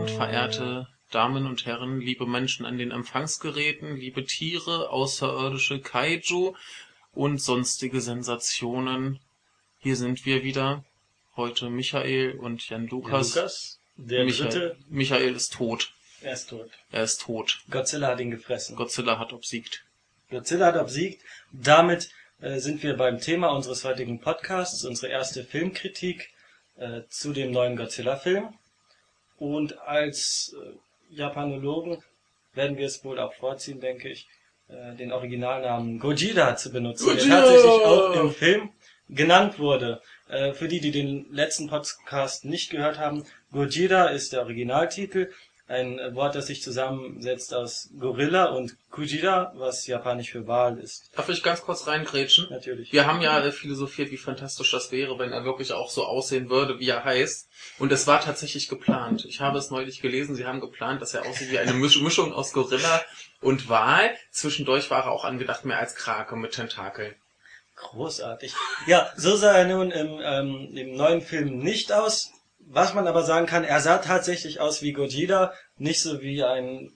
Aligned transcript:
Abend, 0.00 0.10
verehrte 0.12 0.88
Damen 1.10 1.46
und 1.46 1.66
Herren, 1.66 2.00
liebe 2.00 2.24
Menschen 2.24 2.64
an 2.64 2.78
den 2.78 2.90
Empfangsgeräten, 2.90 3.96
liebe 3.96 4.24
Tiere, 4.24 4.88
außerirdische 4.88 5.78
Kaiju 5.78 6.54
und 7.12 7.42
sonstige 7.42 8.00
Sensationen. 8.00 9.20
Hier 9.78 9.96
sind 9.96 10.24
wir 10.24 10.42
wieder. 10.42 10.84
Heute 11.36 11.68
Michael 11.68 12.38
und 12.38 12.66
Jan 12.70 12.86
Lukas. 12.86 13.34
Lukas, 13.34 13.80
der 13.96 14.24
Michael, 14.24 14.48
dritte, 14.48 14.76
Michael 14.88 15.34
ist 15.34 15.52
tot. 15.52 15.92
er 16.22 16.32
ist 16.32 16.48
tot. 16.48 16.70
Er 16.92 17.02
ist 17.02 17.20
tot. 17.20 17.60
Godzilla 17.68 18.08
hat 18.08 18.20
ihn 18.20 18.30
gefressen. 18.30 18.76
Godzilla 18.76 19.18
hat 19.18 19.34
obsiegt. 19.34 19.84
Godzilla 20.30 20.66
hat 20.68 20.76
obsiegt. 20.76 21.22
Damit 21.52 22.08
äh, 22.40 22.58
sind 22.58 22.82
wir 22.82 22.96
beim 22.96 23.20
Thema 23.20 23.48
unseres 23.48 23.84
heutigen 23.84 24.18
Podcasts, 24.18 24.82
unsere 24.86 25.12
erste 25.12 25.44
Filmkritik 25.44 26.30
äh, 26.76 27.02
zu 27.10 27.34
dem 27.34 27.50
neuen 27.50 27.76
Godzilla-Film. 27.76 28.54
Und 29.40 29.80
als 29.80 30.54
äh, 30.62 31.16
Japanologen 31.16 32.04
werden 32.52 32.76
wir 32.76 32.84
es 32.84 33.02
wohl 33.04 33.18
auch 33.18 33.32
vorziehen, 33.32 33.80
denke 33.80 34.10
ich, 34.10 34.28
äh, 34.68 34.94
den 34.96 35.12
Originalnamen 35.12 35.98
Gojira 35.98 36.56
zu 36.56 36.70
benutzen, 36.70 37.06
Gojira! 37.06 37.24
der 37.24 37.44
tatsächlich 37.44 37.84
auch 37.86 38.20
im 38.20 38.30
Film 38.32 38.70
genannt 39.08 39.58
wurde. 39.58 40.02
Äh, 40.28 40.52
für 40.52 40.68
die, 40.68 40.80
die 40.80 40.90
den 40.90 41.32
letzten 41.32 41.68
Podcast 41.68 42.44
nicht 42.44 42.70
gehört 42.70 42.98
haben, 42.98 43.24
Gojira 43.50 44.08
ist 44.08 44.34
der 44.34 44.42
Originaltitel, 44.42 45.30
ein 45.70 46.00
Wort, 46.16 46.34
das 46.34 46.48
sich 46.48 46.62
zusammensetzt 46.62 47.54
aus 47.54 47.90
Gorilla 47.98 48.46
und 48.46 48.76
Kujira, 48.90 49.52
was 49.54 49.86
japanisch 49.86 50.32
für 50.32 50.48
Wal 50.48 50.78
ist. 50.78 51.10
Darf 51.14 51.28
ich 51.28 51.44
ganz 51.44 51.62
kurz 51.62 51.86
reingrätschen? 51.86 52.48
Natürlich. 52.50 52.92
Wir 52.92 53.06
haben 53.06 53.20
ja 53.20 53.38
äh, 53.38 53.52
philosophiert, 53.52 54.10
wie 54.10 54.16
fantastisch 54.16 54.72
das 54.72 54.90
wäre, 54.90 55.18
wenn 55.20 55.30
er 55.30 55.44
wirklich 55.44 55.72
auch 55.72 55.88
so 55.88 56.04
aussehen 56.04 56.50
würde, 56.50 56.80
wie 56.80 56.88
er 56.88 57.04
heißt. 57.04 57.48
Und 57.78 57.92
es 57.92 58.08
war 58.08 58.20
tatsächlich 58.20 58.68
geplant. 58.68 59.24
Ich 59.24 59.40
habe 59.40 59.58
es 59.58 59.70
neulich 59.70 60.00
gelesen, 60.00 60.34
sie 60.34 60.44
haben 60.44 60.60
geplant, 60.60 61.00
dass 61.02 61.14
er 61.14 61.24
aussieht 61.24 61.52
wie 61.52 61.58
eine 61.58 61.72
Misch 61.72 62.00
Mischung 62.00 62.32
aus 62.32 62.52
Gorilla 62.52 63.04
und 63.40 63.68
Wal. 63.68 64.10
Zwischendurch 64.32 64.90
war 64.90 65.04
er 65.04 65.12
auch 65.12 65.24
angedacht 65.24 65.64
mehr 65.64 65.78
als 65.78 65.94
Krake 65.94 66.34
mit 66.34 66.52
Tentakeln. 66.52 67.14
Großartig. 67.76 68.54
Ja, 68.86 69.10
so 69.16 69.36
sah 69.36 69.52
er 69.52 69.66
nun 69.66 69.92
im, 69.92 70.20
ähm, 70.22 70.76
im 70.76 70.96
neuen 70.96 71.22
Film 71.22 71.58
nicht 71.58 71.92
aus. 71.92 72.32
Was 72.72 72.94
man 72.94 73.06
aber 73.08 73.22
sagen 73.24 73.46
kann, 73.46 73.64
er 73.64 73.80
sah 73.80 73.98
tatsächlich 73.98 74.60
aus 74.60 74.80
wie 74.80 74.92
Gojira, 74.92 75.52
nicht 75.76 76.00
so 76.00 76.20
wie 76.22 76.44
ein 76.44 76.92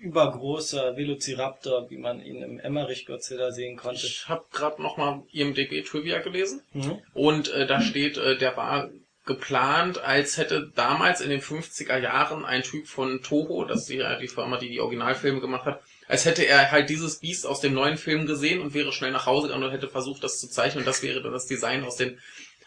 übergroßer 0.00 0.96
Velociraptor, 0.96 1.90
wie 1.90 1.96
man 1.96 2.20
ihn 2.20 2.42
im 2.42 2.60
Emmerich 2.60 3.06
Godzilla 3.06 3.50
sehen 3.50 3.76
konnte. 3.76 4.06
Ich 4.06 4.28
habe 4.28 4.44
gerade 4.52 4.80
nochmal 4.82 5.22
IMDb 5.32 5.84
Trivia 5.84 6.18
gelesen 6.20 6.62
Mhm. 6.74 6.98
und 7.14 7.48
äh, 7.52 7.66
da 7.66 7.80
steht, 7.80 8.18
äh, 8.18 8.36
der 8.36 8.56
war 8.56 8.90
geplant, 9.26 9.98
als 9.98 10.36
hätte 10.36 10.70
damals 10.74 11.22
in 11.22 11.30
den 11.30 11.40
50er 11.40 11.98
Jahren 11.98 12.44
ein 12.44 12.62
Typ 12.62 12.86
von 12.86 13.22
Toho, 13.22 13.64
das 13.64 13.88
ist 13.88 13.88
ja 13.88 14.16
die 14.18 14.28
Firma, 14.28 14.58
die 14.58 14.68
die 14.68 14.80
Originalfilme 14.80 15.40
gemacht 15.40 15.64
hat, 15.64 15.80
als 16.06 16.26
hätte 16.26 16.46
er 16.46 16.70
halt 16.70 16.90
dieses 16.90 17.20
Biest 17.20 17.46
aus 17.46 17.60
dem 17.60 17.72
neuen 17.72 17.96
Film 17.96 18.26
gesehen 18.26 18.60
und 18.60 18.74
wäre 18.74 18.92
schnell 18.92 19.12
nach 19.12 19.24
Hause 19.24 19.46
gegangen 19.48 19.64
und 19.64 19.70
hätte 19.72 19.88
versucht, 19.88 20.22
das 20.22 20.38
zu 20.38 20.48
zeichnen 20.48 20.82
und 20.82 20.86
das 20.86 21.02
wäre 21.02 21.22
dann 21.22 21.32
das 21.32 21.46
Design 21.46 21.82
aus 21.84 21.96
den 21.96 22.20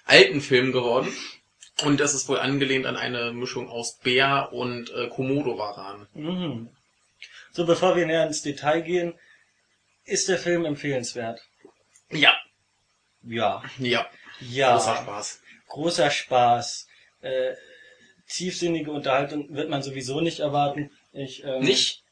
alten 0.05 0.41
Filmen 0.41 0.71
geworden. 0.71 1.13
Und 1.83 1.99
das 1.99 2.13
ist 2.15 2.27
wohl 2.27 2.39
angelehnt 2.39 2.85
an 2.85 2.97
eine 2.97 3.31
Mischung 3.33 3.69
aus 3.69 3.97
Bär 3.99 4.49
und 4.51 4.89
äh, 4.91 5.07
Komodo-Varan. 5.09 6.07
Mhm. 6.13 6.69
So, 7.51 7.65
bevor 7.65 7.95
wir 7.95 8.05
näher 8.05 8.25
ins 8.25 8.41
Detail 8.41 8.81
gehen, 8.81 9.13
ist 10.05 10.27
der 10.27 10.37
Film 10.39 10.65
empfehlenswert? 10.65 11.41
Ja, 12.09 12.35
Ja. 13.23 13.63
ja, 13.77 14.07
Ja. 14.39 14.73
großer 14.73 14.95
Spaß. 14.97 15.41
großer 15.67 16.09
Spaß. 16.11 16.87
Äh, 17.21 17.53
tiefsinnige 18.29 18.91
Unterhaltung 18.91 19.53
wird 19.53 19.69
man 19.69 19.81
sowieso 19.83 20.21
nicht 20.21 20.39
erwarten. 20.39 20.91
Ich, 21.13 21.43
ähm, 21.43 21.61
Nicht? 21.63 22.03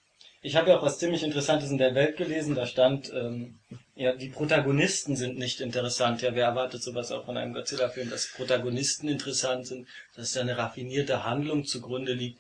Ich 0.46 0.56
habe 0.56 0.70
ja 0.70 0.78
auch 0.78 0.84
was 0.84 1.00
ziemlich 1.00 1.24
Interessantes 1.24 1.72
in 1.72 1.80
der 1.80 1.96
Welt 1.96 2.18
gelesen. 2.18 2.54
Da 2.54 2.68
stand, 2.68 3.12
ähm, 3.12 3.58
ja, 3.96 4.16
die 4.16 4.30
Protagonisten 4.30 5.16
sind 5.16 5.40
nicht 5.40 5.60
interessant. 5.60 6.22
Ja, 6.22 6.36
wer 6.36 6.46
erwartet 6.46 6.84
sowas 6.84 7.12
auch 7.12 7.26
von 7.26 7.36
einem 7.36 7.56
Godzilla-Film, 7.56 8.12
dass 8.12 8.32
Protagonisten 8.32 9.08
interessant 9.08 9.66
sind, 9.66 9.88
dass 10.16 10.34
da 10.34 10.42
eine 10.42 10.56
raffinierte 10.56 11.24
Handlung 11.24 11.66
zugrunde 11.66 12.14
liegt. 12.14 12.40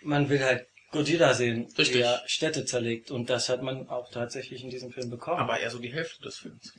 Man 0.00 0.30
will 0.30 0.42
halt 0.42 0.66
Godzilla 0.92 1.34
sehen, 1.34 1.68
Richtig. 1.76 1.98
der 1.98 2.22
Städte 2.24 2.64
zerlegt. 2.64 3.10
Und 3.10 3.28
das 3.28 3.50
hat 3.50 3.60
man 3.60 3.86
auch 3.90 4.10
tatsächlich 4.10 4.64
in 4.64 4.70
diesem 4.70 4.90
Film 4.90 5.10
bekommen. 5.10 5.38
Aber 5.38 5.60
eher 5.60 5.68
so 5.68 5.78
die 5.78 5.92
Hälfte 5.92 6.22
des 6.22 6.38
Films. 6.38 6.72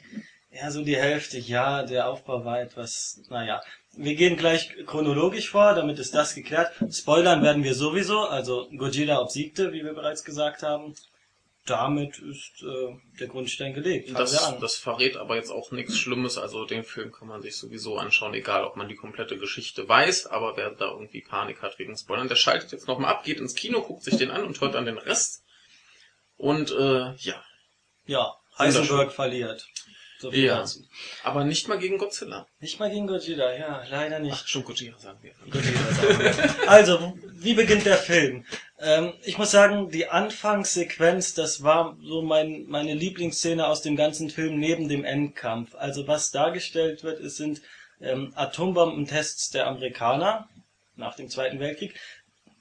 Ja, 0.53 0.69
so 0.69 0.84
die 0.84 0.96
Hälfte, 0.96 1.40
ja, 1.40 1.84
der 1.84 2.08
Aufbau 2.08 2.46
war 2.46 2.62
etwas, 2.62 3.22
naja. 3.30 3.62
Wir 3.96 4.16
gehen 4.16 4.38
gleich 4.38 4.75
chronologisch 4.86 5.50
vor, 5.50 5.74
damit 5.74 5.97
ist 5.97 6.14
das 6.14 6.36
geklärt. 6.36 6.72
Spoilern 6.91 7.41
werden 7.41 7.64
wir 7.64 7.74
sowieso, 7.74 8.22
also 8.22 8.69
Gojira 8.78 9.19
obsiegte, 9.19 9.74
wie 9.74 9.84
wir 9.84 9.94
bereits 9.94 10.24
gesagt 10.24 10.62
haben. 10.62 10.96
Damit 11.66 12.19
ist 12.19 12.62
äh, 12.62 12.94
der 13.19 13.28
Grundstein 13.28 13.74
gelegt. 13.74 14.09
Fangen 14.09 14.18
Das, 14.18 14.59
das 14.59 14.75
verrät 14.75 15.16
aber 15.16 15.38
jetzt 15.38 15.50
auch 15.50 15.72
nichts 15.72 15.97
Schlimmes. 15.97 16.38
Also 16.38 16.66
den 16.66 16.84
Film 16.84 17.12
kann 17.12 17.30
man 17.30 17.42
sich 17.42 17.56
sowieso 17.56 17.97
anschauen, 17.97 18.34
egal 18.34 18.66
ob 18.66 18.75
man 18.75 18.90
die 18.90 18.96
komplette 18.96 19.38
Geschichte 19.38 19.88
weiß. 19.88 20.28
Aber 20.28 20.58
wer 20.58 20.72
da 20.72 20.92
irgendwie 20.92 21.22
Panik 21.22 21.62
hat 21.62 21.80
wegen 21.80 21.97
Spoilern, 21.97 22.28
der 22.28 22.36
schaltet 22.36 22.74
jetzt 22.74 22.88
nochmal 22.88 23.12
ab, 23.12 23.24
geht 23.24 23.40
ins 23.40 23.56
Kino, 23.56 23.81
guckt 23.81 24.03
sich 24.03 24.18
den 24.18 24.30
an 24.30 24.44
und 24.44 24.59
hört 24.59 24.75
dann 24.75 24.86
den 24.86 24.97
Rest. 24.97 25.44
Und 26.36 26.72
äh, 26.72 27.13
ja, 27.13 27.42
ja, 28.06 28.36
Heisenberg 28.58 29.13
verliert. 29.13 29.66
So 30.24 30.32
viel 30.32 30.46
Ja. 30.46 30.60
dazu. 30.60 30.80
aber 31.26 31.44
nicht 31.44 31.68
mal 31.68 31.78
gegen 31.78 31.98
Godzilla. 31.98 32.48
Nicht 32.62 32.80
mal 32.80 32.90
gegen 32.90 33.08
Gojira, 33.08 33.54
ja, 33.58 33.84
leider 33.90 34.20
nicht. 34.20 34.32
Ach, 34.34 34.48
schon 34.48 34.64
Gojira 34.64 34.98
sagen 34.98 35.20
wir. 35.22 35.34
Also, 36.66 37.18
wie 37.34 37.54
beginnt 37.56 37.86
der 37.86 37.98
Film? 37.98 38.46
Ähm, 38.80 39.12
ich 39.26 39.38
muss 39.38 39.52
sagen, 39.52 39.90
die 39.90 40.08
Anfangssequenz, 40.08 41.34
das 41.34 41.62
war 41.64 41.98
so 42.02 42.22
mein, 42.22 42.64
meine 42.68 42.94
Lieblingsszene 42.94 43.68
aus 43.68 43.82
dem 43.82 43.98
ganzen 43.98 44.30
Film 44.30 44.60
neben 44.60 44.88
dem 44.88 45.04
Endkampf. 45.04 45.76
Also 45.76 46.08
was 46.08 46.32
dargestellt 46.32 47.04
wird, 47.04 47.20
es 47.20 47.36
sind 47.36 47.62
ähm, 48.00 48.32
Atombombentests 48.36 49.50
der 49.50 49.68
Amerikaner 49.68 50.48
nach 50.96 51.18
dem 51.18 51.28
Zweiten 51.30 51.60
Weltkrieg, 51.60 52.00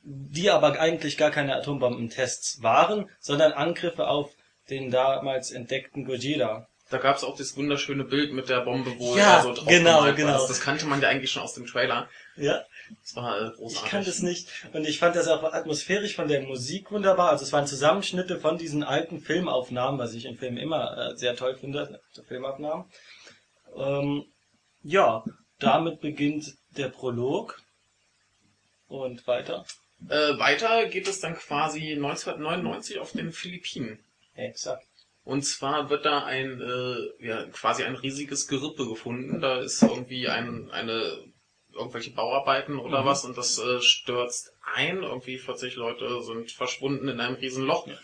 die 0.03 0.51
aber 0.51 0.81
eigentlich 0.81 1.17
gar 1.17 1.31
keine 1.31 1.55
Atombombentests 1.55 2.61
waren, 2.61 3.09
sondern 3.21 3.53
Angriffe 3.53 4.09
auf 4.09 4.33
den 4.69 4.91
damals 4.91 5.53
entdeckten 5.53 6.05
Gojira. 6.05 6.67
Da 6.93 6.99
gab 6.99 7.17
es 7.17 7.25
auch 7.25 7.37
das 7.37 7.57
wunderschöne 7.57 8.05
Bild 8.05 8.33
mit 8.33 8.49
der 8.49 8.61
Bombe, 8.61 8.95
wo 8.99 9.17
Ja, 9.17 9.37
er 9.39 9.43
so 9.43 9.55
drauf 9.55 9.67
genau, 9.67 10.03
war. 10.03 10.13
genau. 10.13 10.33
Das, 10.33 10.47
das 10.49 10.61
kannte 10.61 10.85
man 10.87 11.01
ja 11.01 11.09
eigentlich 11.09 11.31
schon 11.31 11.43
aus 11.43 11.55
dem 11.55 11.67
Trailer. 11.67 12.09
Ja, 12.37 12.63
Das 13.03 13.17
war 13.17 13.41
äh, 13.41 13.51
großartig. 13.51 13.83
Ich 13.85 13.91
kannte 13.91 14.11
es 14.11 14.21
nicht. 14.23 14.49
Und 14.73 14.87
ich 14.87 14.99
fand 14.99 15.17
das 15.17 15.27
auch 15.29 15.43
atmosphärisch 15.43 16.15
von 16.15 16.29
der 16.29 16.43
Musik 16.43 16.91
wunderbar. 16.93 17.31
Also 17.31 17.45
es 17.45 17.53
waren 17.53 17.67
Zusammenschnitte 17.67 18.39
von 18.39 18.59
diesen 18.59 18.83
alten 18.85 19.21
Filmaufnahmen, 19.21 19.99
was 19.99 20.15
ich 20.15 20.27
in 20.27 20.37
Filmen 20.37 20.59
immer 20.59 20.97
äh, 21.13 21.17
sehr 21.17 21.35
toll 21.37 21.57
finde, 21.57 22.01
Filmaufnahmen. 22.29 22.85
Ähm, 23.77 24.25
ja, 24.83 25.25
damit 25.59 26.01
beginnt 26.01 26.55
der 26.77 26.89
Prolog. 26.89 27.61
Und 28.89 29.27
weiter. 29.27 29.65
Äh, 30.11 30.39
weiter 30.39 30.87
geht 30.87 31.09
es 31.09 31.21
dann 31.21 31.35
quasi 31.35 31.93
1999 31.93 32.99
auf 32.99 33.13
den 33.13 33.33
Philippinen. 33.33 33.99
Exakt. 34.35 34.85
Und 35.25 35.43
zwar 35.43 35.89
wird 35.89 36.05
da 36.05 36.25
ein, 36.25 36.61
äh, 36.61 37.27
ja, 37.27 37.45
quasi 37.51 37.85
ein 37.85 37.95
riesiges 37.95 38.49
Gerippe 38.49 38.89
gefunden. 38.89 39.41
Da 39.41 39.61
ist 39.61 39.83
irgendwie 39.83 40.29
ein, 40.29 40.71
eine, 40.71 41.25
irgendwelche 41.73 42.11
Bauarbeiten 42.11 42.79
oder 42.79 43.03
Mhm. 43.03 43.07
was 43.07 43.25
und 43.25 43.39
das 43.39 43.59
äh, 43.59 43.81
stürzt 43.81 44.53
ein. 44.75 45.03
Irgendwie 45.03 45.39
40 45.39 45.77
Leute 45.77 46.23
sind 46.23 46.51
verschwunden 46.51 47.09
in 47.09 47.21
einem 47.21 47.37
riesen 47.37 47.65
Loch. 47.65 47.87
Ja. 47.87 47.95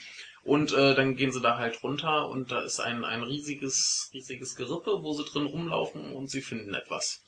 Und 0.45 0.73
äh, 0.73 0.95
dann 0.95 1.17
gehen 1.17 1.33
sie 1.33 1.41
da 1.41 1.59
halt 1.59 1.83
runter 1.83 2.29
und 2.29 2.53
da 2.53 2.63
ist 2.63 2.81
ein, 2.81 3.05
ein 3.05 3.23
riesiges, 3.23 4.11
riesiges 4.15 4.55
Gerippe, 4.55 5.03
wo 5.03 5.13
sie 5.13 5.25
drin 5.25 5.47
rumlaufen 5.47 6.13
und 6.13 6.31
sie 6.31 6.41
finden 6.41 6.73
etwas. 6.73 7.23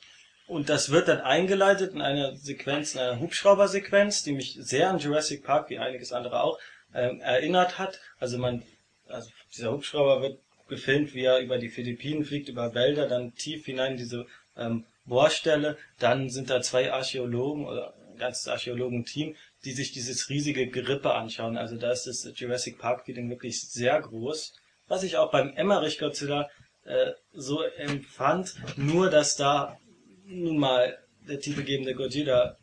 Und 0.47 0.69
das 0.69 0.89
wird 0.89 1.07
dann 1.07 1.21
eingeleitet 1.21 1.93
in 1.93 2.01
einer 2.01 2.35
Sequenz, 2.35 2.95
in 2.95 3.01
einer 3.01 3.19
Hubschraubersequenz, 3.19 4.23
die 4.23 4.31
mich 4.31 4.57
sehr 4.59 4.89
an 4.89 4.97
Jurassic 4.99 5.43
Park, 5.43 5.69
wie 5.69 5.77
einiges 5.77 6.11
andere 6.13 6.41
auch, 6.41 6.57
ähm, 6.93 7.21
erinnert 7.21 7.77
hat. 7.77 7.99
Also 8.19 8.37
man, 8.37 8.63
also 9.11 9.29
dieser 9.53 9.71
Hubschrauber 9.71 10.21
wird 10.21 10.39
gefilmt, 10.67 11.13
wie 11.13 11.23
er 11.23 11.39
über 11.39 11.57
die 11.57 11.69
Philippinen 11.69 12.23
fliegt, 12.23 12.49
über 12.49 12.73
Wälder, 12.73 13.07
dann 13.07 13.35
tief 13.35 13.65
hinein 13.65 13.93
in 13.93 13.97
diese 13.97 14.25
ähm, 14.55 14.85
Bohrstelle. 15.05 15.77
Dann 15.99 16.29
sind 16.29 16.49
da 16.49 16.61
zwei 16.61 16.91
Archäologen 16.91 17.65
oder 17.65 17.93
ein 18.09 18.17
ganzes 18.17 18.47
Archäologenteam, 18.47 19.35
die 19.65 19.73
sich 19.73 19.91
dieses 19.91 20.29
riesige 20.29 20.67
Gerippe 20.67 21.13
anschauen. 21.13 21.57
Also 21.57 21.75
da 21.75 21.91
ist 21.91 22.07
das 22.07 22.31
Jurassic 22.35 22.79
Park 22.79 23.05
Feeling 23.05 23.29
wirklich 23.29 23.69
sehr 23.69 23.99
groß. 23.99 24.53
Was 24.87 25.03
ich 25.03 25.17
auch 25.17 25.31
beim 25.31 25.53
Emmerich 25.55 25.99
Godzilla 25.99 26.49
äh, 26.85 27.11
so 27.33 27.61
empfand, 27.61 28.55
nur 28.77 29.09
dass 29.09 29.35
da 29.35 29.77
nun 30.25 30.57
mal 30.57 30.97
der 31.27 31.39
titelgebende 31.39 31.93
Gojira 31.93 32.57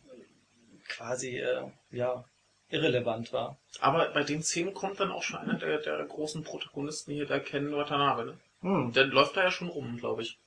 quasi 0.88 1.38
äh, 1.38 1.70
ja 1.90 2.24
irrelevant 2.70 3.32
war. 3.32 3.58
Aber 3.80 4.10
bei 4.10 4.24
den 4.24 4.42
Szenen 4.42 4.74
kommt 4.74 5.00
dann 5.00 5.10
auch 5.10 5.22
schon 5.22 5.38
einer 5.40 5.58
der, 5.58 5.78
der 5.78 6.04
großen 6.04 6.42
Protagonisten 6.44 7.12
hier, 7.12 7.26
der 7.26 7.40
Ken 7.40 7.72
Watanabe. 7.72 8.24
Ne? 8.24 8.38
Hm. 8.60 8.92
Der 8.92 9.06
läuft 9.06 9.36
da 9.36 9.44
ja 9.44 9.50
schon 9.50 9.68
rum, 9.68 9.96
glaube 9.98 10.22
ich. 10.22 10.38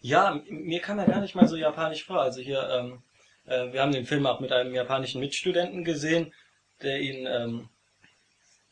Ja, 0.00 0.40
mir 0.48 0.80
kam 0.80 0.98
er 0.98 1.06
gar 1.06 1.20
nicht 1.20 1.34
mal 1.34 1.48
so 1.48 1.56
japanisch 1.56 2.04
vor. 2.04 2.20
Also 2.20 2.40
hier 2.40 2.68
ähm, 2.68 3.02
Äh, 3.46 3.72
wir 3.72 3.82
haben 3.82 3.92
den 3.92 4.06
Film 4.06 4.26
auch 4.26 4.40
mit 4.40 4.52
einem 4.52 4.74
japanischen 4.74 5.20
Mitstudenten 5.20 5.84
gesehen, 5.84 6.32
der 6.82 7.00
ihn 7.00 7.26
ähm, 7.26 7.68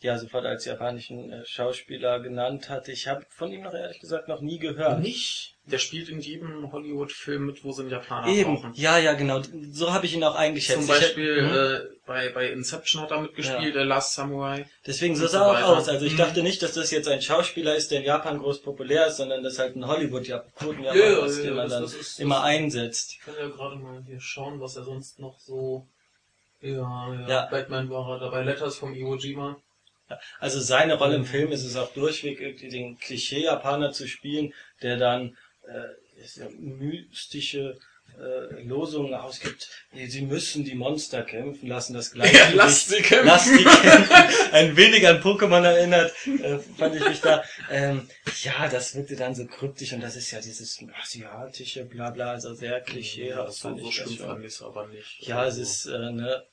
ja 0.02 0.18
sofort 0.18 0.44
als 0.46 0.64
japanischen 0.64 1.32
äh, 1.32 1.44
Schauspieler 1.46 2.20
genannt 2.20 2.68
hatte. 2.68 2.92
Ich 2.92 3.08
habe 3.08 3.24
von 3.28 3.52
ihm 3.52 3.62
noch 3.62 3.74
ehrlich 3.74 4.00
gesagt 4.00 4.28
noch 4.28 4.40
nie 4.40 4.58
gehört. 4.58 5.00
Nicht? 5.00 5.50
Der 5.66 5.78
spielt 5.78 6.08
in 6.08 6.18
jedem 6.20 6.72
Hollywood-Film 6.72 7.46
mit, 7.46 7.62
wo 7.62 7.70
sie 7.70 7.82
einen 7.82 7.90
Japaner 7.92 8.26
Eben, 8.26 8.56
brauchen. 8.56 8.72
ja, 8.74 8.98
ja, 8.98 9.12
genau. 9.12 9.40
So 9.70 9.92
habe 9.92 10.06
ich 10.06 10.14
ihn 10.14 10.24
auch 10.24 10.34
eingeschätzt. 10.34 10.80
Zum 10.80 10.88
Beispiel 10.88 11.42
Mhm. 11.42 11.54
äh, 11.54 11.80
bei, 12.04 12.28
bei 12.30 12.50
Inception 12.50 13.00
hat 13.00 13.12
er 13.12 13.20
mitgespielt, 13.20 13.76
der 13.76 13.84
Last 13.84 14.14
Samurai. 14.14 14.66
Deswegen 14.84 15.14
so 15.14 15.28
sah 15.28 15.56
er 15.56 15.68
auch 15.68 15.76
aus. 15.76 15.88
Also 15.88 16.04
ich 16.04 16.14
Mhm. 16.14 16.18
dachte 16.18 16.42
nicht, 16.42 16.62
dass 16.62 16.72
das 16.72 16.90
jetzt 16.90 17.06
ein 17.06 17.22
Schauspieler 17.22 17.76
ist, 17.76 17.92
der 17.92 18.00
in 18.00 18.04
Japan 18.06 18.38
groß 18.40 18.62
populär 18.62 19.06
ist, 19.06 19.18
sondern 19.18 19.44
das 19.44 19.60
halt 19.60 19.76
ein 19.76 19.86
Hollywood-Japan 19.86 20.82
Ja, 20.82 20.94
ja, 20.96 21.24
ist, 21.24 21.38
ja, 21.38 21.44
den 21.44 21.54
man 21.54 21.64
das- 21.68 21.72
dann 21.74 21.82
das 21.82 21.94
ist- 21.94 22.18
immer 22.20 22.34
das- 22.36 22.44
einsetzt. 22.44 23.12
Ich 23.12 23.20
kann 23.20 23.34
ja 23.38 23.46
gerade 23.48 23.76
mal 23.76 24.02
hier 24.04 24.20
schauen, 24.20 24.60
was 24.60 24.74
er 24.76 24.82
sonst 24.82 25.20
noch 25.20 25.38
so... 25.38 25.86
Ja, 26.60 27.12
ja, 27.14 27.28
Ja. 27.28 27.46
Batman 27.50 27.88
war 27.90 28.08
er 28.14 28.18
dabei, 28.20 28.42
Letters 28.42 28.76
vom 28.76 28.94
Iwo 28.94 29.14
Jima. 29.16 29.56
Also 30.40 30.60
seine 30.60 30.94
Rolle 30.94 31.16
im 31.16 31.24
Film 31.26 31.52
ist 31.52 31.64
es 31.64 31.76
auch 31.76 31.92
durchweg, 31.94 32.40
irgendwie 32.40 32.68
den 32.68 32.98
Klischee-Japaner 32.98 33.92
zu 33.92 34.06
spielen, 34.08 34.52
der 34.82 34.96
dann 34.96 35.36
äh, 35.66 36.22
ja 36.36 36.46
mystische 36.58 37.78
äh, 38.18 38.62
Losungen 38.62 39.14
ausgibt. 39.14 39.68
Sie 39.94 40.20
müssen 40.22 40.64
die 40.64 40.74
Monster 40.74 41.22
kämpfen 41.22 41.66
lassen, 41.68 41.94
das 41.94 42.12
Gleichgewicht. 42.12 42.54
lasst 42.54 42.90
sie 42.90 43.00
kämpfen. 43.00 43.26
Lasst 43.26 43.46
sie 43.46 43.64
kämpfen. 43.64 44.52
Ein 44.52 44.76
wenig 44.76 45.08
an 45.08 45.22
Pokémon 45.22 45.64
erinnert, 45.64 46.12
äh, 46.26 46.58
fand 46.76 46.94
ich 46.96 47.08
mich 47.08 47.20
da. 47.22 47.42
Ähm, 47.70 48.06
ja, 48.42 48.68
das 48.68 48.94
wirkte 48.94 49.16
dann 49.16 49.34
so 49.34 49.46
kryptisch 49.46 49.94
und 49.94 50.02
das 50.02 50.16
ist 50.16 50.30
ja 50.30 50.40
dieses 50.42 50.78
asiatische 51.02 51.84
Blabla, 51.86 52.32
also 52.32 52.52
sehr 52.54 52.80
klischeehaft. 52.82 53.54
so, 53.54 53.68
fand 53.68 53.80
so 53.80 53.86
das 53.86 53.94
schlimm 53.94 54.16
schon. 54.16 54.26
fand 54.26 54.40
ich 54.44 54.52
es 54.52 54.62
aber 54.62 54.86
nicht. 54.88 55.16
Ja, 55.26 55.46
es 55.46 55.54
Also, 55.58 55.62
ist, 55.62 55.86
äh, 55.86 56.12
ne, 56.12 56.44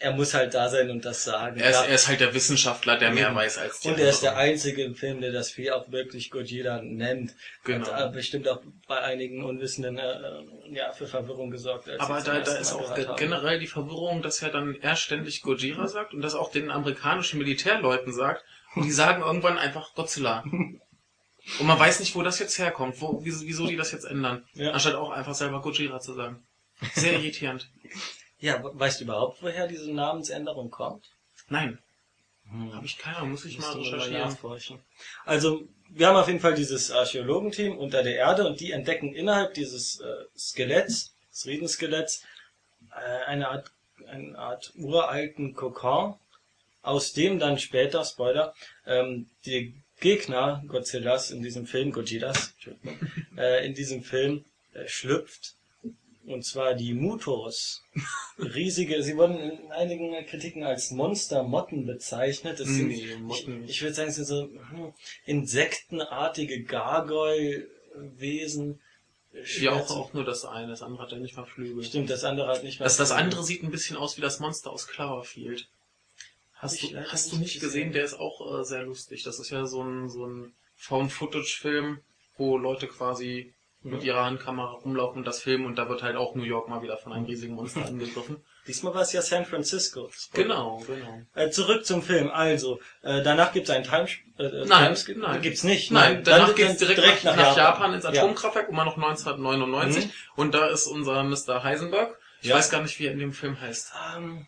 er 0.00 0.12
muss 0.12 0.32
halt 0.32 0.54
da 0.54 0.68
sein 0.68 0.90
und 0.90 1.04
das 1.04 1.24
sagen. 1.24 1.58
Er 1.58 1.70
ist, 1.70 1.76
er 1.76 1.94
ist 1.94 2.08
halt 2.08 2.20
der 2.20 2.32
Wissenschaftler, 2.32 2.96
der 2.98 3.10
mehr 3.10 3.34
weiß 3.34 3.58
als 3.58 3.80
die 3.80 3.88
Und 3.88 3.98
er 3.98 4.10
ist 4.10 4.22
der 4.22 4.36
einzige 4.36 4.84
im 4.84 4.94
Film, 4.94 5.20
der 5.20 5.32
das 5.32 5.50
Vieh 5.50 5.72
auch 5.72 5.90
wirklich 5.90 6.30
Gojira 6.30 6.80
nennt. 6.82 7.34
Genau. 7.64 7.90
Hat 7.90 8.10
äh, 8.10 8.12
bestimmt 8.14 8.48
auch 8.48 8.62
bei 8.86 9.00
einigen 9.00 9.44
Unwissenden 9.44 9.98
äh, 9.98 10.12
äh, 10.12 10.44
ja, 10.70 10.92
für 10.92 11.08
Verwirrung 11.08 11.50
gesorgt. 11.50 11.88
Als 11.88 12.00
Aber 12.00 12.20
da, 12.20 12.38
da 12.38 12.54
ist 12.56 12.72
auch 12.72 12.90
haben. 12.90 13.16
generell 13.16 13.58
die 13.58 13.66
Verwirrung, 13.66 14.22
dass 14.22 14.40
er 14.40 14.50
dann 14.50 14.76
er 14.80 14.94
ständig 14.94 15.42
Gojira 15.42 15.88
sagt 15.88 16.14
und 16.14 16.20
das 16.20 16.36
auch 16.36 16.52
den 16.52 16.70
amerikanischen 16.70 17.38
Militärleuten 17.38 18.12
sagt. 18.12 18.44
Und 18.76 18.84
die 18.84 18.92
sagen 18.92 19.22
irgendwann 19.22 19.58
einfach 19.58 19.94
Godzilla. 19.94 20.44
Und 21.58 21.66
man 21.66 21.78
weiß 21.78 22.00
nicht, 22.00 22.14
wo 22.14 22.22
das 22.22 22.38
jetzt 22.38 22.58
herkommt, 22.58 23.00
wo, 23.00 23.20
wieso, 23.24 23.46
wieso 23.46 23.66
die 23.66 23.76
das 23.76 23.90
jetzt 23.90 24.04
ändern. 24.04 24.44
Ja. 24.52 24.72
Anstatt 24.72 24.94
auch 24.94 25.10
einfach 25.10 25.34
selber 25.34 25.62
Gojira 25.62 25.98
zu 25.98 26.12
sagen. 26.12 26.46
Sehr 26.94 27.14
irritierend. 27.14 27.70
Ja, 28.40 28.62
we- 28.62 28.70
weißt 28.78 29.00
du 29.00 29.04
überhaupt, 29.04 29.42
woher 29.42 29.66
diese 29.66 29.92
Namensänderung 29.92 30.70
kommt? 30.70 31.06
Nein, 31.48 31.78
Hm. 32.50 32.74
habe 32.74 32.86
ich 32.86 32.96
keine 32.98 33.16
Ahnung, 33.18 33.32
muss 33.32 33.44
ich 33.44 33.58
mal 33.58 33.74
mal 33.74 33.82
recherchieren. 33.82 34.20
nachforschen. 34.28 34.78
Also, 35.24 35.62
wir 35.90 36.06
haben 36.08 36.16
auf 36.16 36.28
jeden 36.28 36.40
Fall 36.40 36.54
dieses 36.54 36.90
Archäologenteam 36.90 37.76
unter 37.76 38.02
der 38.02 38.16
Erde 38.16 38.46
und 38.46 38.60
die 38.60 38.72
entdecken 38.72 39.14
innerhalb 39.14 39.54
dieses 39.54 40.00
äh, 40.00 40.24
Skeletts, 40.36 41.14
des 41.30 41.46
Riedenskeletts, 41.46 42.24
äh, 42.92 43.24
eine 43.26 43.48
Art, 43.48 43.70
eine 44.06 44.38
Art 44.38 44.72
uralten 44.76 45.54
Kokon, 45.54 46.14
aus 46.82 47.12
dem 47.12 47.38
dann 47.38 47.58
später, 47.58 48.04
Spoiler, 48.04 48.54
ähm, 48.86 49.28
die 49.44 49.74
Gegner 50.00 50.62
Godzillas 50.68 51.30
in 51.30 51.42
diesem 51.42 51.66
Film, 51.66 51.90
Godzillas, 51.92 52.54
äh, 53.36 53.66
in 53.66 53.74
diesem 53.74 54.02
Film 54.02 54.44
äh, 54.74 54.86
schlüpft. 54.88 55.54
Und 56.28 56.44
zwar 56.44 56.74
die 56.74 56.94
Mutos. 56.94 57.82
Riesige, 58.38 59.02
sie 59.02 59.16
wurden 59.16 59.38
in 59.38 59.72
einigen 59.72 60.12
Kritiken 60.26 60.62
als 60.62 60.90
Monstermotten 60.90 61.86
bezeichnet. 61.86 62.60
Das 62.60 62.68
sind, 62.68 62.88
Nee, 62.88 63.16
Motten 63.16 63.64
ich, 63.64 63.70
ich 63.70 63.80
würde 63.82 63.94
sagen, 63.94 64.10
es 64.10 64.16
sind 64.16 64.26
so 64.26 64.42
hm, 64.42 64.92
insektenartige 65.24 66.62
Gargoyle-Wesen. 66.64 68.80
Ja, 69.60 69.72
auch, 69.72 69.90
auch 69.90 70.12
nur 70.12 70.24
das 70.24 70.44
eine, 70.44 70.68
das 70.68 70.82
andere 70.82 71.02
hat 71.02 71.12
er 71.12 71.18
nicht 71.18 71.36
mal 71.36 71.46
Flügel. 71.46 71.84
Stimmt, 71.84 72.10
das 72.10 72.24
andere 72.24 72.48
hat 72.48 72.64
nicht 72.64 72.80
mal. 72.80 72.84
Das, 72.84 72.96
das 72.96 73.10
andere 73.10 73.44
sieht 73.44 73.62
ein 73.62 73.70
bisschen 73.70 73.96
aus 73.96 74.16
wie 74.16 74.22
das 74.22 74.40
Monster 74.40 74.70
aus 74.70 74.86
Cloverfield. 74.86 75.68
Hast 76.54 76.82
ich 76.82 76.90
du, 76.90 77.10
hast 77.10 77.32
du 77.32 77.36
nicht 77.36 77.54
nicht 77.54 77.60
gesehen. 77.60 77.90
gesehen? 77.90 77.92
Der 77.92 78.04
ist 78.04 78.14
auch 78.14 78.60
äh, 78.60 78.64
sehr 78.64 78.82
lustig. 78.82 79.22
Das 79.22 79.38
ist 79.38 79.50
ja 79.50 79.66
so 79.66 79.82
ein, 79.82 80.08
so 80.08 80.26
ein 80.26 80.54
Found-Footage-Film, 80.76 82.00
wo 82.36 82.58
Leute 82.58 82.88
quasi 82.88 83.54
mit 83.90 84.02
ihrer 84.04 84.24
Handkamera 84.24 84.72
rumlaufen 84.72 85.18
und 85.18 85.24
das 85.26 85.40
filmen 85.40 85.66
und 85.66 85.76
da 85.76 85.88
wird 85.88 86.02
halt 86.02 86.16
auch 86.16 86.34
New 86.34 86.42
York 86.44 86.68
mal 86.68 86.82
wieder 86.82 86.96
von 86.96 87.12
einem 87.12 87.24
riesigen 87.26 87.54
Monster 87.54 87.84
angegriffen. 87.86 88.42
Diesmal 88.66 88.94
war 88.94 89.02
es 89.02 89.12
ja 89.12 89.22
San 89.22 89.44
Francisco. 89.46 90.10
Genau, 90.34 90.82
genau. 90.86 91.22
Äh, 91.34 91.50
zurück 91.50 91.84
zum 91.86 92.02
Film. 92.02 92.30
Also, 92.30 92.80
äh, 93.02 93.22
danach 93.22 93.52
gibt 93.52 93.68
es 93.68 93.74
ein 93.74 93.82
Time... 93.84 94.06
Äh, 94.38 94.64
Nein, 94.66 94.94
Timeskip- 94.94 95.18
nein. 95.18 95.40
Gibt's 95.42 95.64
nicht. 95.64 95.90
Nein, 95.90 96.22
danach 96.24 96.48
Dann- 96.48 96.54
geht's 96.56 96.78
dann 96.78 96.88
direkt, 96.88 97.24
nach, 97.24 97.36
nach 97.36 97.56
Japan. 97.56 97.94
ins 97.94 98.04
Atomkraftwerk, 98.04 98.68
immer 98.68 98.84
noch 98.84 98.96
1999 98.96 100.06
Mhm. 100.06 100.10
und 100.36 100.54
da 100.54 100.68
ist 100.68 100.86
unser 100.86 101.22
Mr. 101.24 101.62
Heisenberg. 101.64 102.18
Ich 102.42 102.48
Ja. 102.48 102.56
weiß 102.56 102.70
gar 102.70 102.82
nicht, 102.82 102.98
wie 103.00 103.06
er 103.06 103.12
in 103.12 103.18
dem 103.18 103.32
Film 103.32 103.60
heißt. 103.60 103.92
Ähm, 104.16 104.46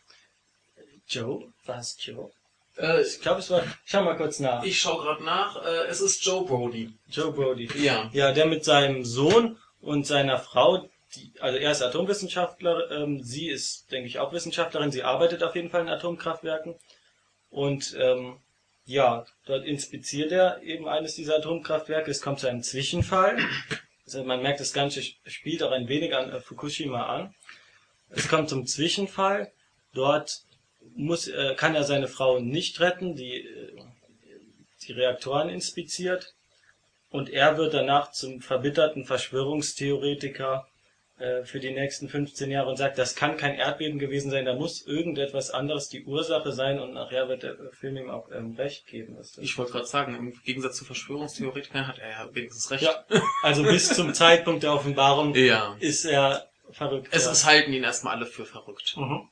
Joe? 1.08 1.52
War 1.66 1.78
es 1.78 1.96
Joe? 2.00 2.30
Äh, 2.76 3.02
Ich 3.02 3.20
glaube, 3.20 3.40
es 3.40 3.50
war... 3.50 3.62
Schau 3.84 4.02
mal 4.02 4.16
kurz 4.16 4.38
nach. 4.40 4.62
ich 4.64 4.78
schaue 4.78 5.02
gerade 5.02 5.24
nach. 5.24 5.64
Äh, 5.64 5.86
es 5.88 6.00
ist 6.00 6.24
Joe 6.24 6.44
Brody. 6.44 6.92
Joe 7.10 7.32
Brody. 7.32 7.68
Ja. 7.76 8.10
Ja, 8.12 8.32
der 8.32 8.46
mit 8.46 8.64
seinem 8.64 9.04
Sohn 9.04 9.56
und 9.80 10.06
seiner 10.06 10.38
Frau, 10.38 10.88
die, 11.16 11.32
also 11.40 11.58
er 11.58 11.72
ist 11.72 11.82
Atomwissenschaftler, 11.82 12.90
ähm, 12.90 13.22
sie 13.22 13.48
ist, 13.48 13.90
denke 13.90 14.08
ich, 14.08 14.18
auch 14.18 14.32
Wissenschaftlerin, 14.32 14.92
sie 14.92 15.02
arbeitet 15.02 15.42
auf 15.42 15.56
jeden 15.56 15.70
Fall 15.70 15.82
in 15.82 15.88
Atomkraftwerken. 15.88 16.76
Und 17.50 17.96
ähm, 17.98 18.36
ja, 18.84 19.24
dort 19.46 19.64
inspiziert 19.64 20.32
er 20.32 20.62
eben 20.62 20.88
eines 20.88 21.14
dieser 21.14 21.36
Atomkraftwerke. 21.36 22.10
Es 22.10 22.20
kommt 22.20 22.40
zu 22.40 22.48
einem 22.48 22.62
Zwischenfall. 22.62 23.38
Also 24.04 24.24
man 24.24 24.42
merkt, 24.42 24.60
das 24.60 24.72
Ganze 24.72 25.02
spielt 25.26 25.62
auch 25.62 25.70
ein 25.72 25.88
wenig 25.88 26.14
an 26.16 26.30
äh, 26.32 26.40
Fukushima 26.40 27.06
an. 27.06 27.34
Es 28.08 28.28
kommt 28.28 28.48
zum 28.48 28.66
Zwischenfall. 28.66 29.52
Dort 29.94 30.42
muss, 30.94 31.28
äh, 31.28 31.54
kann 31.56 31.74
er 31.74 31.84
seine 31.84 32.08
Frau 32.08 32.38
nicht 32.40 32.80
retten, 32.80 33.14
die 33.14 33.38
äh, 33.46 33.72
die 34.86 34.92
Reaktoren 34.92 35.48
inspiziert. 35.48 36.34
Und 37.10 37.28
er 37.28 37.56
wird 37.58 37.74
danach 37.74 38.12
zum 38.12 38.40
verbitterten 38.40 39.04
Verschwörungstheoretiker 39.04 40.66
äh, 41.18 41.44
für 41.44 41.58
die 41.60 41.72
nächsten 41.72 42.08
15 42.08 42.50
Jahre 42.50 42.70
und 42.70 42.76
sagt, 42.76 42.98
das 42.98 43.14
kann 43.14 43.36
kein 43.36 43.56
Erdbeben 43.56 43.98
gewesen 43.98 44.30
sein, 44.30 44.44
da 44.44 44.54
muss 44.54 44.86
irgendetwas 44.86 45.50
anderes 45.50 45.88
die 45.88 46.04
Ursache 46.04 46.52
sein 46.52 46.78
und 46.78 46.94
nachher 46.94 47.28
wird 47.28 47.42
der 47.42 47.56
Film 47.72 47.96
ihm 47.96 48.10
auch 48.10 48.30
ähm, 48.30 48.54
recht 48.56 48.86
geben. 48.86 49.18
Ich 49.38 49.58
wollte 49.58 49.72
gerade 49.72 49.86
sagen, 49.86 50.14
im 50.14 50.32
Gegensatz 50.44 50.76
zu 50.76 50.84
Verschwörungstheoretikern 50.84 51.86
hat 51.86 51.98
er 51.98 52.10
ja 52.10 52.28
wenigstens 52.32 52.70
recht. 52.70 52.84
ja, 52.84 53.04
also 53.42 53.64
bis 53.64 53.88
zum 53.94 54.14
Zeitpunkt 54.14 54.62
der 54.62 54.72
Offenbarung 54.72 55.34
Ja. 55.34 55.76
ist 55.80 56.04
er 56.04 56.48
verrückt. 56.70 57.08
Es 57.10 57.26
ja. 57.26 57.32
ist 57.32 57.44
halten 57.44 57.72
ihn 57.72 57.82
erstmal 57.84 58.16
alle 58.16 58.26
für 58.26 58.46
verrückt. 58.46 58.96
Mhm. 58.96 59.28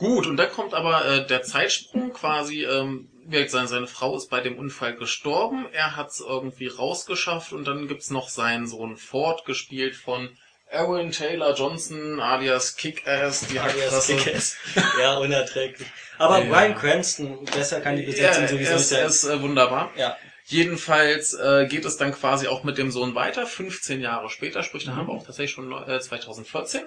Gut, 0.00 0.26
und 0.26 0.36
dann 0.38 0.50
kommt 0.50 0.74
aber 0.74 1.04
äh, 1.06 1.26
der 1.26 1.42
Zeitsprung 1.42 2.12
quasi, 2.12 2.64
ähm, 2.64 3.08
seine, 3.48 3.68
seine 3.68 3.86
Frau 3.86 4.16
ist 4.16 4.28
bei 4.30 4.40
dem 4.40 4.58
Unfall 4.58 4.96
gestorben, 4.96 5.66
er 5.72 5.94
hat 5.94 6.08
es 6.08 6.20
irgendwie 6.20 6.66
rausgeschafft 6.66 7.52
und 7.52 7.66
dann 7.68 7.86
gibt's 7.86 8.10
noch 8.10 8.28
seinen 8.28 8.66
Sohn 8.66 8.96
Ford, 8.96 9.44
gespielt 9.44 9.94
von 9.94 10.30
Aaron 10.72 11.10
Taylor 11.10 11.54
Johnson, 11.54 12.18
alias 12.18 12.76
Kick-Ass, 12.76 13.46
die 13.48 13.60
Alias. 13.60 14.06
Kick-Ass. 14.06 14.56
ja, 15.00 15.18
unerträglich. 15.18 15.86
Aber 16.18 16.38
Ja. 16.38 16.48
Brian 16.48 16.74
Cranston, 16.76 17.44
besser 17.44 17.80
kann 17.80 17.96
die 17.96 18.02
Ja, 18.02 18.08
Besetzung 18.10 18.42
er 18.44 18.48
sowieso 18.48 18.74
ist, 18.76 18.90
nicht 18.90 19.00
er 19.00 19.06
ist 19.06 19.24
äh, 19.24 19.42
wunderbar. 19.42 19.90
Ja. 19.96 20.16
Jedenfalls 20.46 21.34
äh, 21.34 21.66
geht 21.68 21.84
es 21.84 21.96
dann 21.96 22.12
quasi 22.12 22.48
auch 22.48 22.64
mit 22.64 22.78
dem 22.78 22.90
Sohn 22.90 23.14
weiter, 23.14 23.46
15 23.46 24.00
Jahre 24.00 24.30
später, 24.30 24.62
sprich, 24.62 24.84
da 24.84 24.92
Mhm. 24.92 24.96
haben 24.96 25.06
wir 25.08 25.14
auch 25.14 25.24
tatsächlich 25.26 25.52
schon 25.52 25.70
äh, 25.72 26.00
2014. 26.00 26.82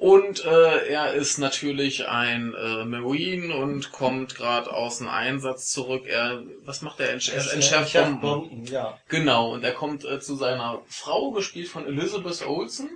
Und 0.00 0.44
äh, 0.44 0.86
er 0.86 1.12
ist 1.14 1.38
natürlich 1.38 2.06
ein 2.06 2.54
äh, 2.54 2.84
Marine 2.84 3.56
und 3.56 3.90
kommt 3.90 4.36
gerade 4.36 4.72
aus 4.72 5.00
einem 5.00 5.10
Einsatz 5.10 5.72
zurück. 5.72 6.06
Er, 6.06 6.44
was 6.62 6.82
macht 6.82 7.00
er? 7.00 7.12
Entsch- 7.12 7.32
Er 7.32 7.52
entschärft 7.52 7.92
Bomben. 7.92 8.20
Bomben, 8.20 8.64
ja. 8.66 8.96
Genau, 9.08 9.54
und 9.54 9.64
er 9.64 9.72
kommt 9.72 10.04
äh, 10.04 10.20
zu 10.20 10.36
seiner 10.36 10.80
Frau, 10.86 11.32
gespielt 11.32 11.66
von 11.66 11.84
Elizabeth 11.84 12.46
Olsen. 12.46 12.88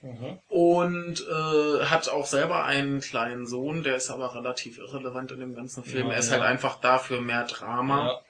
Mhm. 0.00 0.38
Und 0.48 1.20
äh, 1.20 1.84
hat 1.84 2.08
auch 2.08 2.24
selber 2.24 2.64
einen 2.64 3.00
kleinen 3.02 3.46
Sohn, 3.46 3.82
der 3.82 3.96
ist 3.96 4.08
aber 4.08 4.34
relativ 4.34 4.78
irrelevant 4.78 5.32
in 5.32 5.40
dem 5.40 5.54
ganzen 5.54 5.84
Film. 5.84 6.06
Ja, 6.06 6.14
er 6.14 6.18
ist 6.18 6.30
ja. 6.30 6.38
halt 6.38 6.44
einfach 6.44 6.80
da 6.80 6.98
für 6.98 7.20
mehr 7.20 7.44
Drama. 7.44 8.20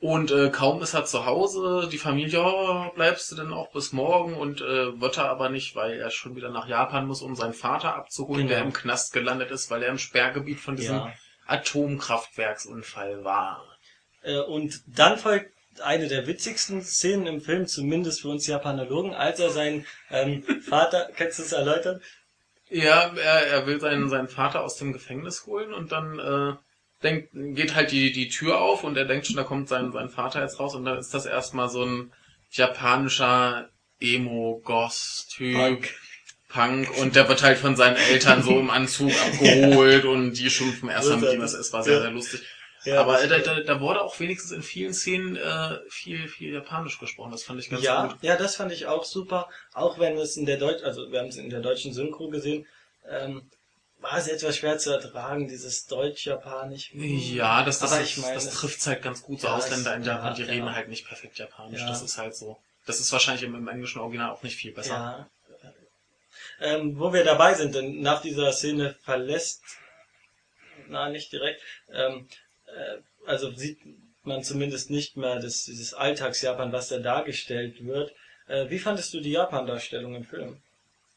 Und 0.00 0.30
äh, 0.30 0.50
kaum 0.50 0.80
ist 0.80 0.94
er 0.94 1.06
zu 1.06 1.26
Hause, 1.26 1.88
die 1.90 1.98
Familie, 1.98 2.40
oh, 2.44 2.88
bleibst 2.94 3.32
du 3.32 3.36
denn 3.36 3.52
auch 3.52 3.72
bis 3.72 3.92
morgen? 3.92 4.34
Und 4.34 4.60
äh, 4.60 5.00
wird 5.00 5.18
er 5.18 5.28
aber 5.28 5.48
nicht, 5.48 5.74
weil 5.74 5.98
er 5.98 6.10
schon 6.10 6.36
wieder 6.36 6.50
nach 6.50 6.68
Japan 6.68 7.06
muss, 7.08 7.20
um 7.20 7.34
seinen 7.34 7.52
Vater 7.52 7.96
abzuholen, 7.96 8.46
Genau. 8.46 8.58
der 8.58 8.64
im 8.64 8.72
Knast 8.72 9.12
gelandet 9.12 9.50
ist, 9.50 9.70
weil 9.72 9.82
er 9.82 9.88
im 9.90 9.98
Sperrgebiet 9.98 10.60
von 10.60 10.76
diesem 10.76 10.96
Ja. 10.98 11.12
Atomkraftwerksunfall 11.46 13.24
war. 13.24 13.64
Äh, 14.22 14.38
Und 14.38 14.82
dann 14.86 15.18
folgt 15.18 15.52
eine 15.82 16.08
der 16.08 16.26
witzigsten 16.26 16.82
Szenen 16.82 17.26
im 17.26 17.40
Film, 17.40 17.66
zumindest 17.66 18.22
für 18.22 18.28
uns 18.28 18.46
Japanologen, 18.46 19.14
als 19.14 19.40
er 19.40 19.50
seinen 19.50 19.86
ähm, 20.10 20.44
Vater, 20.68 21.08
kannst 21.16 21.38
du 21.38 21.42
es 21.42 21.52
erläutern? 21.52 22.00
Ja, 22.68 23.12
er, 23.16 23.46
er 23.46 23.66
will 23.66 23.80
seinen, 23.80 24.08
seinen 24.08 24.28
Vater 24.28 24.62
aus 24.62 24.76
dem 24.76 24.92
Gefängnis 24.92 25.46
holen 25.46 25.72
und 25.72 25.90
dann 25.90 26.18
äh, 26.18 26.56
denkt, 27.02 27.30
geht 27.32 27.74
halt 27.74 27.92
die, 27.92 28.12
die 28.12 28.28
Tür 28.28 28.60
auf 28.60 28.84
und 28.84 28.96
er 28.96 29.04
denkt 29.04 29.26
schon, 29.26 29.36
da 29.36 29.44
kommt 29.44 29.68
sein, 29.68 29.92
sein 29.92 30.08
Vater 30.08 30.42
jetzt 30.42 30.58
raus 30.58 30.74
und 30.74 30.84
dann 30.84 30.98
ist 30.98 31.14
das 31.14 31.26
erstmal 31.26 31.68
so 31.68 31.84
ein 31.84 32.12
japanischer 32.50 33.68
Emo-Goss-Typ. 34.00 35.56
Punk. 35.56 35.94
Punk 36.48 36.98
und 36.98 37.14
der 37.14 37.28
wird 37.28 37.42
halt 37.42 37.58
von 37.58 37.76
seinen 37.76 37.96
Eltern 37.96 38.42
so 38.42 38.58
im 38.58 38.70
Anzug 38.70 39.12
abgeholt 39.26 40.06
und 40.06 40.32
die 40.32 40.50
schimpfen 40.50 40.88
erstmal 40.88 41.18
mit 41.18 41.32
ihm. 41.34 41.40
Das 41.40 41.52
es 41.52 41.72
war 41.72 41.82
sehr, 41.82 42.00
sehr 42.00 42.10
lustig. 42.10 42.40
Ja, 42.84 43.00
Aber 43.00 43.26
da, 43.26 43.38
da, 43.38 43.60
da 43.60 43.80
wurde 43.80 44.00
auch 44.00 44.18
wenigstens 44.18 44.52
in 44.52 44.62
vielen 44.62 44.94
Szenen 44.94 45.36
äh, 45.36 45.78
viel, 45.90 46.26
viel 46.28 46.54
Japanisch 46.54 46.98
gesprochen. 46.98 47.32
Das 47.32 47.42
fand 47.42 47.60
ich 47.60 47.68
ganz 47.68 47.82
ja, 47.82 48.06
gut. 48.06 48.16
ja, 48.22 48.36
das 48.36 48.56
fand 48.56 48.72
ich 48.72 48.86
auch 48.86 49.04
super. 49.04 49.48
Auch 49.74 49.98
wenn 49.98 50.16
es 50.16 50.36
in 50.36 50.46
der 50.46 50.56
Deutsch, 50.56 50.82
also 50.84 51.10
wir 51.10 51.18
haben 51.18 51.28
es 51.28 51.36
in 51.36 51.50
der 51.50 51.60
deutschen 51.60 51.92
Synchro 51.92 52.28
gesehen, 52.28 52.66
ähm, 53.10 53.42
war 54.00 54.18
es 54.18 54.28
etwas 54.28 54.56
schwer 54.56 54.78
zu 54.78 54.92
ertragen, 54.92 55.48
dieses 55.48 55.86
Deutsch-Japanisch. 55.86 56.90
Ja, 56.94 57.64
das, 57.64 57.80
das, 57.80 57.98
ich 58.00 58.18
meine, 58.18 58.34
das 58.34 58.50
trifft 58.50 58.86
halt 58.86 59.02
ganz 59.02 59.22
gut. 59.22 59.40
So 59.40 59.48
Ja, 59.48 59.56
Ausländer 59.56 59.96
in 59.96 60.04
Japan, 60.04 60.28
ja, 60.28 60.34
die 60.34 60.42
ja. 60.42 60.48
reden 60.48 60.74
halt 60.74 60.88
nicht 60.88 61.06
perfekt 61.06 61.38
Japanisch. 61.38 61.80
Ja. 61.80 61.88
Das 61.88 62.02
ist 62.02 62.16
halt 62.18 62.36
so. 62.36 62.58
Das 62.86 63.00
ist 63.00 63.12
wahrscheinlich 63.12 63.42
im, 63.42 63.54
im 63.54 63.68
englischen 63.68 64.00
Original 64.00 64.30
auch 64.30 64.42
nicht 64.42 64.56
viel 64.56 64.72
besser. 64.72 65.28
Ähm, 66.60 66.98
wo 66.98 67.12
wir 67.12 67.24
dabei 67.24 67.54
sind, 67.54 67.74
denn 67.74 68.00
nach 68.00 68.20
dieser 68.22 68.52
Szene 68.52 68.96
verlässt, 69.02 69.62
na 70.88 71.08
nicht 71.08 71.32
direkt, 71.32 71.60
ähm, 71.92 72.28
äh, 72.66 72.98
also 73.26 73.52
sieht 73.52 73.78
man 74.24 74.42
zumindest 74.42 74.90
nicht 74.90 75.16
mehr 75.16 75.38
das, 75.38 75.64
dieses 75.64 75.94
Alltagsjapan, 75.94 76.72
was 76.72 76.88
da 76.88 76.98
dargestellt 76.98 77.84
wird. 77.84 78.12
Äh, 78.48 78.70
wie 78.70 78.78
fandest 78.78 79.12
du 79.14 79.20
die 79.20 79.32
Japan-Darstellung 79.32 80.14
im 80.14 80.24
Film? 80.24 80.60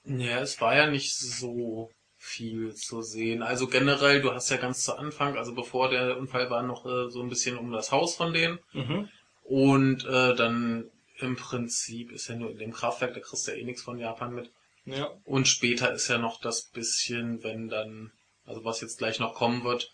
Ja, 0.04 0.42
es 0.42 0.60
war 0.62 0.76
ja 0.76 0.88
nicht 0.88 1.16
so 1.16 1.90
viel 2.24 2.76
zu 2.76 3.02
sehen. 3.02 3.42
Also 3.42 3.68
generell, 3.68 4.22
du 4.22 4.32
hast 4.32 4.52
ja 4.52 4.58
ganz 4.58 4.84
zu 4.84 4.96
Anfang, 4.96 5.38
also 5.38 5.56
bevor 5.56 5.90
der 5.90 6.18
Unfall 6.20 6.52
war, 6.52 6.62
noch 6.62 6.86
äh, 6.86 7.10
so 7.10 7.20
ein 7.24 7.30
bisschen 7.30 7.58
um 7.58 7.72
das 7.72 7.92
Haus 7.92 8.16
von 8.16 8.32
denen. 8.32 8.60
Mhm. 8.74 9.10
Und 9.44 10.06
äh, 10.06 10.36
dann 10.36 10.92
im 11.18 11.36
Prinzip 11.36 12.12
ist 12.12 12.28
ja 12.28 12.36
nur 12.36 12.52
in 12.52 12.60
dem 12.60 12.74
Kraftwerk, 12.74 13.16
da 13.16 13.20
kriegst 13.20 13.48
du 13.48 13.52
ja 13.52 13.58
eh 13.58 13.64
nichts 13.64 13.82
von 13.82 13.98
Japan 13.98 14.36
mit. 14.36 14.52
Ja. 14.86 15.10
Und 15.26 15.48
später 15.48 15.92
ist 15.92 16.10
ja 16.10 16.20
noch 16.20 16.40
das 16.40 16.70
bisschen, 16.70 17.44
wenn 17.44 17.70
dann, 17.70 18.12
also 18.46 18.64
was 18.64 18.82
jetzt 18.82 19.00
gleich 19.00 19.20
noch 19.20 19.34
kommen 19.34 19.64
wird, 19.64 19.92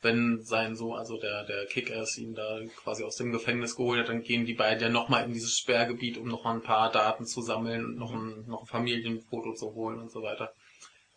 wenn 0.00 0.44
sein 0.44 0.76
Sohn, 0.76 0.96
also 0.96 1.18
der, 1.18 1.44
der 1.44 1.66
Kick-Ass 1.66 2.18
ihn 2.18 2.34
da 2.34 2.60
quasi 2.84 3.02
aus 3.02 3.16
dem 3.16 3.32
Gefängnis 3.32 3.74
geholt 3.74 3.98
hat, 3.98 4.10
dann 4.10 4.22
gehen 4.22 4.46
die 4.46 4.54
beiden 4.54 4.80
ja 4.80 4.88
nochmal 4.90 5.24
in 5.24 5.32
dieses 5.32 5.58
Sperrgebiet, 5.58 6.18
um 6.18 6.28
nochmal 6.28 6.54
ein 6.54 6.62
paar 6.62 6.92
Daten 6.92 7.26
zu 7.26 7.42
sammeln 7.42 7.84
und 7.84 7.96
noch 7.96 8.12
ein, 8.12 8.46
noch 8.46 8.62
ein 8.62 8.66
Familienfoto 8.66 9.54
zu 9.54 9.74
holen 9.74 9.98
und 9.98 10.12
so 10.12 10.22
weiter. 10.22 10.52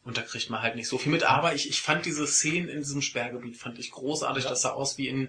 Und 0.07 0.15
da 0.15 0.21
kriegt 0.21 0.49
man 0.49 0.61
halt 0.61 0.77
nicht 0.77 0.87
so 0.87 0.97
viel 0.97 1.11
mit. 1.11 1.23
Aber 1.23 1.53
ich, 1.53 1.69
ich 1.69 1.81
fand 1.81 2.05
diese 2.05 2.25
Szenen 2.25 2.69
in 2.69 2.77
diesem 2.77 3.01
Sperrgebiet, 3.01 3.57
fand 3.57 3.77
ich 3.77 3.91
großartig. 3.91 4.45
Ja. 4.45 4.49
Das 4.51 4.61
sah 4.61 4.71
aus 4.71 4.97
wie 4.97 5.09
in, 5.09 5.27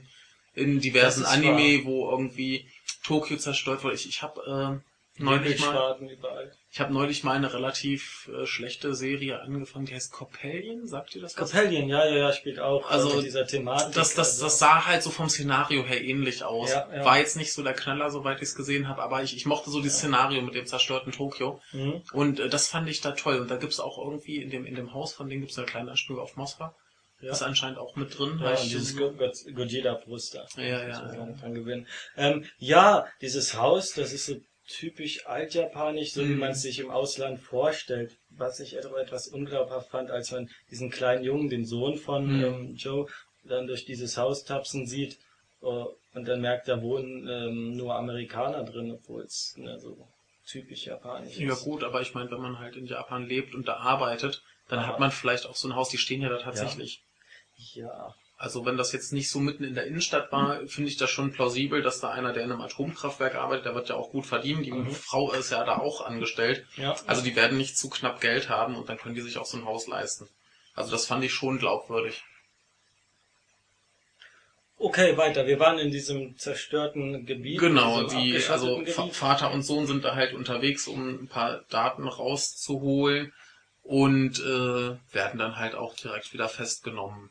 in 0.54 0.78
diversen 0.78 1.24
Anime, 1.24 1.84
wo 1.84 2.08
irgendwie 2.08 2.64
Tokio 3.02 3.38
zerstört 3.38 3.82
wurde. 3.82 3.96
Ich, 3.96 4.08
ich 4.08 4.22
habe 4.22 4.80
äh, 4.80 4.97
neulich 5.18 5.60
mal... 5.60 5.98
Überall. 6.00 6.52
Ich 6.70 6.80
habe 6.80 6.92
neulich 6.92 7.24
mal 7.24 7.34
eine 7.34 7.52
relativ 7.54 8.28
äh, 8.28 8.44
schlechte 8.44 8.94
Serie 8.94 9.40
angefangen, 9.40 9.86
die 9.86 9.94
heißt 9.94 10.12
Coppelion, 10.12 10.86
sagt 10.86 11.16
ihr 11.16 11.22
das? 11.22 11.34
Coppelion, 11.34 11.88
ja, 11.88 12.04
ja, 12.06 12.16
ja, 12.16 12.32
spielt 12.32 12.60
auch 12.60 12.90
Also, 12.90 13.16
mit 13.16 13.24
dieser 13.24 13.46
Thematik. 13.46 13.94
Das, 13.94 14.14
das, 14.14 14.32
also, 14.32 14.44
das 14.44 14.58
sah 14.58 14.86
halt 14.86 15.02
so 15.02 15.10
vom 15.10 15.28
Szenario 15.30 15.82
her 15.84 16.02
ähnlich 16.04 16.44
aus. 16.44 16.70
Ja, 16.70 16.88
ja. 16.92 17.04
War 17.04 17.18
jetzt 17.18 17.36
nicht 17.36 17.52
so 17.54 17.62
der 17.62 17.72
Knaller, 17.72 18.10
soweit 18.10 18.36
ich 18.38 18.48
es 18.48 18.54
gesehen 18.54 18.86
habe, 18.86 19.02
aber 19.02 19.22
ich, 19.22 19.34
ich 19.34 19.46
mochte 19.46 19.70
so 19.70 19.80
das 19.80 19.94
Szenario 19.96 20.42
mit 20.42 20.54
dem 20.54 20.66
zerstörten 20.66 21.10
Tokio. 21.12 21.60
Mhm. 21.72 22.02
Und 22.12 22.38
äh, 22.38 22.48
das 22.50 22.68
fand 22.68 22.88
ich 22.88 23.00
da 23.00 23.12
toll. 23.12 23.38
Und 23.40 23.50
da 23.50 23.56
gibt's 23.56 23.80
auch 23.80 23.98
irgendwie 23.98 24.42
in 24.42 24.50
dem, 24.50 24.66
in 24.66 24.74
dem 24.74 24.92
Haus 24.92 25.14
von 25.14 25.28
denen 25.28 25.40
gibt's 25.40 25.56
eine 25.56 25.66
kleine 25.66 25.90
Anspielung 25.92 26.20
auf 26.20 26.36
Moskwa. 26.36 26.74
Ja. 27.20 27.32
Ist 27.32 27.42
anscheinend 27.42 27.78
auch 27.78 27.96
mit 27.96 28.16
drin. 28.16 28.38
Ja, 28.40 28.50
und 28.50 28.62
dieses 28.62 28.96
Go- 28.96 29.10
Go- 29.12 29.32
Gojira-Brüster. 29.54 30.46
Ja, 30.56 30.62
ja, 30.62 30.88
ja. 30.88 31.32
dran 31.32 31.54
gewinnen. 31.54 31.88
Ähm, 32.16 32.44
ja, 32.58 33.06
dieses 33.20 33.54
Haus, 33.54 33.94
das 33.94 34.12
ist 34.12 34.26
so 34.26 34.36
typisch 34.68 35.26
altjapanisch, 35.26 36.12
so 36.12 36.22
wie 36.22 36.34
Mhm. 36.34 36.38
man 36.40 36.50
es 36.50 36.62
sich 36.62 36.78
im 36.78 36.90
Ausland 36.90 37.40
vorstellt. 37.40 38.16
Was 38.30 38.60
ich 38.60 38.76
etwa 38.76 38.98
etwas 39.00 39.28
unglaubhaft 39.28 39.90
fand, 39.90 40.10
als 40.10 40.30
man 40.30 40.48
diesen 40.70 40.90
kleinen 40.90 41.24
Jungen, 41.24 41.48
den 41.48 41.64
Sohn 41.64 41.96
von 41.98 42.26
Mhm. 42.26 42.44
ähm, 42.44 42.74
Joe, 42.76 43.06
dann 43.44 43.66
durch 43.66 43.84
dieses 43.84 44.16
Haus 44.16 44.44
tapsen 44.44 44.86
sieht 44.86 45.18
äh, 45.62 45.66
und 45.66 46.28
dann 46.28 46.40
merkt, 46.40 46.68
da 46.68 46.82
wohnen 46.82 47.26
ähm, 47.28 47.76
nur 47.76 47.94
Amerikaner 47.94 48.62
drin, 48.64 48.92
obwohl 48.92 49.22
es 49.22 49.54
ne, 49.56 49.78
so 49.80 50.06
typisch 50.46 50.86
japanisch 50.86 51.38
ja 51.38 51.54
ist. 51.54 51.64
gut, 51.64 51.82
aber 51.84 52.00
ich 52.00 52.14
meine, 52.14 52.30
wenn 52.30 52.40
man 52.40 52.58
halt 52.58 52.76
in 52.76 52.86
Japan 52.86 53.26
lebt 53.26 53.54
und 53.54 53.68
da 53.68 53.76
arbeitet, 53.78 54.42
dann 54.68 54.80
Aha. 54.80 54.88
hat 54.88 55.00
man 55.00 55.10
vielleicht 55.10 55.46
auch 55.46 55.56
so 55.56 55.68
ein 55.68 55.74
Haus, 55.76 55.88
die 55.88 55.98
stehen 55.98 56.22
ja 56.22 56.28
da 56.28 56.38
tatsächlich. 56.38 57.02
Ja, 57.74 58.14
Also 58.40 58.64
wenn 58.64 58.76
das 58.76 58.92
jetzt 58.92 59.12
nicht 59.12 59.30
so 59.30 59.40
mitten 59.40 59.64
in 59.64 59.74
der 59.74 59.86
Innenstadt 59.86 60.30
war, 60.30 60.64
finde 60.68 60.88
ich 60.90 60.96
das 60.96 61.10
schon 61.10 61.32
plausibel, 61.32 61.82
dass 61.82 61.98
da 61.98 62.10
einer, 62.10 62.32
der 62.32 62.44
in 62.44 62.52
einem 62.52 62.60
Atomkraftwerk 62.60 63.34
arbeitet, 63.34 63.64
der 63.66 63.74
wird 63.74 63.88
ja 63.88 63.96
auch 63.96 64.10
gut 64.10 64.26
verdienen. 64.26 64.62
Die 64.62 64.70
Mhm. 64.70 64.92
Frau 64.92 65.32
ist 65.32 65.50
ja 65.50 65.64
da 65.64 65.78
auch 65.78 66.06
angestellt. 66.06 66.64
ja. 66.76 66.94
Also 67.08 67.22
die 67.22 67.34
werden 67.34 67.58
nicht 67.58 67.76
zu 67.76 67.90
knapp 67.90 68.20
Geld 68.20 68.48
haben 68.48 68.76
und 68.76 68.88
dann 68.88 68.96
können 68.96 69.16
die 69.16 69.20
sich 69.22 69.38
auch 69.38 69.44
so 69.46 69.56
ein 69.56 69.64
Haus 69.64 69.88
leisten. 69.88 70.28
Also 70.74 70.92
das 70.92 71.04
fand 71.06 71.24
ich 71.24 71.32
schon 71.34 71.58
glaubwürdig. 71.58 72.22
Okay, 74.80 75.16
weiter. 75.16 75.44
Wir 75.48 75.58
waren 75.58 75.80
in 75.80 75.90
diesem 75.90 76.38
zerstörten 76.38 77.26
Gebiet. 77.26 77.58
Genau, 77.58 78.04
die, 78.04 78.40
also 78.48 78.78
Gebiet. 78.78 78.94
Vater 79.16 79.50
und 79.50 79.62
Sohn 79.62 79.88
sind 79.88 80.04
da 80.04 80.14
halt 80.14 80.34
unterwegs, 80.34 80.86
um 80.86 81.24
ein 81.24 81.28
paar 81.28 81.64
Daten 81.70 82.06
rauszuholen 82.06 83.32
und 83.82 84.38
äh, 84.38 84.96
werden 85.12 85.38
dann 85.40 85.56
halt 85.56 85.74
auch 85.74 85.96
direkt 85.96 86.32
wieder 86.32 86.48
festgenommen. 86.48 87.30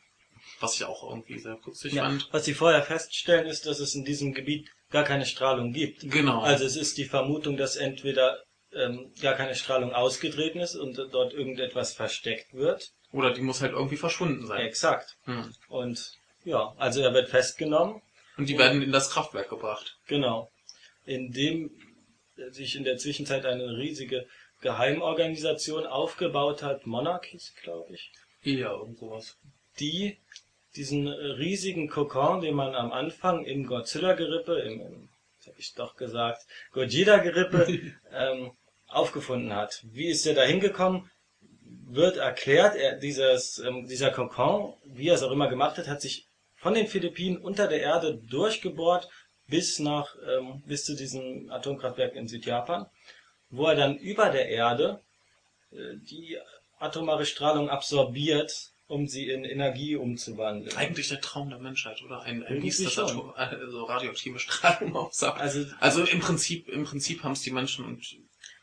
Was 0.60 0.76
ich 0.76 0.84
auch 0.86 1.08
irgendwie 1.10 1.38
sehr 1.40 1.56
putzig 1.56 1.94
Ja, 1.94 2.04
fand. 2.04 2.28
was 2.32 2.46
sie 2.46 2.54
vorher 2.54 2.82
feststellen, 2.84 3.46
ist, 3.48 3.66
dass 3.66 3.80
es 3.80 3.94
in 3.96 4.04
diesem 4.06 4.34
Gebiet 4.34 4.70
gar 4.90 5.04
keine 5.04 5.26
Strahlung 5.26 5.72
gibt. 5.72 6.10
Genau. 6.10 6.42
Also 6.42 6.66
es 6.66 6.76
ist 6.76 6.98
die 6.98 7.06
Vermutung, 7.06 7.58
dass 7.58 7.76
entweder 7.76 8.42
ähm, 8.74 9.12
gar 9.22 9.36
keine 9.36 9.56
Strahlung 9.56 9.94
ausgetreten 9.94 10.60
ist 10.60 10.76
und 10.76 10.98
dort 10.98 11.34
irgendetwas 11.34 11.94
versteckt 11.94 12.54
wird. 12.54 12.90
Oder 13.12 13.32
die 13.34 13.42
muss 13.42 13.62
halt 13.62 13.72
irgendwie 13.74 13.98
verschwunden 13.98 14.46
sein. 14.48 14.62
Exakt. 14.66 15.16
Hm. 15.24 15.54
Und 15.70 16.14
ja, 16.44 16.74
also 16.78 17.02
er 17.02 17.14
wird 17.14 17.30
festgenommen. 17.30 18.02
Und 18.38 18.50
die 18.50 18.58
werden 18.58 18.82
in 18.82 18.92
das 18.92 19.10
Kraftwerk 19.10 19.50
gebracht. 19.50 19.98
Genau. 20.08 20.50
Indem 21.06 21.72
sich 22.52 22.76
in 22.76 22.84
der 22.84 22.98
Zwischenzeit 22.98 23.46
eine 23.46 23.78
riesige 23.78 24.28
Geheimorganisation 24.62 25.86
aufgebaut 25.86 26.62
hat, 26.64 26.86
Monarchies, 26.86 27.54
glaube 27.64 27.94
ich, 27.94 28.12
Ja, 28.44 28.72
irgend 28.74 29.00
sowas. 29.00 29.38
die 29.80 30.18
diesen 30.78 31.08
riesigen 31.08 31.90
Kokon, 31.90 32.42
den 32.42 32.56
man 32.56 32.76
am 32.76 32.92
Anfang 32.92 33.44
im 33.44 33.66
Godzilla-Gerippe, 33.66 34.60
im, 34.60 34.82
im 34.82 35.10
habe 35.48 35.60
ich 35.60 35.74
doch 35.74 35.96
gesagt, 35.96 36.46
Gojira-Gerippe 36.74 37.94
ähm, 38.14 38.52
aufgefunden 38.88 39.56
hat. 39.56 39.84
Wie 39.92 40.08
ist 40.08 40.26
er 40.26 40.36
da 40.36 40.44
hingekommen? 40.44 41.10
Wird 41.90 42.18
erklärt, 42.18 42.76
er, 42.76 42.98
dieses, 42.98 43.60
ähm, 43.60 43.88
dieser 43.88 44.12
Kokon, 44.12 44.74
wie 44.86 45.08
er 45.08 45.16
es 45.16 45.24
auch 45.24 45.32
immer 45.32 45.48
gemacht 45.48 45.78
hat, 45.78 45.88
hat 45.88 46.02
sich 46.02 46.28
von 46.56 46.74
den 46.74 46.88
Philippinen 46.88 47.38
unter 47.38 47.68
der 47.68 47.82
Erde 47.82 48.16
durchgebohrt 48.30 49.10
bis 49.48 49.80
nach 49.80 50.16
ähm, 50.28 50.62
bis 50.66 50.84
zu 50.84 50.96
diesem 50.96 51.50
Atomkraftwerk 51.50 52.16
in 52.16 52.28
Südjapan, 52.28 52.86
wo 53.50 53.66
er 53.68 53.76
dann 53.76 53.98
über 53.98 54.30
der 54.30 54.50
Erde 54.50 55.02
äh, 55.72 55.96
die 55.98 56.38
atomare 56.80 57.26
Strahlung 57.26 57.70
absorbiert, 57.70 58.72
um 58.88 59.08
sie 59.08 59.30
in 59.30 59.44
Energie 59.44 59.96
umzuwandeln. 59.96 60.76
Eigentlich 60.78 61.10
der 61.10 61.20
Traum 61.20 61.50
der 61.50 61.60
Menschheit, 61.60 62.02
oder? 62.04 62.22
Ein, 62.22 62.44
ein 62.44 62.66
das. 62.66 62.98
Atom, 62.98 63.34
also 63.36 63.84
radioaktive 63.84 64.40
Strahlung 64.40 64.96
aussagt. 64.96 65.42
Also 65.42 65.66
Also 65.80 66.04
im 66.04 66.20
Prinzip, 66.20 66.70
im 66.70 66.86
Prinzip 66.86 67.24
haben 67.24 67.34
es 67.34 67.42
die 67.42 67.52
Menschen 67.52 67.86
und 67.86 68.18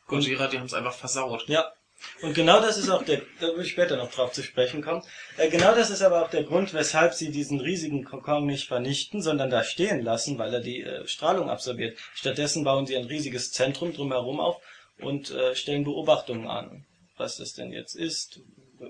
Gojira, 0.07 0.49
die 0.49 0.59
haben 0.59 0.66
es 0.66 0.75
einfach 0.75 0.95
versaut. 0.95 1.49
Ja. 1.49 1.73
Und 2.21 2.35
genau 2.35 2.61
das 2.61 2.76
ist 2.76 2.90
auch 2.90 3.02
der, 3.02 3.23
da 3.40 3.49
will 3.49 3.64
ich 3.64 3.71
später 3.71 3.97
noch 3.97 4.11
drauf 4.11 4.33
zu 4.33 4.43
sprechen 4.43 4.83
kommen. 4.83 5.02
Äh, 5.38 5.49
genau 5.49 5.75
das 5.75 5.90
ist 5.90 6.02
aber 6.02 6.23
auch 6.23 6.31
der 6.31 6.43
Grund, 6.43 6.75
weshalb 6.75 7.14
sie 7.14 7.31
diesen 7.31 7.61
riesigen 7.61 8.04
Kokon 8.04 8.45
nicht 8.45 8.69
vernichten, 8.69 9.23
sondern 9.23 9.49
da 9.49 9.64
stehen 9.64 10.02
lassen, 10.02 10.37
weil 10.38 10.52
er 10.52 10.61
die 10.61 10.83
äh, 10.83 11.07
Strahlung 11.07 11.49
absorbiert. 11.49 11.99
Stattdessen 12.14 12.64
bauen 12.64 12.87
sie 12.87 12.97
ein 12.97 13.07
riesiges 13.07 13.52
Zentrum 13.52 13.95
drumherum 13.95 14.40
auf 14.40 14.61
und 15.00 15.31
äh, 15.31 15.54
stellen 15.54 15.85
Beobachtungen 15.85 16.47
an, 16.47 16.85
was 17.16 17.37
das 17.37 17.54
denn 17.54 17.73
jetzt 17.73 17.95
ist, 17.95 18.40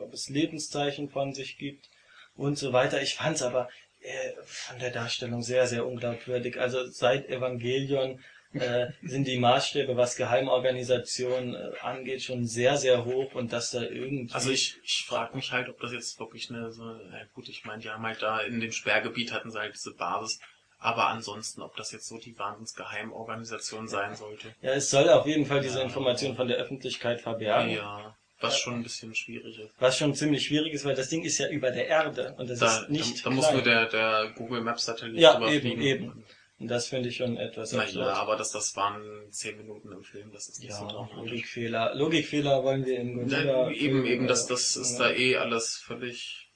ob 0.01 0.13
es 0.13 0.29
Lebenszeichen 0.29 1.09
von 1.09 1.33
sich 1.33 1.59
gibt 1.59 1.89
und 2.37 2.59
so 2.59 2.73
weiter. 2.73 3.01
Ich 3.03 3.15
fand 3.15 3.37
es 3.37 3.43
aber 3.43 3.69
äh, 4.01 4.33
von 4.45 4.79
der 4.79 4.91
Darstellung 4.91 5.43
sehr, 5.43 5.67
sehr 5.67 5.87
unglaubwürdig. 5.87 6.61
Also 6.61 6.87
seit 6.87 7.29
Evangelion 7.29 8.21
äh, 8.53 8.87
sind 9.03 9.27
die 9.27 9.39
Maßstäbe, 9.39 9.97
was 9.97 10.17
Geheimorganisationen 10.17 11.55
äh, 11.55 11.73
angeht, 11.81 12.23
schon 12.23 12.47
sehr, 12.47 12.77
sehr 12.77 13.05
hoch 13.05 13.35
und 13.35 13.53
dass 13.53 13.73
da 13.73 13.83
irgendwie... 13.83 14.33
Also 14.33 14.51
ich, 14.51 14.77
ich 14.85 15.05
frage 15.07 15.35
mich 15.37 15.51
halt, 15.53 15.69
ob 15.69 15.81
das 15.81 15.93
jetzt 15.93 16.21
wirklich 16.21 16.51
eine 16.51 16.71
so, 16.71 16.85
ja 16.85 17.25
gut, 17.35 17.49
ich 17.49 17.65
meine, 17.65 17.83
die 17.83 17.91
haben 17.91 18.05
halt 18.05 18.23
da 18.23 18.41
in 18.41 18.61
dem 18.61 18.73
Sperrgebiet 18.73 19.33
hatten 19.33 19.51
sie 19.51 19.59
halt 19.59 19.75
diese 19.75 19.95
Basis, 19.95 20.39
aber 20.79 21.09
ansonsten, 21.09 21.63
ob 21.63 21.75
das 21.77 21.91
jetzt 21.93 22.07
so 22.07 22.19
die 22.19 22.39
Wahnsinnsgeheimorganisation 22.39 23.89
sein 23.89 24.15
sollte. 24.15 24.55
ja, 24.61 24.73
es 24.73 24.91
soll 24.91 25.09
auf 25.09 25.27
jeden 25.27 25.47
Fall 25.47 25.61
diese 25.61 25.79
Ja. 25.79 25.85
Information 25.85 26.37
von 26.37 26.47
der 26.47 26.59
Öffentlichkeit 26.59 27.21
verbergen. 27.23 27.71
Ja. 27.71 28.17
Was 28.45 28.59
schon 28.59 28.75
ein 28.75 28.83
bisschen 28.83 29.15
schwierig 29.15 29.59
ist. 29.59 29.71
Was 29.79 29.99
schon 29.99 30.15
ziemlich 30.15 30.45
schwierig 30.47 30.73
ist, 30.73 30.85
weil 30.85 30.95
das 30.95 31.09
Ding 31.09 31.23
ist 31.25 31.39
ja 31.39 31.49
über 31.49 31.71
der 31.71 31.87
Erde 31.89 32.35
und 32.39 32.49
das 32.51 32.59
Da, 32.61 32.81
ist 32.83 32.91
nicht 32.91 33.25
da, 33.25 33.31
da 33.31 33.35
muss 33.37 33.51
nur 33.53 33.63
der, 33.63 33.87
der 33.87 34.33
Google 34.37 34.61
Maps 34.61 34.85
Satellit 34.85 35.19
Ja, 35.21 35.35
drüber 35.35 35.51
eben, 35.51 35.61
fliegen. 35.63 35.83
eben. 35.83 36.25
Und 36.61 36.69
das 36.69 36.87
finde 36.87 37.09
ich 37.09 37.17
schon 37.17 37.37
etwas 37.37 37.73
Naja, 37.73 37.85
absurd. 37.87 38.07
aber 38.17 38.37
das, 38.37 38.53
das 38.53 38.77
waren 38.77 39.03
zehn 39.31 39.57
Minuten 39.57 39.91
im 39.91 40.05
Film, 40.05 40.31
das 40.33 40.49
ist 40.49 40.61
nicht 40.61 40.73
so 40.73 40.85
Ja, 40.85 40.89
dramatisch. 40.93 41.17
Logikfehler. 41.17 41.95
Logikfehler 41.97 42.63
wollen 42.63 42.87
wir 42.87 42.99
im 43.01 43.15
Godzilla 43.19 43.65
Na, 43.67 43.73
eben, 43.73 44.07
eben, 44.07 44.27
das, 44.29 44.47
das 44.47 44.77
ist 44.77 44.97
da 44.99 45.11
eh 45.11 45.37
alles 45.37 45.77
völlig 45.79 46.49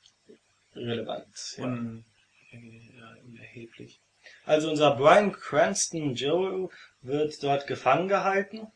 relevant. 0.76 1.26
Ja. 1.56 1.64
un, 1.64 2.04
ja, 2.52 3.14
unerheblich. 3.26 4.00
Also 4.44 4.70
unser 4.70 4.94
Brian 4.96 5.32
Cranston 5.32 6.14
Joe 6.14 6.68
wird 7.02 7.42
dort 7.42 7.66
gefangen 7.66 8.08
gehalten 8.08 8.68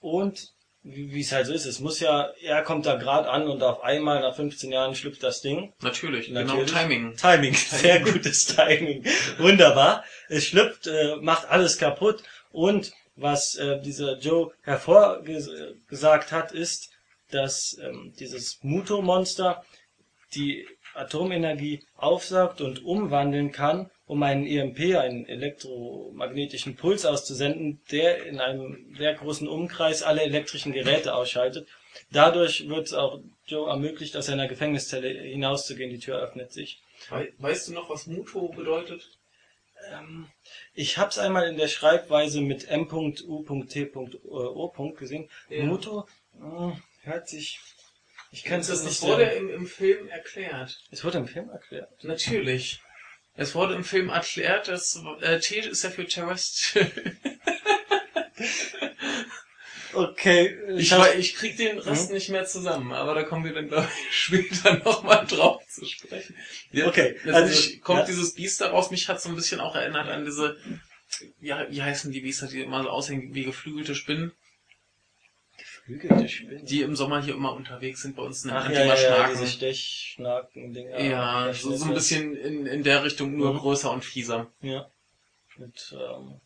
und 0.00 0.52
wie 0.88 1.20
es 1.20 1.32
halt 1.32 1.46
so 1.46 1.52
ist, 1.52 1.66
es 1.66 1.80
muss 1.80 1.98
ja, 1.98 2.30
er 2.42 2.62
kommt 2.62 2.86
da 2.86 2.94
gerade 2.94 3.28
an 3.28 3.48
und 3.48 3.62
auf 3.62 3.82
einmal 3.82 4.20
nach 4.20 4.36
15 4.36 4.70
Jahren 4.70 4.94
schlüpft 4.94 5.22
das 5.22 5.40
Ding. 5.40 5.72
Natürlich, 5.80 6.30
Natürlich. 6.30 6.66
genau, 6.66 6.80
Timing. 6.80 7.16
Timing, 7.16 7.54
sehr 7.54 8.00
gutes 8.00 8.46
Timing. 8.46 9.04
Wunderbar. 9.38 10.04
Es 10.28 10.46
schlüpft, 10.46 10.86
äh, 10.86 11.16
macht 11.16 11.48
alles 11.48 11.78
kaputt 11.78 12.22
und 12.52 12.92
was 13.16 13.56
äh, 13.56 13.80
dieser 13.80 14.18
Joe 14.18 14.52
hervorgesagt 14.62 16.32
hat, 16.32 16.52
ist, 16.52 16.90
dass 17.30 17.76
ähm, 17.82 18.12
dieses 18.18 18.58
Muto-Monster 18.62 19.64
die 20.34 20.68
Atomenergie 20.94 21.82
aufsaugt 21.96 22.60
und 22.60 22.84
umwandeln 22.84 23.52
kann, 23.52 23.90
um 24.06 24.22
einen 24.22 24.46
EMP, 24.46 24.96
einen 24.96 25.26
elektromagnetischen 25.26 26.76
Puls 26.76 27.04
auszusenden, 27.04 27.80
der 27.90 28.24
in 28.26 28.40
einem 28.40 28.94
sehr 28.96 29.14
großen 29.14 29.48
Umkreis 29.48 30.02
alle 30.02 30.22
elektrischen 30.22 30.72
Geräte 30.72 31.14
ausschaltet. 31.14 31.66
Dadurch 32.12 32.68
wird 32.68 32.86
es 32.86 32.92
auch 32.92 33.20
Joe 33.46 33.68
ermöglicht, 33.68 34.16
aus 34.16 34.26
seiner 34.26 34.46
Gefängniszelle 34.48 35.08
hinauszugehen. 35.08 35.90
Die 35.90 35.98
Tür 35.98 36.18
öffnet 36.20 36.52
sich. 36.52 36.80
Wei- 37.08 37.32
Weißt 37.38 37.68
du 37.68 37.72
noch, 37.72 37.90
was 37.90 38.06
Muto 38.06 38.48
bedeutet? 38.48 39.08
Ähm, 39.92 40.26
ich 40.74 40.98
habe 40.98 41.10
es 41.10 41.18
einmal 41.18 41.48
in 41.48 41.56
der 41.56 41.68
Schreibweise 41.68 42.40
mit 42.40 42.68
m.u.t.o. 42.68 43.48
gesehen. 44.92 45.28
Ja. 45.48 45.64
Muto 45.64 46.06
äh, 46.40 46.70
hört 47.02 47.28
sich. 47.28 47.60
Ich 48.32 48.44
kann 48.44 48.60
es 48.60 48.68
das, 48.68 48.84
nicht 48.84 49.02
das 49.02 49.08
wurde 49.08 49.24
im, 49.24 49.50
im 49.50 49.66
Film 49.66 50.08
erklärt. 50.08 50.80
Es 50.90 51.04
wurde 51.04 51.18
im 51.18 51.28
Film 51.28 51.48
erklärt. 51.50 52.02
Natürlich. 52.04 52.80
Es 53.36 53.54
wurde 53.54 53.74
im 53.74 53.84
Film 53.84 54.08
erklärt, 54.08 54.68
dass 54.68 54.98
äh, 55.20 55.38
T 55.40 55.60
ist 55.60 55.82
ja 55.84 55.90
für 55.90 56.06
terrestrial. 56.06 56.90
Okay, 59.94 60.54
Ich, 60.76 60.92
hab- 60.92 61.00
wei- 61.00 61.16
ich 61.16 61.34
krieg 61.36 61.56
den 61.56 61.78
Rest 61.78 62.08
Mhm. 62.10 62.16
nicht 62.16 62.28
mehr 62.28 62.44
zusammen, 62.44 62.92
aber 62.92 63.14
da 63.14 63.22
kommen 63.22 63.44
wir 63.46 63.54
dann, 63.54 63.68
glaube 63.68 63.88
ich, 64.10 64.14
später 64.24 64.76
nochmal 64.84 65.24
drauf 65.26 65.62
zu 65.68 65.86
sprechen. 65.86 66.34
Ja, 66.70 66.86
Okay, 66.88 67.16
also- 67.24 67.30
Letztendlich 67.30 67.80
kommt 67.80 68.00
ja. 68.00 68.04
dieses 68.06 68.34
Biest 68.34 68.60
daraus. 68.60 68.90
Mich 68.90 69.08
hat 69.08 69.22
so 69.22 69.30
ein 69.30 69.36
bisschen 69.36 69.58
auch 69.60 69.74
erinnert 69.74 70.08
an 70.08 70.26
diese, 70.26 70.58
ja, 71.40 71.66
wie 71.70 71.82
heißen 71.82 72.12
die 72.12 72.20
Biester, 72.20 72.46
die 72.46 72.60
immer 72.60 72.82
so 72.82 72.90
aussehen 72.90 73.32
wie 73.34 73.44
geflügelte 73.44 73.94
Spinnen, 73.94 74.32
Geflügelte 75.86 76.28
Spinnen. 76.28 76.66
die 76.66 76.82
im 76.82 76.96
Sommer 76.96 77.22
hier 77.22 77.34
immer 77.34 77.52
unterwegs 77.54 78.02
sind 78.02 78.16
bei 78.16 78.22
uns, 78.22 78.44
nennt 78.44 78.58
man 78.58 78.72
ja, 78.72 78.80
ja, 78.80 78.86
ja, 78.86 78.96
Schnaken. 78.96 79.32
diese 79.38 79.46
Stechschnaken-Dinger. 79.52 81.00
Ja, 81.00 81.52
so, 81.52 81.74
so 81.76 81.84
ein 81.86 81.94
bisschen 81.94 82.36
in, 82.36 82.66
in 82.66 82.82
der 82.82 83.04
Richtung, 83.04 83.36
nur 83.36 83.54
Mhm. 83.54 83.58
größer 83.58 83.90
und 83.92 84.04
fieser. 84.04 84.50
Ja. 84.62 84.90
Mit 85.56 85.94
ähm, 85.98 86.40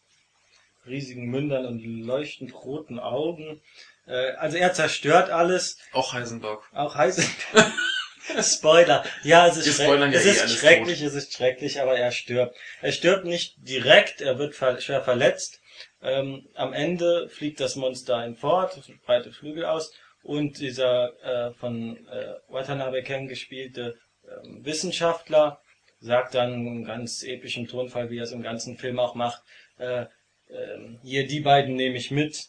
riesigen 0.86 1.26
Mündern 1.30 1.66
und 1.66 1.82
leuchtend 1.82 2.54
roten 2.54 2.98
Augen. 2.98 3.60
Äh, 4.06 4.32
also 4.32 4.56
er 4.56 4.72
zerstört 4.72 5.30
alles. 5.30 5.78
Auch 5.92 6.12
Heisenberg. 6.12 6.62
Auch 6.72 6.94
heiße 6.94 7.22
Spoiler. 8.42 9.04
Ja, 9.24 9.48
es 9.48 9.56
ist, 9.56 9.74
schreck 9.76 9.88
ja 9.88 10.06
es 10.12 10.24
eh 10.24 10.30
ist 10.30 10.58
schrecklich, 10.58 11.02
es 11.02 11.14
ist 11.14 11.32
schrecklich, 11.34 11.80
aber 11.80 11.96
er 11.98 12.12
stirbt. 12.12 12.56
Er 12.80 12.92
stirbt 12.92 13.24
nicht 13.24 13.54
direkt, 13.58 14.20
er 14.20 14.38
wird 14.38 14.54
ver 14.54 14.80
schwer 14.80 15.02
verletzt. 15.02 15.59
Ähm, 16.02 16.48
am 16.54 16.72
Ende 16.72 17.28
fliegt 17.28 17.60
das 17.60 17.76
Monster 17.76 18.22
hinfort, 18.22 18.80
breite 19.04 19.32
Flügel 19.32 19.66
aus 19.66 19.92
und 20.22 20.58
dieser 20.58 21.12
äh, 21.22 21.52
von 21.54 21.96
äh, 22.08 22.34
Watanabe 22.48 23.02
Ken 23.02 23.28
gespielte 23.28 23.98
ähm, 24.24 24.64
Wissenschaftler 24.64 25.60
sagt 26.00 26.34
dann 26.34 26.66
im 26.66 26.84
ganz 26.84 27.22
epischen 27.22 27.68
Tonfall, 27.68 28.10
wie 28.10 28.18
er 28.18 28.24
es 28.24 28.32
im 28.32 28.42
ganzen 28.42 28.76
Film 28.76 28.98
auch 28.98 29.14
macht, 29.14 29.42
äh, 29.78 30.06
ähm, 30.48 30.98
hier 31.02 31.26
die 31.26 31.40
beiden 31.40 31.76
nehme 31.76 31.96
ich 31.96 32.10
mit, 32.10 32.46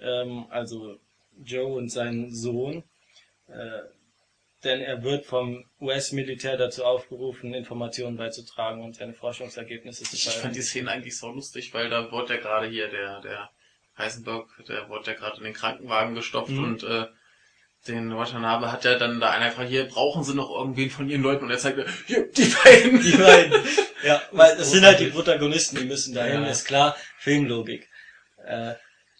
ähm, 0.00 0.46
also 0.50 0.98
Joe 1.42 1.72
und 1.72 1.88
seinen 1.88 2.34
Sohn, 2.34 2.82
äh, 3.48 3.80
denn 4.64 4.80
er 4.80 5.02
wird 5.02 5.24
vom 5.26 5.64
US-Militär 5.80 6.56
dazu 6.56 6.84
aufgerufen, 6.84 7.54
Informationen 7.54 8.16
beizutragen 8.16 8.82
und 8.82 8.96
seine 8.96 9.14
Forschungsergebnisse 9.14 10.04
zu 10.04 10.14
Ich 10.16 10.28
fand 10.28 10.54
die. 10.56 10.62
Szene 10.62 10.90
eigentlich 10.90 11.16
so 11.18 11.30
lustig, 11.30 11.72
weil 11.74 11.88
da 11.90 12.10
wurde 12.12 12.34
ja 12.34 12.40
gerade 12.40 12.66
hier 12.68 12.88
der, 12.88 13.20
der 13.20 13.50
Heisenberg, 13.96 14.46
der 14.68 14.88
wurde 14.88 15.12
ja 15.12 15.16
gerade 15.16 15.38
in 15.38 15.44
den 15.44 15.54
Krankenwagen 15.54 16.14
gestopft 16.14 16.50
Mhm. 16.52 16.64
und 16.64 16.82
äh, 16.82 17.06
den 17.88 18.14
Watanabe 18.14 18.70
hat 18.70 18.84
ja 18.84 18.98
dann 18.98 19.20
da 19.20 19.30
einer 19.30 19.48
gefragt, 19.48 19.70
hier 19.70 19.84
brauchen 19.88 20.22
sie 20.22 20.34
noch 20.34 20.50
irgendwen 20.50 20.90
von 20.90 21.08
ihren 21.08 21.22
Leuten 21.22 21.44
und 21.44 21.50
er 21.50 21.58
zeigt, 21.58 21.78
hier, 22.06 22.30
die 22.30 22.44
beiden. 22.62 23.00
Die 23.02 23.16
beiden. 23.16 23.54
Ja, 24.04 24.20
weil 24.32 24.56
Das 24.58 24.70
sind 24.70 24.84
halt 24.84 25.00
die. 25.00 25.06
Protagonisten, 25.06 25.76
die 25.78 25.84
müssen 25.84 26.14
dahin, 26.14 26.42
Ja. 26.42 26.50
ist 26.50 26.66
klar, 26.66 26.96
Filmlogik. 27.18 27.88
Äh, 28.44 28.74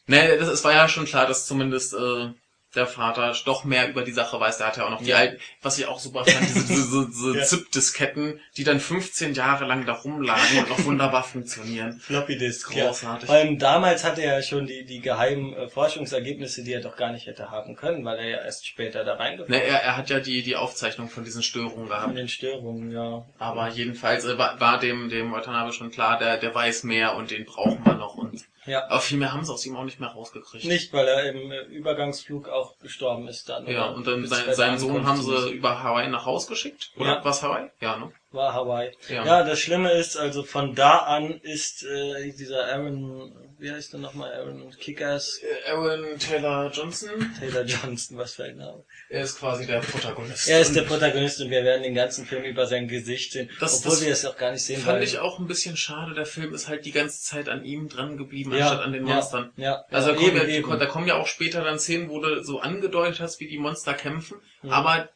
Nee, 0.07 0.37
das, 0.38 0.48
es 0.48 0.64
war 0.64 0.72
ja 0.72 0.88
schon 0.88 1.05
klar, 1.05 1.26
dass 1.29 1.46
zumindest 1.46 1.94
äh, 1.94 2.31
der 2.74 2.87
Vater 2.87 3.35
doch 3.44 3.64
mehr 3.64 3.88
über 3.88 4.02
die 4.02 4.12
Sache 4.12 4.38
weiß. 4.38 4.59
Der 4.59 4.68
hat 4.68 4.76
ja 4.76 4.87
auch 4.87 4.90
noch 4.90 5.02
die 5.02 5.09
Ja. 5.11 5.16
alten, 5.16 5.38
was 5.62 5.78
ich 5.78 5.87
auch 5.87 5.98
super 5.98 6.24
fand, 6.24 6.40
diese, 6.48 6.66
diese, 6.66 7.06
diese, 7.09 7.37
Ja. 7.38 7.44
ZIP-Disketten, 7.44 8.40
die 8.56 8.64
dann 8.64 8.78
15 8.78 9.35
Jahre 9.35 9.64
lang 9.64 9.87
da 9.87 9.94
rumlagen 9.94 10.59
und 10.59 10.68
noch 10.68 10.85
wunderbar 10.85 11.24
funktionieren. 11.24 11.98
Floppy 12.00 12.38
Disk, 12.38 12.74
ja. 12.76 12.87
Großartig. 12.87 13.26
Vor 13.26 13.35
allem 13.35 13.59
damals 13.59 14.04
hatte 14.04 14.22
er 14.22 14.37
ja 14.37 14.42
schon 14.42 14.66
die, 14.66 14.85
die 14.85 15.00
geheimen 15.00 15.52
äh, 15.54 15.68
Forschungsergebnisse, 15.68 16.62
die 16.62 16.72
er 16.72 16.80
doch 16.80 16.96
gar 16.96 17.12
nicht 17.12 17.26
hätte 17.26 17.50
haben 17.50 17.74
können, 17.76 18.04
weil 18.04 18.18
er 18.18 18.28
ja 18.28 18.38
erst 18.44 18.66
später 18.66 19.04
da 19.04 19.14
reingekommen 19.14 19.50
Ne, 19.59 19.64
er, 19.64 19.83
er 19.83 19.96
hat 19.96 20.09
ja 20.11 20.20
die, 20.20 20.42
die 20.42 20.56
Aufzeichnung 20.56 21.09
von 21.09 21.24
diesen 21.24 21.42
Störungen 21.42 21.88
von 21.88 21.88
gehabt. 21.88 22.16
den 22.16 22.28
Störungen, 22.28 22.90
ja. 22.92 23.26
Aber 23.38 23.68
jedenfalls 23.68 24.24
äh, 24.24 24.38
war, 24.38 24.61
war 24.61 24.78
dem, 24.78 25.09
dem 25.09 25.33
Watanabe 25.33 25.72
schon 25.72 25.90
klar, 25.90 26.18
der, 26.18 26.37
der 26.37 26.54
weiß 26.54 26.85
mehr 26.85 27.16
und 27.16 27.30
den 27.30 27.44
brauchen 27.44 27.85
wir 27.85 27.94
noch. 27.94 28.14
Und, 28.14 28.44
Ja. 28.70 28.87
aber 28.88 29.00
viel 29.00 29.18
mehr 29.18 29.33
haben 29.33 29.44
sie 29.44 29.52
aus 29.52 29.66
ihm 29.66 29.76
auch 29.76 29.85
nicht 29.85 30.00
mehr 30.00 30.11
rausgekriegt. 30.11 30.64
Nicht, 30.64 30.92
weil 30.92 31.06
er 31.06 31.24
im 31.30 31.50
äh, 31.50 31.61
Übergangsflug 31.62 32.48
auch 32.48 32.78
gestorben 32.78 33.28
ist 33.28 33.48
dann. 33.48 33.66
Ja, 33.66 33.87
und 33.90 34.06
dann 34.06 34.26
sein, 34.26 34.54
seinen 34.54 34.78
Sohn 34.78 35.06
haben 35.06 35.20
sie 35.22 35.50
über 35.50 35.83
Hawaii 35.83 36.09
nach 36.09 36.24
Haus 36.26 36.46
geschickt. 36.46 36.90
Oder 36.96 37.16
Ja. 37.16 37.24
was 37.24 37.42
Hawaii? 37.42 37.68
Ja, 37.80 37.96
ne? 37.98 38.12
War 38.33 38.54
Hawaii. 38.54 38.92
Ja. 39.09 39.24
Ja. 39.24 39.44
das 39.44 39.59
Schlimme 39.59 39.90
ist, 39.92 40.16
also 40.16 40.42
von 40.44 40.74
da 40.74 40.98
an 40.98 41.40
ist 41.42 41.83
äh, 41.85 42.33
dieser 42.33 42.66
Aaron, 42.66 43.33
wie 43.61 43.70
heißt 43.70 43.92
der 43.92 44.01
nochmal, 44.01 44.33
Aaron 44.33 44.70
Kickers, 44.79 45.38
Äh, 45.42 45.70
Aaron 45.70 46.18
Taylor 46.18 46.70
Johnson, 46.73 47.11
Taylor 47.38 47.64
Johnston, 47.64 48.16
was 48.18 48.35
für 48.35 48.44
ein 48.44 48.57
Name. 48.57 48.85
er 49.09 49.23
ist 49.23 49.38
quasi 49.38 49.66
der 49.66 49.81
Protagonist. 49.81 50.49
Er 50.49 50.61
ist 50.61 50.75
der 50.75 50.83
Protagonist 50.83 51.40
und 51.40 51.51
wir 51.51 51.62
werden 51.64 51.83
den 51.83 51.94
ganzen 51.94 52.27
Film 52.27 52.44
über 52.44 52.66
sein 52.66 52.88
Gesicht 52.88 53.33
sehen, 53.33 53.51
Das- 53.61 53.79
obwohl 53.79 53.92
das 53.92 54.05
wir 54.05 54.12
es 54.12 54.25
auch 54.27 54.37
gar 54.37 54.53
nicht 54.53 54.62
sehen, 54.64 54.81
Fand 54.81 54.96
weil... 54.99 55.03
ich 55.05 55.18
auch 55.18 55.38
ein 55.38 55.46
bisschen 55.46 55.77
schade. 55.77 56.14
Der 56.14 56.27
Film 56.27 56.55
ist 56.55 56.68
halt 56.68 56.85
die 56.85 56.92
ganze 56.92 57.23
Zeit 57.23 57.49
an 57.49 57.64
ihm 57.64 57.88
dran 57.88 58.16
geblieben, 58.16 58.53
ja, 58.53 58.66
anstatt 58.68 58.85
an 58.87 58.92
den 58.92 59.07
ja, 59.07 59.14
Monstern. 59.14 59.53
Ja, 59.57 59.85
Also 59.90 60.09
ja, 60.09 60.14
da, 60.14 60.20
kommen 60.20 60.37
eben, 60.37 60.49
ja, 60.51 60.57
eben. 60.57 60.79
da 60.79 60.87
kommen 60.87 61.07
ja 61.07 61.16
auch 61.16 61.27
später 61.27 61.62
dann 61.62 61.79
Szenen, 61.79 62.09
wo 62.09 62.20
du 62.20 62.42
so 62.42 62.61
angedeutet 62.61 63.20
hast, 63.20 63.40
wie 63.40 63.49
die 63.49 63.59
Monster 63.59 63.94
kämpfen, 63.94 64.38
Mhm. 64.62 64.70
aber 64.70 65.09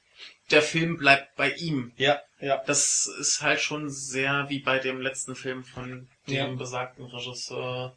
der 0.51 0.61
Film 0.63 0.99
bleibt 0.99 1.37
bei 1.37 1.53
ihm. 1.53 1.93
Ja, 1.97 2.21
ja. 2.41 2.63
Das 2.67 3.07
ist 3.19 3.41
halt 3.41 3.61
schon 3.61 3.89
sehr 3.89 4.47
wie 4.51 4.59
bei 4.61 4.79
dem 4.79 5.01
letzten 5.01 5.35
Film 5.35 5.65
von 5.65 6.07
dem 6.29 6.35
Ja. 6.35 6.47
besagten 6.49 7.07
Regisseur, 7.07 7.97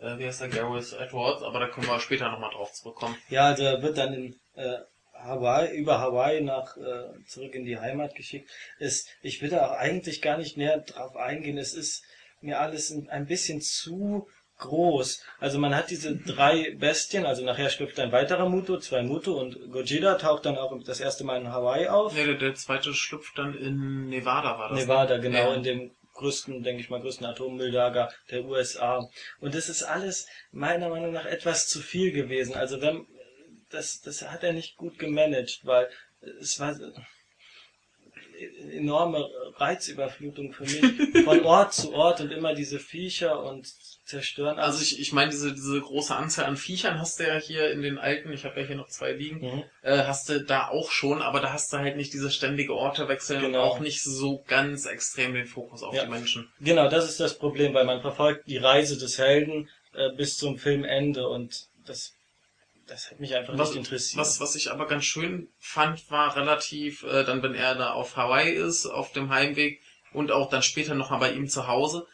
äh, 0.00 0.18
wie 0.18 0.26
heißt 0.26 0.40
der, 0.40 0.48
Gareth 0.48 0.92
Edwards, 0.98 1.42
aber 1.42 1.60
da 1.60 1.68
können 1.68 1.86
wir 1.86 2.00
später 2.00 2.30
nochmal 2.30 2.50
drauf 2.50 2.72
zurückkommen. 2.72 3.16
Ja, 3.28 3.46
also 3.46 3.64
er 3.64 3.82
wird 3.82 3.98
dann 3.98 4.12
in 4.14 4.36
äh, 4.54 4.78
Hawaii, 5.14 5.76
über 5.76 5.98
Hawaii 5.98 6.40
nach 6.40 6.76
äh, 6.76 7.24
zurück 7.26 7.54
in 7.54 7.64
die 7.64 7.78
Heimat 7.78 8.14
geschickt. 8.14 8.50
Es, 8.78 9.06
ich 9.22 9.42
will 9.42 9.50
da 9.50 9.66
auch 9.66 9.72
eigentlich 9.72 10.22
gar 10.22 10.38
nicht 10.38 10.56
näher 10.56 10.78
drauf 10.78 11.16
eingehen. 11.16 11.58
Es 11.58 11.74
ist 11.74 12.04
mir 12.40 12.60
alles 12.60 12.94
ein, 13.08 13.26
bisschen 13.26 13.60
zu 13.60 14.28
groß. 14.58 15.24
Also 15.40 15.58
man 15.58 15.74
hat 15.74 15.90
diese 15.90 16.16
drei 16.16 16.74
Bestien, 16.76 17.26
also 17.26 17.44
nachher 17.44 17.68
schlüpft 17.70 17.98
ein 17.98 18.12
weiterer 18.12 18.48
Muto, 18.48 18.78
zwei 18.78 19.02
Muto 19.02 19.38
und 19.40 19.72
Gojira 19.72 20.14
taucht 20.14 20.46
dann 20.46 20.56
auch 20.56 20.72
das 20.84 21.00
erste 21.00 21.24
Mal 21.24 21.40
in 21.40 21.52
Hawaii 21.52 21.88
auf. 21.88 22.16
Ja, 22.16 22.24
der, 22.24 22.34
der 22.34 22.54
zweite 22.54 22.94
schlüpft 22.94 23.36
dann 23.38 23.56
in 23.56 24.08
Nevada, 24.08 24.58
war 24.58 24.68
das. 24.68 24.78
ne? 24.78 24.84
Nevada, 24.84 25.18
genau, 25.18 25.50
Ja. 25.50 25.54
in 25.54 25.62
dem 25.64 25.90
größten, 26.18 26.62
denke 26.62 26.82
ich 26.82 26.90
mal, 26.90 27.00
größten 27.00 27.26
Atommülllager 27.26 28.12
der 28.30 28.44
USA. 28.44 29.08
Und 29.40 29.54
das 29.54 29.68
ist 29.68 29.82
alles 29.82 30.26
meiner 30.50 30.88
Meinung 30.88 31.12
nach 31.12 31.26
etwas 31.26 31.66
zu 31.66 31.80
viel 31.80 32.12
gewesen. 32.12 32.54
Also 32.54 32.80
wenn, 32.80 33.06
das, 33.70 34.00
das 34.00 34.22
hat 34.22 34.44
er 34.44 34.52
nicht 34.52 34.76
gut 34.76 34.98
gemanagt, 34.98 35.60
weil 35.64 35.88
es 36.40 36.60
war, 36.60 36.76
enorme 38.72 39.28
Reizüberflutung 39.56 40.52
für 40.52 40.64
mich. 40.64 41.24
Von 41.24 41.44
Ort 41.44 41.74
zu 41.74 41.92
Ort 41.92 42.20
und 42.20 42.30
immer 42.32 42.54
diese 42.54 42.78
Viecher 42.78 43.42
und 43.42 43.66
zerstören. 44.04 44.58
Also 44.58 44.80
ich, 44.82 44.98
ich 45.00 45.12
meine, 45.12 45.30
diese, 45.30 45.52
diese 45.52 45.80
große 45.80 46.14
Anzahl 46.16 46.46
an 46.46 46.56
Viechern 46.56 46.98
hast 46.98 47.20
du 47.20 47.24
ja 47.26 47.36
hier 47.36 47.70
in 47.70 47.82
den 47.82 47.98
alten, 47.98 48.32
ich 48.32 48.44
habe 48.44 48.60
ja 48.60 48.66
hier 48.66 48.76
noch 48.76 48.88
zwei 48.88 49.12
liegen, 49.12 49.40
Mhm. 49.40 49.62
äh, 49.82 49.98
hast 50.04 50.28
du 50.30 50.40
da 50.42 50.68
auch 50.68 50.90
schon, 50.90 51.20
aber 51.20 51.40
da 51.40 51.52
hast 51.52 51.72
du 51.72 51.76
halt 51.78 51.96
nicht 51.96 52.12
diese 52.14 52.30
ständige 52.30 52.74
Ortewechsel 52.74 53.40
Genau. 53.40 53.48
und 53.48 53.68
auch 53.68 53.80
nicht 53.80 54.02
so 54.02 54.42
ganz 54.46 54.86
extrem 54.86 55.34
den 55.34 55.46
Fokus 55.46 55.82
auf 55.82 55.94
Ja. 55.94 56.04
die 56.04 56.10
Menschen. 56.10 56.50
Genau, 56.60 56.88
das 56.88 57.04
ist 57.08 57.20
das 57.20 57.38
Problem, 57.38 57.74
weil 57.74 57.84
man 57.84 58.00
verfolgt 58.00 58.46
die 58.48 58.56
Reise 58.56 58.96
des 58.98 59.18
Helden 59.18 59.68
äh, 59.94 60.10
bis 60.16 60.38
zum 60.38 60.58
Filmende 60.58 61.28
und 61.28 61.66
das, 61.86 62.14
das 62.88 63.10
hat 63.10 63.20
mich 63.20 63.34
einfach 63.34 63.56
Was, 63.56 63.70
nicht 63.70 63.78
interessiert. 63.78 64.20
was, 64.20 64.40
was 64.40 64.54
ich 64.54 64.70
aber 64.70 64.86
ganz 64.86 65.04
schön 65.04 65.48
fand, 65.58 66.10
war 66.10 66.36
relativ, 66.36 67.02
äh, 67.04 67.24
dann 67.24 67.42
wenn 67.42 67.54
er 67.54 67.74
da 67.74 67.90
auf 67.92 68.16
Hawaii 68.16 68.52
ist, 68.52 68.86
auf 68.86 69.12
dem 69.12 69.30
Heimweg 69.30 69.80
und 70.12 70.32
auch 70.32 70.48
dann 70.48 70.62
später 70.62 70.94
noch 70.94 71.10
mal 71.10 71.18
bei 71.18 71.32
ihm 71.32 71.48
zu 71.48 71.66
Hause, 71.68 72.06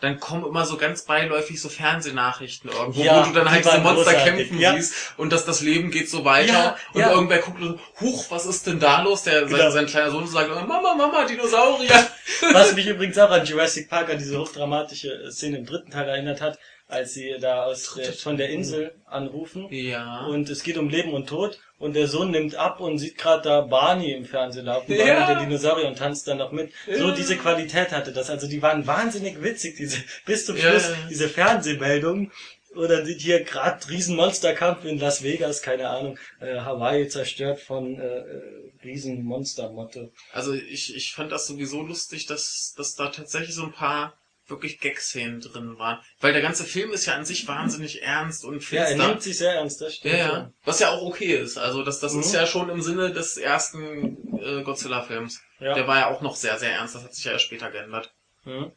dann 0.00 0.18
kommen 0.18 0.46
immer 0.46 0.64
so 0.64 0.78
ganz 0.78 1.02
beiläufig 1.04 1.60
so 1.60 1.68
Fernsehnachrichten 1.68 2.70
irgendwo, 2.70 3.02
Ja, 3.02 3.20
wo 3.22 3.28
du 3.28 3.34
dann 3.38 3.50
halt 3.50 3.66
waren 3.66 3.82
Monster 3.82 4.14
kämpfen 4.14 4.58
ja. 4.58 4.74
siehst 4.74 5.12
und 5.18 5.30
dass 5.30 5.44
das 5.44 5.60
Leben 5.60 5.90
geht 5.90 6.08
so 6.08 6.24
weiter 6.24 6.76
Ja, 6.94 7.08
und 7.08 7.14
irgendwer 7.16 7.38
guckt 7.40 7.60
und 7.60 7.78
so, 7.78 7.80
huch, 8.00 8.30
was 8.30 8.46
ist 8.46 8.66
denn 8.66 8.80
da 8.80 9.02
los? 9.02 9.24
Der, 9.24 9.42
Genau. 9.42 9.58
sein, 9.58 9.72
sein 9.72 9.86
kleiner 9.86 10.10
Sohn 10.10 10.26
sagt, 10.26 10.48
Mama, 10.48 10.94
Mama, 10.94 11.24
Dinosaurier. 11.26 12.06
Was 12.52 12.74
mich 12.74 12.86
übrigens 12.86 13.18
auch 13.18 13.30
an 13.30 13.44
Jurassic 13.44 13.90
Park, 13.90 14.08
an 14.08 14.16
diese 14.18 14.38
hochdramatische 14.38 15.30
Szene 15.30 15.58
im 15.58 15.66
dritten 15.66 15.90
Teil 15.90 16.08
erinnert 16.08 16.40
hat, 16.40 16.58
als 16.90 17.14
sie 17.14 17.36
da 17.40 17.64
aus 17.64 17.94
der, 17.94 18.12
von 18.12 18.36
der 18.36 18.50
Insel 18.50 18.92
anrufen. 19.06 19.66
Ja. 19.70 20.26
Und 20.26 20.48
es 20.50 20.62
geht 20.62 20.76
um 20.76 20.88
Leben 20.88 21.12
und 21.12 21.28
Tod 21.28 21.58
und 21.78 21.94
der 21.94 22.08
Sohn 22.08 22.30
nimmt 22.30 22.54
ab 22.54 22.80
und 22.80 22.98
sieht 22.98 23.16
gerade 23.16 23.42
da 23.42 23.60
Barney 23.62 24.12
im 24.12 24.24
Fernsehen 24.24 24.66
laufen, 24.66 24.92
Ja. 24.92 25.20
Barney 25.20 25.34
der 25.34 25.44
Dinosaurier 25.44 25.88
und 25.88 25.98
tanzt 25.98 26.28
dann 26.28 26.38
noch 26.38 26.52
mit. 26.52 26.72
So 26.92 27.10
diese 27.12 27.36
Qualität 27.36 27.90
hatte 27.92 28.12
das. 28.12 28.30
Also 28.30 28.48
die 28.48 28.60
waren 28.62 28.86
wahnsinnig 28.86 29.42
witzig, 29.42 29.76
diese 29.76 29.98
bis 30.26 30.46
zum 30.46 30.56
Schluss, 30.56 30.88
ja. 30.88 30.96
diese 31.08 31.28
Fernsehmeldungen. 31.28 32.30
Oder 32.76 33.04
sieht 33.04 33.20
hier 33.20 33.42
gerade 33.42 33.88
Riesenmonsterkampf 33.88 34.84
in 34.84 35.00
Las 35.00 35.24
Vegas, 35.24 35.60
keine 35.60 35.88
Ahnung, 35.88 36.18
äh, 36.40 36.60
Hawaii 36.60 37.08
zerstört 37.08 37.58
von 37.58 37.98
äh, 37.98 38.18
äh, 38.18 38.42
Riesenmonstermotte. 38.84 40.12
Also 40.32 40.54
ich, 40.54 40.94
ich 40.94 41.12
fand 41.12 41.32
das 41.32 41.48
sowieso 41.48 41.82
lustig, 41.82 42.26
dass, 42.26 42.74
dass 42.76 42.94
da 42.94 43.08
tatsächlich 43.08 43.56
so 43.56 43.64
ein 43.64 43.72
paar 43.72 44.14
wirklich 44.50 44.80
Gag-Szenen 44.80 45.40
drin 45.40 45.78
waren. 45.78 46.00
Weil 46.20 46.32
der 46.32 46.42
ganze 46.42 46.64
Film 46.64 46.92
ist 46.92 47.06
ja 47.06 47.14
an 47.14 47.24
sich 47.24 47.46
wahnsinnig 47.48 48.02
ernst 48.02 48.44
und 48.44 48.68
Ja, 48.70 48.82
er 48.82 48.86
finster. 48.88 49.08
nimmt 49.08 49.22
sich 49.22 49.38
sehr 49.38 49.54
ernst, 49.54 49.80
das 49.80 49.96
stimmt. 49.96 50.14
Ja, 50.14 50.18
ja. 50.18 50.52
Was 50.64 50.80
ja 50.80 50.90
auch 50.90 51.02
okay 51.02 51.34
ist. 51.36 51.56
Also 51.58 51.82
das, 51.82 52.00
das 52.00 52.14
ist 52.14 52.28
Mhm. 52.28 52.34
ja 52.34 52.46
schon 52.46 52.68
im 52.68 52.82
Sinne 52.82 53.12
des 53.12 53.36
ersten 53.36 54.38
äh, 54.38 54.62
Godzilla-Films. 54.62 55.40
Ja. 55.60 55.74
Der 55.74 55.86
war 55.86 55.98
ja 55.98 56.06
auch 56.08 56.20
noch 56.22 56.36
sehr, 56.36 56.58
sehr 56.58 56.72
ernst. 56.72 56.94
Das 56.94 57.04
hat 57.04 57.14
sich 57.14 57.24
ja 57.24 57.32
erst 57.32 57.44
später 57.44 57.70
geändert. 57.70 58.12
Hm. 58.44 58.72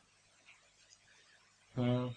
Hm. 1.75 2.15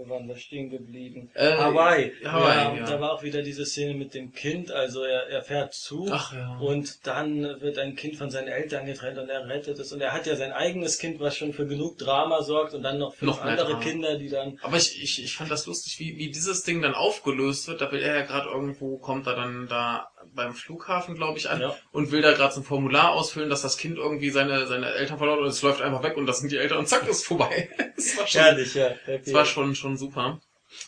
Wo 0.00 0.08
waren 0.08 0.26
wir 0.28 0.36
stehen 0.36 0.70
geblieben? 0.70 1.30
Äh, 1.34 1.52
Hawaii. 1.52 2.12
Hawaii, 2.24 2.56
ja, 2.56 2.74
ja. 2.74 2.86
Da 2.86 3.00
war 3.00 3.12
auch 3.12 3.22
wieder 3.22 3.42
diese 3.42 3.66
Szene 3.66 3.92
mit 3.94 4.14
dem 4.14 4.32
Kind. 4.32 4.72
Also 4.72 5.02
er, 5.02 5.28
er 5.28 5.42
fährt 5.42 5.74
zu 5.74 6.08
Ach 6.10 6.32
ja. 6.32 6.56
und 6.58 7.06
dann 7.06 7.60
wird 7.60 7.76
ein 7.76 7.96
Kind 7.96 8.16
von 8.16 8.30
seinen 8.30 8.48
Eltern 8.48 8.86
getrennt 8.86 9.18
und 9.18 9.28
er 9.28 9.46
rettet 9.46 9.78
es. 9.78 9.92
Und 9.92 10.00
er 10.00 10.14
hat 10.14 10.26
ja 10.26 10.36
sein 10.36 10.52
eigenes 10.52 10.98
Kind, 10.98 11.20
was 11.20 11.36
schon 11.36 11.52
für 11.52 11.66
genug 11.66 11.98
Drama 11.98 12.42
sorgt 12.42 12.72
und 12.72 12.82
dann 12.82 12.98
noch 12.98 13.14
fünf 13.14 13.32
Noch 13.32 13.42
andere 13.42 13.72
Drama. 13.72 13.80
Kinder, 13.80 14.18
die 14.18 14.30
dann... 14.30 14.58
Aber 14.62 14.78
ich, 14.78 15.02
ich, 15.02 15.22
ich 15.22 15.34
fand 15.34 15.50
das 15.50 15.66
lustig, 15.66 15.98
wie, 15.98 16.16
wie 16.16 16.30
dieses 16.30 16.62
Ding 16.62 16.80
dann 16.80 16.94
aufgelöst 16.94 17.68
wird. 17.68 17.82
Da 17.82 17.92
will 17.92 18.00
er 18.00 18.14
ja 18.14 18.22
gerade 18.22 18.48
irgendwo, 18.48 18.96
kommt 18.96 19.26
er 19.26 19.36
dann 19.36 19.68
da 19.68 20.09
beim 20.34 20.54
Flughafen, 20.54 21.14
glaube 21.14 21.38
ich, 21.38 21.48
an 21.50 21.60
Ja. 21.60 21.76
und 21.92 22.10
will 22.12 22.22
da 22.22 22.32
gerade 22.32 22.52
so 22.54 22.60
ein 22.60 22.64
Formular 22.64 23.10
ausfüllen, 23.12 23.50
dass 23.50 23.62
das 23.62 23.76
Kind 23.76 23.96
irgendwie 23.98 24.30
seine, 24.30 24.66
seine 24.66 24.92
Eltern 24.92 25.18
verloren 25.18 25.38
hat 25.38 25.44
und 25.44 25.50
es 25.50 25.62
läuft 25.62 25.82
einfach 25.82 26.02
weg 26.02 26.16
und 26.16 26.26
das 26.26 26.38
sind 26.40 26.52
die 26.52 26.56
Eltern 26.56 26.78
und 26.78 26.88
zack, 26.88 27.06
ist 27.08 27.26
vorbei. 27.26 27.68
Das 27.96 28.16
war 28.18 28.26
schon, 28.26 28.40
Herrlich, 28.40 28.74
ja. 28.74 28.90
das 29.06 29.32
war 29.34 29.44
schon, 29.44 29.74
schon 29.74 29.96
super. 29.98 30.40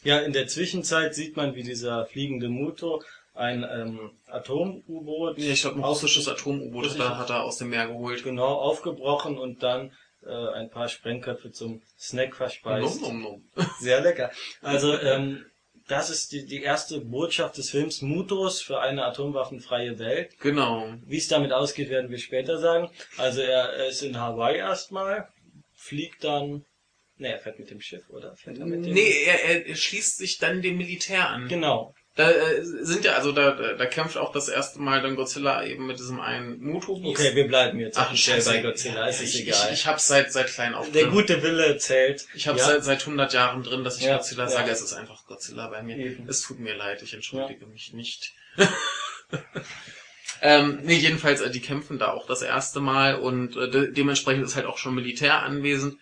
Ja, 0.04 0.20
in 0.20 0.32
der 0.32 0.46
Zwischenzeit 0.46 1.14
sieht 1.14 1.36
man, 1.36 1.54
wie 1.54 1.62
dieser 1.62 2.06
fliegende 2.06 2.48
Muto 2.48 3.02
ein 3.34 3.64
ähm, 3.64 4.10
Atom-U-Boot 4.28 5.38
Ja, 5.38 5.52
ich 5.52 5.62
glaube, 5.62 5.76
ein 5.78 5.84
russisches 5.84 6.28
Atom-U-Boot 6.28 6.90
hat, 6.90 6.98
er- 6.98 7.18
hat 7.18 7.30
er 7.30 7.42
aus 7.42 7.58
dem 7.58 7.70
Meer 7.70 7.86
geholt. 7.88 8.22
genau 8.24 8.54
aufgebrochen 8.54 9.38
und 9.38 9.62
dann 9.62 9.92
äh, 10.24 10.30
ein 10.54 10.70
paar 10.70 10.88
Sprengköpfe 10.88 11.50
zum 11.50 11.82
Snack 11.98 12.36
verspeist. 12.36 13.00
Nom, 13.02 13.22
nom, 13.22 13.42
nom. 13.56 13.66
Sehr 13.80 14.00
lecker. 14.00 14.30
Also 14.60 14.96
ähm, 14.98 15.44
das 15.88 16.10
ist 16.10 16.32
die, 16.32 16.46
die 16.46 16.62
erste 16.62 17.00
Botschaft 17.00 17.58
des 17.58 17.70
Films 17.70 18.02
Mutos 18.02 18.60
für 18.60 18.80
eine 18.80 19.04
atomwaffenfreie 19.04 19.98
Welt. 19.98 20.38
Genau. 20.40 20.94
Wie 21.06 21.16
es 21.16 21.28
damit 21.28 21.52
ausgeht, 21.52 21.90
werden 21.90 22.10
wir 22.10 22.18
später 22.18 22.58
sagen. 22.58 22.90
Also 23.16 23.40
er, 23.40 23.70
er 23.70 23.88
ist 23.88 24.02
in 24.02 24.18
Hawaii 24.18 24.58
erstmal, 24.58 25.28
fliegt 25.74 26.24
dann, 26.24 26.64
ne, 27.16 27.28
er 27.32 27.38
fährt 27.38 27.58
mit 27.58 27.70
dem 27.70 27.80
Schiff, 27.80 28.08
oder? 28.10 28.36
Fährt 28.36 28.58
er 28.58 28.66
mit 28.66 28.84
dem? 28.84 28.94
Nee, 28.94 29.24
er, 29.24 29.66
er 29.66 29.74
schließt 29.74 30.18
sich 30.18 30.38
dann 30.38 30.62
dem 30.62 30.76
Militär 30.76 31.28
an. 31.28 31.48
Genau. 31.48 31.94
Da 32.14 32.30
äh, 32.30 32.62
sind 32.62 33.06
ja, 33.06 33.14
also 33.14 33.32
da, 33.32 33.52
da, 33.52 33.72
da 33.72 33.86
kämpft 33.86 34.18
auch 34.18 34.32
das 34.32 34.48
erste 34.50 34.80
Mal 34.80 35.00
dann 35.00 35.16
Godzilla 35.16 35.64
eben 35.64 35.86
mit 35.86 35.98
diesem 35.98 36.20
einen 36.20 36.60
Muto. 36.60 37.00
Okay, 37.02 37.34
wir 37.34 37.46
bleiben 37.48 37.80
jetzt 37.80 37.96
Ach, 37.96 38.14
scheiße. 38.14 38.50
bei 38.50 38.60
Godzilla, 38.60 39.08
es 39.08 39.18
Ja, 39.20 39.24
ist 39.24 39.34
ich, 39.34 39.40
egal. 39.42 39.68
Ich, 39.68 39.80
ich 39.80 39.86
hab's 39.86 40.08
seit, 40.08 40.30
seit 40.30 40.48
klein 40.48 40.74
auf 40.74 40.90
Der 40.92 41.04
drin. 41.04 41.12
gute 41.12 41.42
Wille 41.42 41.78
zählt. 41.78 42.26
Ich 42.34 42.48
habe 42.48 42.58
Ja. 42.58 42.66
seit, 42.66 42.84
seit 42.84 43.00
100 43.00 43.32
Jahren 43.32 43.62
drin, 43.62 43.82
dass 43.82 43.96
ich 43.96 44.04
Ja, 44.04 44.16
Godzilla 44.18 44.46
sage. 44.46 44.70
Es 44.70 44.82
ist 44.82 44.92
einfach 44.92 45.24
Godzilla 45.26 45.68
bei 45.68 45.82
mir. 45.82 45.96
Eben. 45.96 46.28
Es 46.28 46.42
tut 46.42 46.58
mir 46.60 46.74
leid, 46.74 47.00
ich 47.02 47.14
entschuldige 47.14 47.64
mich 47.66 47.94
nicht. 47.94 48.34
ähm, 50.42 50.80
nee, 50.82 50.96
jedenfalls, 50.96 51.40
äh, 51.40 51.50
die 51.50 51.60
kämpfen 51.60 51.98
da 51.98 52.12
auch 52.12 52.26
das 52.26 52.42
erste 52.42 52.80
Mal 52.80 53.14
und 53.16 53.56
äh, 53.56 53.70
de 53.70 53.92
dementsprechend 53.92 54.44
ist 54.44 54.56
halt 54.56 54.66
auch 54.66 54.78
schon 54.78 54.94
Militär 54.94 55.42
anwesend 55.42 55.96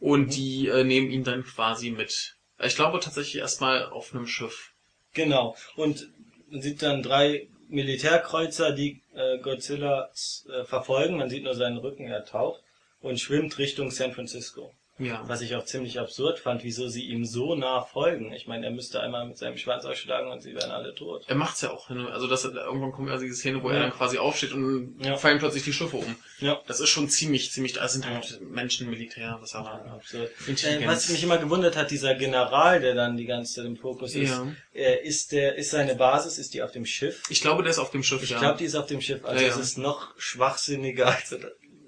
und 0.00 0.26
Mhm. 0.26 0.30
die 0.30 0.68
äh, 0.68 0.84
nehmen 0.84 1.10
ihn 1.10 1.24
dann 1.24 1.44
quasi 1.44 1.90
mit. 1.90 2.34
Ich 2.62 2.76
glaube 2.76 3.00
tatsächlich 3.00 3.36
erstmal 3.40 3.86
auf 3.86 4.14
einem 4.14 4.26
Schiff. 4.26 4.72
Genau. 5.14 5.56
Und 5.76 6.08
man 6.50 6.60
sieht 6.60 6.82
dann 6.82 7.02
drei 7.02 7.48
Militärkreuzer, 7.68 8.72
die 8.72 9.00
äh, 9.14 9.38
Godzilla 9.38 10.10
äh, 10.48 10.64
verfolgen. 10.64 11.16
Man 11.16 11.30
sieht 11.30 11.44
nur 11.44 11.54
seinen 11.54 11.78
Rücken, 11.78 12.06
er 12.06 12.24
taucht 12.24 12.62
und 13.00 13.18
schwimmt 13.18 13.58
Richtung 13.58 13.90
San 13.90 14.12
Francisco. 14.12 14.72
Ja. 14.98 15.22
Was 15.26 15.40
ich 15.40 15.56
auch 15.56 15.64
ziemlich 15.64 15.98
absurd 15.98 16.38
fand, 16.38 16.62
wieso 16.62 16.86
sie 16.88 17.02
ihm 17.06 17.24
so 17.24 17.56
nah 17.56 17.82
folgen. 17.82 18.32
Ich 18.32 18.46
meine, 18.46 18.66
er 18.66 18.72
müsste 18.72 19.00
einmal 19.00 19.26
mit 19.26 19.36
seinem 19.36 19.56
Schwanz 19.58 19.84
ausschlagen 19.84 20.30
und 20.30 20.40
sie 20.40 20.54
wären 20.54 20.70
alle 20.70 20.94
tot. 20.94 21.24
Er 21.26 21.34
macht's 21.34 21.62
ja 21.62 21.70
auch. 21.72 21.90
ne? 21.90 22.08
Also 22.12 22.28
das 22.28 22.44
irgendwann 22.44 22.92
kommt 22.92 23.08
ja 23.08 23.16
diese 23.18 23.34
Szene, 23.34 23.60
wo 23.62 23.70
Ja. 23.70 23.74
er 23.76 23.80
dann 23.82 23.92
quasi 23.92 24.18
aufsteht 24.18 24.52
und 24.52 24.96
Ja. 25.04 25.16
fallen 25.16 25.38
plötzlich 25.40 25.64
die 25.64 25.72
Schiffe 25.72 25.96
um. 25.96 26.14
Ja. 26.38 26.60
Das 26.68 26.78
ist 26.78 26.90
schon 26.90 27.08
ziemlich, 27.08 27.50
ziemlich. 27.50 27.72
Da 27.72 27.88
sind 27.88 28.06
halt 28.08 28.40
Menschen, 28.40 28.88
Militär, 28.88 29.36
was 29.40 29.54
auch 29.56 29.64
Ja, 29.66 29.78
immer. 29.78 29.94
absurd. 29.94 30.30
Äh, 30.46 30.86
was 30.86 31.08
mich 31.08 31.22
immer 31.24 31.38
gewundert 31.38 31.76
hat, 31.76 31.90
dieser 31.90 32.14
General, 32.14 32.80
der 32.80 32.94
dann 32.94 33.16
die 33.16 33.26
ganze 33.26 33.54
Zeit 33.54 33.64
im 33.64 33.76
Fokus 33.76 34.14
ist, 34.14 34.32
äh, 34.74 35.02
ist 35.04 35.32
der, 35.32 35.56
ist 35.56 35.70
seine 35.70 35.96
Basis, 35.96 36.38
ist 36.38 36.54
die 36.54 36.62
auf 36.62 36.70
dem 36.70 36.86
Schiff? 36.86 37.22
Ich 37.28 37.40
glaube, 37.40 37.62
der 37.64 37.70
ist 37.70 37.78
auf 37.80 37.90
dem 37.90 38.04
Schiff, 38.04 38.22
Ich 38.22 38.36
glaube, 38.36 38.58
die 38.58 38.64
ist 38.64 38.76
auf 38.76 38.86
dem 38.86 39.00
Schiff, 39.00 39.24
also 39.24 39.44
es 39.44 39.56
ist 39.56 39.76
noch 39.78 40.08
schwachsinniger 40.18 41.06
als 41.08 41.34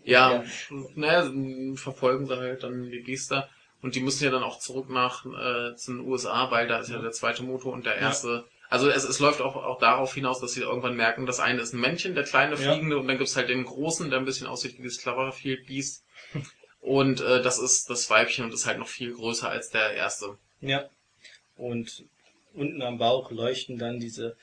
ja, 0.07 0.45
naja, 0.95 1.31
verfolgen 1.77 2.27
sie 2.27 2.37
halt 2.37 2.63
dann 2.63 2.91
die 2.91 3.01
Biester. 3.01 3.49
Und 3.83 3.95
die 3.95 4.01
müssen 4.01 4.25
ja 4.25 4.31
dann 4.31 4.43
auch 4.43 4.59
zurück 4.59 4.89
nach 4.89 5.27
äh, 5.27 5.77
zu 5.77 5.93
den 5.93 6.01
USA, 6.01 6.51
weil 6.51 6.67
da 6.67 6.79
ist 6.79 6.89
ja 6.91 6.99
der 6.99 7.13
zweite 7.13 7.43
Motor 7.43 7.73
und 7.73 7.85
der 7.87 7.97
erste. 7.97 8.45
Also 8.69 8.89
es, 8.89 9.05
es 9.05 9.21
läuft 9.21 9.41
auch, 9.41 9.55
auch 9.55 9.79
darauf 9.79 10.15
hinaus, 10.15 10.41
dass 10.41 10.53
sie 10.53 10.63
irgendwann 10.63 10.97
merken, 10.97 11.27
das 11.27 11.39
eine 11.39 11.61
ist 11.61 11.73
ein 11.73 11.81
Männchen, 11.81 12.15
der 12.15 12.25
kleine 12.25 12.57
Ja. 12.57 12.73
fliegende, 12.73 12.99
und 12.99 13.07
dann 13.07 13.19
gibt's 13.19 13.37
halt 13.37 13.49
den 13.49 13.65
großen, 13.65 14.11
der 14.11 14.19
ein 14.19 14.25
bisschen 14.25 14.47
aussieht 14.47 14.79
wie 14.79 14.85
das 14.85 14.99
Cloverfield 14.99 15.67
Beast. 15.67 16.05
und 16.81 17.21
äh, 17.21 17.43
das 17.43 17.59
ist 17.59 17.91
das 17.91 18.09
Weibchen 18.11 18.45
und 18.45 18.55
ist 18.55 18.67
halt 18.67 18.79
noch 18.79 18.89
viel 18.89 19.13
größer 19.13 19.49
als 19.49 19.71
der 19.71 19.93
erste. 19.93 20.39
Ja. 20.61 20.89
Und 21.57 22.05
unten 22.55 22.83
am 22.83 22.99
Bauch 22.99 23.31
leuchten 23.31 23.79
dann 23.79 24.01
diese 24.01 24.37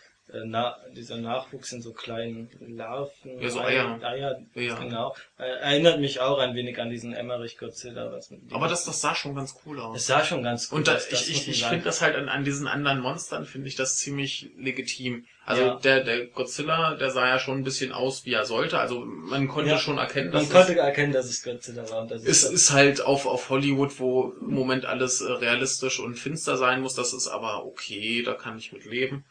na, 0.46 0.78
dieser 0.96 1.18
Nachwuchs 1.18 1.72
in 1.74 1.82
so 1.82 1.92
kleinen 1.94 2.50
Larven. 2.60 3.40
Ja, 3.42 3.50
so 3.50 3.60
Eier. 3.60 4.00
Eier, 4.02 4.42
Ja. 4.56 4.80
genau. 4.80 5.16
Äh, 5.38 5.44
erinnert 5.44 6.00
mich 6.00 6.20
auch 6.22 6.40
ein 6.40 6.56
wenig 6.56 6.80
an 6.80 6.90
diesen 6.90 7.14
Emmerich 7.14 7.58
Godzilla. 7.58 8.18
Aber 8.52 8.68
das, 8.68 8.86
das 8.86 9.02
sah 9.02 9.14
schon 9.16 9.36
ganz 9.36 9.56
cool 9.66 9.80
aus. 9.80 9.98
es 9.98 10.08
sah 10.08 10.24
schon 10.24 10.42
ganz 10.44 10.70
gut 10.70 10.80
Und 10.80 10.88
da, 10.88 10.96
aus. 10.96 11.08
ich, 11.12 11.30
ich, 11.30 11.46
man 11.48 11.50
ich 11.54 11.66
finde 11.66 11.84
das 11.86 12.02
halt 12.02 12.16
an, 12.16 12.30
an 12.30 12.44
diesen 12.46 12.68
anderen 12.68 13.00
Monstern, 13.02 13.46
finde 13.46 13.68
ich 13.68 13.76
das 13.76 13.98
ziemlich 13.98 14.50
legitim. 14.58 15.26
Also 15.46 15.62
Ja. 15.62 15.76
der, 15.76 16.04
der 16.06 16.28
Godzilla, 16.28 16.96
der 16.96 17.12
sah 17.12 17.28
ja 17.28 17.38
schon 17.38 17.58
ein 17.58 17.64
bisschen 17.66 17.92
aus, 17.92 18.26
wie 18.26 18.32
er 18.34 18.46
sollte. 18.46 18.80
Also 18.80 19.02
man 19.02 19.50
konnte 19.50 19.72
Ja. 19.72 19.78
schon 19.78 19.98
erkennen, 19.98 20.30
Man 20.32 20.44
dass 20.44 20.50
konnte 20.50 20.80
erkennen, 20.80 21.12
dass 21.12 21.26
es 21.26 21.44
Godzilla 21.44 21.90
war. 21.90 22.02
Und 22.04 22.12
das 22.12 22.24
es, 22.24 22.44
ist 22.44 22.52
ist 22.54 22.72
halt 22.72 23.02
auf, 23.02 23.26
auf 23.26 23.50
Hollywood, 23.50 24.00
wo 24.00 24.34
im 24.40 24.52
Moment 24.54 24.86
alles 24.86 25.20
äh, 25.20 25.30
realistisch 25.32 26.00
und 26.00 26.16
finster 26.16 26.56
sein 26.56 26.80
muss. 26.82 26.96
Das 26.96 27.12
ist 27.14 27.28
aber 27.28 27.66
okay, 27.66 28.24
da 28.24 28.34
kann 28.36 28.58
ich 28.58 28.72
mit 28.72 28.86
leben. 28.86 29.26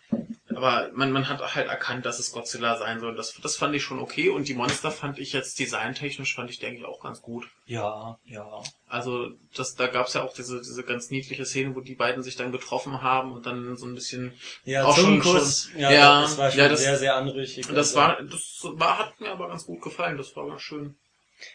Aber 0.63 0.93
man, 0.93 1.11
man 1.11 1.29
hat 1.29 1.57
halt 1.57 1.67
erkannt, 1.67 2.07
dass 2.07 2.21
es 2.21 2.31
Godzilla 2.31 2.77
sein 2.79 3.01
soll. 3.01 3.17
Das, 3.17 3.35
das 3.43 3.57
fand 3.57 3.75
ich 3.75 3.83
schon 3.83 3.99
okay. 3.99 4.29
Und 4.29 4.47
die 4.47 4.55
Monster 4.55 4.93
fand 4.93 5.19
ich 5.19 5.33
jetzt 5.33 5.59
designtechnisch, 5.59 6.37
fand 6.37 6.51
ich, 6.51 6.61
denke 6.61 6.79
ich, 6.79 6.85
auch 6.85 7.01
ganz 7.03 7.21
gut. 7.21 7.49
Ja, 7.67 8.17
ja. 8.27 8.63
Also 8.87 9.31
das, 9.57 9.75
da 9.75 9.89
gab's 9.89 10.15
ja 10.15 10.23
auch 10.23 10.33
diese, 10.35 10.59
diese 10.61 10.85
ganz 10.85 11.11
niedliche 11.11 11.45
Szene, 11.47 11.75
wo 11.75 11.81
die 11.81 11.97
beiden 11.97 12.23
sich 12.23 12.37
dann 12.37 12.53
getroffen 12.53 13.03
haben 13.03 13.33
und 13.33 13.45
dann 13.45 13.77
so 13.77 13.87
ein 13.87 13.95
bisschen 13.97 14.35
Ja, 14.65 14.85
Auch 14.85 14.95
schon- 14.95 15.21
Zungenkuss, 15.21 15.71
schon- 15.73 15.81
ja, 15.81 15.91
ja, 15.91 16.21
das 16.23 16.39
war 16.39 16.51
schon 16.53 16.61
ja, 16.61 16.69
das- 16.69 16.81
sehr, 16.81 16.97
sehr 16.97 17.17
anrüchig. 17.17 17.67
Das 17.67 17.77
Also- 17.77 17.97
war, 17.97 18.23
das 18.23 18.61
war, 18.63 18.99
hat 18.99 19.21
mir 19.21 19.31
aber 19.31 19.49
ganz 19.49 19.67
gut 19.67 19.83
gefallen. 19.83 20.17
Das 20.17 20.37
war 20.37 20.47
ganz 20.47 20.63
schön. 20.63 20.95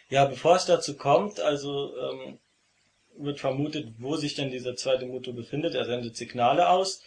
Ja, 0.10 0.26
bevor 0.26 0.58
es 0.58 0.66
dazu 0.66 0.98
kommt, 0.98 1.40
also 1.40 1.94
ähm, 1.98 2.40
wird 3.18 3.40
vermutet, 3.40 3.94
wo 4.00 4.18
sich 4.18 4.36
denn 4.36 4.52
dieser 4.52 4.76
zweite 4.76 5.06
Motor 5.06 5.34
befindet. 5.34 5.76
Er 5.76 5.86
sendet 5.86 6.18
Signale 6.18 6.68
aus, 6.68 7.04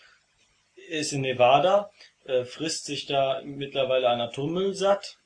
ist 0.90 1.12
in 1.12 1.22
Nevada, 1.22 1.90
äh, 2.24 2.44
frisst 2.44 2.84
sich 2.86 3.06
da 3.06 3.42
mittlerweile 3.44 4.08
an 4.08 4.20
Atommüll 4.20 4.74
satt 4.74 5.18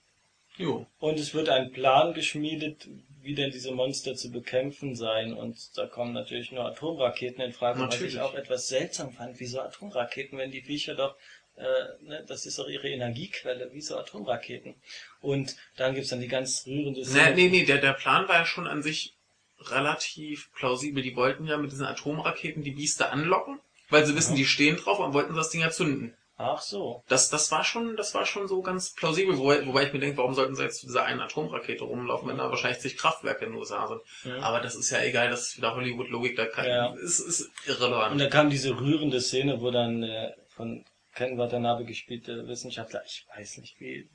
Jo. 0.56 0.86
und 0.98 1.18
es 1.18 1.34
wird 1.34 1.48
ein 1.48 1.72
Plan 1.72 2.14
geschmiedet, 2.14 2.88
wie 3.22 3.34
denn 3.34 3.50
diese 3.50 3.72
Monster 3.72 4.14
zu 4.14 4.30
bekämpfen 4.30 4.94
seien. 4.94 5.32
Und 5.32 5.76
da 5.76 5.86
kommen 5.86 6.12
natürlich 6.12 6.52
nur 6.52 6.64
Atomraketen 6.64 7.42
in 7.42 7.52
Frage, 7.52 7.80
was 7.80 7.94
Natürlich. 7.94 8.14
ich 8.14 8.20
auch 8.20 8.34
etwas 8.34 8.68
seltsam 8.68 9.12
fand. 9.12 9.40
Wieso 9.40 9.60
Atomraketen, 9.60 10.38
wenn 10.38 10.50
die 10.50 10.60
Viecher 10.60 10.94
doch, 10.94 11.16
äh, 11.56 11.62
ne, 12.02 12.24
das 12.28 12.44
ist 12.44 12.58
doch 12.58 12.68
ihre 12.68 12.88
Energiequelle, 12.88 13.70
wieso 13.72 13.96
Atomraketen? 13.96 14.74
Und 15.20 15.56
dann 15.76 15.94
gibt's 15.94 16.10
dann 16.10 16.20
die 16.20 16.28
ganz 16.28 16.66
rührende 16.66 17.00
Nee, 17.00 17.34
nee, 17.34 17.48
nee, 17.48 17.64
der, 17.64 17.78
der 17.78 17.94
Plan 17.94 18.28
war 18.28 18.36
ja 18.36 18.46
schon 18.46 18.66
an 18.66 18.82
sich 18.82 19.14
relativ 19.58 20.52
plausibel. 20.52 21.02
Die 21.02 21.16
wollten 21.16 21.46
ja 21.46 21.56
mit 21.56 21.72
diesen 21.72 21.86
Atomraketen 21.86 22.62
die 22.62 22.72
Biester 22.72 23.10
anlocken, 23.10 23.58
weil 23.90 24.04
sie 24.06 24.14
wissen, 24.16 24.32
Ja. 24.32 24.38
die 24.38 24.46
stehen 24.46 24.76
drauf 24.76 24.98
und 24.98 25.14
wollten 25.14 25.34
das 25.34 25.50
Ding 25.50 25.60
ja 25.60 25.70
zünden. 25.70 26.16
Ach 26.36 26.60
so. 26.60 27.04
Das, 27.06 27.30
das 27.30 27.52
war 27.52 27.62
schon, 27.62 27.96
das 27.96 28.12
war 28.14 28.26
schon 28.26 28.48
so 28.48 28.60
ganz 28.60 28.92
plausibel, 28.94 29.38
wobei, 29.38 29.64
wobei 29.66 29.84
ich 29.86 29.92
mir 29.92 30.00
denke, 30.00 30.16
warum 30.16 30.34
sollten 30.34 30.56
sie 30.56 30.64
jetzt 30.64 30.80
zu 30.80 30.86
dieser 30.86 31.04
einen 31.04 31.20
Atomrakete 31.20 31.84
rumlaufen, 31.84 32.28
wenn 32.28 32.38
da 32.38 32.50
wahrscheinlich 32.50 32.80
zig 32.80 32.96
Kraftwerke 32.96 33.44
in 33.44 33.52
den 33.52 33.60
USA 33.60 33.86
sind. 33.86 34.00
Ja. 34.24 34.42
Aber 34.42 34.60
das 34.60 34.74
ist 34.74 34.90
ja 34.90 35.00
egal, 35.02 35.30
das 35.30 35.42
ist 35.48 35.56
wieder 35.58 35.76
Hollywood-Logik, 35.76 36.34
da 36.34 36.46
kann, 36.46 36.66
Ja. 36.66 36.92
ist, 36.94 37.20
ist 37.20 37.50
irrelevant. 37.66 38.12
Und 38.12 38.18
da 38.18 38.26
kam 38.28 38.50
diese 38.50 38.76
rührende 38.76 39.20
Szene, 39.20 39.60
wo 39.60 39.70
dann 39.70 40.02
äh, 40.02 40.32
von 40.48 40.84
Ken 41.14 41.38
Watanabe 41.38 41.84
gespielte 41.84 42.48
Wissenschaftler, 42.48 43.04
ich 43.06 43.24
weiß 43.36 43.58
nicht 43.58 43.78
wie, 43.78 44.08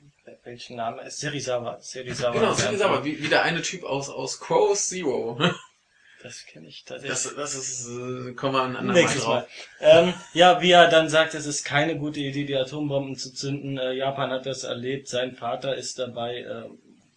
welchen 0.44 0.76
Namen, 0.76 1.00
Serizawa, 1.08 1.80
Serizawa. 1.80 2.32
Genau, 2.32 2.84
aber 2.84 3.02
wie, 3.06 3.22
wie 3.22 3.28
der 3.28 3.44
eine 3.44 3.62
Typ 3.62 3.84
aus, 3.84 4.10
aus 4.10 4.38
Crow 4.40 4.76
Zero. 4.78 5.40
Das 6.22 6.44
kenne 6.44 6.68
ich 6.68 6.84
tatsächlich. 6.84 7.22
Das, 7.22 7.34
das 7.34 7.54
ist, 7.54 7.88
äh, 7.88 8.34
kommen 8.34 8.54
wir 8.54 8.62
ein 8.62 8.76
andermal 8.76 9.02
Nächstes. 9.02 9.26
Mal. 9.26 9.46
Ähm, 9.80 10.14
ja, 10.34 10.60
wie 10.60 10.72
er 10.72 10.88
dann 10.88 11.08
sagt, 11.08 11.34
es 11.34 11.46
ist 11.46 11.64
keine 11.64 11.96
gute 11.96 12.20
Idee, 12.20 12.44
die 12.44 12.56
Atombomben 12.56 13.16
zu 13.16 13.32
zünden. 13.32 13.78
Äh, 13.78 13.92
Japan 13.92 14.30
hat 14.30 14.44
das 14.44 14.64
erlebt. 14.64 15.08
Sein 15.08 15.34
Vater 15.34 15.76
ist 15.76 15.98
dabei 15.98 16.40
äh, 16.40 16.68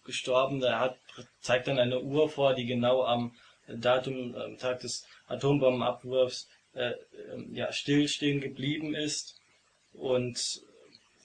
gestorben. 0.04 0.62
Er 0.62 0.80
hat, 0.80 0.96
zeigt 1.40 1.68
dann 1.68 1.78
eine 1.78 2.00
Uhr 2.00 2.30
vor, 2.30 2.54
die 2.54 2.64
genau 2.64 3.04
am 3.04 3.34
Datum, 3.68 4.34
am 4.36 4.58
Tag 4.58 4.80
des 4.80 5.06
Atombombenabwurfs 5.26 6.48
äh, 6.74 6.92
ähm, 7.32 7.54
ja, 7.54 7.72
stillstehen 7.72 8.40
geblieben 8.40 8.94
ist. 8.94 9.38
Und 9.92 10.62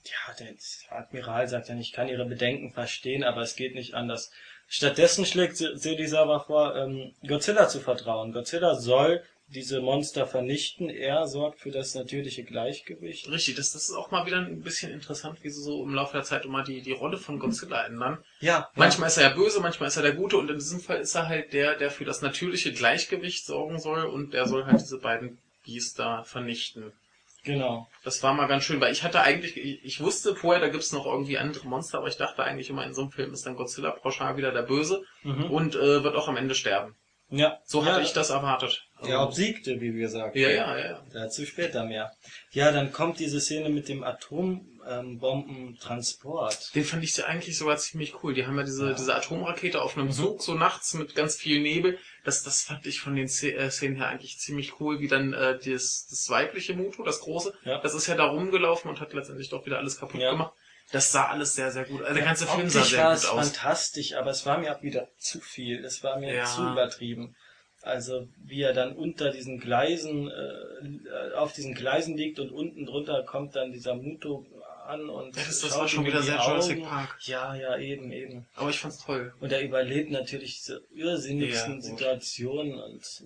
ja, 0.05 0.33
der 0.39 0.53
Admiral 0.89 1.47
sagt 1.47 1.69
dann, 1.69 1.79
ich 1.79 1.91
kann 1.91 2.09
Ihre 2.09 2.25
Bedenken 2.25 2.71
verstehen, 2.71 3.23
aber 3.23 3.41
es 3.41 3.55
geht 3.55 3.75
nicht 3.75 3.93
anders. 3.93 4.31
Stattdessen 4.69 5.25
schlägt 5.25 5.57
Se- 5.57 5.75
Serizawa 5.77 6.39
vor, 6.39 6.75
ähm, 6.75 7.13
Godzilla 7.27 7.67
zu 7.67 7.79
vertrauen. 7.79 8.31
Godzilla 8.31 8.75
soll 8.75 9.23
diese 9.47 9.81
Monster 9.81 10.27
vernichten. 10.27 10.89
Er 10.91 11.27
sorgt 11.27 11.59
für 11.59 11.71
das 11.71 11.95
natürliche 11.95 12.43
Gleichgewicht. 12.43 13.27
Richtig, 13.31 13.55
das, 13.55 13.71
das 13.73 13.89
ist 13.89 13.95
auch 13.95 14.11
mal 14.11 14.27
wieder 14.27 14.37
ein 14.37 14.61
bisschen 14.61 14.91
interessant, 14.91 15.39
wie 15.43 15.49
sie 15.49 15.63
so 15.63 15.83
im 15.83 15.95
Laufe 15.95 16.13
der 16.13 16.23
Zeit 16.23 16.45
immer 16.45 16.63
die, 16.63 16.81
die 16.83 16.91
Rolle 16.91 17.17
von 17.17 17.39
Godzilla 17.39 17.83
ändern. 17.83 18.19
Ja, 18.41 18.69
Manchmal 18.75 19.07
ist 19.07 19.17
er 19.17 19.23
ja 19.29 19.35
böse, 19.35 19.59
manchmal 19.59 19.87
ist 19.87 19.97
er 19.97 20.03
der 20.03 20.13
Gute 20.13 20.37
und 20.37 20.49
in 20.51 20.59
diesem 20.59 20.79
Fall 20.79 20.99
ist 20.99 21.15
er 21.15 21.27
halt 21.27 21.51
der, 21.53 21.75
der 21.75 21.89
für 21.89 22.05
das 22.05 22.21
natürliche 22.21 22.71
Gleichgewicht 22.71 23.45
sorgen 23.47 23.79
soll 23.79 24.05
und 24.05 24.33
der 24.35 24.45
soll 24.47 24.65
halt 24.65 24.79
diese 24.81 24.99
beiden 24.99 25.39
Biester 25.65 26.23
vernichten. 26.25 26.93
Genau. 27.43 27.87
Das 28.03 28.21
war 28.23 28.33
mal 28.33 28.47
ganz 28.47 28.63
schön, 28.63 28.79
weil 28.81 28.91
ich 28.93 29.03
hatte 29.03 29.21
eigentlich, 29.21 29.57
ich, 29.57 29.83
ich 29.83 30.01
wusste 30.01 30.35
vorher, 30.35 30.61
da 30.61 30.69
gibt's 30.69 30.91
noch 30.91 31.05
irgendwie 31.05 31.37
andere 31.37 31.67
Monster, 31.67 31.99
aber 31.99 32.07
ich 32.07 32.17
dachte 32.17 32.43
eigentlich 32.43 32.69
immer, 32.69 32.85
in 32.85 32.93
so 32.93 33.01
einem 33.01 33.11
Film 33.11 33.33
ist 33.33 33.45
dann 33.45 33.55
Godzilla 33.55 33.91
pauschal 33.91 34.37
wieder 34.37 34.51
der 34.51 34.63
Böse 34.63 35.03
Mhm. 35.23 35.51
und 35.51 35.75
äh, 35.75 36.03
wird 36.03 36.15
auch 36.15 36.27
am 36.27 36.37
Ende 36.37 36.55
sterben. 36.55 36.95
Ja, 37.31 37.59
So 37.63 37.81
ja, 37.83 37.91
hatte 37.91 38.01
ich 38.01 38.13
das 38.13 38.31
erwartet. 38.31 38.87
Er 39.03 39.21
obsiegte, 39.21 39.79
wie 39.81 39.93
wir 39.93 40.09
sagten. 40.09 40.39
ja, 40.39 40.49
ja, 40.49 40.75
ja, 40.77 40.85
ja. 40.93 41.03
Dazu 41.13 41.45
später 41.45 41.85
mehr. 41.85 42.11
Ja, 42.51 42.71
dann 42.71 42.91
kommt 42.91 43.19
diese 43.19 43.39
Szene 43.39 43.69
mit 43.69 43.87
dem 43.87 44.03
Atombombentransport. 44.03 46.73
Den 46.75 46.83
fand 46.83 47.03
ich 47.03 47.15
ja 47.15 47.25
eigentlich 47.25 47.55
sogar 47.57 47.77
ziemlich 47.77 48.23
cool. 48.23 48.33
Die 48.33 48.45
haben 48.47 48.57
ja 48.57 48.63
diese, 48.63 48.87
Ja. 48.89 48.93
diese 48.93 49.15
Atomrakete 49.15 49.79
auf 49.81 49.95
einem 49.95 50.07
Mhm. 50.07 50.11
Zug, 50.13 50.41
so 50.41 50.55
nachts 50.55 50.95
mit 50.95 51.13
ganz 51.15 51.35
viel 51.35 51.61
Nebel. 51.61 51.99
Das, 52.25 52.43
das 52.43 52.61
fand 52.63 52.85
ich 52.85 52.99
von 52.99 53.15
den 53.15 53.25
äh, 53.27 53.69
Szenen 53.71 53.95
her 53.95 54.07
eigentlich 54.07 54.37
ziemlich 54.39 54.79
cool, 54.79 54.99
wie 54.99 55.07
dann 55.07 55.33
äh, 55.33 55.57
das, 55.57 56.07
das 56.09 56.29
weibliche 56.29 56.73
Muto, 56.73 57.03
das 57.03 57.21
große, 57.21 57.53
Ja. 57.63 57.79
das 57.79 57.93
ist 57.93 58.07
ja 58.07 58.15
da 58.15 58.25
rumgelaufen 58.25 58.89
und 58.89 58.99
hat 58.99 59.13
letztendlich 59.13 59.49
doch 59.49 59.65
wieder 59.65 59.77
alles 59.77 59.97
kaputt 59.99 60.19
Ja. 60.21 60.31
gemacht. 60.31 60.53
Das 60.91 61.11
sah 61.11 61.27
alles 61.27 61.53
sehr, 61.53 61.71
sehr 61.71 61.85
gut. 61.85 62.01
Also 62.01 62.15
der 62.15 62.23
ganze 62.25 62.47
Film 62.47 62.67
sah 62.67 62.83
sehr 62.83 63.03
war 63.03 63.09
gut 63.13 63.17
es 63.23 63.25
aus. 63.29 63.49
fantastisch, 63.49 64.15
aber 64.15 64.31
es 64.31 64.45
war 64.45 64.57
mir 64.57 64.75
auch 64.75 64.81
wieder 64.81 65.07
zu 65.19 65.39
viel. 65.39 65.85
Es 65.85 66.03
war 66.03 66.17
mir 66.19 66.43
zu 66.45 66.61
übertrieben. 66.63 67.35
Also 67.81 68.27
wie 68.43 68.61
er 68.63 68.73
dann 68.73 68.93
unter 68.95 69.29
diesen 69.31 69.59
Gleisen, 69.59 70.29
äh, 70.29 71.33
auf 71.35 71.53
diesen 71.53 71.75
Gleisen 71.75 72.17
liegt 72.17 72.39
und 72.39 72.51
unten 72.51 72.85
drunter 72.85 73.23
kommt 73.23 73.55
dann 73.55 73.71
dieser 73.71 73.95
Muto 73.95 74.45
an 74.89 75.09
und 75.09 75.37
das, 75.37 75.61
das 75.61 75.77
war 75.77 75.87
schon 75.87 76.05
wieder 76.05 76.21
sehr 76.21 76.35
Jurassic. 76.37 76.83
Park. 76.83 77.17
Ja, 77.21 77.55
ja, 77.55 77.77
eben, 77.77 78.11
eben. 78.11 78.45
Aber 78.55 78.69
ich 78.69 78.79
fand's 78.79 79.05
toll. 79.05 79.33
Und 79.39 79.51
er 79.51 79.61
überlebt 79.61 80.11
natürlich 80.11 80.57
diese 80.57 80.81
irrsinnigsten 80.93 81.75
Ja. 81.75 81.81
Situationen 81.81 82.79
und 82.79 83.23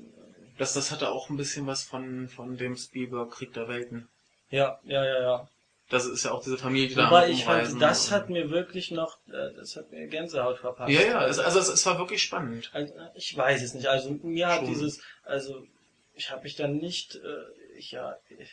Das, 0.57 0.73
das 0.73 0.91
hatte 0.91 1.09
auch 1.09 1.29
ein 1.29 1.37
bisschen 1.37 1.65
was 1.65 1.83
von, 1.83 2.27
von 2.29 2.57
dem 2.57 2.75
Spielberg 2.77 3.31
Krieg 3.31 3.53
der 3.53 3.67
Welten. 3.67 4.07
ja, 4.49 4.79
ja, 4.83 5.03
ja, 5.05 5.21
ja. 5.21 5.47
Das 5.89 6.05
ist 6.05 6.23
ja 6.23 6.31
auch 6.31 6.41
diese 6.41 6.57
Familie, 6.57 6.87
die 6.87 6.95
da 6.95 7.07
Wobei 7.07 7.25
am 7.25 7.31
ich 7.31 7.43
fand, 7.43 7.79
das 7.81 8.09
hat 8.09 8.29
mir 8.29 8.49
wirklich 8.49 8.89
noch, 8.91 9.17
äh, 9.27 9.53
das 9.55 9.75
hat 9.75 9.91
mir 9.91 10.07
Gänsehaut 10.07 10.57
verpasst. 10.57 10.91
Ja, 10.91 11.01
ja, 11.01 11.27
es, 11.27 11.37
also 11.39 11.59
es, 11.59 11.67
es 11.67 11.85
war 11.85 11.99
wirklich 11.99 12.23
spannend. 12.23 12.71
Also, 12.73 12.93
ich 13.15 13.35
weiß 13.35 13.61
es 13.61 13.73
nicht. 13.73 13.87
Also 13.87 14.11
mir 14.23 14.47
hat 14.47 14.59
Schon. 14.59 14.67
dieses, 14.69 15.01
also 15.23 15.67
ich 16.15 16.31
habe 16.31 16.43
mich 16.43 16.55
dann 16.55 16.77
nicht, 16.77 17.15
äh, 17.15 17.77
ich, 17.77 17.91
ja, 17.91 18.17
ich, 18.39 18.49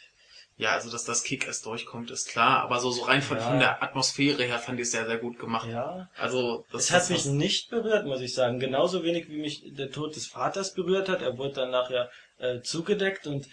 Ja, 0.60 0.72
also 0.72 0.90
dass 0.90 1.04
das 1.04 1.22
Kick 1.24 1.46
erst 1.46 1.64
durchkommt, 1.66 2.10
ist 2.10 2.28
klar, 2.28 2.60
aber 2.62 2.78
so, 2.80 2.90
so 2.90 3.02
rein 3.04 3.22
von, 3.22 3.38
Ja. 3.38 3.42
von 3.48 3.58
der 3.58 3.82
Atmosphäre 3.82 4.42
her 4.44 4.58
fand 4.58 4.78
ich 4.78 4.84
es 4.86 4.92
sehr, 4.92 5.06
sehr 5.06 5.18
gut 5.18 5.38
gemacht. 5.38 5.68
ja. 5.68 6.08
Also 6.18 6.64
das 6.70 6.84
Es 6.84 6.90
hat 6.90 7.10
mich 7.10 7.24
nicht 7.26 7.70
berührt, 7.70 8.06
muss 8.06 8.20
ich 8.20 8.34
sagen. 8.34 8.60
Genauso 8.60 9.02
wenig 9.02 9.28
wie 9.28 9.40
mich 9.40 9.62
der 9.74 9.90
Tod 9.90 10.14
des 10.16 10.26
Vaters 10.26 10.74
berührt 10.74 11.08
hat. 11.08 11.22
Er 11.22 11.38
wurde 11.38 11.54
dann 11.54 11.70
nachher 11.70 12.10
äh, 12.38 12.60
zugedeckt 12.60 13.26
und 13.26 13.46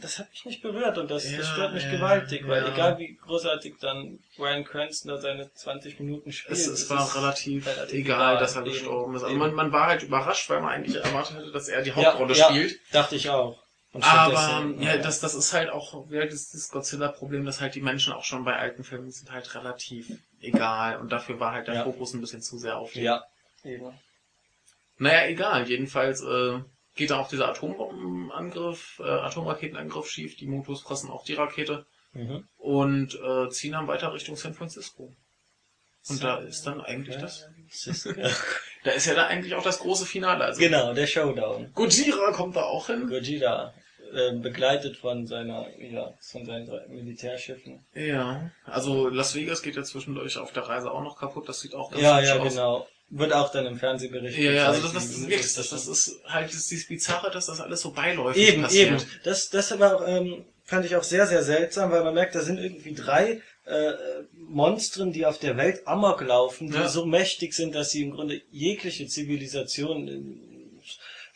das 0.00 0.18
hat 0.18 0.30
mich 0.30 0.44
nicht 0.44 0.62
berührt 0.62 0.96
und 0.96 1.10
das, 1.10 1.30
Ja, 1.30 1.38
das 1.38 1.48
stört 1.48 1.74
mich 1.74 1.82
ja, 1.82 1.90
gewaltig, 1.90 2.46
weil 2.46 2.62
ja. 2.62 2.72
egal 2.72 2.98
wie 2.98 3.16
großartig 3.26 3.74
dann 3.80 4.20
Brian 4.36 4.64
Cranston 4.64 5.10
da 5.10 5.18
seine 5.20 5.52
20 5.52 5.98
Minuten 6.00 6.32
spielt. 6.32 6.56
es, 6.56 6.66
es 6.66 6.88
war 6.88 7.14
relativ, 7.16 7.66
relativ 7.66 7.92
egal, 7.94 8.32
egal, 8.34 8.38
dass 8.38 8.54
er 8.54 8.62
eben, 8.62 8.70
gestorben 8.72 9.16
ist. 9.16 9.24
Also 9.24 9.36
man, 9.36 9.52
man 9.54 9.72
war 9.72 9.88
halt 9.88 10.02
überrascht, 10.04 10.48
weil 10.48 10.60
man 10.60 10.70
eigentlich 10.70 10.96
erwartet 10.96 11.36
hätte, 11.36 11.50
dass 11.50 11.68
er 11.68 11.82
die 11.82 11.90
Ja, 11.90 11.96
Hauptrolle 11.96 12.34
ja, 12.34 12.48
spielt. 12.48 12.78
Dachte 12.92 13.16
ich 13.16 13.28
auch. 13.28 13.61
Aber 13.94 14.72
ja, 14.78 14.96
das, 14.96 15.20
das 15.20 15.34
ist 15.34 15.52
halt 15.52 15.68
auch 15.70 16.08
wieder 16.10 16.26
das, 16.26 16.48
das 16.50 16.70
Godzilla-Problem, 16.70 17.44
dass 17.44 17.60
halt 17.60 17.74
die 17.74 17.82
Menschen 17.82 18.12
auch 18.14 18.24
schon 18.24 18.44
bei 18.44 18.56
alten 18.56 18.84
Filmen 18.84 19.10
sind 19.10 19.30
halt 19.30 19.54
relativ 19.54 20.10
egal. 20.40 20.98
Und 20.98 21.12
dafür 21.12 21.38
war 21.40 21.52
halt 21.52 21.66
der 21.68 21.74
Ja. 21.74 21.84
Fokus 21.84 22.14
ein 22.14 22.20
bisschen 22.22 22.40
zu 22.40 22.56
sehr 22.58 22.78
auf 22.78 22.92
den. 22.92 23.04
Ja, 23.04 23.22
eben. 23.64 23.92
Naja, 24.98 25.26
egal. 25.28 25.68
Jedenfalls 25.68 26.22
äh, 26.22 26.60
geht 26.94 27.10
da 27.10 27.18
auch 27.18 27.28
dieser 27.28 27.48
Atombombenangriff, 27.48 28.98
äh, 29.00 29.08
Atomraketenangriff 29.08 30.08
schief. 30.08 30.36
Die 30.36 30.46
Mutos 30.46 30.82
fressen 30.82 31.10
auch 31.10 31.24
die 31.24 31.34
Rakete 31.34 31.84
Mhm. 32.14 32.46
und 32.58 33.14
äh, 33.22 33.48
ziehen 33.48 33.72
dann 33.72 33.86
weiter 33.88 34.12
Richtung 34.12 34.36
San 34.36 34.52
Francisco. 34.52 35.04
Und 36.08 36.16
So. 36.16 36.22
da 36.22 36.38
ist 36.40 36.66
dann 36.66 36.80
eigentlich 36.82 37.16
das. 37.16 37.46
Da 38.84 38.90
ist 38.90 39.06
ja 39.06 39.14
da 39.14 39.28
eigentlich 39.28 39.54
auch 39.54 39.62
das 39.62 39.78
große 39.78 40.04
Finale. 40.06 40.42
Also 40.44 40.58
genau, 40.60 40.92
der 40.92 41.06
Showdown. 41.06 41.72
Gojira 41.72 42.32
kommt 42.32 42.56
da 42.56 42.64
auch 42.64 42.88
hin. 42.88 43.06
Gojira, 43.08 43.72
äh, 44.14 44.32
begleitet 44.36 44.96
von 44.96 45.26
seiner, 45.26 45.66
ja, 45.80 46.12
von 46.20 46.44
seinen 46.46 46.66
drei 46.66 46.86
Militärschiffen. 46.88 47.84
Ja, 47.94 48.50
also 48.64 49.08
Las 49.08 49.34
Vegas 49.34 49.62
geht 49.62 49.76
ja 49.76 49.82
zwischendurch 49.82 50.36
auf 50.38 50.52
der 50.52 50.64
Reise 50.64 50.90
auch 50.90 51.02
noch 51.02 51.18
kaputt. 51.18 51.48
Das 51.48 51.60
sieht 51.60 51.74
auch 51.74 51.90
ganz 51.90 52.02
Ja, 52.02 52.20
ja, 52.20 52.38
aus. 52.38 52.48
genau. 52.48 52.86
Wird 53.14 53.32
auch 53.34 53.52
dann 53.52 53.66
im 53.66 53.76
Fernsehbericht 53.78 54.38
Ja, 54.38 54.52
ja, 54.52 54.66
also 54.68 54.82
das, 54.82 54.92
das, 54.94 55.20
wirklich, 55.20 55.54
das, 55.54 55.68
das 55.68 55.86
ist 55.86 56.20
halt 56.24 56.48
das, 56.52 56.66
dieses 56.68 56.88
Bizarre, 56.88 57.30
dass 57.30 57.46
das 57.46 57.60
alles 57.60 57.82
so 57.82 57.90
beiläufig 57.90 58.48
Eben, 58.48 58.62
passiert. 58.62 58.88
eben. 58.88 59.02
Das, 59.24 59.50
das 59.50 59.70
aber 59.72 60.08
ähm, 60.08 60.44
fand 60.64 60.86
ich 60.86 60.96
auch 60.96 61.02
sehr, 61.02 61.26
sehr 61.26 61.42
seltsam, 61.42 61.90
weil 61.90 62.04
man 62.04 62.14
merkt, 62.14 62.34
da 62.34 62.40
sind 62.40 62.58
irgendwie 62.58 62.94
drei 62.94 63.42
äh, 63.66 63.92
Monstren, 64.48 65.12
die 65.12 65.26
auf 65.26 65.38
der 65.38 65.56
Welt 65.58 65.86
Amok 65.86 66.22
laufen, 66.22 66.68
die 66.70 66.74
Ja. 66.78 66.88
so 66.88 67.04
mächtig 67.04 67.52
sind, 67.52 67.74
dass 67.74 67.90
sie 67.90 68.02
im 68.02 68.12
Grunde 68.12 68.40
jegliche 68.50 69.06
Zivilisation 69.06 70.08
in 70.08 70.51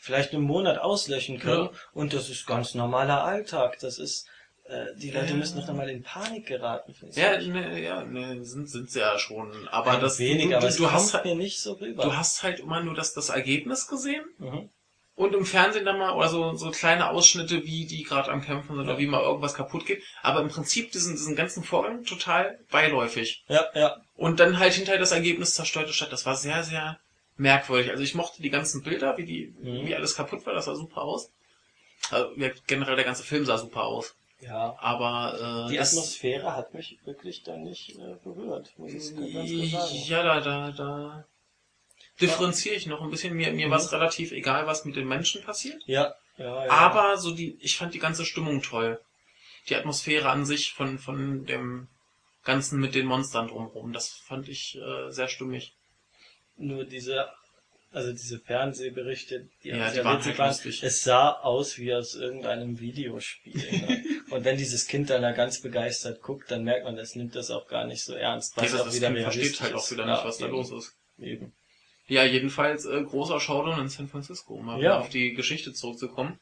vielleicht 0.07 0.33
einen 0.33 0.43
Monat 0.43 0.79
auslöschen 0.79 1.37
können. 1.39 1.65
Ja. 1.65 1.79
Und 1.93 2.13
das 2.13 2.29
ist 2.29 2.47
ganz 2.47 2.73
normaler 2.73 3.23
Alltag. 3.23 3.77
Das 3.79 3.99
ist 3.99 4.27
äh, 4.69 4.87
die 4.97 5.11
Leute 5.11 5.33
müssen 5.33 5.59
doch 5.59 5.67
nochmal 5.67 5.89
in 5.89 6.03
Panik 6.03 6.45
geraten. 6.45 6.93
Ja, 7.13 7.37
ne, 7.39 7.81
ja, 7.81 8.03
ne, 8.03 8.43
sind, 8.43 8.69
sind 8.69 8.89
sie 8.89 8.99
ja 8.99 9.17
schon. 9.17 9.67
Aber 9.69 9.91
Ein 9.91 10.01
das, 10.01 10.19
wenig, 10.19 10.49
du, 10.49 10.57
aber 10.57 10.69
du, 10.69 10.91
hast, 10.91 11.13
halt- 11.13 11.25
mir 11.25 11.35
nicht 11.35 11.61
so 11.61 11.73
rüber. 11.73 12.03
du 12.03 12.15
hast 12.15 12.43
halt 12.43 12.59
immer 12.59 12.81
nur 12.81 12.93
das, 12.93 13.13
das 13.13 13.29
Ergebnis 13.29 13.87
gesehen 13.87 14.25
mhm. 14.39 14.69
und 15.15 15.33
im 15.33 15.45
Fernsehen 15.45 15.85
dann 15.85 15.97
mal 15.97 16.13
oder 16.13 16.27
so, 16.27 16.55
so 16.55 16.71
kleine 16.71 17.09
Ausschnitte, 17.09 17.63
wie 17.63 17.85
die 17.85 18.03
gerade 18.03 18.29
am 18.29 18.41
Kämpfen 18.41 18.75
sind 18.75 18.83
oder 18.83 18.93
Ja. 18.93 18.99
wie 18.99 19.07
mal 19.07 19.21
irgendwas 19.21 19.53
kaputt 19.53 19.85
geht. 19.85 20.03
Aber 20.21 20.41
im 20.41 20.49
Prinzip 20.49 20.91
diesen, 20.91 21.13
diesen 21.15 21.37
ganzen 21.37 21.63
Vorgang 21.63 22.03
total 22.03 22.59
beiläufig. 22.69 23.45
Ja, 23.47 23.67
ja. 23.73 24.01
Und 24.15 24.41
dann 24.41 24.59
halt 24.59 24.73
hinterher 24.73 24.99
das 24.99 25.11
Ergebnis 25.13 25.53
zerstörte 25.53 25.93
Stadt. 25.93 26.11
Das 26.11 26.25
war 26.25 26.35
sehr, 26.35 26.63
sehr 26.63 26.99
merkwürdig. 27.37 27.91
Also 27.91 28.03
ich 28.03 28.15
mochte 28.15 28.41
die 28.41 28.49
ganzen 28.49 28.83
Bilder, 28.83 29.17
wie 29.17 29.25
die, 29.25 29.53
Mhm. 29.61 29.85
wie 29.87 29.95
alles 29.95 30.15
kaputt 30.15 30.45
war, 30.45 30.53
das 30.53 30.65
sah 30.65 30.75
super 30.75 31.01
aus. 31.01 31.31
Also, 32.11 32.31
generell 32.67 32.95
der 32.95 33.05
ganze 33.05 33.23
Film 33.23 33.45
sah 33.45 33.57
super 33.57 33.83
aus. 33.83 34.15
Ja. 34.39 34.75
Aber 34.79 35.65
äh, 35.67 35.71
Die 35.71 35.79
Atmosphäre 35.79 36.55
hat 36.55 36.73
mich 36.73 36.99
wirklich 37.05 37.41
dann 37.43 37.63
nicht 37.63 37.97
äh, 37.97 38.15
berührt, 38.23 38.71
muss 38.77 38.93
ich 38.93 39.15
ganz 39.15 39.31
klar 39.31 39.87
sagen. 39.87 40.03
Ja, 40.05 40.23
da, 40.23 40.39
da, 40.41 40.71
da 40.71 41.25
differenziere 42.21 42.75
ich 42.75 42.85
noch 42.85 43.01
ein 43.01 43.09
bisschen. 43.09 43.33
Mir, 43.35 43.51
mir 43.51 43.67
Mhm. 43.67 43.71
war 43.71 43.79
es 43.79 43.91
relativ 43.91 44.31
egal, 44.31 44.67
was 44.67 44.85
mit 44.85 44.95
den 44.95 45.07
Menschen 45.07 45.41
passiert. 45.43 45.81
Ja, 45.85 46.13
ja, 46.37 46.65
ja. 46.65 46.71
Aber 46.71 47.17
so 47.17 47.31
die, 47.33 47.57
ich 47.61 47.77
fand 47.77 47.93
die 47.93 47.99
ganze 47.99 48.25
Stimmung 48.25 48.61
toll. 48.61 48.99
Die 49.69 49.75
Atmosphäre 49.75 50.29
an 50.29 50.45
sich 50.45 50.73
von, 50.73 50.99
von 50.99 51.45
dem 51.45 51.87
Ganzen 52.43 52.79
mit 52.79 52.95
den 52.95 53.05
Monstern 53.07 53.47
drumherum, 53.49 53.91
das 53.91 54.09
fand 54.09 54.47
ich 54.47 54.77
äh, 54.77 55.11
sehr 55.11 55.27
stimmig. 55.27 55.73
Nur 56.57 56.85
diese, 56.85 57.27
also 57.91 58.11
diese 58.11 58.39
Fernsehberichte, 58.39 59.47
die 59.63 59.69
Ja, 59.69 59.91
die 59.91 60.03
waren 60.03 60.23
halt 60.23 60.37
waren, 60.37 60.55
es 60.65 61.03
sah 61.03 61.31
aus 61.31 61.77
wie 61.77 61.93
aus 61.93 62.15
irgendeinem 62.15 62.79
Videospiel. 62.79 63.55
Ne? 63.81 64.03
Und 64.29 64.43
wenn 64.43 64.57
dieses 64.57 64.87
Kind 64.87 65.09
dann 65.09 65.21
da 65.21 65.31
ganz 65.31 65.61
begeistert 65.61 66.21
guckt, 66.21 66.51
dann 66.51 66.63
merkt 66.63 66.83
man, 66.83 66.95
das 66.97 67.15
nimmt 67.15 67.35
das 67.35 67.49
auch 67.49 67.67
gar 67.67 67.85
nicht 67.85 68.03
so 68.03 68.13
ernst. 68.13 68.57
Ja, 68.57 68.63
was 68.63 68.71
das, 68.71 68.81
auch 68.81 68.93
wieder 68.93 69.07
kind 69.13 69.21
versteht 69.21 69.61
halt 69.61 69.73
auch 69.73 69.89
wieder 69.91 70.05
Ja, 70.05 70.11
nicht, 70.15 70.25
was 70.25 70.37
da 70.37 70.45
eben, 70.45 70.53
los 70.55 70.71
ist. 70.71 70.95
Eben. 71.19 71.53
Ja, 72.07 72.23
jedenfalls 72.23 72.85
äh, 72.85 73.03
großer 73.03 73.39
Showdown 73.39 73.81
in 73.81 73.89
San 73.89 74.07
Francisco, 74.07 74.55
um 74.55 74.65
mal 74.65 74.73
Ja. 74.75 74.79
wieder 74.79 74.99
auf 74.99 75.09
die 75.09 75.33
Geschichte 75.33 75.73
zurückzukommen. 75.73 76.39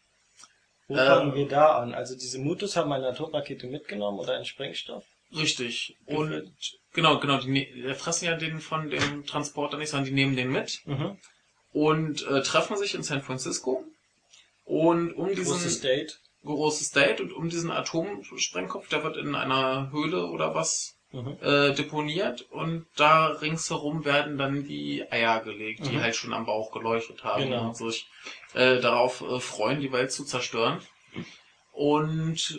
Wo 0.87 0.95
Äh, 0.95 1.05
fangen 1.05 1.33
wir 1.33 1.47
da 1.47 1.79
an? 1.79 1.93
Also 1.93 2.15
diese 2.15 2.39
Mutus 2.39 2.75
haben 2.75 2.91
eine 2.91 3.07
Atomrakete 3.07 3.67
mitgenommen 3.67 4.19
oder 4.19 4.35
einen 4.35 4.45
Sprengstoff? 4.45 5.05
Richtig. 5.35 5.95
Und 6.05 6.53
genau, 6.95 7.19
genau, 7.19 7.37
die 7.37 7.49
ne- 7.49 7.67
die 7.73 7.93
fressen 7.93 8.25
ja 8.25 8.35
den 8.35 8.59
von 8.59 8.89
dem 8.89 9.25
Transporter 9.25 9.77
nicht, 9.77 9.89
sondern 9.89 10.05
die 10.05 10.13
nehmen 10.13 10.35
den 10.35 10.51
mit. 10.51 10.81
Mhm. 10.85 11.17
und 11.73 12.25
äh, 12.27 12.41
treffen 12.41 12.77
sich 12.77 12.95
in 12.95 13.03
San 13.03 13.21
Francisco. 13.21 13.83
Und 14.63 15.11
um 15.13 15.27
diesen 15.35 15.51
Großes 15.51 15.81
Date. 15.81 16.19
großes 16.43 16.91
Date 16.91 17.19
und 17.21 17.33
um 17.33 17.49
diesen 17.49 17.69
Atomsprengkopf, 17.69 18.87
der 18.89 19.03
wird 19.03 19.17
in 19.17 19.35
einer 19.35 19.91
Höhle 19.91 20.25
oder 20.27 20.55
was 20.55 20.93
Mhm. 21.11 21.37
äh, 21.41 21.73
deponiert 21.73 22.41
und 22.51 22.87
da 22.97 23.27
ringsherum 23.27 24.03
werden 24.05 24.37
dann 24.37 24.63
die 24.65 25.03
Eier 25.11 25.39
gelegt, 25.41 25.85
die 25.85 25.97
Mhm. 25.97 26.01
halt 26.01 26.15
schon 26.15 26.33
am 26.33 26.45
Bauch 26.45 26.71
geleuchtet 26.71 27.23
haben 27.23 27.43
Genau. 27.43 27.67
und 27.67 27.77
sich 27.77 28.07
äh, 28.53 28.79
darauf 28.81 29.21
äh, 29.21 29.39
freuen, 29.39 29.79
die 29.81 29.91
Welt 29.93 30.11
zu 30.11 30.25
zerstören. 30.25 30.79
Und 31.71 32.57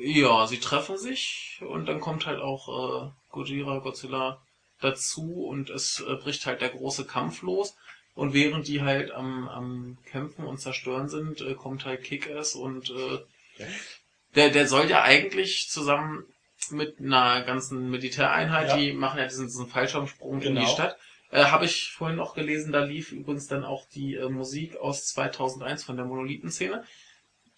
äh, 0.00 0.20
ja, 0.20 0.46
sie 0.46 0.58
treffen 0.58 0.96
sich 0.98 1.60
und 1.68 1.86
dann 1.86 2.00
kommt 2.00 2.26
halt 2.26 2.40
auch 2.40 2.68
äh, 2.68 3.10
Gojira, 3.32 3.78
Godzilla 3.78 4.40
dazu 4.80 5.44
und 5.46 5.70
es 5.70 6.00
äh, 6.06 6.14
bricht 6.16 6.46
halt 6.46 6.60
der 6.60 6.70
große 6.70 7.04
Kampf 7.06 7.42
los. 7.42 7.74
Und 8.14 8.34
während 8.34 8.68
die 8.68 8.82
halt 8.82 9.10
am, 9.10 9.48
am 9.48 9.98
Kämpfen 10.04 10.44
und 10.44 10.58
Zerstören 10.58 11.08
sind, 11.08 11.40
äh, 11.40 11.54
kommt 11.54 11.84
halt 11.86 12.02
Kick-Ass 12.04 12.54
und 12.54 12.90
äh, 12.90 13.64
der, 14.34 14.50
der 14.50 14.66
soll 14.68 14.88
ja 14.90 15.02
eigentlich 15.02 15.68
zusammen 15.70 16.24
mit 16.70 17.00
einer 17.00 17.42
ganzen 17.42 17.90
Militäreinheit, 17.90 18.68
Ja. 18.68 18.76
die 18.76 18.92
machen 18.92 19.18
ja 19.18 19.26
diesen, 19.26 19.46
diesen 19.46 19.66
Fallschirmsprung 19.66 20.34
in 20.42 20.54
die 20.54 20.60
Genau. 20.60 20.66
Stadt. 20.66 20.96
Äh, 21.30 21.44
Habe 21.44 21.64
ich 21.64 21.90
vorhin 21.92 22.16
noch 22.18 22.34
gelesen, 22.34 22.72
da 22.72 22.84
lief 22.84 23.10
übrigens 23.12 23.46
dann 23.46 23.64
auch 23.64 23.86
die 23.88 24.14
äh, 24.16 24.28
Musik 24.28 24.76
aus 24.76 25.06
2001 25.06 25.82
von 25.84 25.96
der 25.96 26.04
Monolithenszene, 26.04 26.84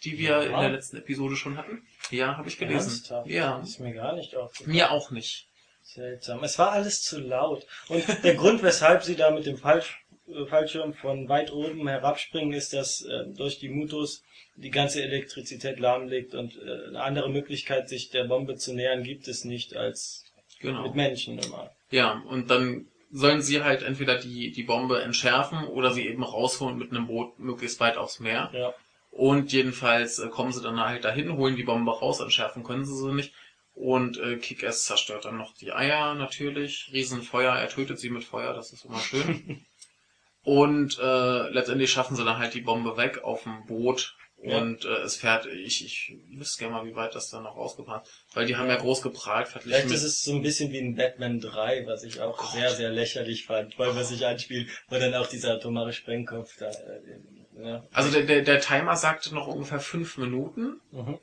die 0.04 0.18
wir 0.18 0.28
Ja. 0.30 0.42
in 0.42 0.60
der 0.60 0.70
letzten 0.70 0.96
Episode 0.98 1.34
schon 1.36 1.56
hatten. 1.58 1.84
Ja, 2.10 2.36
habe 2.36 2.48
ich 2.48 2.58
gelesen. 2.58 2.90
Ernsthaft? 2.90 3.26
Ja, 3.28 3.58
Das 3.58 3.70
ist 3.70 3.80
mir 3.80 3.92
gar 3.92 4.14
nicht 4.14 4.36
aufgefallen. 4.36 4.70
mir 4.70 4.90
auch 4.92 5.10
nicht. 5.10 5.48
Seltsam. 5.84 6.42
Es 6.42 6.58
war 6.58 6.72
alles 6.72 7.02
zu 7.02 7.20
laut. 7.20 7.66
Und 7.88 8.04
der 8.24 8.34
Grund, 8.34 8.62
weshalb 8.62 9.02
sie 9.02 9.16
da 9.16 9.30
mit 9.30 9.46
dem 9.46 9.58
Fallsch 9.58 10.04
äh, 10.26 10.46
Fallschirm 10.46 10.94
von 10.94 11.28
weit 11.28 11.52
oben 11.52 11.86
herabspringen, 11.86 12.52
ist, 12.52 12.72
dass 12.72 13.02
äh, 13.02 13.26
durch 13.36 13.58
die 13.58 13.68
Mutus 13.68 14.24
die 14.56 14.70
ganze 14.70 15.02
Elektrizität 15.02 15.78
lahmlegt 15.78 16.34
und 16.34 16.56
äh, 16.56 16.88
eine 16.88 17.02
andere 17.02 17.30
Möglichkeit, 17.30 17.88
sich 17.88 18.10
der 18.10 18.24
Bombe 18.24 18.56
zu 18.56 18.72
nähern, 18.74 19.02
gibt 19.02 19.28
es 19.28 19.44
nicht 19.44 19.76
als 19.76 20.24
Genau. 20.60 20.82
mit 20.82 20.94
Menschen 20.94 21.38
immer. 21.38 21.70
Ja, 21.90 22.22
und 22.28 22.50
dann 22.50 22.86
sollen 23.10 23.42
sie 23.42 23.62
halt 23.62 23.82
entweder 23.82 24.16
die, 24.18 24.50
die 24.50 24.62
Bombe 24.62 25.02
entschärfen 25.02 25.66
oder 25.66 25.92
sie 25.92 26.06
eben 26.06 26.24
rausholen 26.24 26.78
mit 26.78 26.90
einem 26.90 27.06
Boot 27.06 27.38
möglichst 27.38 27.78
weit 27.80 27.96
aufs 27.96 28.18
Meer. 28.18 28.50
Ja. 28.52 28.74
Und 29.10 29.52
jedenfalls 29.52 30.18
äh, 30.18 30.28
kommen 30.28 30.52
sie 30.52 30.62
dann 30.62 30.80
halt 30.80 31.04
dahin, 31.04 31.36
holen 31.36 31.54
die 31.54 31.62
Bombe 31.62 31.92
raus, 31.92 32.20
entschärfen 32.20 32.64
können 32.64 32.84
sie 32.84 32.96
sie 32.96 33.12
nicht. 33.12 33.32
Und 33.74 34.18
äh, 34.18 34.36
Kick-Ass 34.36 34.84
zerstört 34.84 35.24
dann 35.24 35.36
noch 35.36 35.52
die 35.54 35.72
Eier 35.72 36.14
natürlich. 36.14 36.90
Riesenfeuer, 36.92 37.52
er 37.52 37.68
tötet 37.68 37.98
sie 37.98 38.08
mit 38.08 38.22
Feuer, 38.24 38.54
das 38.54 38.72
ist 38.72 38.84
immer 38.84 39.00
schön. 39.00 39.66
und 40.42 40.98
äh, 41.00 41.48
letztendlich 41.50 41.90
schaffen 41.90 42.16
sie 42.16 42.24
dann 42.24 42.38
halt 42.38 42.54
die 42.54 42.60
Bombe 42.60 42.96
weg 42.96 43.24
auf 43.24 43.42
dem 43.42 43.66
Boot. 43.66 44.16
Ja. 44.42 44.58
Und 44.58 44.84
äh, 44.84 45.00
es 45.02 45.16
fährt, 45.16 45.46
ich, 45.46 45.84
ich 45.84 46.12
wüsste 46.36 46.58
gerne 46.58 46.74
mal, 46.74 46.86
wie 46.86 46.94
weit 46.94 47.14
das 47.14 47.30
dann 47.30 47.44
noch 47.44 47.56
ausgepackt 47.56 48.08
Weil 48.34 48.44
die 48.46 48.56
haben 48.56 48.68
Ja. 48.68 48.76
groß 48.76 49.00
geprahlt, 49.00 49.48
Vielleicht 49.48 49.90
ist 49.90 50.02
es 50.02 50.22
so 50.22 50.34
ein 50.34 50.42
bisschen 50.42 50.70
wie 50.70 50.80
ein 50.80 50.96
Batman 50.96 51.40
3, 51.40 51.86
was 51.86 52.04
ich 52.04 52.20
auch 52.20 52.36
Gott. 52.36 52.50
sehr, 52.50 52.70
sehr 52.74 52.90
lächerlich 52.90 53.46
fand, 53.46 53.78
weil 53.78 53.96
was 53.96 54.10
sich 54.10 54.26
anspielt, 54.26 54.68
wo 54.88 54.96
dann 54.98 55.14
auch 55.14 55.28
dieser 55.28 55.54
atomare 55.54 55.94
Sprengkopf 55.94 56.58
da. 56.58 56.68
Äh, 56.68 57.20
ja. 57.62 57.84
Also 57.92 58.10
der, 58.10 58.24
der, 58.24 58.42
der 58.42 58.60
Timer 58.60 58.96
sagte 58.96 59.34
noch 59.34 59.46
ungefähr 59.46 59.80
fünf 59.80 60.18
Minuten. 60.18 60.80
Mhm. 60.90 61.18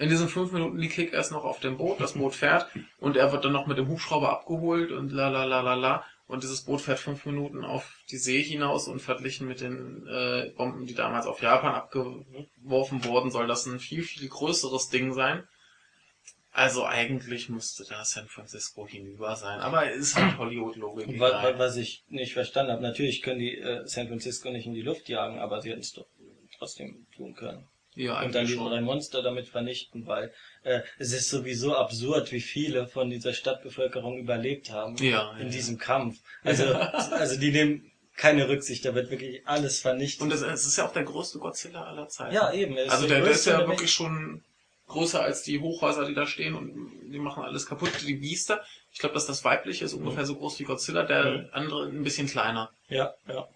In 0.00 0.08
diesen 0.08 0.28
fünf 0.28 0.50
Minuten 0.52 0.78
liegt 0.78 0.94
Kick 0.94 1.12
erst 1.12 1.30
noch 1.30 1.44
auf 1.44 1.60
dem 1.60 1.76
Boot, 1.76 2.00
das 2.00 2.14
Boot 2.14 2.34
fährt 2.34 2.66
und 2.98 3.16
er 3.16 3.32
wird 3.32 3.44
dann 3.44 3.52
noch 3.52 3.66
mit 3.66 3.76
dem 3.78 3.88
Hubschrauber 3.88 4.30
abgeholt 4.30 4.90
und 4.92 5.12
la 5.12 5.28
la 5.28 5.44
la 5.44 5.60
la 5.60 5.74
la. 5.74 6.04
Und 6.26 6.42
dieses 6.44 6.62
Boot 6.62 6.80
fährt 6.80 7.00
fünf 7.00 7.26
Minuten 7.26 7.64
auf 7.64 7.98
die 8.10 8.16
See 8.16 8.40
hinaus 8.42 8.88
und 8.88 9.00
verglichen 9.02 9.46
mit 9.48 9.60
den 9.60 10.06
äh, 10.06 10.52
Bomben, 10.56 10.86
die 10.86 10.94
damals 10.94 11.26
auf 11.26 11.42
Japan 11.42 11.74
abgeworfen 11.74 13.04
wurden, 13.04 13.30
soll 13.30 13.46
das 13.46 13.66
ein 13.66 13.78
viel, 13.80 14.02
viel 14.04 14.28
größeres 14.28 14.88
Ding 14.90 15.12
sein. 15.12 15.42
Also 16.52 16.84
eigentlich 16.84 17.48
müsste 17.48 17.84
da 17.84 18.04
San 18.04 18.26
Francisco 18.26 18.86
hinüber 18.86 19.36
sein. 19.36 19.60
Aber 19.60 19.90
es 19.90 19.98
ist 19.98 20.16
halt 20.16 20.38
Hollywood-Logik. 20.38 21.08
Und 21.08 21.20
wa- 21.20 21.30
wa- 21.32 21.40
egal. 21.40 21.58
Was 21.58 21.76
ich 21.76 22.04
nicht 22.08 22.32
verstanden 22.32 22.72
habe, 22.72 22.82
natürlich 22.82 23.22
können 23.22 23.38
die 23.40 23.56
äh, 23.58 23.86
San 23.86 24.08
Francisco 24.08 24.50
nicht 24.50 24.66
in 24.66 24.74
die 24.74 24.82
Luft 24.82 25.08
jagen, 25.08 25.38
aber 25.40 25.60
sie 25.60 25.70
hätten 25.70 25.80
es 25.80 25.92
doch 25.92 26.06
trotzdem 26.58 27.06
tun 27.16 27.34
können. 27.34 27.66
Ja, 27.94 28.22
Und 28.22 28.34
dann 28.34 28.46
schon. 28.46 28.68
drei 28.70 28.80
Monster 28.80 29.22
damit 29.22 29.48
vernichten, 29.48 30.06
weil 30.06 30.32
äh, 30.62 30.80
es 30.98 31.12
ist 31.12 31.28
sowieso 31.28 31.74
absurd, 31.76 32.30
wie 32.32 32.40
viele 32.40 32.86
von 32.86 33.10
dieser 33.10 33.32
Stadtbevölkerung 33.34 34.18
überlebt 34.18 34.70
haben 34.70 34.96
Ja, 34.98 35.32
in 35.38 35.46
ja. 35.46 35.52
diesem 35.52 35.76
Kampf. 35.78 36.18
Also, 36.44 36.64
also 36.74 37.38
die 37.40 37.50
nehmen 37.50 37.90
keine 38.16 38.48
Rücksicht, 38.48 38.84
da 38.84 38.94
wird 38.94 39.10
wirklich 39.10 39.46
alles 39.46 39.80
vernichtet. 39.80 40.22
Und 40.22 40.32
es, 40.32 40.42
ist 40.42 40.76
ja 40.76 40.86
auch 40.86 40.92
der 40.92 41.04
größte 41.04 41.38
Godzilla 41.38 41.84
aller 41.84 42.08
Zeiten. 42.08 42.34
ja, 42.34 42.52
eben. 42.52 42.76
Also 42.88 43.06
der, 43.08 43.22
der 43.22 43.30
ist 43.32 43.46
ja 43.46 43.66
wirklich 43.66 43.92
schon 43.92 44.44
größer 44.88 45.22
als 45.22 45.42
die 45.42 45.58
Hochhäuser, 45.60 46.06
die 46.06 46.14
da 46.14 46.26
stehen 46.26 46.54
und 46.54 46.72
die 47.12 47.18
machen 47.18 47.42
alles 47.44 47.64
kaputt. 47.66 47.90
Die 48.06 48.14
Biester, 48.14 48.62
ich 48.92 48.98
glaube, 48.98 49.14
dass 49.14 49.26
das 49.26 49.44
weibliche 49.44 49.84
ist 49.84 49.94
ungefähr 49.94 50.26
so 50.26 50.34
groß 50.34 50.58
wie 50.60 50.64
Godzilla, 50.64 51.04
der 51.04 51.24
Mhm. 51.24 51.48
andere 51.52 51.86
ein 51.86 52.02
bisschen 52.02 52.26
kleiner. 52.26 52.70
Ja, 52.88 53.14
ja. 53.28 53.48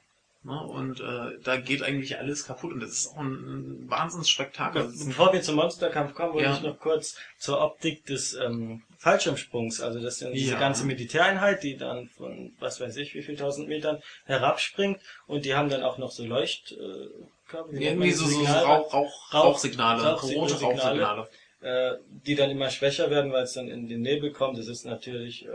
Ne? 0.45 0.61
Und 0.61 1.01
äh, 1.01 1.39
da 1.43 1.57
geht 1.57 1.83
eigentlich 1.83 2.19
alles 2.19 2.45
kaputt 2.47 2.73
und 2.75 2.81
das 2.81 2.91
ist 2.91 3.09
auch 3.09 3.17
ein, 3.19 3.33
ein 3.33 3.91
Wahnsinnsspektakel. 3.91 4.93
Bevor 5.07 5.33
wir 5.33 5.41
zum 5.43 5.57
Monsterkampf 5.57 6.15
kommen, 6.15 6.35
wollte 6.35 6.49
Ja. 6.49 6.55
ich 6.55 6.63
noch 6.63 6.79
kurz 6.79 7.17
zur 7.39 7.61
Optik 7.63 8.05
des 8.07 8.35
ähm, 8.35 8.83
Fallschirmsprungs. 8.99 9.81
Also 9.81 10.01
das 10.01 10.21
ist 10.21 10.33
diese 10.35 10.53
Ja. 10.53 10.59
ganze 10.59 10.85
Militäreinheit, 10.85 11.63
die 11.63 11.77
dann 11.79 12.09
von 12.11 12.53
was 12.61 12.79
weiß 12.81 12.97
ich 12.99 13.15
wie 13.15 13.23
viel 13.23 13.37
tausend 13.37 13.69
Metern 13.69 14.03
herabspringt 14.27 15.01
und 15.27 15.45
die 15.47 15.55
haben 15.55 15.71
dann 15.71 15.83
auch 15.83 15.97
noch 15.99 16.11
so 16.11 16.25
Leuchtkörper, 16.25 17.73
man 17.73 17.81
Irgendwie 17.81 18.11
so, 18.13 18.27
so 18.27 18.41
Rauch, 18.45 18.93
Rauch, 18.93 18.93
Rauch- 18.93 19.35
Rauchsignale, 19.35 20.03
Rauchsignale. 20.03 20.53
rote 20.53 20.61
Rauchsignale. 20.65 21.29
Äh, 21.65 21.97
die 22.27 22.35
dann 22.35 22.51
immer 22.51 22.69
schwächer 22.69 23.11
werden, 23.11 23.33
weil 23.33 23.45
es 23.45 23.55
dann 23.55 23.69
in 23.69 23.89
den 23.89 24.03
Nebel 24.03 24.33
kommt. 24.33 24.59
Das 24.59 24.69
ist 24.69 24.85
natürlich 24.85 25.47
äh, 25.47 25.49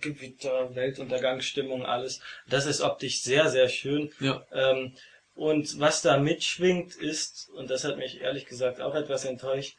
Gewitter, 0.00 0.74
Weltuntergangsstimmung, 0.74 1.84
alles. 1.84 2.20
Das 2.48 2.64
ist 2.64 2.80
optisch 2.80 3.20
sehr, 3.20 3.50
sehr 3.50 3.68
schön. 3.68 4.10
Ja. 4.20 4.42
Ähm, 4.52 4.94
und 5.34 5.78
was 5.78 6.00
da 6.00 6.16
mitschwingt 6.16 6.94
ist, 6.96 7.50
und 7.50 7.70
das 7.70 7.84
hat 7.84 7.98
mich 7.98 8.22
ehrlich 8.22 8.46
gesagt 8.46 8.80
auch 8.80 8.94
etwas 8.94 9.26
enttäuscht, 9.26 9.76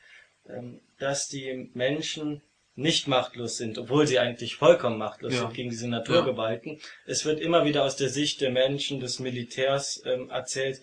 ähm, 0.48 0.82
dass 1.00 1.28
die 1.28 1.72
Menschen 1.74 2.44
nicht 2.76 3.08
machtlos 3.08 3.58
sind, 3.58 3.80
obwohl 3.80 4.06
sie 4.06 4.20
eigentlich 4.20 4.56
vollkommen 4.56 5.00
machtlos 5.00 5.34
Ja. 5.34 5.40
sind 5.40 5.54
gegen 5.56 5.72
diese 5.72 5.90
Naturgewalten. 5.90 6.80
Es 7.08 7.26
wird 7.26 7.40
immer 7.40 7.66
wieder 7.66 7.84
aus 7.84 7.96
der 7.96 8.10
Sicht 8.10 8.40
der 8.42 8.52
Menschen, 8.52 9.00
des 9.00 9.20
Militärs 9.20 10.02
ähm, 10.06 10.30
erzählt, 10.30 10.82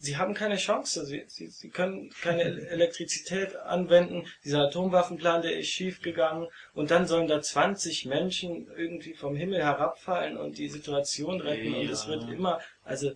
sie 0.00 0.16
haben 0.16 0.34
keine 0.34 0.56
Chance. 0.56 1.04
Sie, 1.06 1.22
sie, 1.28 1.46
sie 1.48 1.68
können 1.68 2.10
keine 2.22 2.42
Elektrizität 2.42 3.54
anwenden. 3.56 4.26
Dieser 4.44 4.62
Atomwaffenplan, 4.62 5.42
der 5.42 5.56
ist 5.58 5.68
schief 5.68 6.00
gegangen. 6.02 6.48
Und 6.74 6.90
dann 6.90 7.06
sollen 7.06 7.28
da 7.28 7.40
20 7.40 8.06
Menschen 8.06 8.66
irgendwie 8.76 9.14
vom 9.14 9.36
Himmel 9.36 9.62
herabfallen 9.62 10.36
und 10.36 10.58
die 10.58 10.68
Situation 10.68 11.40
retten. 11.40 11.74
Und 11.74 11.88
es 11.88 12.04
Ja. 12.04 12.10
wird 12.10 12.28
immer, 12.30 12.60
also 12.82 13.12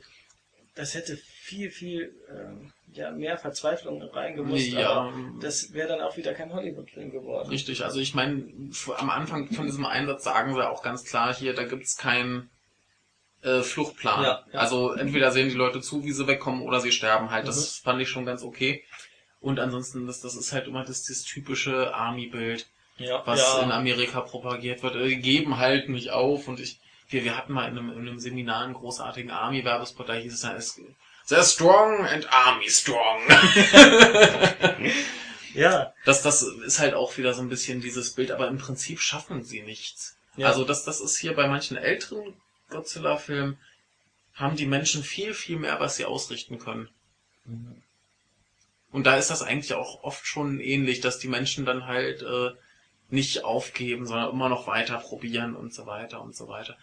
das 0.75 0.95
hätte 0.95 1.17
viel, 1.17 1.71
viel 1.71 2.15
ähm, 2.31 2.73
ja, 2.93 3.11
mehr 3.11 3.39
Verzweiflung 3.39 4.03
reingemusst. 4.03 4.69
Ja. 4.69 4.91
Aber 4.91 5.13
das 5.41 5.73
wäre 5.73 5.89
dann 5.89 6.01
auch 6.01 6.17
wieder 6.17 6.35
kein 6.35 6.53
Hollywood-Film 6.53 7.11
geworden. 7.11 7.49
Richtig, 7.49 7.83
also 7.85 7.99
ich 7.99 8.15
meine, 8.15 8.45
am 8.97 9.11
Anfang 9.11 9.49
von 9.49 9.67
diesem 9.67 9.87
Einsatz 9.87 10.25
sagen 10.25 10.55
sie 10.55 10.69
auch 10.69 10.83
ganz 10.83 11.05
klar 11.05 11.35
hier, 11.35 11.55
da 11.55 11.65
gibt's 11.65 11.97
keinen 11.97 12.51
äh, 13.45 13.63
Fluchtplan. 13.63 14.23
Ja, 14.23 14.45
ja. 14.53 14.59
Also 14.61 14.93
entweder 14.93 15.31
sehen 15.31 15.49
die 15.49 15.55
Leute 15.55 15.81
zu, 15.81 16.05
wie 16.05 16.13
sie 16.13 16.27
wegkommen, 16.27 16.63
oder 16.63 16.81
sie 16.81 16.93
sterben 16.93 17.31
halt. 17.31 17.47
Das 17.47 17.81
Mhm. 17.81 17.85
fand 17.85 18.03
ich 18.03 18.09
schon 18.09 18.25
ganz 18.27 18.43
okay. 18.43 18.83
Und 19.41 19.61
ansonsten, 19.61 20.07
das, 20.07 20.21
das 20.21 20.35
ist 20.35 20.53
halt 20.53 20.67
immer 20.67 20.85
das, 20.85 21.05
das 21.05 21.23
typische 21.23 21.95
Army-Bild, 21.95 22.67
Ja, 22.97 23.23
was 23.27 23.59
in 23.63 23.71
Amerika 23.73 24.21
propagiert 24.23 24.83
wird. 24.83 24.97
Äh, 24.97 25.09
Die 25.09 25.21
geben 25.21 25.59
halt 25.59 25.89
nicht 25.89 26.11
auf 26.11 26.49
und 26.49 26.61
ich, 26.61 26.81
wir, 27.11 27.25
wir 27.25 27.37
hatten 27.37 27.53
mal 27.53 27.69
in 27.69 27.77
einem, 27.79 27.91
in 27.93 27.99
einem 28.09 28.19
Seminar 28.19 28.65
einen 28.65 28.75
großartigen 28.75 29.31
Army-Werbespot, 29.31 30.09
da 30.09 30.15
hieß 30.15 30.33
es 30.33 30.43
ja, 30.43 30.55
es, 30.55 30.81
they're 31.29 31.45
strong 31.45 32.07
and 32.07 32.27
Army 32.33 32.69
strong. 32.71 33.21
ja, 35.55 35.93
Das, 36.05 36.23
das 36.23 36.43
ist 36.43 36.79
halt 36.81 36.95
auch 36.95 37.17
wieder 37.17 37.35
so 37.35 37.43
ein 37.43 37.49
bisschen 37.49 37.81
dieses 37.81 38.15
Bild, 38.15 38.31
aber 38.31 38.49
im 38.49 38.59
Prinzip 38.59 39.01
schaffen 39.01 39.43
sie 39.45 39.63
nichts. 39.63 40.17
Ja. 40.37 40.49
Also 40.49 40.65
das, 40.65 40.85
das 40.85 41.01
ist 41.01 41.17
hier 41.19 41.35
bei 41.35 41.47
manchen 41.47 41.77
älteren 41.77 42.35
Godzilla-Filmen, 42.75 43.57
haben 44.35 44.57
die 44.57 44.67
Menschen 44.67 45.03
viel, 45.03 45.33
viel 45.33 45.59
mehr, 45.59 45.81
was 45.81 45.97
sie 45.97 46.05
ausrichten 46.05 46.59
können. 46.59 46.89
Mhm. 47.45 47.83
Und 48.91 49.05
da 49.05 49.17
ist 49.17 49.31
das 49.31 49.43
eigentlich 49.43 49.75
auch 49.75 50.03
oft 50.05 50.27
schon 50.27 50.61
ähnlich, 50.61 51.01
dass 51.01 51.19
die 51.19 51.29
Menschen 51.29 51.65
dann 51.65 51.87
halt 51.87 52.23
äh, 52.23 52.51
nicht 53.11 53.45
aufgeben, 53.45 54.07
sondern 54.07 54.31
immer 54.31 54.49
noch 54.49 54.67
weiter 54.67 54.99
probieren 54.99 55.57
und 55.57 55.73
so 55.73 55.87
weiter 55.87 56.21
und 56.21 56.37
so 56.37 56.49
weiter. 56.49 56.77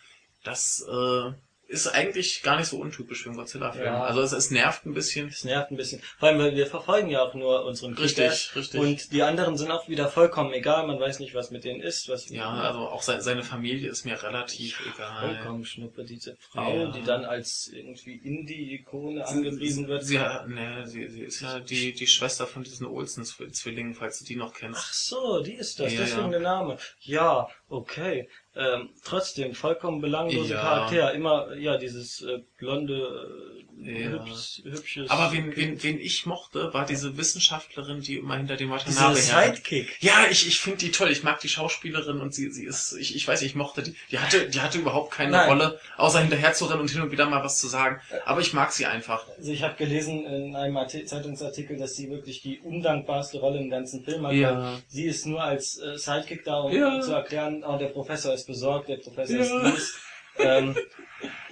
Das 0.44 0.86
äh, 0.90 1.32
ist 1.72 1.88
eigentlich 1.88 2.44
gar 2.44 2.58
nicht 2.58 2.68
so 2.68 2.78
untypisch 2.78 3.24
für 3.24 3.30
einen 3.30 3.38
Godzilla-Film. 3.38 3.86
Ja. 3.86 4.04
Also 4.04 4.22
es, 4.22 4.34
es 4.34 4.52
nervt 4.52 4.86
ein 4.86 4.94
bisschen. 4.94 5.30
Das 5.30 5.46
nervt 5.46 5.72
ein 5.72 5.78
bisschen. 5.78 6.02
Vor 6.20 6.28
allem, 6.30 6.40
weil 6.40 6.56
wir 6.56 6.68
verfolgen 6.68 7.10
ja 7.10 7.22
auch 7.24 7.34
nur 7.34 7.64
unseren 7.66 7.94
Richtig, 7.94 8.50
Kicker. 8.50 8.56
richtig. 8.60 8.80
Und 8.82 9.12
die 9.14 9.24
anderen 9.24 9.58
sind 9.58 9.72
auch 9.72 9.88
wieder 9.88 10.10
vollkommen 10.10 10.52
egal. 10.54 10.86
Man 10.86 11.00
weiß 11.00 11.20
nicht, 11.20 11.34
was 11.34 11.50
mit 11.50 11.64
denen 11.64 11.82
ist. 11.82 12.10
Was 12.10 12.28
Ja, 12.30 12.50
also 12.50 12.80
auch 12.80 13.02
se 13.02 13.22
seine 13.22 13.44
Familie 13.44 13.90
ist 13.90 14.04
mir 14.06 14.22
relativ 14.22 14.82
egal. 14.94 15.36
vollkommen 15.36 15.64
schnuppe. 15.66 16.04
Diese 16.04 16.36
Frau, 16.52 16.76
Ja. 16.76 16.92
die 16.92 17.04
dann 17.04 17.24
als 17.24 17.70
irgendwie 17.74 18.16
Indie-Ikone 18.18 19.26
angepriesen 19.26 19.88
wird. 19.88 20.04
Sie, 20.04 20.18
ne, 20.18 20.84
sie, 20.86 21.08
sie 21.08 21.22
ist 21.22 21.42
ja 21.42 21.60
die, 21.62 21.94
die 21.94 22.08
Schwester 22.08 22.48
von 22.48 22.64
diesen 22.64 22.86
Olsen-Zwillingen, 22.86 23.96
falls 23.96 24.20
du 24.20 24.26
die 24.26 24.36
noch 24.36 24.54
kennst. 24.54 24.80
Ach 24.84 24.94
so, 24.94 25.42
die 25.42 25.54
ist 25.54 25.80
das. 25.80 25.94
Ja, 25.94 26.02
deswegen 26.02 26.24
ja. 26.24 26.30
der 26.32 26.40
Name. 26.42 26.78
Ja, 27.00 27.48
okay. 27.70 28.28
Ähm, 28.54 28.90
trotzdem 29.04 29.54
vollkommen 29.56 30.02
belanglose 30.02 30.54
Ja. 30.54 30.62
Charakter. 30.62 31.14
Immer, 31.14 31.56
ja, 31.56 31.78
dieses 31.78 32.22
äh, 32.22 32.40
blonde, 32.58 32.96
äh, 32.96 33.64
Ja. 33.84 34.10
hübsch, 34.26 34.62
hübsches. 34.64 35.10
Aber 35.10 35.32
wen, 35.32 35.56
wen, 35.56 35.82
wen 35.82 36.00
ich 36.00 36.26
mochte, 36.26 36.74
war 36.74 36.86
diese 36.86 37.18
Wissenschaftlerin, 37.18 38.02
die 38.02 38.18
immer 38.18 38.38
hinter 38.38 38.56
dem 38.56 38.70
Watanabe 38.70 39.16
diese. 39.16 39.32
Sidekick. 39.34 39.98
Ja, 40.02 40.26
ich, 40.30 40.48
ich 40.48 40.60
finde 40.60 40.78
die 40.80 40.92
toll. 40.92 41.10
Ich 41.12 41.24
mag 41.24 41.40
die 41.40 41.50
Schauspielerin 41.50 42.22
und 42.22 42.34
sie, 42.34 42.52
sie 42.52 42.66
ist, 42.66 42.94
ich, 42.94 43.16
ich 43.16 43.28
weiß, 43.28 43.42
nicht, 43.42 43.52
ich 43.52 43.56
mochte 43.56 43.84
die. 43.84 43.96
Die 44.12 44.20
hatte, 44.20 44.50
die 44.50 44.60
hatte 44.62 44.78
überhaupt 44.78 45.12
keine 45.12 45.32
Nein. 45.32 45.50
Rolle, 45.50 45.80
außer 45.98 46.20
hinterher 46.20 46.54
zu 46.54 46.66
rennen 46.66 46.82
und 46.82 46.92
hin 46.92 47.02
und 47.02 47.12
wieder 47.12 47.28
mal 47.30 47.44
was 47.44 47.60
zu 47.60 47.68
sagen. 47.68 48.00
Aber 48.26 48.42
ich 48.42 48.54
mag 48.54 48.72
sie 48.72 48.86
einfach. 48.86 49.26
Also 49.38 49.52
ich 49.52 49.64
habe 49.64 49.76
gelesen 49.76 50.26
in 50.26 50.56
einem 50.56 50.78
Arti- 50.78 51.06
Zeitungsartikel, 51.06 51.78
dass 51.78 51.96
sie 51.96 52.10
wirklich 52.10 52.42
die 52.42 52.60
undankbarste 52.60 53.40
Rolle 53.40 53.60
im 53.60 53.70
ganzen 53.70 54.04
Film 54.04 54.26
hat. 54.28 54.34
Ja. 54.34 54.80
Sie 54.88 55.06
ist 55.06 55.26
nur 55.26 55.42
als 55.44 55.80
äh, 55.80 55.98
Sidekick 55.98 56.44
da, 56.46 56.60
um 56.60 56.72
Ja. 56.72 57.02
zu 57.02 57.12
erklären, 57.14 57.64
oh, 57.68 57.78
der 57.78 57.88
Professor 57.88 58.34
ist 58.34 58.46
besorgt, 58.46 58.90
der 58.90 58.98
Professor 58.98 59.38
Ja. 59.38 59.42
ist 59.44 59.64
mies. 59.64 59.98
Ähm, 60.40 60.76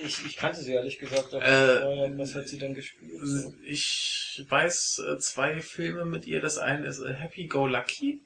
ich, 0.03 0.25
ich 0.25 0.35
kannte 0.37 0.61
sie 0.61 0.73
ehrlich 0.73 0.99
gesagt. 0.99 1.33
auch 1.33 1.41
Äh. 1.41 2.17
Was 2.17 2.35
hat 2.35 2.47
sie 2.47 2.57
denn 2.57 2.73
gespielt? 2.73 3.11
Ich 3.65 4.45
weiß 4.47 4.99
äh, 5.07 5.17
zwei 5.19 5.59
Filme 5.61 6.05
mit 6.05 6.25
ihr. 6.25 6.41
Das 6.41 6.57
eine 6.57 6.87
ist 6.87 6.99
äh, 6.99 7.13
Happy 7.13 7.47
Go 7.47 7.67
Lucky. 7.67 8.21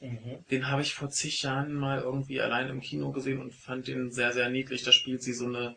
Mhm. 0.00 0.44
Den 0.50 0.68
habe 0.70 0.82
ich 0.82 0.94
vor 0.94 1.10
zig 1.10 1.42
Jahren 1.42 1.74
mal 1.74 2.00
irgendwie 2.00 2.40
allein 2.40 2.68
im 2.68 2.80
Kino 2.80 3.10
gesehen 3.10 3.40
und 3.40 3.52
fand 3.52 3.88
den 3.88 4.12
sehr, 4.12 4.32
sehr 4.32 4.48
niedlich. 4.48 4.82
Da 4.84 4.92
spielt 4.92 5.22
sie 5.22 5.32
so 5.32 5.46
eine 5.46 5.76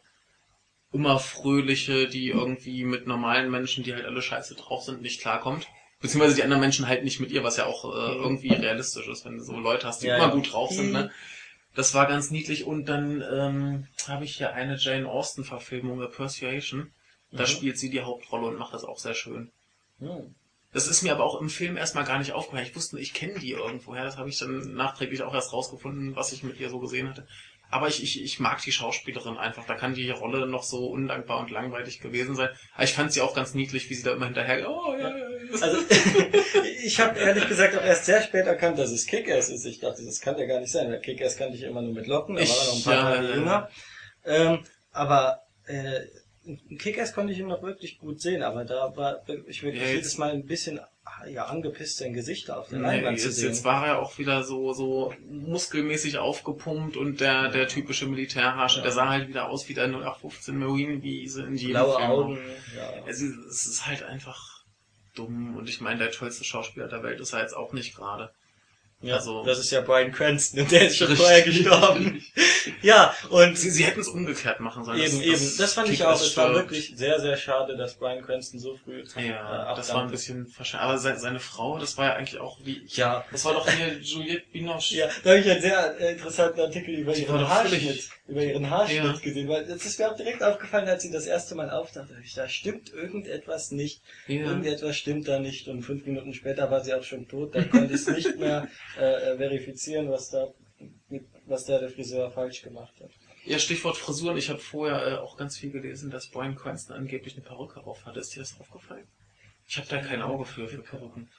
immer 0.93 1.19
fröhliche, 1.19 2.07
die 2.07 2.27
irgendwie 2.29 2.83
mit 2.83 3.07
normalen 3.07 3.49
Menschen, 3.49 3.83
die 3.83 3.93
halt 3.93 4.05
alle 4.05 4.21
scheiße 4.21 4.55
drauf 4.55 4.83
sind, 4.83 5.01
nicht 5.01 5.21
klarkommt. 5.21 5.67
Beziehungsweise 6.01 6.35
die 6.35 6.43
anderen 6.43 6.61
Menschen 6.61 6.87
halt 6.87 7.03
nicht 7.03 7.19
mit 7.19 7.31
ihr, 7.31 7.43
was 7.43 7.57
ja 7.57 7.65
auch 7.65 7.85
äh, 7.85 8.15
Mhm. 8.17 8.23
irgendwie 8.23 8.53
realistisch 8.53 9.07
ist, 9.07 9.23
wenn 9.25 9.37
du 9.37 9.43
so 9.43 9.57
Leute 9.57 9.87
hast, 9.87 10.01
die 10.03 10.07
Ja, 10.07 10.15
immer 10.17 10.27
ja. 10.27 10.33
gut 10.33 10.51
drauf 10.51 10.71
sind. 10.71 10.91
Ne? 10.91 11.11
Das 11.75 11.93
war 11.93 12.07
ganz 12.07 12.31
niedlich. 12.31 12.65
Und 12.65 12.85
dann 12.85 13.21
ähm, 13.21 13.87
habe 14.07 14.25
ich 14.25 14.35
hier 14.35 14.53
eine 14.53 14.75
Jane 14.77 15.07
Austen-Verfilmung, 15.07 16.01
The 16.01 16.07
Persuasion. 16.07 16.91
Da 17.31 17.43
Mhm. 17.43 17.47
spielt 17.47 17.79
sie 17.79 17.89
die 17.89 18.01
Hauptrolle 18.01 18.47
und 18.47 18.57
macht 18.59 18.73
das 18.73 18.83
auch 18.83 18.99
sehr 18.99 19.13
schön. 19.13 19.51
Hm. 19.99 20.35
Das 20.73 20.87
ist 20.87 21.01
mir 21.01 21.11
aber 21.13 21.23
auch 21.25 21.39
im 21.41 21.49
Film 21.49 21.75
erstmal 21.77 22.05
gar 22.05 22.19
nicht 22.19 22.31
aufgefallen. 22.33 22.65
Ich 22.65 22.75
wusste, 22.75 22.97
ich 22.99 23.13
kenne 23.13 23.39
die 23.39 23.51
irgendwoher. 23.51 24.03
Das 24.03 24.17
habe 24.17 24.29
ich 24.29 24.37
dann 24.37 24.73
nachträglich 24.73 25.21
auch 25.21 25.33
erst 25.33 25.51
rausgefunden, 25.53 26.15
was 26.15 26.31
ich 26.31 26.43
mit 26.43 26.59
ihr 26.59 26.69
so 26.69 26.79
gesehen 26.79 27.09
hatte. 27.09 27.27
Aber 27.71 27.87
ich, 27.87 28.03
ich, 28.03 28.21
ich 28.21 28.39
mag 28.39 28.61
die 28.61 28.71
Schauspielerin 28.71 29.37
einfach. 29.37 29.65
Da 29.65 29.75
kann 29.75 29.93
die 29.93 30.09
Rolle 30.09 30.45
noch 30.45 30.63
so 30.63 30.87
undankbar 30.87 31.39
und 31.39 31.51
langweilig 31.51 32.01
gewesen 32.01 32.35
sein. 32.35 32.49
Aber 32.75 32.83
ich 32.83 32.93
fand 32.93 33.13
sie 33.13 33.21
auch 33.21 33.33
ganz 33.33 33.53
niedlich, 33.53 33.89
wie 33.89 33.93
sie 33.93 34.03
da 34.03 34.11
immer 34.11 34.25
hinterher. 34.25 34.69
Oh, 34.69 34.93
ja, 34.93 35.09
ja, 35.09 35.17
ja. 35.17 35.61
Also, 35.61 35.77
ich 36.83 36.99
habe 36.99 37.17
ehrlich 37.17 37.47
gesagt 37.47 37.77
auch 37.77 37.83
erst 37.83 38.05
sehr 38.05 38.21
spät 38.21 38.45
erkannt, 38.45 38.77
dass 38.77 38.91
es 38.91 39.05
Kick-Ass 39.05 39.49
ist. 39.49 39.65
Ich 39.65 39.79
dachte, 39.79 40.03
das 40.03 40.19
kann 40.19 40.37
ja 40.37 40.45
gar 40.45 40.59
nicht 40.59 40.71
sein, 40.71 41.01
Kick-Ass 41.01 41.37
kannte 41.37 41.55
ich 41.55 41.63
immer 41.63 41.81
nur 41.81 41.93
mit 41.93 42.07
Locken, 42.07 42.35
da 42.35 42.41
war 42.41 42.57
er 42.57 42.65
noch 42.65 42.75
ein 42.75 42.83
paar 42.83 42.93
ja, 42.93 43.15
Tage 43.15 43.27
ja, 43.27 43.35
jünger. 43.35 43.69
Ähm, 44.25 44.63
aber 44.91 45.41
äh, 45.65 46.01
in 46.43 46.77
Kick-Ass 46.77 47.13
konnte 47.13 47.33
ich 47.33 47.39
ihn 47.39 47.47
noch 47.47 47.61
wirklich 47.61 47.99
gut 47.99 48.19
sehen, 48.21 48.41
aber 48.43 48.65
da 48.65 48.95
war 48.95 49.21
ich 49.47 49.61
wirklich 49.63 49.81
Ja, 49.83 49.89
jedes 49.89 50.17
Mal 50.17 50.31
ein 50.31 50.45
bisschen 50.45 50.79
ja, 51.27 51.45
angepisst, 51.45 51.97
sein 51.97 52.13
Gesicht 52.13 52.49
auf 52.49 52.69
der 52.69 52.79
Leinwand 52.79 53.19
zu 53.19 53.27
jetzt, 53.27 53.37
sehen. 53.37 53.49
jetzt 53.49 53.63
war 53.63 53.85
er 53.85 53.99
auch 53.99 54.17
wieder 54.17 54.43
so, 54.43 54.73
so 54.73 55.13
muskelmäßig 55.29 56.17
aufgepumpt 56.17 56.97
und 56.97 57.21
der, 57.21 57.49
der 57.49 57.67
typische 57.67 58.07
Militärharscher, 58.07 58.77
Ja. 58.77 58.83
der 58.83 58.91
sah 58.91 59.09
halt 59.09 59.27
wieder 59.27 59.49
aus 59.49 59.67
wie 59.69 59.73
der 59.75 59.85
0815 59.87 60.57
Marine, 60.57 61.03
wie 61.03 61.27
sie 61.27 61.43
in 61.43 61.55
jedem 61.55 61.73
Blaue 61.73 61.97
Film 61.97 62.09
Augen, 62.11 62.39
ja. 62.75 63.03
Es 63.07 63.21
ist, 63.21 63.35
es 63.45 63.65
ist 63.67 63.85
halt 63.87 64.03
einfach 64.03 64.63
dumm 65.13 65.57
und 65.57 65.69
ich 65.69 65.81
meine, 65.81 65.99
der 65.99 66.11
tollste 66.11 66.43
Schauspieler 66.43 66.87
der 66.87 67.03
Welt 67.03 67.19
ist 67.19 67.33
er 67.33 67.41
jetzt 67.41 67.55
auch 67.55 67.73
nicht 67.73 67.95
gerade. 67.95 68.31
Ja. 69.01 69.15
also- 69.15 69.43
das 69.43 69.59
ist 69.59 69.71
ja 69.71 69.81
Brian 69.81 70.11
Cranston 70.11 70.61
und 70.61 70.71
der 70.71 70.87
ist 70.87 70.97
schon 70.97 71.07
Richtig. 71.07 71.25
vorher 71.25 71.41
gestorben. 71.43 72.23
ja, 72.81 73.13
und 73.29 73.57
Sie, 73.57 73.69
sie 73.69 73.83
hätten 73.83 74.01
es 74.01 74.07
umgekehrt 74.07 74.59
machen 74.59 74.83
sollen. 74.83 74.99
Eben, 74.99 75.17
Das- 75.17 75.21
eben. 75.25 75.31
das 75.33 75.55
Das 75.57 75.73
fand 75.73 75.89
ich 75.89 76.03
auch. 76.05 76.13
Es 76.21 76.35
war 76.37 76.53
wirklich 76.53 76.93
sehr, 76.95 77.19
sehr 77.19 77.37
schade, 77.37 77.75
dass 77.77 77.95
Brian 77.95 78.23
Cranston 78.23 78.59
so 78.59 78.77
früh. 78.77 79.03
Ja, 79.15 79.71
äh, 79.71 79.75
das 79.75 79.93
war 79.93 80.03
ein 80.03 80.11
bisschen 80.11 80.47
verschämt. 80.47 80.83
Aber 80.83 80.97
se- 80.97 81.17
seine 81.17 81.39
Frau, 81.39 81.77
das 81.79 81.97
war 81.97 82.05
ja 82.07 82.13
eigentlich 82.15 82.39
auch 82.39 82.57
wie. 82.63 82.81
Ja. 82.87 83.25
Das 83.31 83.45
war 83.45 83.53
doch 83.53 83.67
hier 83.69 83.97
Juliette 83.99 84.43
Binoche. 84.51 84.95
Ja, 84.95 85.07
da 85.23 85.29
habe 85.31 85.39
ich 85.39 85.49
einen 85.49 85.61
sehr 85.61 85.99
äh, 85.99 86.11
interessanten 86.13 86.59
Artikel 86.61 86.93
über 86.95 87.13
Die 87.13 87.23
ihren 87.23 87.47
Haarschnitt, 87.47 87.79
völlig- 87.81 88.09
über 88.27 88.43
ihren 88.43 88.69
Haarschnitt 88.69 89.03
Ja. 89.03 89.13
gesehen, 89.21 89.47
weil 89.49 89.65
das 89.65 89.85
ist 89.85 89.99
mir 89.99 90.09
auch 90.11 90.15
direkt 90.15 90.43
aufgefallen, 90.43 90.87
als 90.87 91.03
sie 91.03 91.11
das 91.11 91.25
erste 91.25 91.55
Mal 91.55 91.69
auftauchte. 91.69 92.13
Da, 92.13 92.41
da 92.43 92.49
stimmt 92.49 92.91
irgendetwas 92.93 93.71
nicht, 93.71 94.01
Ja. 94.27 94.41
irgendetwas 94.45 94.95
stimmt 94.95 95.27
da 95.27 95.39
nicht 95.39 95.67
und 95.67 95.83
fünf 95.83 96.05
Minuten 96.05 96.33
später 96.33 96.69
war 96.71 96.81
sie 96.81 96.93
auch 96.93 97.03
schon 97.03 97.27
tot. 97.27 97.55
Da 97.55 97.63
konnte 97.63 97.93
ich 97.93 98.01
es 98.01 98.07
nicht 98.07 98.37
mehr 98.37 98.67
äh, 98.97 99.31
äh, 99.33 99.37
verifizieren, 99.37 100.09
was 100.09 100.29
da, 100.29 100.47
was 101.45 101.65
da 101.65 101.79
der 101.79 101.89
Friseur 101.89 102.31
falsch 102.31 102.61
gemacht 102.61 102.93
hat. 103.01 103.11
Ja, 103.45 103.57
Stichwort 103.57 103.97
Frisuren. 103.97 104.37
Ich 104.37 104.49
habe 104.49 104.59
vorher 104.59 105.07
äh, 105.07 105.15
auch 105.17 105.37
ganz 105.37 105.57
viel 105.57 105.71
gelesen, 105.71 106.11
dass 106.11 106.29
Brian 106.29 106.55
Cranston 106.55 106.95
angeblich 106.95 107.35
eine 107.35 107.43
Perücke 107.43 107.85
auf 107.85 108.05
hatte. 108.05 108.19
Ist 108.19 108.35
dir 108.35 108.39
das 108.41 108.59
aufgefallen? 108.59 109.07
Ich 109.67 109.77
habe 109.77 109.87
da 109.87 109.99
kein 109.99 110.21
Auge 110.21 110.45
für, 110.45 110.67
für 110.67 110.81
Perücken. 110.81 111.29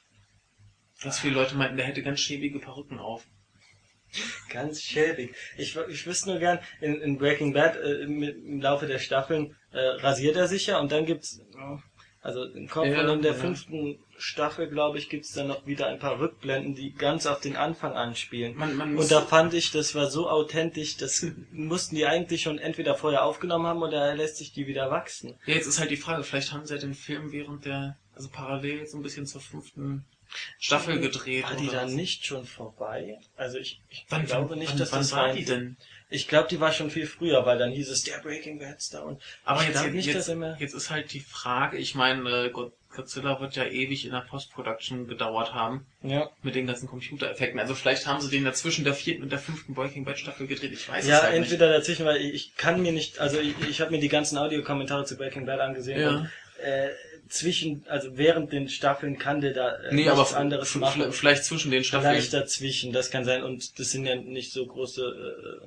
Ganz 1.02 1.18
viele 1.18 1.34
Leute 1.34 1.54
meinten, 1.54 1.76
der 1.76 1.86
hätte 1.86 2.02
ganz 2.02 2.20
schäbige 2.20 2.58
Perücken 2.58 2.98
auf. 2.98 3.26
Ganz 4.50 4.82
schäbig. 4.82 5.34
Ich, 5.56 5.76
ich 5.76 6.06
wüsste 6.06 6.30
nur 6.30 6.38
gern, 6.38 6.58
in, 6.80 7.00
in 7.00 7.18
Breaking 7.18 7.52
Bad 7.52 7.76
äh, 7.76 8.02
im, 8.02 8.22
im 8.22 8.60
Laufe 8.60 8.86
der 8.86 8.98
Staffeln 8.98 9.56
äh, 9.72 9.78
rasiert 9.78 10.36
er 10.36 10.48
sich 10.48 10.66
ja 10.66 10.78
und 10.78 10.92
dann 10.92 11.06
gibt's, 11.06 11.40
also 12.20 12.44
im 12.44 12.68
Kopf 12.68 12.86
Ja, 12.86 13.06
von 13.06 13.22
der 13.22 13.32
ja. 13.32 13.38
fünften 13.38 13.98
Staffel, 14.22 14.68
glaube 14.68 14.98
ich, 14.98 15.08
gibt's 15.08 15.32
dann 15.32 15.48
noch 15.48 15.66
wieder 15.66 15.88
ein 15.88 15.98
paar 15.98 16.18
Rückblenden, 16.20 16.74
die 16.74 16.92
ganz 16.92 17.26
auf 17.26 17.40
den 17.40 17.56
Anfang 17.56 17.92
anspielen. 17.94 18.56
Man, 18.56 18.76
man 18.76 18.96
Und 18.96 19.10
da 19.10 19.20
fand 19.20 19.52
ich, 19.52 19.72
das 19.72 19.94
war 19.94 20.08
so 20.10 20.30
authentisch, 20.30 20.96
das 20.96 21.26
mussten 21.52 21.96
die 21.96 22.06
eigentlich 22.06 22.42
schon 22.42 22.58
entweder 22.58 22.94
vorher 22.94 23.24
aufgenommen 23.24 23.66
haben 23.66 23.82
oder 23.82 24.06
er 24.06 24.14
lässt 24.14 24.36
sich 24.36 24.52
die 24.52 24.66
wieder 24.66 24.90
wachsen. 24.90 25.34
ja, 25.46 25.54
jetzt 25.54 25.66
ist 25.66 25.80
halt 25.80 25.90
die 25.90 25.96
Frage, 25.96 26.22
vielleicht 26.22 26.52
haben 26.52 26.64
sie 26.66 26.74
ja 26.74 26.80
den 26.80 26.94
Film 26.94 27.32
während 27.32 27.64
der, 27.64 27.96
also 28.14 28.28
parallel 28.28 28.86
so 28.86 28.96
ein 28.96 29.02
bisschen 29.02 29.26
zur 29.26 29.40
fünften 29.40 30.04
Staffel 30.58 30.98
gedreht. 31.00 31.44
War 31.44 31.56
die 31.56 31.66
dann 31.66 31.86
was. 31.88 31.92
nicht 31.92 32.24
schon 32.24 32.46
vorbei? 32.46 33.18
Also 33.36 33.58
ich, 33.58 33.82
ich 33.90 34.06
Wann, 34.08 34.24
glaube 34.24 34.50
wann, 34.50 34.58
nicht, 34.60 34.70
wann, 34.70 34.78
dass 34.78 34.92
wann 34.92 35.00
das 35.00 35.12
war 35.12 35.24
rein- 35.24 35.36
die 35.36 35.44
denn? 35.44 35.76
Ich 36.12 36.28
glaube, 36.28 36.48
die 36.48 36.60
war 36.60 36.72
schon 36.72 36.90
viel 36.90 37.06
früher, 37.06 37.44
weil 37.46 37.58
dann 37.58 37.70
hieß 37.70 37.88
es 37.88 38.02
der 38.02 38.18
Breaking 38.18 38.58
Bad 38.58 38.80
Star 38.80 39.04
und 39.04 39.20
Aber 39.44 39.62
jetzt, 39.62 39.84
nicht, 39.92 40.06
jetzt, 40.06 40.34
mehr. 40.34 40.56
jetzt 40.60 40.74
ist 40.74 40.90
halt 40.90 41.12
die 41.12 41.20
Frage, 41.20 41.78
ich 41.78 41.94
meine, 41.94 42.46
äh, 42.46 42.50
God- 42.50 42.72
Godzilla 42.94 43.40
wird 43.40 43.56
ja 43.56 43.64
ewig 43.64 44.04
in 44.04 44.12
der 44.12 44.20
Post-Production 44.20 45.08
gedauert 45.08 45.54
haben, 45.54 45.86
Ja. 46.02 46.28
mit 46.42 46.54
den 46.54 46.66
ganzen 46.66 46.86
Computereffekten. 46.88 47.58
Also 47.58 47.74
vielleicht 47.74 48.06
haben 48.06 48.20
sie 48.20 48.28
den 48.30 48.44
dazwischen 48.44 48.84
der 48.84 48.92
vierten 48.92 49.22
und 49.22 49.32
der 49.32 49.38
fünften 49.38 49.72
Breaking 49.72 50.04
Bad 50.04 50.18
Staffel 50.18 50.46
gedreht, 50.46 50.72
ich 50.74 50.86
weiß 50.90 51.06
Ja, 51.08 51.16
es 51.16 51.22
halt 51.22 51.34
entweder 51.36 51.72
dazwischen, 51.72 52.04
weil 52.04 52.18
ich, 52.18 52.34
ich 52.34 52.56
kann 52.56 52.82
mir 52.82 52.92
nicht, 52.92 53.18
also 53.18 53.40
ich, 53.40 53.54
ich 53.66 53.80
habe 53.80 53.90
mir 53.92 53.98
die 54.00 54.08
ganzen 54.10 54.36
Audiokommentare 54.36 55.06
zu 55.06 55.16
Breaking 55.16 55.46
Bad 55.46 55.60
angesehen 55.60 56.00
Ja. 56.02 56.10
und 56.10 56.30
äh, 56.62 56.90
zwischen, 57.32 57.84
also 57.88 58.16
während 58.18 58.52
den 58.52 58.68
Staffeln 58.68 59.18
kann 59.18 59.40
der 59.40 59.54
da 59.54 59.74
äh. 59.76 59.94
Nee, 59.94 60.08
aber 60.08 60.20
nichts 60.20 60.34
anderes 60.34 60.74
machen. 60.74 61.12
vielleicht 61.12 61.44
zwischen 61.44 61.70
den 61.70 61.82
Staffeln. 61.82 62.12
Vielleicht 62.12 62.34
dazwischen, 62.34 62.92
das 62.92 63.10
kann 63.10 63.24
sein. 63.24 63.42
Und 63.42 63.78
das 63.78 63.90
sind 63.90 64.04
ja 64.04 64.16
nicht 64.16 64.52
so 64.52 64.66
große 64.66 65.02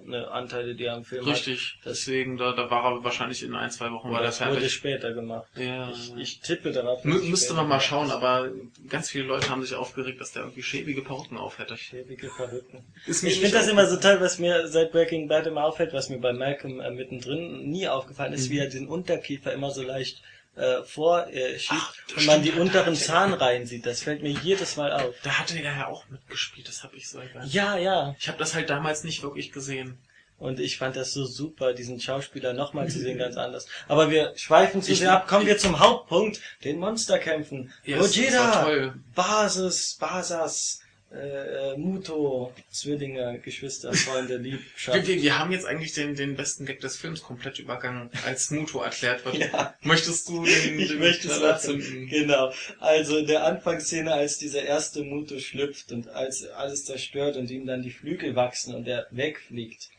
äh, 0.05 0.09
ne, 0.09 0.27
Anteile, 0.29 0.75
die 0.75 0.83
er 0.85 0.93
am 0.93 1.03
Film 1.03 1.25
Richtig, 1.25 1.79
deswegen, 1.83 2.37
da, 2.37 2.51
da 2.51 2.69
war 2.69 2.85
er 2.85 3.03
wahrscheinlich 3.03 3.41
in 3.41 3.55
ein, 3.55 3.71
zwei 3.71 3.91
Wochen 3.91 4.09
hat. 4.09 4.13
war 4.13 4.21
Das 4.21 4.39
wurde 4.41 4.53
fertig. 4.53 4.73
später 4.73 5.13
gemacht. 5.13 5.47
Ja. 5.55 5.89
Ich, 5.91 6.13
ich 6.15 6.39
tippe 6.41 6.71
darauf. 6.71 7.03
es 7.03 7.23
müsste 7.23 7.53
man 7.55 7.67
mal 7.67 7.79
schauen, 7.81 8.11
aber 8.11 8.51
ganz 8.87 9.09
viele 9.09 9.25
Leute 9.25 9.49
haben 9.49 9.63
sich 9.63 9.73
aufgeregt, 9.73 10.21
dass 10.21 10.33
der 10.33 10.43
irgendwie 10.43 10.63
schäbige 10.63 11.01
Perücken 11.01 11.37
auf 11.37 11.57
hätte. 11.57 11.77
Schäbige 11.77 12.27
mir 12.27 12.61
Ich 13.07 13.17
finde 13.39 13.51
das 13.57 13.67
immer 13.67 13.87
so 13.87 13.97
toll, 13.97 14.17
was 14.19 14.37
mir 14.37 14.67
seit 14.67 14.91
Breaking 14.91 15.27
Bad 15.27 15.47
immer 15.47 15.63
auffällt, 15.65 15.93
was 15.93 16.09
mir 16.09 16.19
bei 16.19 16.31
Malcolm 16.33 16.79
äh, 16.79 16.91
mittendrin 16.91 17.69
nie 17.69 17.87
aufgefallen 17.87 18.33
ist, 18.33 18.49
Mhm. 18.49 18.53
wie 18.53 18.59
er 18.59 18.69
den 18.69 18.87
Unterkiefer 18.87 19.51
immer 19.51 19.71
so 19.71 19.81
leicht 19.81 20.21
äh, 20.55 20.83
vorschiebt 20.83 21.35
äh, 21.35 21.57
Ach, 21.69 21.93
und 22.17 22.25
man 22.25 22.41
die 22.43 22.51
unteren 22.51 22.93
er- 22.93 22.99
Zahnreihen 22.99 23.65
sieht. 23.65 23.85
Das 23.85 24.01
fällt 24.01 24.23
mir 24.23 24.31
jedes 24.31 24.77
Mal 24.77 24.91
auf. 24.93 25.13
Da 25.23 25.31
hatte 25.39 25.57
er 25.59 25.75
ja 25.77 25.87
auch 25.87 26.07
mitgespielt, 26.09 26.67
das 26.67 26.83
habe 26.83 26.95
ich 26.95 27.09
so 27.09 27.19
egal. 27.19 27.45
Ja, 27.47 27.77
ja. 27.77 28.15
Ich 28.19 28.27
habe 28.27 28.37
das 28.37 28.53
halt 28.55 28.69
damals 28.69 29.03
nicht 29.03 29.21
wirklich 29.23 29.51
gesehen. 29.51 29.97
Und 30.37 30.59
ich 30.59 30.77
fand 30.77 30.97
das 30.97 31.13
so 31.13 31.23
super, 31.25 31.73
diesen 31.73 32.01
Schauspieler 32.01 32.51
nochmal 32.51 32.89
zu 32.89 32.99
sehen, 32.99 33.17
ganz 33.17 33.37
anders. 33.37 33.67
Aber 33.87 34.11
wir 34.11 34.33
schweifen 34.35 34.81
zu 34.81 34.91
Ich- 34.91 34.99
sehr 34.99 35.13
ab. 35.13 35.27
Kommen 35.27 35.47
wir 35.47 35.57
zum 35.57 35.79
Hauptpunkt, 35.79 36.41
den 36.65 36.77
Monsterkämpfen. 36.79 37.71
Gojira, 37.85 38.63
toll. 38.63 38.93
Basis, 39.15 39.95
Basas, 39.97 40.81
äh, 41.15 41.73
äh, 41.73 41.77
Muto, 41.77 42.53
Zwillinge, 42.69 43.39
Geschwister, 43.39 43.93
Freunde, 43.93 44.37
Liebschaft. 44.37 45.07
Wir, 45.07 45.21
wir, 45.21 45.39
haben 45.39 45.51
jetzt 45.51 45.65
eigentlich 45.65 45.93
den, 45.93 46.15
den 46.15 46.35
besten 46.35 46.65
Gag 46.65 46.81
des 46.81 46.97
Films 46.97 47.21
komplett 47.21 47.57
übergangen, 47.59 48.09
als 48.25 48.51
Muto 48.51 48.81
erklärt 48.81 49.23
wird. 49.23 49.35
Ja. 49.45 49.75
Möchtest 49.81 50.27
du 50.29 50.43
den, 50.43 50.79
Ich 50.79 50.87
den 50.87 50.99
möchte 50.99 51.27
es 51.27 51.39
machen. 51.39 52.07
Genau. 52.09 52.51
Also 52.79 53.17
in 53.17 53.27
der 53.27 53.43
Anfangsszene, 53.43 54.11
als 54.11 54.37
dieser 54.37 54.63
erste 54.63 55.03
Muto 55.03 55.39
schlüpft 55.39 55.91
und 55.91 56.09
als 56.09 56.47
alles 56.47 56.85
zerstört 56.85 57.37
und 57.37 57.51
ihm 57.51 57.65
dann 57.65 57.83
die 57.83 57.91
Flügel 57.91 58.35
wachsen 58.35 58.73
und 58.73 58.87
er 58.87 59.07
wegfliegt, 59.11 59.89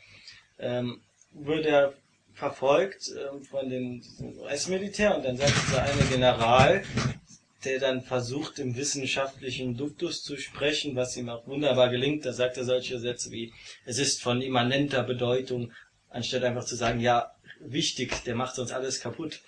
ähm, 0.59 1.01
wird 1.33 1.67
er 1.67 1.93
verfolgt 2.35 3.11
ähm, 3.11 3.43
von 3.43 3.69
den 3.71 4.01
diesem 4.01 4.39
US-Militär 4.39 5.17
und 5.17 5.25
dann 5.25 5.37
sagt 5.37 5.55
dieser 5.67 5.83
eine 5.83 6.03
General, 6.11 6.83
der 7.67 7.81
dann 7.81 8.03
versucht, 8.03 8.59
im 8.59 8.77
wissenschaftlichen 8.77 9.77
Duktus 9.77 10.23
zu 10.23 10.37
sprechen, 10.37 10.97
was 10.97 11.17
ihm 11.17 11.29
auch 11.29 11.47
wunderbar 11.47 11.91
gelingt, 11.91 12.25
da 12.25 12.33
sagt 12.33 12.57
er 12.57 12.65
solche 12.65 12.99
Sätze 12.99 13.31
wie, 13.33 13.53
es 13.85 13.99
ist 13.99 14.23
von 14.23 14.41
immanenter 14.41 15.03
Bedeutung, 15.03 15.73
anstatt 16.09 16.45
einfach 16.45 16.65
zu 16.65 16.77
sagen, 16.77 17.01
ja, 17.01 17.33
wichtig, 17.61 18.23
der 18.25 18.35
macht 18.35 18.59
uns 18.59 18.73
alles 18.73 19.01
kaputt. 19.01 19.41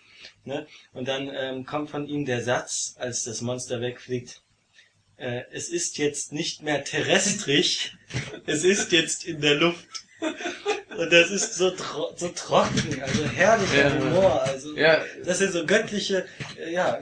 Ne? 0.45 0.67
Und 0.93 1.07
dann 1.09 1.31
ähm, 1.33 1.65
kommt 1.65 1.91
von 1.91 2.07
ihm 2.09 2.25
der 2.27 2.43
Satz, 2.43 2.97
als 2.99 3.25
das 3.25 3.41
Monster 3.41 3.81
wegfliegt, 3.81 4.43
äh, 5.17 5.43
es 5.53 5.69
ist 5.69 5.99
jetzt 5.99 6.33
nicht 6.33 6.63
mehr 6.63 6.85
terrestrisch, 6.85 7.97
es 8.47 8.65
ist 8.65 8.93
jetzt 8.93 9.25
in 9.25 9.41
der 9.41 9.55
Luft. 9.55 9.87
Und 10.99 11.13
das 11.13 11.31
ist 11.31 11.55
so, 11.55 11.71
tro 11.71 12.13
so 12.17 12.29
trocken, 12.31 13.01
also 13.01 13.25
herrlicher 13.25 13.89
Ja. 13.89 14.01
Humor. 14.01 14.43
Also 14.43 14.77
Ja. 14.77 15.01
das 15.25 15.39
sind 15.39 15.53
so 15.53 15.65
göttliche, 15.65 16.27
äh, 16.59 16.73
ja, 16.73 17.01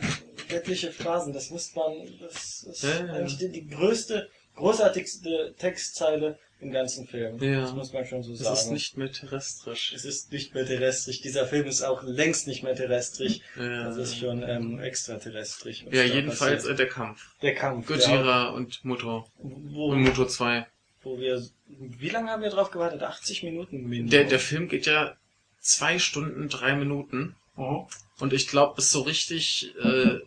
göttliche 0.48 0.90
Phrasen. 0.92 1.32
Das 1.32 1.50
muss 1.50 1.74
man, 1.74 1.92
das 2.20 2.62
ist 2.64 2.82
Ja, 2.82 3.04
ja. 3.06 3.12
eigentlich 3.14 3.38
die, 3.38 3.48
die 3.50 3.66
größte, 3.68 4.28
großartigste 4.56 5.54
Textzeile 5.58 6.38
im 6.60 6.70
ganzen 6.72 7.06
Film. 7.06 7.38
Ja. 7.42 7.60
Das 7.60 7.74
muss 7.74 7.92
man 7.92 8.06
schon 8.06 8.22
so 8.22 8.32
Es 8.32 8.38
sagen. 8.40 8.56
ist 8.56 8.70
nicht 8.70 8.96
mehr 8.96 9.12
terrestrisch. 9.12 9.92
es 9.94 10.04
ist 10.06 10.32
nicht 10.32 10.54
mehr 10.54 10.64
terrestrisch. 10.66 11.20
Dieser 11.20 11.46
Film 11.46 11.66
ist 11.66 11.82
auch 11.82 12.02
längst 12.02 12.46
nicht 12.46 12.62
mehr 12.62 12.74
terrestrisch. 12.74 13.40
Ja. 13.58 13.84
Das 13.84 13.96
ist 13.98 14.16
schon 14.18 14.42
ähm, 14.42 14.80
extraterrestrisch. 14.80 15.84
Ja, 15.90 16.02
jedenfalls 16.02 16.64
äh, 16.64 16.74
der 16.74 16.88
Kampf. 16.88 17.20
der 17.42 17.54
Kampf. 17.54 17.86
Gojira 17.86 18.48
und 18.50 18.84
Muto. 18.84 19.26
wo, 19.38 19.90
Und 19.90 20.02
Muto 20.02 20.24
2. 20.26 20.66
wo 21.02 21.18
wir, 21.20 21.46
wie 21.68 22.08
lange 22.08 22.30
haben 22.30 22.42
wir 22.42 22.50
drauf 22.50 22.70
gewartet? 22.70 23.02
80 23.02 23.42
Minuten 23.42 23.82
Minimum. 23.86 24.10
Der, 24.10 24.24
der 24.24 24.40
Film 24.40 24.68
geht 24.68 24.86
ja 24.86 25.14
zwei 25.60 25.98
Stunden, 25.98 26.48
drei 26.48 26.74
Minuten. 26.74 27.36
Mhm. 27.56 27.86
Und 28.18 28.32
ich 28.32 28.48
glaube, 28.48 28.76
bis 28.76 28.90
so 28.90 29.02
richtig 29.02 29.74
äh, 29.82 30.20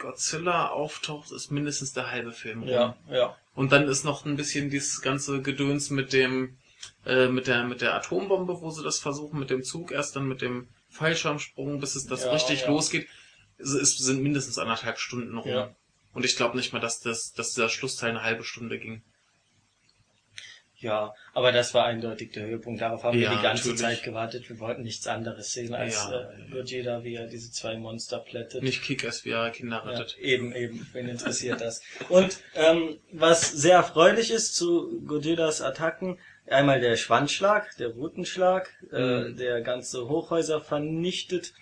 Godzilla 0.00 0.68
auftaucht, 0.70 1.30
ist 1.30 1.50
mindestens 1.50 1.92
der 1.92 2.10
halbe 2.10 2.32
Film. 2.32 2.60
rum. 2.60 2.68
Ja, 2.68 2.96
ja. 3.08 3.36
Und 3.54 3.72
dann 3.72 3.86
ist 3.88 4.04
noch 4.04 4.24
ein 4.24 4.36
bisschen 4.36 4.70
dieses 4.70 5.00
ganze 5.02 5.42
Gedöns 5.42 5.90
mit 5.90 6.12
dem, 6.12 6.56
äh, 7.06 7.28
mit 7.28 7.46
der, 7.46 7.64
mit 7.64 7.80
der 7.80 7.94
Atombombe, 7.94 8.60
wo 8.60 8.70
sie 8.70 8.82
das 8.82 8.98
versuchen, 8.98 9.38
mit 9.38 9.50
dem 9.50 9.62
Zug, 9.62 9.92
erst 9.92 10.16
dann 10.16 10.26
mit 10.26 10.40
dem 10.40 10.68
Fallschirmsprung, 10.88 11.80
bis 11.80 11.94
es 11.94 12.06
das 12.06 12.24
Ja, 12.24 12.32
richtig 12.32 12.62
ja. 12.62 12.68
losgeht. 12.68 13.08
Es, 13.58 13.74
es 13.74 13.98
sind 13.98 14.22
mindestens 14.22 14.58
anderthalb 14.58 14.98
Stunden 14.98 15.36
rum. 15.36 15.50
Ja. 15.50 15.74
Und 16.12 16.24
ich 16.24 16.36
glaube 16.36 16.56
nicht 16.56 16.72
mal, 16.72 16.80
dass 16.80 17.00
das, 17.00 17.32
dass 17.32 17.54
dieser 17.54 17.68
Schlussteil 17.68 18.10
eine 18.10 18.22
halbe 18.22 18.42
Stunde 18.42 18.78
ging. 18.78 19.02
Ja, 20.80 21.14
aber 21.34 21.52
das 21.52 21.74
war 21.74 21.84
eindeutig 21.84 22.32
der 22.32 22.46
Höhepunkt. 22.46 22.80
Darauf 22.80 23.02
haben 23.04 23.18
Ja, 23.20 23.30
wir 23.30 23.36
die 23.36 23.42
ganze 23.42 23.68
natürlich. 23.68 23.80
Zeit 23.98 24.02
gewartet. 24.02 24.48
Wir 24.48 24.58
wollten 24.60 24.82
nichts 24.82 25.06
anderes 25.06 25.52
sehen 25.52 25.74
als 25.74 25.94
Ja, 25.94 26.30
äh, 26.30 26.50
Gojira, 26.50 27.04
wie 27.04 27.14
er 27.16 27.26
diese 27.26 27.52
zwei 27.52 27.76
Monster 27.76 28.18
plättet. 28.18 28.62
Nicht 28.62 28.82
Kick-Ass, 28.82 29.24
wie 29.26 29.30
er 29.30 29.50
Kinder 29.50 29.82
Ja, 29.84 29.90
rettet. 29.90 30.16
eben, 30.18 30.54
eben. 30.54 30.88
Wen 30.92 31.08
interessiert 31.08 31.60
das? 31.60 31.82
Und 32.08 32.38
ähm, 32.54 32.98
was 33.12 33.52
sehr 33.52 33.76
erfreulich 33.76 34.30
ist 34.30 34.56
zu 34.56 35.02
Gojiras 35.06 35.60
Attacken, 35.60 36.18
einmal 36.48 36.80
der 36.80 36.96
Schwanzschlag, 36.96 37.76
der 37.76 37.88
Rutenschlag, 37.88 38.70
äh, 38.90 39.00
Mhm. 39.30 39.36
der 39.36 39.60
ganze 39.60 40.08
Hochhäuser 40.08 40.60
vernichtet 40.62 41.52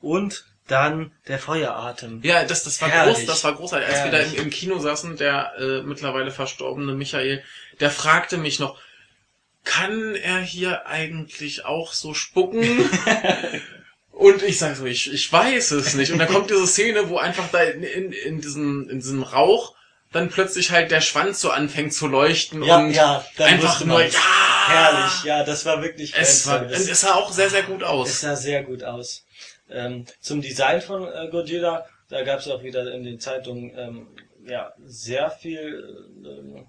und 0.00 0.44
dann 0.66 1.12
der 1.28 1.38
Feueratem. 1.38 2.20
Ja, 2.22 2.44
das, 2.44 2.64
das 2.64 2.80
war 2.80 2.88
Herrlich. 2.88 3.16
groß, 3.18 3.26
das 3.26 3.44
war 3.44 3.54
großartig. 3.54 3.88
Als 3.88 4.04
wir 4.04 4.10
da 4.10 4.18
Herrlich. 4.18 4.38
im, 4.38 4.44
im 4.44 4.50
Kino 4.50 4.78
saßen, 4.78 5.16
der 5.16 5.52
äh, 5.58 5.82
mittlerweile 5.82 6.30
verstorbene 6.30 6.92
Michael, 6.94 7.42
der 7.80 7.90
fragte 7.90 8.36
mich 8.36 8.58
noch, 8.58 8.78
kann 9.64 10.14
er 10.14 10.40
hier 10.40 10.86
eigentlich 10.86 11.64
auch 11.64 11.92
so 11.92 12.14
spucken? 12.14 12.88
Und 14.12 14.42
ich 14.42 14.58
sage 14.58 14.76
so, 14.76 14.86
ich, 14.86 15.12
ich 15.12 15.30
weiß 15.30 15.72
es 15.72 15.94
nicht. 15.94 16.10
Und 16.10 16.18
dann 16.18 16.28
kommt 16.28 16.48
diese 16.48 16.66
Szene, 16.66 17.10
wo 17.10 17.18
einfach 17.18 17.50
da 17.52 17.60
in, 17.60 17.82
in, 17.82 18.12
in, 18.12 18.40
diesem, 18.40 18.88
in 18.88 19.00
diesem 19.00 19.22
Rauch 19.22 19.74
dann 20.12 20.30
plötzlich 20.30 20.70
halt 20.70 20.90
der 20.90 21.02
Schwanz 21.02 21.40
so 21.40 21.50
anfängt 21.50 21.92
zu 21.92 22.06
leuchten 22.06 22.62
Ja, 22.62 22.78
und 22.78 22.92
ja, 22.92 23.24
dann 23.36 23.48
einfach 23.48 23.84
nur, 23.84 24.02
ja! 24.02 24.18
Herrlich, 24.68 25.24
ja, 25.24 25.44
das 25.44 25.66
war 25.66 25.82
wirklich 25.82 26.14
Es, 26.16 26.46
war, 26.46 26.62
es 26.70 27.00
sah 27.00 27.14
auch 27.14 27.30
sehr, 27.30 27.50
sehr 27.50 27.62
gut 27.64 27.82
Es 27.82 27.88
aus. 27.88 28.20
sah 28.20 28.34
sehr 28.36 28.62
gut 28.62 28.82
aus. 28.82 29.25
Ähm, 29.70 30.04
zum 30.20 30.40
Design 30.40 30.80
von 30.80 31.08
äh, 31.08 31.28
Gojira, 31.30 31.86
da 32.08 32.22
gab 32.22 32.40
es 32.40 32.48
auch 32.48 32.62
wieder 32.62 32.92
in 32.92 33.04
den 33.04 33.18
Zeitungen 33.18 33.72
ähm, 33.76 34.08
ja, 34.46 34.72
sehr 34.84 35.30
viel 35.30 36.06
ähm, 36.24 36.66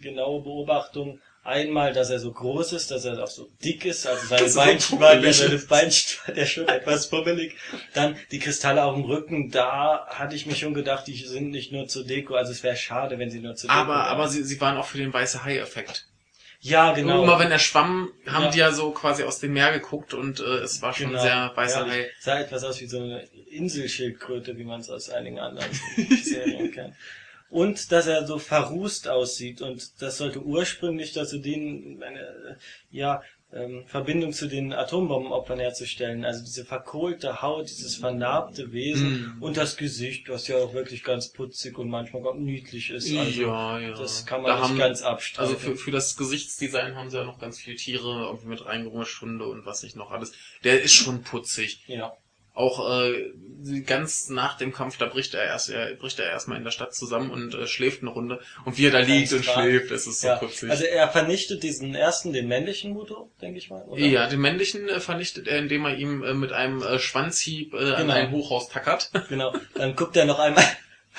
genaue 0.00 0.42
Beobachtung. 0.42 1.20
Einmal, 1.42 1.92
dass 1.92 2.10
er 2.10 2.18
so 2.18 2.32
groß 2.32 2.72
ist, 2.72 2.90
dass 2.90 3.04
er 3.04 3.22
auch 3.22 3.28
so 3.28 3.48
dick 3.64 3.84
ist, 3.84 4.04
also 4.04 4.26
seine 4.26 4.50
Beinchen 4.50 4.98
waren, 4.98 5.12
ja, 5.12 5.16
pummelig 5.18 5.36
seine 5.36 5.54
ist. 5.54 5.68
Beinchen 5.68 6.18
waren 6.26 6.36
ja 6.36 6.46
schon 6.46 6.68
etwas 6.68 7.08
pummelig. 7.08 7.54
Dann 7.94 8.16
die 8.32 8.40
Kristalle 8.40 8.82
auf 8.82 8.96
dem 8.96 9.04
Rücken, 9.04 9.50
da 9.50 10.06
hatte 10.08 10.34
ich 10.34 10.46
mir 10.46 10.56
schon 10.56 10.74
gedacht, 10.74 11.06
die 11.06 11.14
sind 11.14 11.50
nicht 11.50 11.70
nur 11.70 11.86
zur 11.86 12.04
Deko, 12.04 12.34
also 12.34 12.50
es 12.50 12.64
wäre 12.64 12.76
schade, 12.76 13.18
wenn 13.20 13.30
sie 13.30 13.38
nur 13.38 13.54
zur 13.54 13.68
Deko 13.68 13.80
Aber, 13.80 13.94
wären. 13.94 14.06
aber 14.06 14.28
sie, 14.28 14.42
sie 14.42 14.60
waren 14.60 14.76
auch 14.76 14.86
für 14.86 14.98
den 14.98 15.12
weiße 15.12 15.44
Hai-Effekt. 15.44 16.08
Ja, 16.70 16.92
genau. 16.92 17.22
Immer 17.22 17.38
wenn 17.38 17.50
er 17.50 17.58
schwamm, 17.58 18.10
haben 18.26 18.44
Ja. 18.46 18.50
die 18.50 18.58
ja 18.58 18.72
so 18.72 18.90
quasi 18.90 19.22
aus 19.24 19.38
dem 19.38 19.52
Meer 19.52 19.72
geguckt 19.72 20.14
und 20.14 20.40
äh, 20.40 20.58
es 20.66 20.82
war 20.82 20.92
schon 20.92 21.08
Genau. 21.10 21.22
sehr 21.22 21.52
weißer 21.54 21.86
Herrlich. 21.86 22.06
Hai. 22.06 22.12
Sah 22.20 22.40
etwas 22.40 22.64
aus 22.64 22.80
wie 22.80 22.86
so 22.86 22.98
eine 23.00 23.22
Inselschildkröte, 23.50 24.56
wie 24.58 24.64
man 24.64 24.80
es 24.80 24.90
aus 24.90 25.10
einigen 25.10 25.38
anderen 25.38 25.70
Serien 26.22 26.70
kennt. 26.72 26.94
Und 27.48 27.92
dass 27.92 28.06
er 28.08 28.26
so 28.26 28.38
verrußt 28.38 29.08
aussieht 29.08 29.62
und 29.62 30.02
das 30.02 30.18
sollte 30.18 30.42
ursprünglich 30.42 31.12
dazu 31.12 31.38
dienen, 31.38 32.02
eine 32.02 32.20
äh, 32.20 32.54
ja, 32.90 33.22
ähm, 33.56 33.84
Verbindung 33.86 34.32
zu 34.32 34.46
den 34.48 34.72
Atombombenopfern 34.72 35.58
herzustellen. 35.58 36.24
Also 36.24 36.44
diese 36.44 36.64
verkohlte 36.64 37.42
Haut, 37.42 37.68
dieses 37.68 37.96
vernarbte 37.96 38.72
Wesen 38.72 39.36
Mm. 39.38 39.42
und 39.42 39.56
das 39.56 39.76
Gesicht, 39.76 40.28
was 40.28 40.48
ja 40.48 40.56
auch 40.56 40.74
wirklich 40.74 41.02
ganz 41.04 41.32
putzig 41.32 41.78
und 41.78 41.88
manchmal 41.88 42.22
ganz 42.22 42.38
niedlich 42.38 42.90
ist. 42.90 43.10
Also 43.16 43.42
ja, 43.42 43.78
ja. 43.80 43.90
das 43.94 44.26
kann 44.26 44.42
man 44.42 44.50
Da 44.50 44.60
nicht 44.60 44.68
haben, 44.70 44.78
ganz 44.78 45.02
abstreiten. 45.02 45.54
Also 45.54 45.58
für, 45.58 45.76
für 45.76 45.90
das 45.90 46.16
Gesichtsdesign 46.16 46.94
haben 46.96 47.10
sie 47.10 47.16
ja 47.18 47.24
noch 47.24 47.38
ganz 47.38 47.58
viele 47.58 47.76
Tiere 47.76 48.26
irgendwie 48.26 48.48
mit 48.48 48.64
reingemischt, 48.66 49.20
Hunde 49.22 49.46
und 49.46 49.64
was 49.66 49.82
nicht 49.82 49.96
noch 49.96 50.10
alles. 50.10 50.32
Der 50.64 50.82
ist 50.82 50.94
schon 50.94 51.22
putzig. 51.22 51.82
ja. 51.86 52.16
Auch 52.56 52.90
äh, 52.90 53.32
ganz 53.84 54.28
nach 54.30 54.56
dem 54.56 54.72
Kampf, 54.72 54.96
da 54.96 55.06
bricht 55.06 55.34
er 55.34 55.44
erst, 55.44 55.70
er 55.70 55.94
bricht 55.94 56.18
er 56.18 56.30
erstmal 56.30 56.56
in 56.58 56.64
der 56.64 56.70
Stadt 56.70 56.94
zusammen 56.94 57.30
und 57.30 57.54
äh, 57.54 57.66
schläft 57.66 58.00
eine 58.02 58.10
Runde. 58.10 58.40
Und 58.64 58.78
wie 58.78 58.86
er 58.86 58.92
da 58.92 59.00
liegt 59.00 59.32
und 59.32 59.44
schläft, 59.44 59.90
das 59.90 60.06
ist 60.06 60.22
so 60.22 60.28
ja. 60.28 60.36
putzig. 60.36 60.70
Also 60.70 60.84
er 60.84 61.08
vernichtet 61.08 61.62
diesen 61.62 61.94
ersten, 61.94 62.32
den 62.32 62.48
männlichen 62.48 62.92
Muto, 62.92 63.30
denke 63.42 63.58
ich 63.58 63.68
mal. 63.68 63.82
Oder? 63.82 64.00
ja, 64.00 64.26
den 64.26 64.40
männlichen 64.40 64.88
äh, 64.88 65.00
vernichtet 65.00 65.48
er, 65.48 65.58
indem 65.58 65.84
er 65.84 65.96
ihm 65.96 66.22
äh, 66.22 66.32
mit 66.34 66.52
einem 66.52 66.82
äh, 66.82 66.98
Schwanzhieb 66.98 67.74
äh, 67.74 67.92
an 67.92 68.06
Genau. 68.06 68.14
ein 68.14 68.30
Hochhaus 68.30 68.68
tackert. 68.68 69.10
Genau. 69.28 69.52
Dann 69.74 69.96
guckt 69.96 70.16
er 70.16 70.24
noch 70.24 70.38
einmal. 70.38 70.64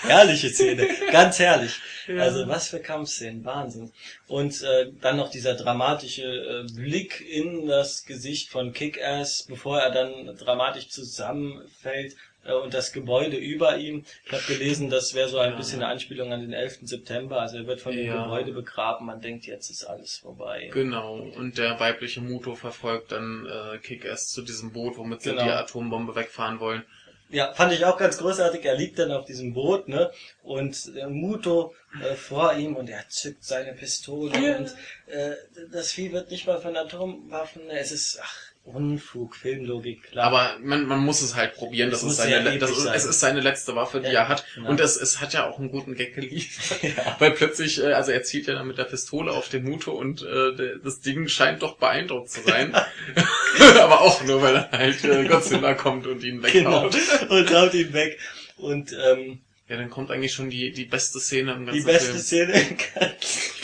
Herrliche 0.01 0.49
Szene, 0.49 0.87
ganz 1.11 1.39
herrlich. 1.39 1.79
Ja. 2.07 2.23
Also 2.23 2.47
was 2.47 2.69
für 2.69 2.79
Kampfszenen, 2.79 3.43
Wahnsinn. 3.43 3.91
Und 4.29 4.61
äh, 4.61 4.93
dann 5.01 5.17
noch 5.17 5.29
dieser 5.29 5.55
dramatische 5.55 6.23
äh, 6.23 6.73
Blick 6.73 7.19
in 7.19 7.67
das 7.67 8.05
Gesicht 8.05 8.47
von 8.49 8.71
Kick-Ass, 8.71 9.43
bevor 9.49 9.81
er 9.81 9.91
dann 9.91 10.33
dramatisch 10.37 10.87
zusammenfällt 10.87 12.15
äh, 12.45 12.53
und 12.53 12.73
das 12.73 12.93
Gebäude 12.93 13.35
über 13.35 13.77
ihm. 13.77 14.05
Ich 14.25 14.31
habe 14.31 14.41
gelesen, 14.47 14.89
das 14.89 15.15
wäre 15.15 15.27
so 15.27 15.37
ein 15.39 15.51
Ja. 15.51 15.57
bisschen 15.57 15.81
eine 15.81 15.91
Anspielung 15.91 16.31
an 16.31 16.39
den 16.39 16.53
11. 16.53 16.77
September. 16.83 17.41
Also 17.41 17.57
er 17.57 17.67
wird 17.67 17.81
von 17.81 17.93
dem 17.93 18.05
Ja. 18.07 18.23
Gebäude 18.23 18.53
begraben. 18.53 19.05
Man 19.05 19.19
denkt, 19.19 19.45
jetzt 19.45 19.69
ist 19.69 19.83
alles 19.83 20.17
vorbei. 20.19 20.69
Genau, 20.73 21.15
und 21.15 21.57
der 21.57 21.77
weibliche 21.81 22.21
Muto 22.21 22.55
verfolgt 22.55 23.11
dann 23.11 23.45
äh, 23.47 23.79
Kick-Ass 23.79 24.29
zu 24.29 24.43
diesem 24.43 24.71
Boot, 24.71 24.95
womit 24.97 25.23
sie 25.23 25.31
Genau. 25.31 25.43
die 25.43 25.49
Atombombe 25.49 26.15
wegfahren 26.15 26.61
wollen. 26.61 26.83
Ja, 27.29 27.53
fand 27.53 27.73
ich 27.73 27.83
auch 27.85 27.97
ganz 27.97 28.17
großartig. 28.17 28.63
Er 28.65 28.75
liegt 28.75 28.99
dann 28.99 29.11
auf 29.11 29.25
diesem 29.25 29.53
Boot, 29.53 29.87
ne? 29.89 30.11
Und 30.43 30.95
der 30.95 31.09
Muto 31.09 31.73
äh, 32.01 32.15
vor 32.15 32.53
ihm 32.53 32.75
und 32.75 32.89
er 32.89 33.03
zückt 33.09 33.43
seine 33.43 33.73
Pistole 33.73 34.31
Ja. 34.39 34.57
und 34.57 34.73
äh, 35.07 35.35
das 35.71 35.91
Vieh 35.91 36.11
wird 36.13 36.31
nicht 36.31 36.47
mal 36.47 36.61
von 36.61 36.75
Atomwaffen. 36.77 37.69
Es 37.69 37.91
ist 37.91 38.19
ach 38.21 38.33
Unfug, 38.63 39.37
Filmlogik, 39.37 40.03
klar. 40.11 40.25
Aber 40.25 40.57
man, 40.61 40.85
man 40.87 40.99
muss 40.99 41.21
es 41.21 41.35
halt 41.35 41.53
probieren. 41.53 41.89
Das 41.89 41.99
Es 41.99 42.03
muss 42.05 42.13
ist 42.19 42.25
seine, 42.25 42.59
das 42.59 42.75
sein. 42.83 42.93
es 42.95 43.05
ist 43.05 43.21
seine 43.21 43.39
letzte 43.39 43.77
Waffe, 43.77 44.01
die 44.01 44.07
Ja, 44.07 44.23
er 44.23 44.27
hat. 44.27 44.45
genau. 44.55 44.69
Und 44.69 44.81
es, 44.81 44.97
es 44.97 45.21
hat 45.21 45.31
ja 45.31 45.49
auch 45.49 45.57
einen 45.57 45.71
guten 45.71 45.95
Gag 45.95 46.15
geliefert. 46.15 46.83
ja. 46.97 47.15
Weil 47.19 47.31
plötzlich, 47.31 47.81
äh, 47.81 47.93
also 47.93 48.11
er 48.11 48.23
zielt 48.23 48.47
ja 48.47 48.55
dann 48.55 48.67
mit 48.67 48.77
der 48.77 48.83
Pistole 48.83 49.31
auf 49.31 49.47
den 49.47 49.63
Muto 49.63 49.93
und 49.93 50.21
äh, 50.21 50.79
das 50.83 50.99
Ding 50.99 51.29
scheint 51.29 51.61
doch 51.61 51.77
beeindruckt 51.77 52.29
zu 52.29 52.41
sein. 52.41 52.75
Aber 53.81 54.01
auch 54.01 54.23
nur, 54.23 54.41
weil 54.41 54.53
dann 54.53 54.71
halt 54.71 55.03
äh, 55.03 55.25
Godzilla 55.25 55.73
kommt 55.73 56.07
und 56.07 56.23
ihn 56.23 56.41
genau. 56.41 56.85
weghaut. 56.91 57.29
Und 57.29 57.53
haut 57.53 57.73
ihn 57.73 57.93
weg. 57.93 58.19
Und 58.57 58.93
ähm, 58.93 59.39
Ja, 59.67 59.77
dann 59.77 59.89
kommt 59.89 60.11
eigentlich 60.11 60.33
schon 60.33 60.49
die, 60.49 60.71
die 60.71 60.85
beste 60.85 61.19
Szene 61.19 61.53
im 61.53 61.65
ganzen 61.65 61.79
die 61.79 61.85
beste 61.85 62.11
Film. 62.11 62.19
Szene 62.19 62.61
im 62.61 62.77
ganzen. 62.77 63.57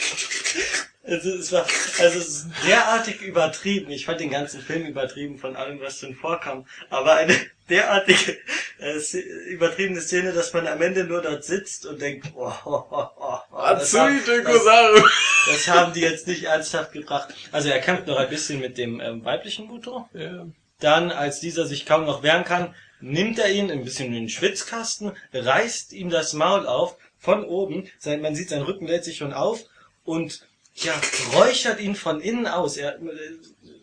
Also 1.06 1.32
es 1.32 1.52
war, 1.52 1.66
also 2.00 2.20
es 2.20 2.28
ist 2.28 2.48
derartig 2.66 3.22
übertrieben. 3.22 3.92
Ich 3.92 4.06
fand 4.06 4.22
den 4.22 4.30
ganzen 4.30 4.62
Film 4.62 4.86
übertrieben 4.86 5.38
von 5.38 5.56
allem, 5.58 5.82
was 5.82 6.00
drin 6.00 6.16
vorkam. 6.16 6.66
Aber 6.90 7.16
eine 7.16 7.36
derartige 7.70 8.38
äh, 8.80 9.18
übertriebene 9.48 10.02
Szene, 10.02 10.34
dass 10.34 10.54
man 10.54 10.68
am 10.68 10.82
Ende 10.82 11.04
nur 11.06 11.22
dort 11.22 11.44
sitzt 11.44 11.86
und 11.86 12.02
denkt, 12.02 12.28
oh, 12.36 12.52
oh, 12.66 12.84
oh, 12.92 13.08
oh, 13.20 13.38
das, 13.52 13.94
haben, 13.94 14.20
das, 14.26 14.66
das 14.66 15.68
haben 15.68 15.94
die 15.94 16.02
jetzt 16.02 16.28
nicht 16.28 16.44
ernsthaft 16.44 16.92
gebracht. 16.92 17.34
Also 17.52 17.70
er 17.70 17.80
kämpft 17.80 18.08
noch 18.08 18.18
ein 18.18 18.30
bisschen 18.30 18.60
mit 18.60 18.78
dem 18.78 19.00
ähm, 19.00 19.24
weiblichen 19.24 19.68
Buto. 19.68 20.08
Ja. 20.14 20.46
Dann, 20.80 21.12
als 21.12 21.40
dieser 21.40 21.66
sich 21.66 21.86
kaum 21.86 22.06
noch 22.06 22.24
wehren 22.24 22.44
kann, 22.44 22.76
nimmt 23.00 23.40
er 23.40 23.52
ihn 23.52 23.72
ein 23.72 23.84
bisschen 23.84 24.08
in 24.08 24.14
den 24.14 24.30
Schwitzkasten, 24.30 25.14
reißt 25.34 25.94
ihm 25.94 26.10
das 26.10 26.34
Maul 26.34 26.68
auf, 26.68 26.98
von 27.18 27.46
oben, 27.46 27.90
sein, 28.00 28.22
man 28.22 28.36
sieht, 28.36 28.50
sein 28.50 28.64
Rücken 28.64 28.86
lädt 28.86 29.06
sich 29.06 29.18
schon 29.18 29.32
auf 29.32 29.64
und 30.04 30.46
ja, 30.76 30.94
räuchert 31.34 31.80
ihn 31.80 31.96
von 31.96 32.20
innen 32.20 32.48
aus. 32.48 32.78
Er 32.78 32.96
äh, 32.96 33.00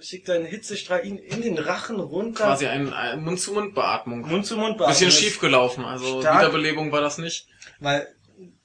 schickt 0.00 0.30
einen 0.30 0.46
Hitzestrahl 0.46 1.04
ihn 1.06 1.18
in 1.18 1.42
den 1.42 1.58
Rachen 1.58 2.00
runter. 2.00 2.44
Quasi 2.44 2.66
ein, 2.66 2.92
ein 2.92 3.22
Mund-zu-Mund-Beatmung. 3.22 4.28
Mund 4.28 4.46
zu 4.46 4.56
Mund 4.56 4.78
Bisschen 4.78 5.08
beatmen. 5.08 5.10
schief 5.10 5.40
gelaufen, 5.40 5.84
also 5.84 6.20
Stark. 6.20 6.40
Wiederbelebung 6.40 6.92
war 6.92 7.00
das 7.00 7.18
nicht. 7.18 7.46
Weil 7.78 8.08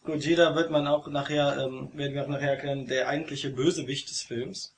Gojira 0.04 0.56
wird 0.56 0.72
man 0.72 0.88
auch 0.88 1.08
nachher, 1.08 1.58
ähm, 1.66 1.90
werden 1.94 2.14
wir 2.14 2.24
auch 2.24 2.28
nachher 2.28 2.52
erkennen, 2.52 2.88
der 2.88 3.08
eigentliche 3.10 3.50
Bösewicht 3.50 4.10
des 4.10 4.22
Films. 4.22 4.76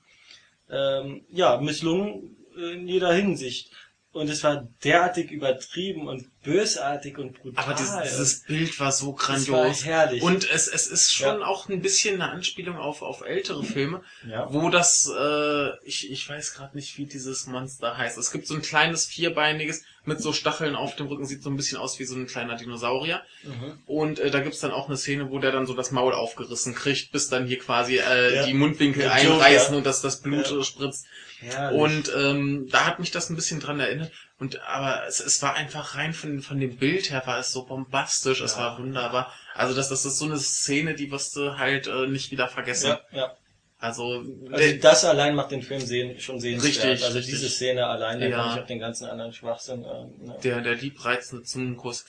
Ähm, 0.69 1.25
ja, 1.29 1.59
misslungen 1.61 2.35
in 2.55 2.87
jeder 2.87 3.13
Hinsicht. 3.13 3.71
Und 4.17 4.29
es 4.29 4.43
war 4.43 4.67
derartig 4.83 5.31
übertrieben 5.31 6.07
und 6.07 6.25
bösartig 6.43 7.17
und 7.17 7.33
brutal. 7.39 7.63
Aber 7.65 7.73
dieses, 7.73 8.01
dieses 8.03 8.39
Bild 8.43 8.79
war 8.79 8.91
so 8.91 9.15
das 9.17 9.49
war 9.49 9.57
grandios. 9.61 9.85
herrlich. 9.85 10.21
Und 10.23 10.49
es, 10.49 10.67
es 10.67 10.87
ist 10.87 11.13
schon 11.13 11.39
Ja. 11.41 11.45
auch 11.47 11.67
ein 11.69 11.81
bisschen 11.81 12.21
eine 12.21 12.31
Anspielung 12.31 12.77
auf, 12.77 13.01
auf 13.01 13.21
ältere 13.21 13.63
Filme, 13.63 14.01
ja. 14.27 14.51
wo 14.51 14.69
das, 14.69 15.11
äh, 15.17 15.69
ich, 15.85 16.09
ich 16.11 16.27
weiß 16.29 16.53
gerade 16.53 16.75
nicht, 16.75 16.97
wie 16.97 17.05
dieses 17.05 17.47
Monster 17.47 17.97
heißt. 17.97 18.17
Es 18.17 18.31
gibt 18.31 18.47
so 18.47 18.55
ein 18.55 18.61
kleines 18.61 19.05
vierbeiniges 19.05 19.83
mit 20.05 20.21
so 20.21 20.31
Stacheln 20.31 20.75
auf 20.77 20.95
dem 20.95 21.07
Rücken, 21.07 21.25
sieht 21.25 21.43
so 21.43 21.49
ein 21.49 21.57
bisschen 21.57 21.77
aus 21.77 21.99
wie 21.99 22.05
so 22.05 22.15
ein 22.15 22.27
kleiner 22.27 22.55
Dinosaurier. 22.55 23.21
Mhm. 23.43 23.79
Und 23.85 24.19
äh, 24.19 24.31
da 24.31 24.39
gibt's 24.39 24.61
dann 24.61 24.71
auch 24.71 24.87
eine 24.87 24.95
Szene, 24.97 25.29
wo 25.29 25.39
der 25.39 25.51
dann 25.51 25.65
so 25.65 25.73
das 25.73 25.91
Maul 25.91 26.13
aufgerissen 26.13 26.73
kriegt, 26.75 27.11
bis 27.11 27.27
dann 27.27 27.45
hier 27.45 27.59
quasi 27.59 27.97
äh, 27.97 28.35
Ja. 28.35 28.45
die 28.45 28.53
Mundwinkel 28.53 29.09
einreißen 29.09 29.75
und 29.75 29.85
dass 29.85 30.01
das 30.01 30.21
Blut 30.21 30.47
spritzt. 30.65 31.05
Herrlich. 31.39 31.79
Und 31.79 32.11
ähm, 32.17 32.67
da 32.71 32.85
hat 32.85 32.99
mich 32.99 33.11
das 33.11 33.29
ein 33.29 33.35
bisschen 33.35 33.59
dran 33.59 33.79
erinnert. 33.79 34.11
Und 34.39 34.59
aber 34.67 35.05
es, 35.07 35.19
es 35.19 35.41
war 35.41 35.55
einfach 35.55 35.95
rein 35.95 36.13
von, 36.13 36.41
von 36.41 36.59
dem 36.59 36.77
Bild 36.77 37.11
her 37.11 37.23
war 37.25 37.39
es 37.39 37.51
so 37.51 37.65
bombastisch, 37.65 38.41
es 38.41 38.53
Ja. 38.55 38.59
war 38.61 38.79
wunderbar. 38.79 39.33
Also 39.55 39.75
das, 39.75 39.89
das 39.89 40.05
ist 40.05 40.17
so 40.19 40.25
eine 40.25 40.37
Szene, 40.37 40.95
die 40.95 41.11
wirst 41.11 41.35
du 41.35 41.57
halt 41.57 41.87
äh, 41.87 42.07
nicht 42.07 42.31
wieder 42.31 42.47
vergessen. 42.47 42.89
ja, 42.89 43.01
ja. 43.11 43.37
Also, 43.79 44.23
Also 44.51 44.75
das 44.77 45.05
allein 45.05 45.35
macht 45.35 45.51
den 45.51 45.61
Film 45.61 45.81
sehen, 45.81 46.19
schon 46.19 46.39
sehenswert. 46.39 46.73
Richtig, 46.73 47.03
also 47.05 47.17
richtig. 47.19 47.35
diese 47.35 47.49
Szene 47.49 47.85
allein, 47.85 48.19
dann 48.19 48.31
Ja. 48.31 48.37
kann 48.43 48.55
ich 48.57 48.63
auch 48.63 48.67
den 48.67 48.79
ganzen 48.79 49.05
anderen 49.05 49.33
Schwachsinn. 49.33 49.83
Äh, 49.83 50.25
ne. 50.25 50.35
der, 50.43 50.61
der 50.61 50.73
liebreizende 50.75 51.43
Zungenkuss. 51.43 52.05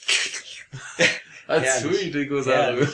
Gozaru. 1.47 2.47
Herrlich. 2.47 2.89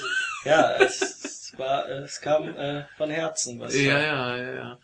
Ja, 0.44 0.76
es, 0.76 1.00
es 1.02 1.54
war, 1.56 1.88
äh, 1.88 1.98
es 2.02 2.20
kam 2.20 2.48
äh, 2.56 2.84
von 2.96 3.10
Herzen. 3.10 3.60
Was 3.60 3.74
Ja, 3.74 3.94
war. 3.94 4.00
ja, 4.02 4.36
ja, 4.36 4.54
ja. 4.54 4.78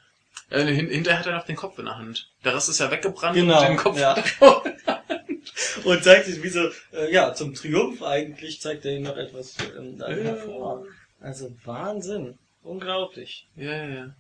Äh, 0.51 0.65
hin, 0.65 0.89
hinterher 0.89 1.21
hat 1.21 1.27
er 1.27 1.37
noch 1.37 1.47
den 1.47 1.57
Kopf 1.57 1.79
in 1.79 1.85
der 1.87 1.97
Hand. 1.97 2.29
Der 2.45 2.55
Rest 2.55 2.69
ist 2.69 2.81
ja 2.81 2.91
weggebrannt 2.91 3.35
Genau, 3.37 3.61
und 3.61 3.69
den 3.69 3.77
Kopf 3.77 3.99
ja. 3.99 4.17
Und 5.85 6.05
zeigt 6.05 6.27
sich 6.27 6.43
wie 6.43 6.49
so, 6.49 6.69
äh, 6.93 7.13
ja, 7.13 7.33
zum 7.35 7.55
Triumph 7.55 8.03
eigentlich 8.03 8.61
zeigt 8.61 8.85
er 8.85 8.93
ihn 8.93 9.03
noch 9.03 9.17
etwas 9.17 9.57
ähm, 9.79 9.99
da 9.99 10.11
Ja. 10.11 10.17
hervor. 10.17 10.85
Also 11.21 11.53
Wahnsinn. 11.65 12.39
Unglaublich. 12.63 13.47
Ja, 13.57 13.73
ja, 13.73 13.87
ja. 13.87 14.15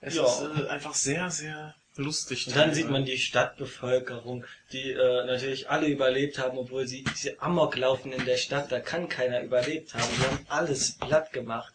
Es 0.00 0.14
Ja. 0.16 0.24
ist 0.24 0.42
äh, 0.42 0.68
einfach 0.68 0.94
sehr, 0.94 1.30
sehr 1.30 1.74
lustig. 1.96 2.46
Und 2.48 2.56
dann 2.56 2.74
sieht 2.74 2.90
man 2.90 3.04
die 3.04 3.18
Stadtbevölkerung, 3.18 4.44
die 4.72 4.92
äh, 4.92 5.26
natürlich 5.26 5.70
alle 5.70 5.86
überlebt 5.88 6.38
haben, 6.38 6.58
obwohl 6.58 6.86
sie 6.86 7.04
diese 7.14 7.40
Amok 7.40 7.76
laufen 7.76 8.12
in 8.12 8.24
der 8.24 8.36
Stadt, 8.36 8.70
da 8.70 8.80
kann 8.80 9.08
keiner 9.08 9.42
überlebt 9.42 9.94
haben. 9.94 10.04
Die 10.18 10.24
haben 10.24 10.46
alles 10.48 10.92
platt 10.98 11.32
gemacht. 11.32 11.74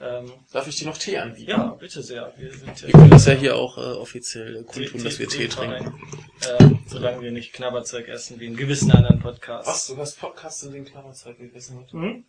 Ähm, 0.00 0.32
Darf 0.52 0.66
ich 0.68 0.76
dir 0.76 0.86
noch 0.86 0.96
Tee 0.96 1.18
anbieten? 1.18 1.50
ja, 1.50 1.76
bitte 1.78 2.02
sehr. 2.02 2.32
Wir 2.36 2.52
sind 2.52 2.82
Wir 2.86 2.92
können 2.92 3.10
das 3.10 3.26
ja 3.26 3.32
hier 3.32 3.56
auch 3.56 3.76
äh, 3.78 3.80
offiziell 3.80 4.62
kundtun, 4.64 5.02
dass 5.02 5.18
wir 5.18 5.28
Tee 5.28 5.48
trinken. 5.48 5.92
Äh, 6.40 6.68
solange 6.86 7.20
wir 7.20 7.32
nicht 7.32 7.52
Knabberzeug 7.52 8.06
essen, 8.08 8.38
wie 8.38 8.46
in 8.46 8.56
gewissen 8.56 8.92
anderen 8.92 9.18
Podcasts. 9.18 9.68
Was? 9.68 9.86
Du 9.88 9.96
hast 9.96 10.20
Podcast 10.20 10.62
in 10.64 10.72
den 10.72 10.84
Klammerzeug 10.84 11.38
gegessen? 11.38 11.84
Mhm. 11.90 12.24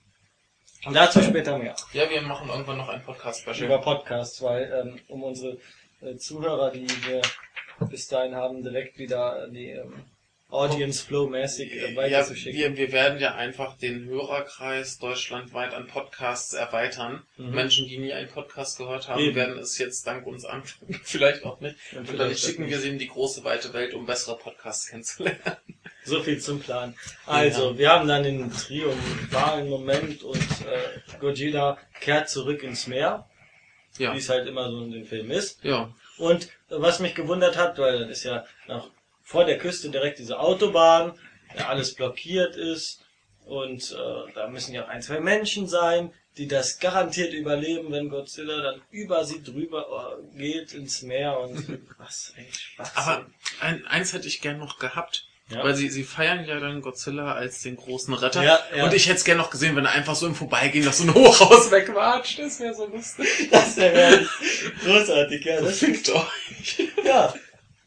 Und 0.86 0.94
dazu 0.94 1.22
später 1.22 1.58
mehr. 1.58 1.76
Ja, 1.94 2.10
wir 2.10 2.22
machen 2.22 2.50
irgendwann 2.50 2.78
noch 2.78 2.90
ein 2.90 3.04
Podcast-Special. 3.04 3.66
Über 3.66 3.80
Podcasts, 3.80 4.42
weil 4.42 4.72
ähm, 4.74 5.00
um 5.08 5.24
unsere 5.24 5.58
äh, 6.02 6.16
Zuhörer, 6.16 6.72
die 6.72 6.88
wir 7.06 7.22
bis 7.88 8.08
dahin 8.08 8.36
haben, 8.36 8.64
direkt 8.64 8.98
wieder 8.98 9.48
die 9.50 9.72
ähm, 9.72 9.94
Audience 10.50 11.06
Flow 11.06 11.28
mäßig 11.28 11.72
äh, 11.72 11.92
Ja, 11.92 11.96
weiterzuschicken. 11.96 12.60
wir, 12.60 12.78
wir 12.78 12.92
werden 12.92 13.20
ja 13.20 13.36
einfach 13.36 13.78
den 13.78 14.06
Hörerkreis 14.06 14.98
deutschlandweit 14.98 15.74
an 15.76 15.86
Podcasts 15.88 16.54
erweitern. 16.54 17.24
Mhm. 17.38 17.52
Menschen, 17.52 17.88
die 17.88 17.98
nie 18.00 18.14
einen 18.14 18.30
Podcast 18.30 18.78
gehört 18.80 19.08
haben, 19.08 19.20
Eben. 19.22 19.36
werden 19.36 19.60
es 19.60 19.78
jetzt 19.78 20.08
dank 20.08 20.26
uns 20.26 20.46
anfangen. 20.46 21.00
Vielleicht 21.04 21.46
auch 21.46 21.60
nicht. 21.60 21.76
Und 21.96 22.10
Und 22.10 22.18
dann 22.18 22.36
schicken 22.36 22.68
wir 22.68 22.80
sie 22.80 22.90
in 22.90 22.98
die 23.00 23.08
große, 23.08 23.44
weite 23.44 23.74
Welt, 23.74 23.94
um 23.94 24.06
bessere 24.06 24.38
Podcasts 24.38 24.88
kennenzulernen. 24.90 25.40
So 26.06 26.24
viel 26.24 26.40
zum 26.40 26.60
Plan. 26.60 26.96
Also, 27.28 27.78
wir 27.78 27.90
haben 27.90 28.08
dann 28.08 28.24
den 28.24 28.52
triumphalen 28.52 29.70
Moment 29.70 30.24
und 30.24 30.42
äh, 30.42 31.18
Gojira 31.20 31.78
kehrt 32.00 32.30
zurück 32.30 32.64
ins 32.64 32.88
Meer, 32.88 33.28
Ja. 34.00 34.14
wie 34.14 34.18
es 34.18 34.30
halt 34.30 34.48
immer 34.48 34.72
so 34.72 34.82
in 34.86 34.92
dem 34.92 35.06
Film 35.06 35.30
ist. 35.30 35.64
Ja. 35.64 35.94
Und 36.18 36.46
äh, 36.46 36.48
was 36.70 37.00
mich 37.00 37.14
gewundert 37.14 37.58
hat, 37.58 37.78
weil 37.78 38.00
das 38.00 38.10
ist 38.20 38.24
ja 38.24 38.46
noch 38.68 38.90
vor 39.30 39.46
der 39.46 39.60
Küste 39.60 39.92
direkt 39.92 40.18
diese 40.18 40.40
Autobahn, 40.40 41.14
ja, 41.56 41.68
alles 41.68 41.94
blockiert 41.94 42.56
ist 42.56 43.06
und 43.46 43.92
äh, 43.92 44.34
da 44.34 44.48
müssen 44.48 44.74
ja 44.74 44.86
auch 44.86 44.88
ein, 44.88 45.04
zwei 45.04 45.20
Menschen 45.20 45.68
sein, 45.68 46.12
die 46.38 46.48
das 46.48 46.80
garantiert 46.80 47.34
überleben, 47.34 47.92
wenn 47.92 48.10
Godzilla 48.10 48.60
dann 48.60 48.82
über 48.90 49.26
sie 49.26 49.44
drüber 49.44 50.18
äh, 50.36 50.38
geht 50.40 50.74
ins 50.74 51.04
Meer 51.04 51.40
und 51.42 51.80
was, 52.00 52.34
ey, 52.38 52.48
Schwachsinn. 52.52 52.96
Aber 52.96 53.26
ein, 53.60 53.86
eins 53.86 54.14
hätte 54.14 54.28
ich 54.28 54.42
gern 54.42 54.58
noch 54.58 54.80
gehabt. 54.80 55.28
Ja. 55.50 55.64
Weil 55.64 55.76
sie, 55.76 55.90
sie 55.90 56.04
feiern 56.04 56.46
ja 56.46 56.60
dann 56.60 56.82
Godzilla 56.82 57.34
als 57.34 57.62
den 57.62 57.76
großen 57.76 58.14
Retter. 58.14 58.44
Ja, 58.44 58.60
ja. 58.76 58.84
Und 58.84 58.94
ich 58.94 59.08
hätte 59.08 59.18
es 59.18 59.24
gern 59.26 59.38
noch 59.38 59.50
gesehen, 59.50 59.76
wenn 59.76 59.86
er 59.86 59.92
einfach 59.92 60.16
so 60.16 60.28
im 60.28 60.36
Vorbeigehen 60.36 60.86
noch 60.86 60.94
so 60.94 61.04
ein 61.04 61.14
Hochhaus 61.14 61.72
wegwatscht. 61.72 62.38
Das 62.38 62.60
wäre 62.60 62.74
so 62.76 62.86
lustig. 62.86 63.50
das 63.52 63.78
wäre 63.78 64.28
großartig, 64.84 65.46
ja. 65.46 65.62
Das, 65.62 65.80
Fickt 65.80 66.10
euch. 66.10 66.90
ja. 67.04 67.34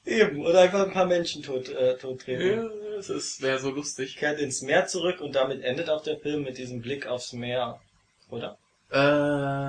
Eben, 0.05 0.44
oder 0.44 0.61
einfach 0.62 0.80
ein 0.84 0.92
paar 0.92 1.07
Menschen 1.07 1.42
tot, 1.42 1.68
äh, 1.68 1.96
tot 1.96 2.22
treten. 2.22 2.64
Ja, 2.64 2.68
das 2.96 3.40
wäre 3.40 3.59
so 3.61 3.70
lustig. 3.70 4.16
Kehrt 4.16 4.40
ins 4.40 4.61
Meer 4.62 4.86
zurück 4.86 5.20
und 5.20 5.34
damit 5.34 5.62
endet 5.62 5.88
auch 5.90 6.03
der 6.03 6.18
Film 6.18 6.42
mit 6.42 6.59
diesem 6.59 6.80
Blick 6.82 7.07
aufs 7.07 7.32
Meer. 7.32 7.80
Oder? 8.28 8.59
Äh, 8.90 8.94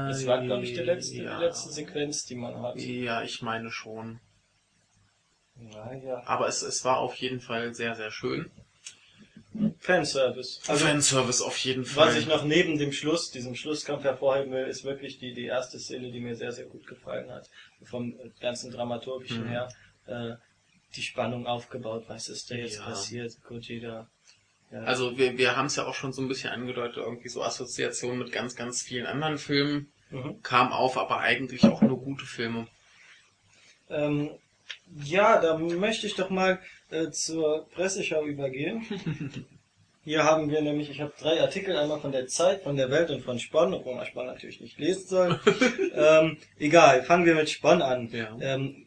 Das 0.09 0.25
war, 0.25 0.41
glaube 0.43 0.63
ich, 0.63 0.73
die 0.73 0.79
letzte, 0.81 1.17
ja. 1.17 1.38
die 1.38 1.43
letzte 1.45 1.69
Sequenz, 1.71 2.25
die 2.25 2.36
man 2.36 2.61
hat. 2.61 2.79
Ja, 2.79 3.21
ich 3.21 3.41
meine 3.41 3.69
schon. 3.69 4.19
Naja. 5.55 6.23
Aber 6.25 6.47
es, 6.47 6.63
es 6.63 6.84
war 6.84 6.97
auf 6.97 7.15
jeden 7.15 7.39
Fall 7.39 7.73
sehr, 7.75 7.95
sehr 7.95 8.09
schön. 8.11 8.49
Fanservice. 9.79 10.59
Also, 10.67 10.86
Fanservice 10.86 11.41
auf 11.43 11.57
jeden 11.57 11.86
Fall. 11.86 12.07
was 12.07 12.15
ich 12.15 12.25
noch 12.27 12.43
neben 12.43 12.79
dem 12.79 12.91
Schluss, 12.91 13.29
diesem 13.29 13.53
Schlusskampf 13.53 14.03
hervorheben 14.03 14.51
will, 14.51 14.65
ist 14.65 14.84
wirklich 14.84 15.19
die, 15.19 15.34
die 15.34 15.45
erste 15.45 15.77
Szene, 15.77 16.11
die 16.11 16.19
mir 16.21 16.36
sehr, 16.36 16.51
sehr 16.51 16.65
gut 16.65 16.88
gefallen 16.88 17.29
hat. 17.31 17.49
Vom 17.84 18.15
ganzen 18.39 18.71
Dramaturgischen 18.71 19.43
Mhm. 19.43 19.49
her. 19.49 19.69
Äh, 20.08 20.36
die 20.95 21.01
Spannung 21.01 21.47
aufgebaut, 21.47 22.06
was 22.08 22.30
ist 22.30 22.51
da 22.51 22.56
jetzt 22.56 22.78
Ja. 22.78 22.86
passiert? 22.86 23.34
Gojira. 23.43 24.08
Ja. 24.72 24.84
Also 24.84 25.18
wir, 25.18 25.38
wir 25.38 25.56
haben 25.56 25.68
es 25.68 25.76
ja 25.76 25.86
auch 25.86 25.95
schon 25.95 26.14
so 26.14 26.22
ein 26.22 26.28
bisschen 26.28 26.49
angedeutet, 26.49 26.97
irgendwie 26.97 27.30
so 27.30 27.43
Assoziationen 27.43 28.20
mit 28.20 28.32
ganz, 28.32 28.56
ganz 28.56 28.82
vielen 28.82 29.06
anderen 29.06 29.38
Filmen 29.38 29.91
mhm. 30.10 30.41
kam 30.41 30.72
auf, 30.72 30.97
aber 30.97 31.20
eigentlich 31.20 31.64
auch 31.66 31.82
nur 31.82 31.99
gute 31.99 32.26
Filme. 32.26 32.68
Ähm, 33.89 34.32
ja, 35.04 35.39
da 35.41 35.58
möchte 35.58 36.08
ich 36.08 36.16
doch 36.16 36.30
mal 36.30 36.60
äh, 36.89 37.12
zur 37.12 37.70
Presseschau 37.72 38.26
übergehen. 38.26 38.86
Hier 40.06 40.26
haben 40.26 40.49
wir 40.49 40.62
nämlich, 40.62 40.89
ich 40.89 40.99
habe 40.99 41.14
drei 41.18 41.39
Artikel, 41.39 41.78
einmal 41.78 42.01
von 42.01 42.12
der 42.12 42.28
Zeit, 42.28 42.64
von 42.64 42.76
der 42.76 42.91
Welt 42.91 43.10
und 43.10 43.24
von 43.24 43.39
Spon, 43.39 43.74
obwohl 43.74 43.95
man 43.95 44.06
Spon 44.06 44.26
natürlich 44.26 44.60
nicht 44.60 44.78
lesen 44.78 45.08
soll. 45.08 45.39
ähm, 45.95 46.38
egal, 46.60 47.04
fangen 47.04 47.26
wir 47.26 47.36
mit 47.36 47.49
Spon 47.49 47.82
an. 47.82 48.10
Ja. 48.12 48.38
Ähm, 48.41 48.82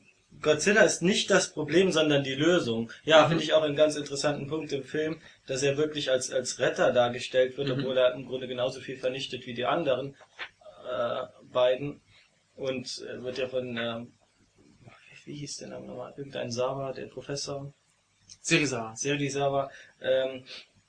Godzilla 0.47 0.83
ist 0.83 1.03
nicht 1.03 1.31
das 1.31 1.53
Problem, 1.53 1.93
sondern 1.93 2.23
die 2.25 2.35
Lösung. 2.35 2.91
Ja, 3.05 3.25
Mhm. 3.25 3.29
finde 3.31 3.45
ich 3.45 3.53
auch 3.53 3.63
einen 3.63 3.77
ganz 3.77 3.97
interessanten 3.97 4.47
Punkt 4.47 4.73
im 4.73 4.83
Film, 4.85 5.21
dass 5.47 5.63
er 5.63 5.77
wirklich 5.77 6.11
als, 6.11 6.33
als 6.33 6.59
Retter 6.59 6.93
dargestellt 6.93 7.59
wird, 7.59 7.69
Mhm. 7.69 7.75
obwohl 7.81 7.99
er 7.99 8.15
im 8.15 8.27
Grunde 8.27 8.47
genauso 8.49 8.81
viel 8.81 8.97
vernichtet 8.97 9.47
wie 9.47 9.55
die 9.55 9.67
anderen 9.67 10.17
äh, 10.89 11.23
beiden. 11.53 12.01
Und 12.55 12.87
äh, 13.09 13.23
wird 13.23 13.39
ja 13.39 13.49
von, 13.49 13.77
ähm, 13.77 14.13
wie 15.25 15.35
hieß 15.35 15.57
der 15.59 15.69
Name 15.69 15.87
nochmal? 15.89 16.15
Irgendein 16.17 16.51
Sawa, 16.53 16.93
der 16.93 17.07
Professor, 17.07 17.73
Serisawa. 18.41 18.95
Sergi 18.97 19.29
Sawa, 19.29 19.71
ähm, 20.01 20.45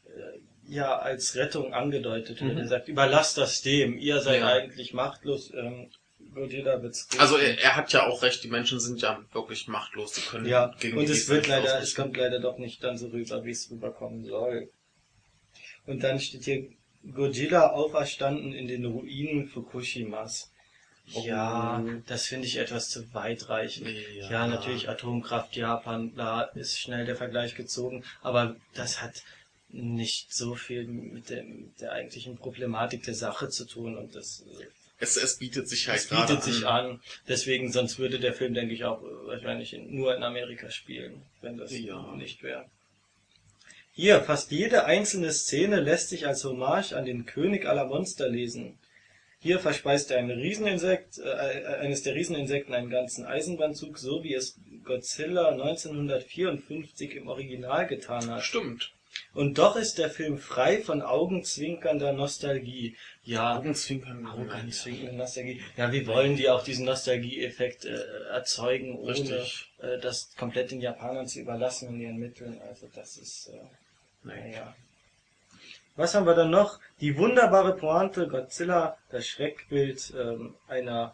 äh, 0.06 0.40
ja, 0.70 0.98
als 1.00 1.36
Rettung 1.36 1.74
angedeutet 1.74 2.42
wird. 2.42 2.54
Mhm. 2.54 2.60
Er 2.60 2.68
sagt, 2.68 2.88
überlasst 2.90 3.38
das 3.38 3.62
dem, 3.64 3.98
ihr 3.98 4.22
seid 4.22 4.42
Ja. 4.42 4.48
eigentlich 4.48 4.94
machtlos, 4.94 5.52
ähm, 5.54 5.90
Godzilla 6.38 6.82
wird's 6.82 7.10
gut. 7.10 7.20
Also 7.20 7.38
er, 7.38 7.60
er 7.62 7.76
hat 7.76 7.92
ja 7.94 8.06
auch 8.08 8.22
recht, 8.22 8.44
die 8.44 8.48
Menschen 8.48 8.80
sind 8.80 9.02
ja 9.02 9.20
wirklich 9.34 9.68
machtlos, 9.68 10.14
die 10.14 10.22
können 10.22 10.46
Ja, 10.46 10.74
gegen 10.80 10.98
und 10.98 11.08
die 11.08 11.12
es 11.12 11.28
wird 11.30 11.48
leider, 11.48 11.82
es 11.82 11.96
kommt 11.96 12.16
leider 12.16 12.40
doch 12.40 12.58
nicht 12.58 12.84
dann 12.84 12.98
so 12.98 13.08
rüber, 13.08 13.44
wie 13.44 13.52
es 13.52 13.70
rüberkommen 13.72 14.26
soll. 14.26 14.70
Und 15.86 16.04
dann 16.04 16.20
steht 16.20 16.44
hier 16.44 16.70
Godzilla 17.14 17.72
auferstanden 17.72 18.54
in 18.54 18.68
den 18.68 18.86
Ruinen 18.86 19.48
Fukushimas. 19.48 20.52
Ja, 21.06 21.82
Oh. 21.82 21.90
das 22.06 22.26
finde 22.26 22.48
ich 22.48 22.58
etwas 22.58 22.90
zu 22.90 23.14
weitreichend. 23.14 23.88
Ja. 23.88 24.30
Ja, 24.30 24.48
natürlich 24.48 24.90
Atomkraft 24.90 25.56
Japan, 25.56 26.14
da 26.16 26.42
ist 26.42 26.78
schnell 26.78 27.06
der 27.06 27.16
Vergleich 27.16 27.56
gezogen, 27.56 28.04
aber 28.22 28.58
das 28.74 29.02
hat 29.02 29.24
nicht 29.70 30.34
so 30.34 30.56
viel 30.56 30.86
mit 30.86 31.30
der, 31.30 31.44
mit 31.44 31.80
der 31.80 31.94
eigentlichen 31.94 32.38
Problematik 32.38 33.04
der 33.04 33.14
Sache 33.14 33.50
zu 33.50 33.66
tun 33.66 33.98
und 33.98 34.16
das, 34.16 34.42
äh, 34.60 34.66
Es, 35.00 35.16
es 35.16 35.38
bietet 35.38 35.70
sich 35.70 35.88
halt 35.88 36.00
das 36.00 36.10
gerade 36.10 36.34
bietet 36.36 36.44
sich 36.44 36.66
an. 36.66 37.02
Deswegen, 37.28 37.72
sonst 37.72 38.00
würde 38.00 38.20
der 38.20 38.34
Film, 38.34 38.54
denke 38.54 38.74
ich, 38.74 38.84
auch 38.84 39.02
äh, 39.04 39.28
wahrscheinlich 39.28 39.74
in, 39.74 39.94
nur 39.96 40.16
in 40.16 40.24
Amerika 40.24 40.72
spielen, 40.72 41.22
wenn 41.42 41.58
das 41.58 41.78
Ja. 41.78 42.16
nicht 42.16 42.42
wäre. 42.42 42.66
Hier, 43.92 44.22
fast 44.22 44.52
jede 44.52 44.86
einzelne 44.86 45.32
Szene 45.32 45.80
lässt 45.80 46.10
sich 46.10 46.28
als 46.28 46.44
Hommage 46.44 46.94
an 46.94 47.06
den 47.06 47.26
König 47.26 47.66
aller 47.66 47.86
Monster 47.86 48.30
lesen. 48.30 48.78
Hier 49.40 49.60
verspeist 49.60 50.12
ein 50.12 50.32
Rieseninsekt, 50.32 51.20
äh, 51.20 51.66
eines 51.80 52.02
der 52.02 52.16
Rieseninsekten 52.16 52.74
einen 52.74 52.90
ganzen 52.90 53.26
Eisenbahnzug, 53.26 53.98
so 54.00 54.24
wie 54.24 54.34
es 54.34 54.60
Godzilla 54.84 55.50
1954 55.50 57.16
im 57.16 57.28
Original 57.28 57.88
getan 57.88 58.30
hat. 58.32 58.44
Stimmt. 58.44 58.94
Und 59.34 59.58
doch 59.58 59.76
ist 59.76 59.98
der 59.98 60.10
Film 60.10 60.38
frei 60.38 60.82
von 60.82 61.02
augenzwinkernder 61.02 62.14
Nostalgie. 62.14 62.96
Ja, 63.28 63.58
Augenzwinkern. 63.58 64.26
Augenzwinkernde 64.26 65.18
Nostalgie. 65.18 65.62
Ja, 65.76 65.92
wie 65.92 66.08
wollen 66.08 66.38
die 66.38 66.50
auch 66.50 66.64
diesen 66.64 66.86
Nostalgieeffekt 66.86 67.84
äh, 67.84 67.98
erzeugen, 68.32 68.98
ohne 68.98 69.12
Richtig. 69.12 69.70
äh, 69.82 70.00
das 70.00 70.34
komplett 70.38 70.72
den 70.72 70.80
Japanern 70.80 71.28
zu 71.28 71.42
überlassen 71.42 71.90
in 71.90 72.00
ihren 72.00 72.18
Mitteln? 72.18 72.58
Also 72.70 72.88
das 72.96 73.18
ist, 73.18 73.50
äh, 73.50 73.60
naja. 74.24 74.74
Was 75.98 76.16
haben 76.16 76.26
wir 76.26 76.36
dann 76.36 76.52
noch? 76.52 76.80
Die 77.02 77.18
wunderbare 77.18 77.76
Pointe 77.76 78.30
Godzilla, 78.30 78.98
das 79.12 79.28
Schreckbild 79.28 80.14
ähm, 80.18 80.56
einer 80.70 81.14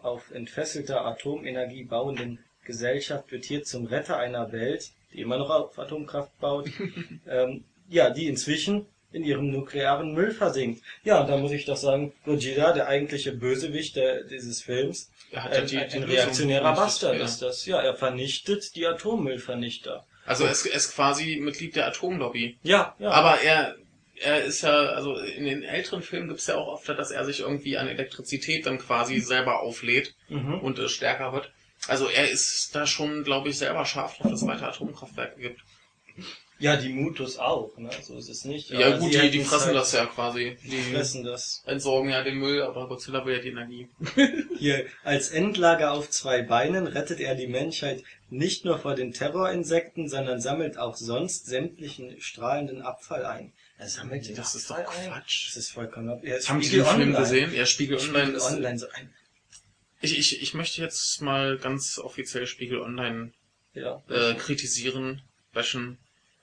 auf 0.00 0.30
entfesselter 0.30 1.04
Atomenergie 1.04 1.82
bauenden 1.82 2.38
Gesellschaft 2.62 3.32
wird 3.32 3.44
hier 3.44 3.64
zum 3.64 3.86
Retter 3.86 4.16
einer 4.16 4.52
Welt, 4.52 4.92
die 5.12 5.22
immer 5.22 5.38
noch 5.38 5.50
auf 5.50 5.76
Atomkraft 5.76 6.38
baut, 6.38 6.70
ähm, 7.28 7.64
ja, 7.88 8.10
die 8.10 8.28
inzwischen 8.28 8.86
in 9.12 9.24
ihrem 9.24 9.50
nuklearen 9.50 10.12
Müll 10.12 10.32
versinkt. 10.32 10.82
Ja, 11.02 11.24
da 11.24 11.36
muss 11.36 11.52
ich 11.52 11.64
doch 11.64 11.76
sagen, 11.76 12.12
Gojira, 12.24 12.72
der 12.72 12.88
eigentliche 12.88 13.32
Bösewicht 13.32 13.96
der, 13.96 14.24
dieses 14.24 14.62
Films, 14.62 15.10
Er 15.30 15.44
hat 15.44 15.52
ja 15.54 15.60
ein, 15.60 15.66
die- 15.66 15.78
ein, 15.78 15.90
die 15.90 15.98
reaktionärer 16.12 16.74
Bastard 16.74 17.16
ja. 17.16 17.24
ist 17.24 17.40
das. 17.40 17.64
Ja, 17.66 17.80
er 17.80 17.94
vernichtet 17.94 18.74
die 18.76 18.86
Atommüllvernichter. 18.86 20.04
Also 20.26 20.44
er 20.44 20.52
ist, 20.52 20.66
er 20.66 20.74
ist 20.74 20.94
quasi 20.94 21.38
Mitglied 21.40 21.74
der 21.74 21.86
Atomlobby. 21.86 22.58
Ja, 22.62 22.94
ja. 22.98 23.10
Aber 23.10 23.40
er, 23.40 23.76
er 24.20 24.44
ist 24.44 24.62
ja, 24.62 24.70
also 24.70 25.16
in 25.16 25.44
den 25.44 25.62
älteren 25.62 26.02
Filmen 26.02 26.28
gibt's 26.28 26.46
ja 26.46 26.56
auch 26.56 26.68
oft, 26.68 26.88
dass 26.88 27.10
er 27.10 27.24
sich 27.24 27.40
irgendwie 27.40 27.78
an 27.78 27.88
Elektrizität 27.88 28.66
dann 28.66 28.78
quasi 28.78 29.20
selber 29.20 29.60
auflädt 29.60 30.14
mhm. 30.28 30.60
und 30.60 30.78
äh, 30.78 30.88
stärker 30.88 31.32
wird. 31.32 31.50
Also 31.86 32.08
er 32.08 32.28
ist 32.28 32.74
da 32.74 32.86
schon, 32.86 33.24
glaube 33.24 33.48
ich, 33.48 33.56
selber 33.56 33.86
scharf 33.86 34.16
drauf, 34.18 34.30
dass 34.30 34.42
es 34.42 34.46
weiter 34.48 34.68
Atomkraftwerke 34.68 35.40
gibt. 35.40 35.60
Ja, 36.60 36.76
die 36.76 36.88
Mutus 36.88 37.38
auch, 37.38 37.76
ne? 37.78 37.88
So 38.02 38.16
ist 38.16 38.28
es 38.28 38.44
nicht. 38.44 38.70
Ja, 38.70 38.98
gut, 38.98 39.14
die, 39.14 39.30
die 39.30 39.44
fressen 39.44 39.66
halt- 39.66 39.76
das 39.76 39.92
ja 39.92 40.06
quasi. 40.06 40.56
Die 40.64 40.92
fressen 40.92 41.22
das. 41.22 41.62
entsorgen 41.66 42.10
ja 42.10 42.22
den 42.24 42.36
Müll, 42.38 42.62
aber 42.62 42.88
Godzilla 42.88 43.24
will 43.24 43.36
ja 43.36 43.40
die 43.42 43.50
Energie. 43.50 43.88
Hier, 44.58 44.86
als 45.04 45.30
Endlager 45.30 45.92
auf 45.92 46.10
zwei 46.10 46.42
Beinen 46.42 46.88
rettet 46.88 47.20
er 47.20 47.36
die 47.36 47.46
Menschheit 47.46 48.02
nicht 48.28 48.64
nur 48.64 48.78
vor 48.78 48.96
den 48.96 49.12
Terrorinsekten, 49.12 50.08
sondern 50.08 50.40
sammelt 50.40 50.78
auch 50.78 50.96
sonst 50.96 51.46
sämtlichen 51.46 52.20
strahlenden 52.20 52.82
Abfall 52.82 53.24
ein. 53.24 53.52
Er 53.78 53.88
sammelt 53.88 54.26
den 54.28 54.34
Das 54.34 54.56
ist 54.56 54.68
doch 54.68 54.78
Abfall 54.78 55.04
ein. 55.04 55.12
Quatsch. 55.12 55.46
Das 55.48 55.56
ist 55.56 55.70
vollkommen 55.70 56.08
ab. 56.10 56.20
Er 56.24 56.40
Haben 56.42 56.60
Sie 56.62 56.70
den 56.70 56.84
Film 56.84 57.00
Online. 57.02 57.18
gesehen? 57.18 57.54
Ja, 57.54 57.66
Spiegel 57.66 57.98
Online 57.98 58.18
Spiegel 58.24 58.34
ist. 58.34 58.44
Online, 58.46 58.78
so 58.80 58.86
ein, 58.94 59.14
Ich, 60.00 60.18
ich, 60.18 60.42
ich 60.42 60.54
möchte 60.54 60.80
jetzt 60.82 61.22
mal 61.22 61.56
ganz 61.58 61.98
offiziell 61.98 62.48
Spiegel 62.48 62.80
Online 62.80 63.32
ja. 63.74 64.02
äh, 64.10 64.34
kritisieren, 64.34 65.22
bashen. 65.52 65.98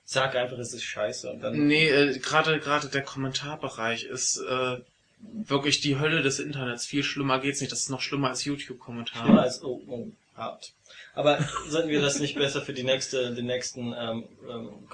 Sag 0.08 0.36
einfach, 0.36 0.58
es 0.58 0.72
ist 0.72 0.84
scheiße 0.84 1.28
und 1.30 1.40
dann. 1.40 1.66
Nee, 1.66 1.88
äh, 1.88 2.18
gerade 2.18 2.60
gerade 2.60 2.88
der 2.88 3.02
Kommentarbereich 3.02 4.04
ist 4.04 4.38
äh, 4.38 4.78
wirklich 5.18 5.80
die 5.80 5.98
Hölle 5.98 6.22
des 6.22 6.38
Internets. 6.38 6.86
Viel 6.86 7.02
schlimmer 7.02 7.40
geht's 7.40 7.60
nicht. 7.60 7.72
Das 7.72 7.80
ist 7.80 7.90
noch 7.90 8.00
schlimmer 8.00 8.28
als 8.28 8.42
Schlimmer 8.42 8.58
YouTube-Kommentare. 8.58 9.40
als 9.40 9.64
oh, 9.64 9.82
oh, 9.88 10.06
hart. 10.36 10.72
Aber 11.14 11.38
sollten 11.68 11.88
wir 11.88 12.00
das 12.00 12.20
nicht 12.20 12.36
besser 12.36 12.62
für 12.62 12.72
die 12.72 12.84
nächste, 12.84 13.34
den 13.34 13.46
nächsten 13.46 13.94
ähm, 13.98 14.24
ähm, 14.48 14.86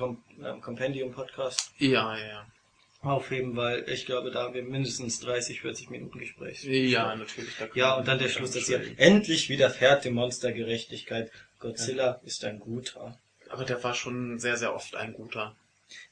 ähm, 0.43 0.61
Compendium-Podcast 0.63 1.73
Ja, 1.79 2.17
ja, 2.17 2.47
aufheben, 3.03 3.57
weil 3.57 3.85
ich 3.89 4.07
glaube, 4.07 4.31
da 4.31 4.45
haben 4.45 4.55
wir 4.55 4.63
mindestens 4.63 5.21
30, 5.21 5.61
40 5.61 5.91
Minuten 5.91 6.19
Gespräch. 6.19 6.65
ja. 6.65 7.11
Ja, 7.11 7.17
natürlich. 7.17 7.53
Ja, 7.75 7.97
und 7.97 8.09
dann 8.09 8.19
der 8.19 8.29
Schluss, 8.29 8.53
dass 8.53 8.65
schweigen. 8.65 8.97
endlich 8.97 9.49
widerfährt 9.49 10.05
dem 10.05 10.15
Monster 10.15 10.53
Gerechtigkeit. 10.53 11.31
Godzilla 11.59 12.21
ist 12.25 12.45
ein 12.45 12.61
guter. 12.61 13.19
Aber 13.53 13.65
der 13.65 13.83
war 13.85 13.95
schon 13.95 14.39
sehr, 14.39 14.57
sehr 14.57 14.75
oft 14.75 14.97
ein 14.97 15.13
guter. 15.13 15.55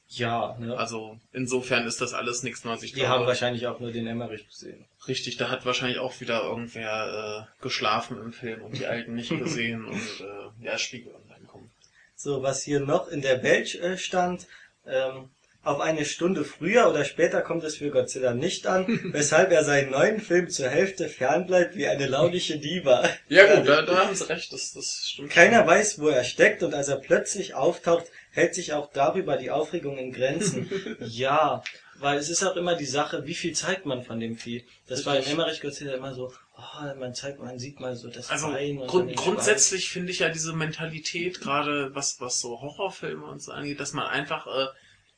Ja, 0.09 0.57
ne? 0.59 0.77
Also 0.77 1.19
insofern 1.33 1.87
ist 1.87 2.01
das 2.01 2.13
alles 2.13 2.43
nichts 2.43 2.65
Neues. 2.65 2.81
Die 2.81 3.07
haben 3.07 3.27
wahrscheinlich 3.27 3.67
auch 3.67 3.81
nur 3.81 3.93
den 3.93 4.07
Emmerich 4.07 4.47
gesehen. 4.47 4.85
richtig, 5.09 5.37
da 5.37 5.49
hat 5.49 5.65
wahrscheinlich 5.65 5.99
auch 6.01 6.21
wieder 6.21 6.43
irgendwer 6.43 7.49
äh, 7.49 7.63
geschlafen 7.63 8.21
im 8.21 8.33
Film 8.33 8.63
und 8.63 8.77
die 8.77 8.87
Alten 8.87 9.15
nicht 9.15 9.31
gesehen 9.31 9.87
und 9.87 10.21
äh, 10.21 10.65
ja, 10.65 10.77
Spiegel 10.77 11.15
online 11.15 11.47
kommen. 11.47 11.71
So, 12.15 12.43
was 12.43 12.63
hier 12.63 12.81
noch 12.81 13.09
in 13.09 13.23
der 13.23 13.43
Welt 13.43 13.75
äh, 13.77 13.97
stand, 13.97 14.47
ähm, 14.85 15.31
auf 15.63 15.81
eine 15.81 16.05
Stunde 16.07 16.45
früher 16.45 16.89
oder 16.89 17.05
später 17.05 17.43
kommt 17.43 17.65
es 17.65 17.77
für 17.77 17.91
Godzilla 17.91 18.33
nicht 18.33 18.67
an, 18.67 18.87
weshalb 19.13 19.53
er 19.53 19.65
seinen 19.65 19.91
neuen 19.91 20.21
Film 20.21 20.49
zur 20.49 20.69
Hälfte 20.69 21.09
fernbleibt 21.09 21.77
wie 21.77 21.87
eine 21.87 22.07
launische 22.07 22.59
Diva. 22.59 23.09
Ja 23.29 23.55
gut, 23.55 23.69
da, 23.69 23.83
da 23.83 24.07
haben 24.07 24.15
sie 24.15 24.29
recht, 24.29 24.53
das, 24.53 24.73
das 24.73 25.07
stimmt. 25.07 25.31
Keiner 25.31 25.67
weiß, 25.67 26.01
wo 26.01 26.09
er 26.09 26.25
steckt 26.25 26.63
und 26.63 26.75
als 26.75 26.89
er 26.89 26.97
plötzlich 26.97 27.55
auftaucht, 27.55 28.07
hält 28.31 28.55
sich 28.55 28.73
auch 28.73 28.91
darüber 28.93 29.37
die 29.37 29.51
Aufregung 29.51 29.99
in 29.99 30.13
Grenzen. 30.13 30.71
ja, 31.01 31.63
weil 31.99 32.17
es 32.17 32.31
ist 32.31 32.43
auch 32.43 32.57
immer 32.57 32.75
die 32.75 32.87
Sache, 32.87 33.27
wie 33.27 33.35
viel 33.35 33.55
zeigt 33.55 33.85
man 33.85 34.03
von 34.03 34.19
dem 34.19 34.37
Vieh. 34.37 34.65
Das 34.87 35.05
war 35.05 35.19
in. 35.19 35.25
Emmerich 35.25 35.61
Godzilla 35.61 35.95
immer 35.95 36.15
so, 36.15 36.33
oh, 36.57 36.99
man 36.99 37.15
zeigt, 37.15 37.39
man 37.41 37.59
sieht 37.59 37.81
mal 37.81 37.97
so 37.97 38.09
das 38.09 38.31
Also 38.31 38.49
Bein 38.49 38.79
grund 38.79 39.15
grundsätzlich 39.17 39.91
finde 39.91 40.11
ich 40.13 40.21
ja 40.21 40.31
diese 40.31 40.55
Mentalität, 40.55 41.41
gerade 41.41 41.95
was, 41.95 42.19
was 42.21 42.41
so 42.41 42.63
Horrorfilme 42.63 43.27
und 43.27 43.43
so 43.43 43.53
angeht, 43.53 43.81
dass 43.81 43.93
man 43.93 44.07
einfach 44.07 44.47
äh, 44.47 44.67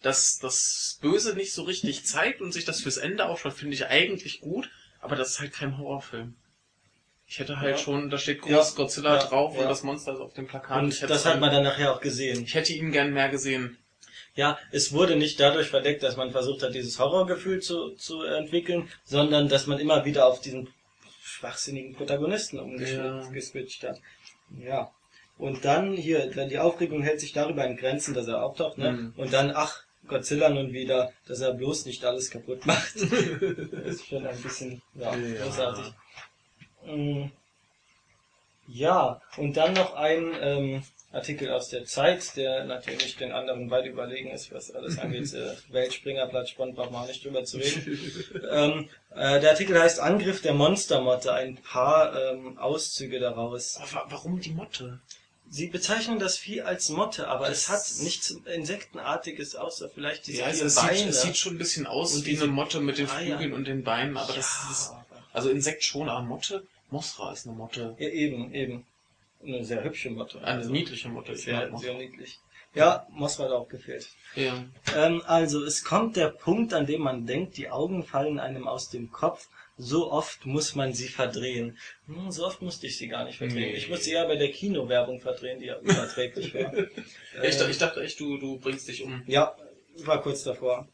das, 0.03 0.39
das 0.39 0.99
Böse 1.01 1.35
nicht 1.35 1.53
so 1.53 1.63
richtig 1.63 2.05
zeigt 2.05 2.41
und 2.41 2.53
sich 2.53 2.65
das 2.65 2.81
fürs 2.81 2.97
Ende 2.97 3.27
aufschaut, 3.27 3.55
finde 3.55 3.75
ich 3.75 3.87
eigentlich 3.87 4.41
gut, 4.41 4.71
aber 5.01 5.17
das 5.17 5.31
ist 5.31 5.41
halt 5.41 5.53
kein 5.53 5.79
Horrorfilm. 5.79 6.35
Ich 7.27 7.39
hätte 7.39 7.61
halt 7.61 7.77
Ja. 7.79 7.83
schon, 7.83 8.11
da 8.11 8.19
steht 8.19 8.43
groß 8.43 8.51
Ja, 8.51 8.63
Gegodzilla 8.63 9.17
ja, 9.17 9.25
drauf 9.25 9.57
und 9.57 9.65
das 9.65 9.83
Monster 9.83 10.13
ist 10.13 10.21
auf 10.21 10.35
dem 10.35 10.47
Plakat. 10.47 10.83
Und 10.83 11.03
das 11.09 11.25
hat 11.25 11.41
man 11.41 11.51
dann 11.51 11.63
nachher 11.63 11.95
auch 11.95 12.01
gesehen. 12.01 12.45
Ich 12.45 12.55
hätte 12.55 12.73
ihn 12.75 12.93
gern 12.93 13.13
mehr 13.15 13.31
gesehen. 13.31 13.79
Ja, 14.35 14.59
es 14.71 14.93
wurde 14.93 15.17
nicht 15.17 15.39
dadurch 15.41 15.69
verdeckt, 15.69 16.03
dass 16.03 16.17
man 16.17 16.31
versucht 16.31 16.63
hat, 16.63 16.75
dieses 16.75 16.99
Horrorgefühl 16.99 17.61
zu, 17.61 17.91
zu 17.97 18.23
entwickeln, 18.23 18.89
sondern 19.05 19.49
dass 19.49 19.67
man 19.67 19.79
immer 19.79 20.05
wieder 20.05 20.27
auf 20.27 20.41
diesen 20.41 20.69
schwachsinnigen 21.23 21.95
Protagonisten 21.95 22.59
umgeswitcht 22.59 23.85
hat. 23.85 24.01
Ja. 24.59 24.91
Und 25.39 25.65
dann 25.65 25.97
hier, 25.97 26.31
dann 26.31 26.49
die 26.49 26.59
Aufregung 26.59 27.03
hält 27.03 27.21
sich 27.21 27.33
darüber 27.33 27.65
in 27.65 27.77
Grenzen, 27.77 28.15
dass 28.15 28.29
er 28.29 28.43
auftaucht, 28.43 28.79
ne? 28.79 28.93
Mhm. 28.93 29.15
Und 29.17 29.33
dann, 29.33 29.51
ach, 29.55 29.83
Godzilla 30.09 30.49
nun 30.49 30.73
wieder, 30.73 31.13
dass 31.27 31.41
er 31.41 31.55
bloß 31.55 31.87
nicht 31.87 32.05
alles 32.05 32.31
kaputt 32.31 32.67
macht. 32.67 32.95
das 32.97 33.95
ist 33.95 34.07
schon 34.09 34.27
ein 34.27 34.41
bisschen, 34.43 34.83
ja, 34.95 35.15
Ja. 35.17 35.45
großartig. 35.45 35.85
Mm. 36.87 37.25
Ja, 38.69 39.21
und 39.37 39.57
dann 39.57 39.75
noch 39.75 39.95
ein 39.95 40.33
ähm, 40.41 40.83
Artikel 41.11 41.51
aus 41.51 41.69
der 41.69 41.85
Zeit, 41.85 42.37
der 42.37 42.65
natürlich 42.65 43.17
den 43.17 43.33
anderen 43.33 43.71
weit 43.71 43.87
überlegen 43.87 44.31
ist, 44.31 44.53
was 44.53 44.71
alles 44.75 44.99
angeht. 44.99 45.33
Äh, 45.35 45.55
Weltspringerblatt 45.73 46.49
spannend, 46.49 46.77
braucht 46.77 46.91
man 46.91 47.03
auch 47.03 47.09
nicht 47.09 47.25
drüber 47.25 47.45
zu 47.45 47.59
reden. 47.59 47.99
ähm, 48.51 48.89
äh, 49.15 49.41
der 49.41 49.51
Artikel 49.51 49.79
heißt 49.81 50.01
Angriff 50.01 50.41
der 50.43 50.55
Monstermotte, 50.55 51.33
ein 51.35 51.57
paar 51.57 52.15
ähm, 52.33 52.57
Auszüge 52.59 53.19
daraus. 53.21 53.77
Aber 53.79 53.93
wa- 53.93 54.07
warum 54.11 54.41
die 54.41 54.51
Motte? 54.53 55.01
Sie 55.55 55.67
bezeichnen 55.67 56.19
das 56.19 56.39
Vieh 56.39 56.63
als 56.63 56.89
Motte, 56.89 57.29
aber 57.29 57.47
Das- 57.49 57.59
es 57.59 57.69
hat 57.69 58.03
nichts 58.05 58.31
Insektenartiges, 58.31 59.55
außer 59.55 59.91
vielleicht 59.91 60.27
diese 60.27 60.41
Ja, 60.41 60.49
es, 60.49 60.57
vier 60.59 60.67
es, 60.67 60.75
sieht, 60.77 60.89
Beine. 60.89 61.09
es 61.11 61.23
sieht 61.23 61.37
schon 61.37 61.55
ein 61.55 61.59
bisschen 61.59 61.87
aus 61.87 62.17
wie 62.25 62.31
diese 62.31 62.45
eine 62.45 62.53
Motte 62.53 62.81
mit 62.81 62.97
den 62.97 63.09
Eier. 63.11 63.37
Flügeln 63.37 63.53
und 63.53 63.67
den 63.67 63.85
Beinen, 63.85 64.17
aber 64.17 64.33
das 64.33 64.61
Ja, 64.65 64.71
ist, 64.71 64.91
aber- 64.91 65.05
also 65.35 65.51
Insekt 65.51 65.85
schon, 65.85 66.09
aber 66.09 66.23
Motte? 66.23 66.67
Mosra 66.91 67.33
ist 67.35 67.47
eine 67.47 67.55
Motte. 67.55 67.95
ja, 67.99 68.09
eben, 68.09 68.55
eben. 68.55 68.87
Eine 69.45 69.63
sehr 69.65 69.85
hübsche 69.85 70.09
Motte. 70.11 70.39
Eine 70.39 70.59
Also, 70.61 70.71
niedliche 70.71 71.09
Motte. 71.11 71.37
Sehr, 71.37 71.59
sehr 71.59 71.69
Mosra. 71.71 71.93
niedlich. 71.95 72.39
Ja, 72.75 73.07
Mossra 73.11 73.45
hat 73.45 73.51
auch 73.53 73.69
gefehlt. 73.69 74.09
Ja. 74.37 74.65
Ähm, 74.97 75.23
also, 75.27 75.63
es 75.65 75.85
kommt 75.85 76.17
der 76.17 76.29
Punkt, 76.29 76.73
an 76.73 76.87
dem 76.87 77.03
man 77.03 77.27
denkt, 77.27 77.59
die 77.59 77.69
Augen 77.69 78.05
fallen 78.05 78.39
einem 78.41 78.67
aus 78.67 78.89
dem 78.89 79.11
Kopf. 79.13 79.49
So 79.79 80.13
oft 80.13 80.45
muss 80.47 80.75
man 80.75 80.93
sie 80.93 81.09
verdrehen. 81.09 81.79
Hm, 82.07 82.31
so 82.31 82.47
oft 82.47 82.61
musste 82.63 82.87
ich 82.87 82.99
sie 82.99 83.09
gar 83.09 83.25
nicht 83.25 83.39
verdrehen. 83.39 83.71
Nee. 83.71 83.77
Ich 83.77 83.89
musste 83.89 84.05
sie 84.07 84.13
eher 84.13 84.27
bei 84.27 84.37
der 84.37 84.51
Kinowerbung 84.51 85.21
verdrehen, 85.21 85.59
die 85.61 85.67
ja 85.67 85.79
überträglich 85.81 86.55
war. 86.55 86.73
Ich, 87.43 87.59
Ähm, 87.61 87.71
ich 87.71 87.79
dachte 87.79 88.03
echt, 88.03 88.21
du, 88.21 88.37
du 88.39 88.59
bringst 88.59 88.87
dich 88.89 89.03
um. 89.03 89.23
Ja, 89.27 89.57
war 90.05 90.21
kurz 90.21 90.43
davor. 90.45 90.87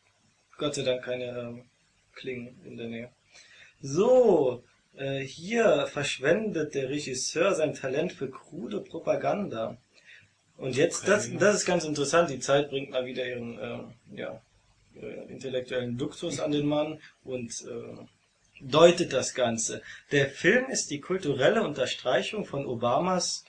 Gott 0.57 0.75
sei 0.77 0.83
Dank 0.83 1.03
keine 1.05 1.25
ähm, 1.25 1.65
Klingen 2.15 2.61
in 2.65 2.77
der 2.77 2.87
Nähe. 2.87 3.11
So, 3.81 4.63
äh, 4.97 5.21
hier 5.21 5.87
verschwendet 5.89 6.75
der 6.75 6.89
Regisseur 6.89 7.55
sein 7.55 7.75
Talent 7.75 8.13
für 8.13 8.31
krude 8.31 8.81
Propaganda. 8.81 9.77
Und 10.57 10.77
jetzt, 10.77 11.03
Okay. 11.03 11.11
das, 11.11 11.31
das 11.39 11.55
ist 11.57 11.67
ganz 11.67 11.85
interessant, 11.85 12.31
die 12.31 12.41
Zeit 12.41 12.71
bringt 12.71 12.91
mal 12.91 13.07
wieder 13.07 13.27
ihren 13.27 13.59
ähm, 13.61 13.95
ja, 14.17 14.41
äh, 15.01 15.31
intellektuellen 15.33 15.97
Duktus 15.97 16.41
an 16.41 16.51
den 16.51 16.67
Mann 16.67 17.01
und 17.25 17.53
äh, 17.69 18.07
deutet 18.61 19.13
das 19.13 19.35
Ganze. 19.35 19.83
Der 20.13 20.29
Film 20.29 20.67
ist 20.71 20.91
die 20.91 21.01
kulturelle 21.01 21.63
Unterstreichung 21.63 22.45
von 22.45 22.67
Obamas 22.67 23.45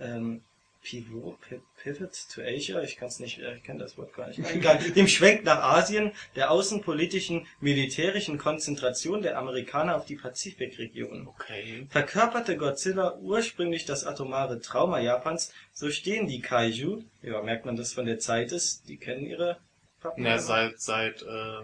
ähm, 0.00 0.42
Pivot, 0.82 1.40
Pi- 1.42 1.60
Pivot 1.80 2.10
to 2.34 2.42
Asia, 2.42 2.82
ich 2.82 2.96
kann 2.96 3.06
es 3.06 3.20
nicht, 3.20 3.38
äh, 3.38 3.54
ich 3.54 3.62
kenne 3.62 3.78
das 3.78 3.96
Wort 3.96 4.12
gar 4.14 4.26
nicht. 4.26 4.40
Egal, 4.52 4.78
dem 4.96 5.06
Schwenk 5.06 5.44
nach 5.44 5.62
Asien, 5.62 6.10
der 6.34 6.50
außenpolitischen, 6.50 7.46
militärischen 7.60 8.36
Konzentration 8.36 9.22
der 9.22 9.38
Amerikaner 9.38 9.94
auf 9.96 10.06
die 10.06 10.16
Pazifikregion. 10.16 11.28
Okay. 11.28 11.86
Verkörperte 11.88 12.56
Godzilla 12.56 13.16
ursprünglich 13.18 13.84
das 13.84 14.04
atomare 14.04 14.60
Trauma 14.60 14.98
Japans, 14.98 15.52
so 15.72 15.88
stehen 15.90 16.26
die 16.26 16.40
Kaiju, 16.40 17.04
ja, 17.22 17.40
merkt 17.42 17.64
man 17.64 17.76
das 17.76 17.92
von 17.92 18.06
der 18.06 18.18
Zeit 18.18 18.50
ist, 18.50 18.88
die 18.88 18.96
kennen 18.96 19.24
ihre 19.24 19.58
Pappen. 20.00 20.24
Na, 20.24 20.38
seit, 20.38 20.80
seit 20.80 21.22
äh, 21.22 21.60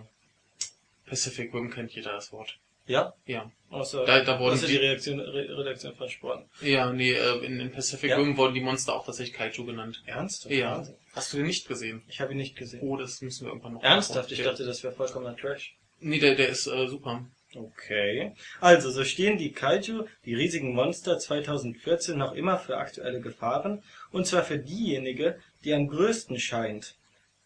Pacific 1.06 1.52
Rim 1.52 1.72
kennt 1.72 1.92
jeder 1.92 2.12
das 2.12 2.32
Wort. 2.32 2.56
Ja, 2.88 3.14
Ja. 3.26 3.50
außer, 3.70 4.04
Da- 4.04 4.24
da 4.24 4.40
wurden 4.40 4.54
außer 4.54 4.66
die 4.66 4.72
die- 4.72 4.78
Reaktion, 4.78 5.20
Re 5.20 5.58
Redaktion 5.58 5.94
von 5.94 6.08
Sporn. 6.08 6.44
Ja, 6.60 6.92
nee, 6.92 7.12
äh, 7.12 7.44
in, 7.44 7.60
in 7.60 7.70
Pacific 7.70 8.10
Ja. 8.10 8.16
Rim 8.16 8.36
wurden 8.36 8.54
die 8.54 8.60
Monster 8.60 8.94
auch 8.94 9.06
tatsächlich 9.06 9.36
Kaiju 9.36 9.64
genannt. 9.66 10.02
Ernsthaft? 10.06 10.52
Ja. 10.54 10.78
Wahnsinn. 10.78 10.96
Hast 11.14 11.32
du 11.32 11.36
den 11.38 11.46
nicht 11.46 11.68
gesehen? 11.68 12.02
Ich 12.08 12.20
habe 12.20 12.32
ihn 12.32 12.38
nicht 12.38 12.56
gesehen. 12.56 12.80
Oh, 12.82 12.96
das 12.96 13.20
müssen 13.22 13.44
wir 13.44 13.48
irgendwann 13.52 13.74
noch 13.74 13.82
Ernsthaft? 13.84 14.32
Ich 14.32 14.42
dachte, 14.42 14.64
das 14.64 14.82
wäre 14.82 14.92
vollkommener 14.94 15.36
Trash. 15.36 15.76
Nee, 16.00 16.18
der, 16.18 16.34
der 16.34 16.48
ist 16.48 16.66
äh, 16.66 16.88
super. 16.88 17.24
Okay. 17.54 18.34
Also, 18.60 18.90
so 18.90 19.04
stehen 19.04 19.38
die 19.38 19.52
Kaiju, 19.52 20.04
die 20.26 20.34
riesigen 20.34 20.74
Monster 20.74 21.18
2014 21.18 22.16
noch 22.18 22.34
immer 22.34 22.58
für 22.58 22.76
aktuelle 22.76 23.20
Gefahren, 23.20 23.82
und 24.12 24.26
zwar 24.26 24.44
für 24.44 24.58
diejenige, 24.58 25.38
die 25.64 25.72
am 25.72 25.88
größten 25.88 26.38
scheint. 26.38 26.94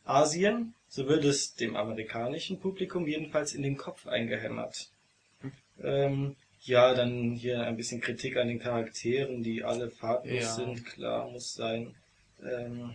Asien, 0.04 0.74
so 0.88 1.08
wird 1.08 1.24
es 1.24 1.54
dem 1.54 1.76
amerikanischen 1.76 2.58
Publikum 2.60 3.06
jedenfalls 3.06 3.54
in 3.54 3.62
den 3.62 3.76
Kopf 3.76 4.06
eingehämmert. 4.06 4.88
Ähm, 5.80 6.36
ja, 6.60 6.94
dann 6.94 7.32
hier 7.32 7.62
ein 7.64 7.76
bisschen 7.76 8.00
Kritik 8.00 8.36
an 8.36 8.48
den 8.48 8.58
Charakteren, 8.60 9.42
die 9.42 9.64
alle 9.64 9.90
farblos 9.90 10.42
Ja. 10.42 10.54
sind, 10.54 10.84
klar, 10.86 11.28
muss 11.30 11.54
sein. 11.54 11.94
Ähm, 12.42 12.94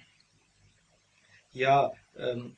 ja, 1.51 1.91
ähm, 2.17 2.55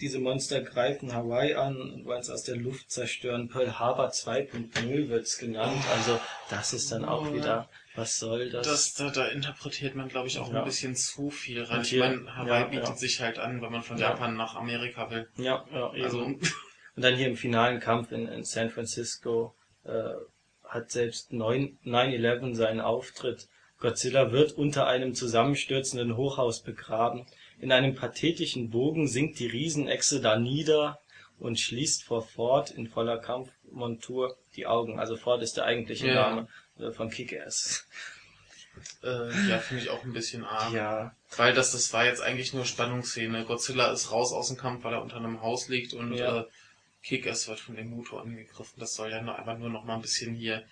diese 0.00 0.18
Monster 0.18 0.62
greifen 0.62 1.14
Hawaii 1.14 1.54
an 1.54 1.76
und 1.80 2.04
wollen 2.06 2.20
es 2.20 2.28
aus 2.30 2.42
der 2.42 2.56
Luft 2.56 2.90
zerstören. 2.90 3.48
Pearl 3.48 3.78
Harbor 3.78 4.08
2.0 4.10 5.08
wird's 5.08 5.38
genannt. 5.38 5.80
Also 5.92 6.18
das 6.50 6.72
ist 6.72 6.90
dann 6.90 7.04
auch 7.04 7.32
wieder, 7.32 7.68
was 7.94 8.18
soll 8.18 8.50
das? 8.50 8.66
Das, 8.66 8.94
da, 8.94 9.10
da 9.10 9.28
interpretiert 9.28 9.94
man, 9.94 10.08
glaube 10.08 10.26
ich, 10.26 10.38
auch 10.38 10.52
Ja. 10.52 10.58
ein 10.60 10.64
bisschen 10.64 10.96
zu 10.96 11.30
viel 11.30 11.62
rein. 11.62 11.82
Ich 11.82 11.96
meine, 11.96 12.34
Hawaii 12.36 12.62
ja, 12.62 12.66
bietet 12.66 12.88
ja. 12.88 12.94
sich 12.96 13.20
halt 13.20 13.38
an, 13.38 13.62
wenn 13.62 13.70
man 13.70 13.82
von 13.82 13.96
Ja. 13.96 14.08
Japan 14.10 14.34
nach 14.36 14.56
Amerika 14.56 15.08
will. 15.10 15.28
ja, 15.36 15.64
ja, 15.72 15.94
eben. 15.94 16.04
Also, 16.04 16.34
Und 16.96 17.02
dann 17.02 17.16
hier 17.16 17.26
im 17.28 17.36
finalen 17.36 17.80
Kampf 17.80 18.12
in, 18.12 18.26
in 18.28 18.44
San 18.44 18.70
Francisco 18.70 19.54
äh, 19.84 20.10
hat 20.64 20.90
selbst 20.90 21.32
9 21.32 21.78
9-11 21.84 22.54
seinen 22.54 22.80
Auftritt. 22.80 23.48
Godzilla 23.78 24.30
wird 24.30 24.52
unter 24.52 24.86
einem 24.86 25.14
zusammenstürzenden 25.14 26.16
Hochhaus 26.16 26.62
begraben. 26.62 27.26
In 27.58 27.72
einem 27.72 27.94
pathetischen 27.94 28.70
Bogen 28.70 29.08
sinkt 29.08 29.38
die 29.38 29.46
Riesenechse 29.48 30.20
da 30.20 30.38
nieder 30.38 31.00
und 31.38 31.58
schließt 31.58 32.04
vor 32.04 32.22
Ford 32.22 32.70
in 32.70 32.86
voller 32.86 33.18
Kampfmontur 33.18 34.36
die 34.54 34.66
Augen. 34.66 35.00
Also 35.00 35.16
Ford 35.16 35.42
ist 35.42 35.56
der 35.56 35.64
eigentliche 35.64 36.06
Ja. 36.06 36.14
Name 36.14 36.48
äh, 36.78 36.92
von 36.92 37.10
Kick-Ass. 37.10 37.86
äh, 39.02 39.48
ja, 39.48 39.58
finde 39.58 39.82
ich 39.82 39.90
auch 39.90 40.04
ein 40.04 40.12
bisschen 40.12 40.44
arm. 40.44 40.74
Ja, 40.74 41.14
Weil 41.36 41.52
das, 41.52 41.72
das 41.72 41.92
war 41.92 42.04
jetzt 42.04 42.22
eigentlich 42.22 42.54
nur 42.54 42.64
Spannungsszene. 42.64 43.44
Godzilla 43.44 43.90
ist 43.92 44.12
raus 44.12 44.32
aus 44.32 44.48
dem 44.48 44.56
Kampf, 44.56 44.84
weil 44.84 44.94
er 44.94 45.02
unter 45.02 45.16
einem 45.16 45.42
Haus 45.42 45.68
liegt 45.68 45.92
und 45.94 46.14
Ja. 46.14 46.40
äh, 46.42 46.44
Kick-Ass 47.02 47.48
wird 47.48 47.60
von 47.60 47.76
dem 47.76 47.90
Motor 47.90 48.22
angegriffen. 48.22 48.78
Das 48.78 48.94
soll 48.94 49.10
ja 49.10 49.20
nur, 49.22 49.38
einfach 49.38 49.58
nur 49.58 49.70
noch 49.70 49.84
mal 49.84 49.96
ein 49.96 50.02
bisschen 50.02 50.34
hier, 50.34 50.62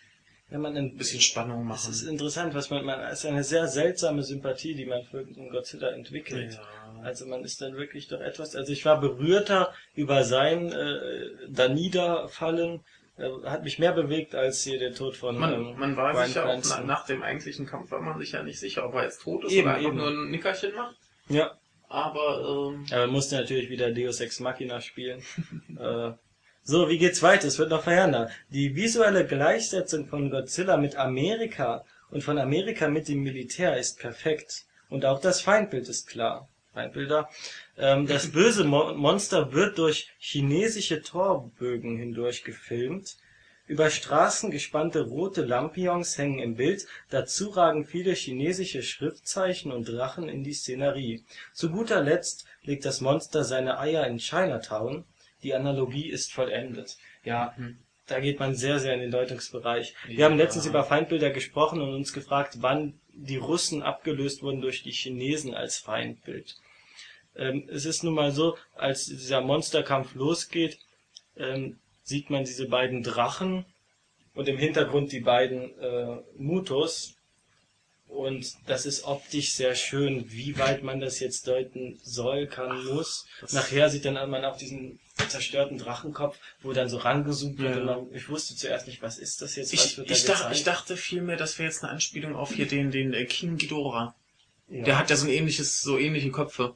wenn 0.49 0.61
man 0.61 0.76
ein 0.76 0.97
bisschen 0.97 1.20
Spannung 1.20 1.62
Es 1.62 1.66
machen. 1.68 1.91
ist 1.93 2.03
interessant, 2.03 2.55
was 2.55 2.70
man, 2.70 2.85
man, 2.85 3.01
es 3.01 3.20
ist 3.20 3.26
eine 3.26 3.45
sehr 3.45 3.66
seltsame 3.68 4.22
Sympathie, 4.22 4.74
die 4.74 4.87
man 4.87 5.05
für 5.05 5.24
Godzilla 5.24 5.91
entwickelt. 5.91 6.55
Ja. 6.55 7.03
Also 7.03 7.26
man 7.26 7.45
ist 7.45 7.61
dann 7.62 7.76
wirklich 7.76 8.09
doch 8.09 8.20
etwas, 8.20 8.55
also 8.57 8.72
ich 8.72 8.85
war 8.85 9.01
berührter 9.01 9.72
über 9.95 10.24
sein 10.24 10.70
äh, 10.72 11.26
da 11.49 11.68
niederfallen, 11.68 12.81
äh, 13.16 13.28
hat 13.45 13.64
mich 13.64 13.78
mehr 13.78 13.93
bewegt 13.93 14.35
als 14.35 14.62
hier 14.62 14.78
der 14.78 14.95
Tod 14.95 15.16
von 15.16 15.39
Man, 15.39 15.53
ähm, 15.55 15.78
man 15.78 15.97
war 15.97 16.12
Bryan 16.12 16.26
sich 16.26 16.35
ja 16.37 16.43
auch 16.43 16.47
Cranston. 16.49 16.78
na, 16.87 16.87
nach 16.95 17.07
dem 17.07 17.22
eigentlichen 17.22 17.66
Kampf 17.66 17.91
war 17.91 18.01
man 18.01 18.18
sich 18.18 18.33
ja 18.33 18.43
nicht 18.43 18.59
sicher, 18.59 18.85
ob 18.87 18.95
er 18.95 19.05
jetzt 19.05 19.22
tot 19.22 19.45
ist 19.45 19.53
Eben, 19.53 19.66
oder 19.68 19.76
einfach 19.76 19.89
eben. 19.89 19.97
nur 19.99 20.09
ein 20.09 20.31
Nickerchen 20.31 20.74
macht. 20.74 20.97
Ja, 21.28 21.57
Aber 21.91 22.72
ähm, 22.72 22.86
aber 22.93 23.09
musste 23.09 23.34
natürlich 23.34 23.68
wieder 23.68 23.91
Deus 23.91 24.20
Ex 24.20 24.38
Machina 24.38 24.80
spielen. 24.80 25.22
äh, 25.78 26.12
so, 26.62 26.88
wie 26.88 26.99
geht's 26.99 27.22
weiter? 27.22 27.49
Es 27.49 27.59
wird 27.59 27.70
noch 27.70 27.82
verheerender. 27.82 28.30
Die 28.51 28.76
visuelle 28.76 29.26
Gleichsetzung 29.26 30.07
von 30.07 30.30
Godzilla 30.30 30.76
mit 30.76 30.95
Amerika 30.95 31.84
und 32.11 32.22
von 32.22 32.38
Amerika 32.38 32.86
mit 32.86 33.09
dem 33.09 33.22
Militär 33.22 33.76
ist 33.76 33.99
perfekt. 33.99 34.66
Und 34.88 35.05
auch 35.05 35.20
das 35.20 35.41
Feindbild 35.41 35.88
ist 35.88 36.07
klar. 36.07 36.49
Feindbilder. 36.72 37.28
Ähm, 37.76 38.07
das 38.07 38.30
böse 38.30 38.62
Mo 38.62 38.95
Monster 38.95 39.53
wird 39.53 39.78
durch 39.78 40.11
chinesische 40.18 41.03
Torbögen 41.03 41.99
hindurch 41.99 42.45
gefilmt. 42.45 43.16
Über 43.71 43.89
Straßen 43.89 44.51
gespannte 44.51 45.03
rote 45.03 45.45
Lampions 45.45 46.18
hängen 46.18 46.41
im 46.41 46.57
Bild, 46.57 46.89
dazu 47.09 47.51
ragen 47.51 47.87
viele 47.87 48.14
chinesische 48.14 48.83
Schriftzeichen 48.83 49.71
und 49.71 49.89
Drachen 49.89 50.29
in 50.29 50.43
die 50.43 50.55
Szenerie. 50.55 51.23
Zu 51.53 51.71
guter 51.71 52.03
Letzt 52.03 52.47
legt 52.64 52.85
das 52.85 53.01
Monster 53.01 53.45
seine 53.45 53.79
Eier 53.79 54.09
in 54.09 54.18
Chinatown, 54.18 55.05
die 55.45 55.55
Analogie 55.55 56.09
ist 56.11 56.33
vollendet. 56.33 56.97
Ja, 57.23 57.55
Mhm. 57.57 57.79
da 58.09 58.18
geht 58.18 58.41
man 58.41 58.57
sehr, 58.57 58.81
sehr 58.81 58.95
in 58.95 59.03
den 59.03 59.12
Deutungsbereich. 59.12 59.95
Wir 60.09 60.16
Ja. 60.16 60.25
haben 60.27 60.37
letztens 60.37 60.66
über 60.66 60.83
Feindbilder 60.83 61.31
gesprochen 61.31 61.81
und 61.81 61.95
uns 61.95 62.12
gefragt, 62.12 62.57
wann 62.62 62.99
die 63.12 63.37
Russen 63.37 63.85
abgelöst 63.85 64.43
wurden 64.43 64.62
durch 64.62 64.83
die 64.83 64.91
Chinesen 64.91 65.55
als 65.55 65.79
Feindbild. 65.79 66.57
Ähm, 67.37 67.68
es 67.71 67.85
ist 67.85 68.03
nun 68.03 68.14
mal 68.14 68.33
so, 68.33 68.59
als 68.75 69.05
dieser 69.05 69.41
Monsterkampf 69.43 70.16
losgeht, 70.16 70.81
ähm, 71.37 71.79
sieht 72.03 72.31
man 72.31 72.45
diese 72.45 72.67
beiden 72.67 73.03
Drachen 73.03 73.65
und 74.35 74.49
im 74.49 74.59
Hintergrund 74.59 75.13
die 75.13 75.21
beiden 75.21 75.79
äh, 75.79 76.17
Mutos. 76.37 77.15
Und 78.07 78.57
das 78.67 78.87
ist 78.87 79.05
optisch 79.05 79.53
sehr 79.53 79.77
schön. 79.77 80.25
Wie 80.33 80.59
weit 80.59 80.83
man 80.83 80.99
das 80.99 81.21
jetzt 81.21 81.47
deuten 81.47 82.01
soll, 82.03 82.49
kann, 82.49 82.85
muss. 82.85 83.27
Nachher 83.53 83.89
sieht 83.89 84.05
dann 84.05 84.29
man 84.29 84.45
auch 84.45 84.57
diesen 84.57 84.99
zerstörten 85.29 85.79
Drachenkopf, 85.79 86.37
wo 86.61 86.73
dann 86.73 86.89
so 86.89 86.99
rangezoomt 86.99 87.59
wird. 87.59 87.77
Ja. 87.77 87.81
Und 87.81 87.87
man, 87.87 88.15
ich 88.15 88.29
wusste 88.29 88.57
zuerst 88.57 88.89
nicht, 88.89 89.01
was 89.01 89.19
ist 89.19 89.43
das 89.43 89.55
jetzt? 89.55 89.73
Ich, 89.73 89.97
wird 89.97 90.11
da 90.11 90.15
ich, 90.15 90.25
dachte, 90.25 90.53
ich 90.53 90.65
dachte 90.65 90.97
vielmehr, 90.97 91.37
das 91.37 91.59
wäre 91.59 91.69
jetzt 91.69 91.85
eine 91.85 91.93
Anspielung 91.93 92.35
auf 92.35 92.53
hier 92.53 92.67
den, 92.67 92.91
den 92.91 93.15
äh, 93.15 93.27
King 93.27 93.57
Ghidorah. 93.57 94.17
ja. 94.69 94.85
Der 94.85 94.99
hat 94.99 95.11
ja 95.11 95.17
so 95.17 95.27
ein 95.27 95.33
ähnliches, 95.33 95.81
so 95.81 95.97
ähnliche 95.97 96.33
Köpfe. 96.33 96.75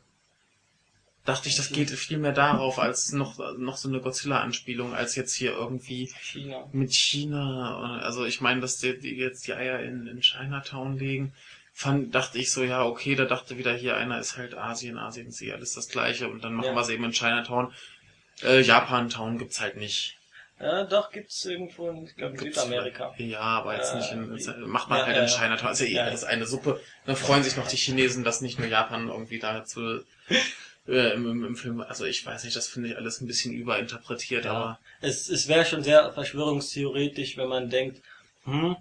Dachte 1.25 1.49
ich, 1.49 1.57
das 1.57 1.71
geht 1.71 1.89
viel 1.91 2.19
mehr 2.19 2.33
darauf 2.33 2.79
als 2.79 3.13
noch, 3.13 3.39
noch 3.57 3.79
so 3.79 3.89
eine 3.89 4.01
Godzilla-Anspielung, 4.01 4.95
als 4.95 5.17
jetzt 5.17 5.35
hier 5.35 5.53
irgendwie 5.53 6.13
China. 6.21 6.69
mit 6.73 6.93
China. 6.93 7.99
Also 8.03 8.27
ich 8.27 8.43
meine, 8.43 8.61
dass 8.61 8.77
die, 8.77 8.99
die 8.99 9.17
jetzt 9.17 9.47
die 9.47 9.55
Eier 9.55 9.81
in, 9.81 10.07
in 10.07 10.21
Chinatown 10.21 10.99
legen, 10.99 11.33
fand, 11.73 12.15
dachte 12.15 12.39
ich 12.39 12.53
so, 12.53 12.63
ja, 12.63 12.85
okay, 12.85 13.15
da 13.15 13.25
dachte 13.25 13.57
wieder 13.57 13.75
hier 13.75 13.97
einer 13.97 14.19
ist 14.21 14.37
halt 14.37 14.55
Asien, 14.55 14.99
Asien 14.99 15.29
ist 15.29 15.41
eh 15.41 15.53
alles 15.53 15.73
das 15.73 15.89
gleiche 15.89 16.29
und 16.29 16.45
dann 16.45 16.53
machen 16.53 16.67
Ja. 16.67 16.75
wir 16.75 16.83
es 16.83 16.91
eben 16.91 17.05
in 17.05 17.13
Chinatown. 17.13 17.73
Äh, 18.43 18.61
Japan-Town 18.61 19.39
gibt's 19.39 19.61
halt 19.63 19.77
nicht. 19.79 20.19
Ja, 20.61 20.85
doch, 20.85 21.11
gibt's 21.11 21.45
irgendwo 21.47 21.89
in, 21.91 22.05
ich 22.05 22.15
Gibt's 22.17 22.41
Südamerika. 22.43 23.15
Ja, 23.19 23.41
aber 23.41 23.77
jetzt 23.77 23.93
Äh, 23.93 23.97
nicht 23.97 24.13
in, 24.13 24.37
in, 24.37 24.69
macht 24.71 24.89
man 24.91 24.99
ja, 25.01 25.07
halt 25.07 25.17
ja, 25.17 25.23
in. 25.23 25.29
Chinatown. 25.29 25.73
Ist 25.73 25.81
ja 25.81 25.87
eh 25.87 25.99
alles 26.01 26.23
eine 26.25 26.47
Suppe. 26.47 26.81
Dann 27.07 27.17
freuen 27.17 27.43
sich 27.43 27.57
noch 27.57 27.67
die 27.67 27.77
Chinesen, 27.77 28.25
dass 28.25 28.41
nicht 28.41 28.59
nur 28.59 28.69
Japan 28.69 29.09
irgendwie 29.09 29.39
dazu 29.39 30.01
äh, 30.89 31.15
im, 31.15 31.27
im, 31.29 31.45
im 31.45 31.57
Film. 31.57 31.81
Also 31.81 32.05
ich 32.05 32.25
weiß 32.25 32.45
nicht, 32.45 32.57
das 32.57 32.69
finde 32.69 32.91
ich 32.91 32.97
alles 32.97 33.21
ein 33.21 33.27
bisschen 33.27 33.53
überinterpretiert, 33.55 34.45
Ja. 34.45 34.53
aber 34.53 34.79
Es, 35.01 35.29
es 35.29 35.49
wäre 35.49 35.65
schon 35.65 35.83
sehr 35.83 36.13
verschwörungstheoretisch, 36.13 37.37
wenn 37.37 37.49
man 37.49 37.71
denkt, 37.71 38.03
hm, 38.45 38.77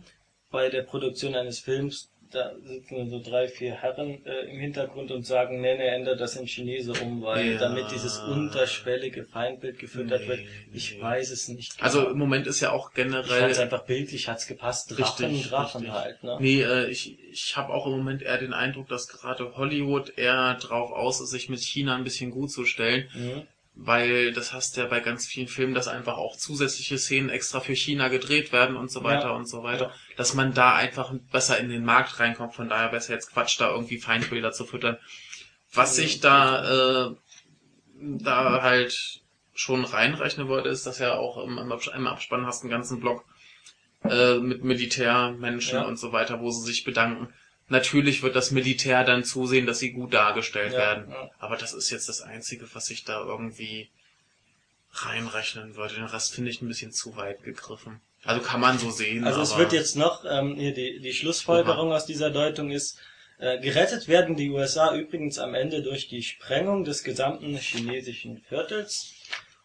bei 0.52 0.70
der 0.70 0.84
Produktion 0.84 1.36
eines 1.36 1.60
Films, 1.60 2.10
da 2.34 2.52
sitzen 2.66 3.10
so 3.10 3.22
drei, 3.22 3.48
vier 3.48 3.74
Herren 3.74 4.26
äh, 4.26 4.52
im 4.52 4.60
Hintergrund 4.60 5.12
und 5.12 5.26
sagen, 5.26 5.62
nee, 5.62 5.76
nee, 5.78 5.88
ändert 5.88 6.20
das 6.20 6.36
in 6.36 6.46
Chinese 6.48 6.94
um, 7.02 7.22
weil 7.22 7.54
Ja. 7.54 7.60
damit 7.60 7.92
dieses 7.92 8.18
unterschwellige 8.20 9.26
Feindbild 9.26 9.80
gefüttert 9.80 10.22
Nee, 10.22 10.28
wird. 10.28 10.40
Ich 10.74 10.96
nee. 10.96 11.02
weiß 11.02 11.32
es 11.32 11.48
nicht. 11.48 11.82
also 11.82 12.00
genau. 12.00 12.12
im 12.12 12.18
Moment 12.18 12.48
ist 12.48 12.60
ja 12.62 12.72
auch 12.72 12.90
ich 12.90 12.96
generell. 12.96 13.56
einfach 13.60 13.84
bildlich, 13.86 14.28
hat's 14.28 14.48
gepasst. 14.48 14.92
Drachen, 14.98 15.26
Richtig, 15.26 15.50
Drachen 15.50 15.82
richtig. 15.82 15.94
halt, 16.00 16.24
ne? 16.24 16.38
Nee, 16.40 16.62
äh, 16.62 16.88
ich, 16.90 17.18
ich 17.32 17.58
habe 17.58 17.74
auch 17.74 17.86
im 17.86 17.94
Moment 17.94 18.22
eher 18.22 18.38
den 18.38 18.54
Eindruck, 18.54 18.88
dass 18.90 19.08
gerade 19.08 19.56
Hollywood 19.56 20.18
eher 20.18 20.56
drauf 20.56 20.92
aus 20.92 21.22
ist, 21.22 21.30
sich 21.32 21.50
mit 21.50 21.60
China 21.60 21.96
ein 21.96 22.04
bisschen 22.04 22.32
gut 22.32 22.52
zu 22.52 22.66
stellen. 22.66 23.08
Mhm. 23.14 23.44
weil 23.76 24.34
das 24.34 24.54
hast 24.54 24.78
du 24.78 24.82
ja 24.82 24.88
bei 24.88 25.00
ganz 25.00 25.26
vielen 25.26 25.48
Filmen, 25.48 25.74
dass 25.74 25.88
einfach 25.88 26.18
auch 26.20 26.38
zusätzliche 26.38 27.00
Szenen 27.00 27.30
extra 27.30 27.60
für 27.60 27.76
China 27.76 28.08
gedreht 28.08 28.52
werden 28.54 28.76
und 28.76 28.92
so 28.92 29.04
weiter 29.04 29.30
Ja. 29.30 29.36
und 29.36 29.50
so 29.50 29.64
weiter. 29.64 29.92
Dass 30.18 30.34
man 30.34 30.54
da 30.54 30.76
einfach 30.76 31.14
besser 31.32 31.58
in 31.60 31.70
den 31.70 31.86
Markt 31.86 32.20
reinkommt, 32.20 32.54
von 32.56 32.70
daher 32.70 32.90
besser 32.90 33.14
jetzt 33.14 33.32
Quatsch, 33.34 33.60
da 33.60 33.72
irgendwie 33.72 33.98
Feindbilder 34.00 34.52
zu 34.52 34.66
füttern. 34.66 34.98
Was 35.74 35.98
ich 35.98 36.20
da, 36.20 37.10
äh, 37.10 37.16
da 38.00 38.62
halt 38.62 39.22
schon 39.56 39.86
reinrechnen 39.86 40.48
wollte, 40.48 40.70
ist, 40.70 40.86
dass 40.86 41.00
ja 41.00 41.16
auch 41.16 41.44
im, 41.44 41.58
im 41.58 42.08
Abspann 42.08 42.46
hast 42.46 42.62
einen 42.62 42.72
ganzen 42.72 43.00
Block 43.00 43.26
äh, 44.04 44.38
mit 44.38 44.64
Militärmenschen 44.64 45.80
Ja. 45.80 45.86
und 45.86 45.98
so 45.98 46.12
weiter, 46.12 46.40
wo 46.42 46.52
sie 46.52 46.66
sich 46.66 46.84
bedanken. 46.84 47.34
Natürlich 47.70 48.22
wird 48.24 48.36
das 48.36 48.52
Militär 48.52 49.04
dann 49.04 49.24
zusehen, 49.24 49.66
dass 49.66 49.80
sie 49.80 49.92
gut 49.94 50.14
dargestellt 50.14 50.74
Ja, 50.74 50.80
werden. 50.80 51.12
ja. 51.12 51.30
Aber 51.40 51.56
das 51.56 51.74
ist 51.74 51.90
jetzt 51.90 52.10
das 52.10 52.22
Einzige, 52.22 52.68
was 52.76 52.90
ich 52.90 53.04
da 53.06 53.22
irgendwie 53.24 53.90
reinrechnen 54.92 55.76
würde. 55.76 55.96
Den 55.96 56.04
Rest 56.06 56.34
finde 56.36 56.52
ich 56.52 56.62
ein 56.62 56.68
bisschen 56.68 56.92
zu 56.92 57.16
weit 57.16 57.44
gegriffen. 57.44 58.02
Also 58.26 58.42
kann 58.42 58.62
man 58.62 58.78
so 58.78 58.90
sehen. 58.90 59.26
Also 59.26 59.42
es 59.42 59.58
wird 59.58 59.74
jetzt 59.74 59.96
noch, 59.96 60.24
ähm, 60.30 60.56
hier 60.56 60.74
die, 60.74 61.00
die 61.00 61.14
Schlussfolgerung 61.14 61.92
aus 61.92 62.06
dieser 62.06 62.30
Deutung 62.30 62.72
ist, 62.72 62.98
äh, 63.40 63.60
gerettet 63.60 64.08
werden 64.08 64.36
die 64.36 64.50
USA 64.50 64.96
übrigens 64.96 65.40
am 65.40 65.54
Ende 65.56 65.82
durch 65.82 66.08
die 66.08 66.24
Sprengung 66.24 66.84
des 66.86 67.04
gesamten 67.04 67.58
chinesischen 67.58 68.38
Viertels 68.48 69.14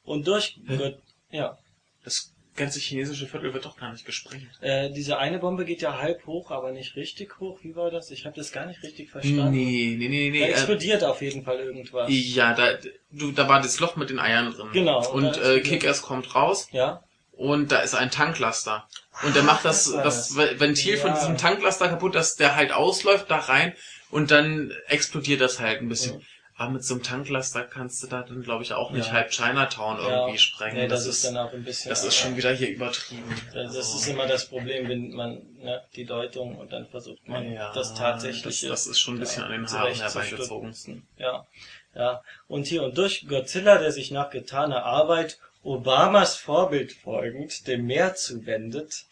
und 0.02 0.26
durch, 0.26 0.58
Hä? 0.66 0.76
Gott, 0.76 0.98
ja, 1.30 1.56
das 2.04 2.32
ganze 2.56 2.80
chinesische 2.80 3.26
Viertel 3.28 3.54
wird 3.54 3.64
doch 3.66 3.76
gar 3.76 3.92
nicht 3.92 4.04
gesprengt. 4.04 4.48
äh, 4.60 4.90
diese 4.90 5.18
eine 5.18 5.38
Bombe 5.38 5.64
geht 5.64 5.80
ja 5.80 5.98
halb 5.98 6.26
hoch, 6.26 6.50
aber 6.50 6.72
nicht 6.72 6.96
richtig 6.96 7.38
hoch. 7.38 7.60
Wie 7.62 7.76
war 7.76 7.92
das? 7.92 8.10
Ich 8.10 8.26
habe 8.26 8.34
das 8.34 8.50
gar 8.50 8.66
nicht 8.66 8.82
richtig 8.82 9.10
verstanden. 9.10 9.52
Nee, 9.52 9.94
nee, 9.96 10.08
nee, 10.08 10.30
Da 10.30 10.32
nee. 10.32 10.42
Äh, 10.42 10.50
explodiert 10.50 11.04
auf 11.04 11.22
jeden 11.22 11.44
Fall 11.44 11.60
irgendwas. 11.60 12.08
ja, 12.10 12.54
da, 12.54 12.76
du, 13.12 13.30
da 13.30 13.48
war 13.48 13.62
das 13.62 13.78
Loch 13.78 13.94
mit 13.94 14.10
den 14.10 14.18
Eiern 14.18 14.52
drin. 14.52 14.70
Genau, 14.72 14.98
und 15.12 15.24
Und 15.26 15.36
da 15.36 15.52
äh, 15.52 15.60
Kick-Ass 15.60 16.02
kommt 16.02 16.34
raus 16.34 16.66
Ja? 16.72 17.04
Und 17.38 17.72
da 17.72 17.78
ist 17.78 17.94
ein 17.94 18.10
Tanklaster. 18.10 18.86
Und 19.22 19.34
der 19.34 19.42
macht 19.44 19.64
das, 19.64 19.84
das 19.90 20.02
das 20.02 20.34
das. 20.34 20.60
Ventil 20.60 20.96
von 20.98 21.10
Ja. 21.10 21.18
diesem 21.18 21.38
Tanklaster 21.38 21.88
kaputt, 21.88 22.14
dass 22.14 22.36
der 22.36 22.54
halt 22.56 22.72
ausläuft 22.72 23.30
da 23.30 23.38
rein 23.38 23.74
und 24.10 24.30
dann 24.30 24.72
explodiert 24.88 25.40
das 25.40 25.58
halt 25.60 25.80
ein 25.80 25.88
bisschen. 25.88 26.16
Mhm. 26.18 26.22
Aber 26.60 26.70
mit 26.72 26.84
so 26.84 26.94
einem 26.94 27.04
Tanklaster 27.04 27.62
kannst 27.62 28.02
du 28.02 28.08
da 28.08 28.22
dann, 28.22 28.42
glaube 28.42 28.64
ich, 28.64 28.72
auch 28.72 28.90
nicht 28.90 29.06
Ja. 29.06 29.12
halb 29.12 29.30
Chinatown 29.30 29.98
irgendwie 30.00 30.32
ja. 30.32 30.38
sprengen. 30.38 30.76
Nee, 30.76 30.88
das, 30.88 31.04
das, 31.06 31.14
ist 31.18 31.24
dann 31.26 31.36
auch 31.36 31.52
ein 31.52 31.62
bisschen. 31.62 31.88
das 31.88 32.04
ist 32.04 32.16
schon 32.16 32.36
wieder 32.36 32.52
hier 32.52 32.70
übertrieben. 32.70 33.22
Das 33.54 33.76
Also, 33.76 33.96
ist 33.98 34.08
immer 34.08 34.26
das 34.26 34.46
Problem, 34.48 34.88
wenn 34.88 35.10
man 35.12 35.34
ne, 35.62 35.80
die 35.94 36.04
Deutung 36.04 36.58
und 36.58 36.72
dann 36.72 36.88
versucht 36.88 37.28
man 37.28 37.52
Ja, 37.52 37.72
das 37.72 37.94
tatsächliche. 37.94 38.66
das- 38.68 38.86
das 38.86 38.86
ist 38.88 38.98
schon 38.98 39.14
ein 39.14 39.20
bisschen 39.20 39.44
an 39.44 39.52
den 39.52 39.70
Haaren 39.70 39.94
herbeigezogen. 39.94 40.74
Ja, 41.16 41.46
ja. 41.94 42.22
Und 42.48 42.66
hier 42.66 42.82
und 42.82 42.98
durch 42.98 43.28
Godzilla, 43.28 43.78
der 43.78 43.92
sich 43.92 44.10
nach 44.10 44.30
getaner 44.30 44.82
Arbeit 44.84 45.38
Obamas 45.68 46.36
Vorbild 46.36 46.92
folgend 46.92 47.66
dem 47.66 47.86
Meer 47.86 48.14
zuwendet. 48.14 49.04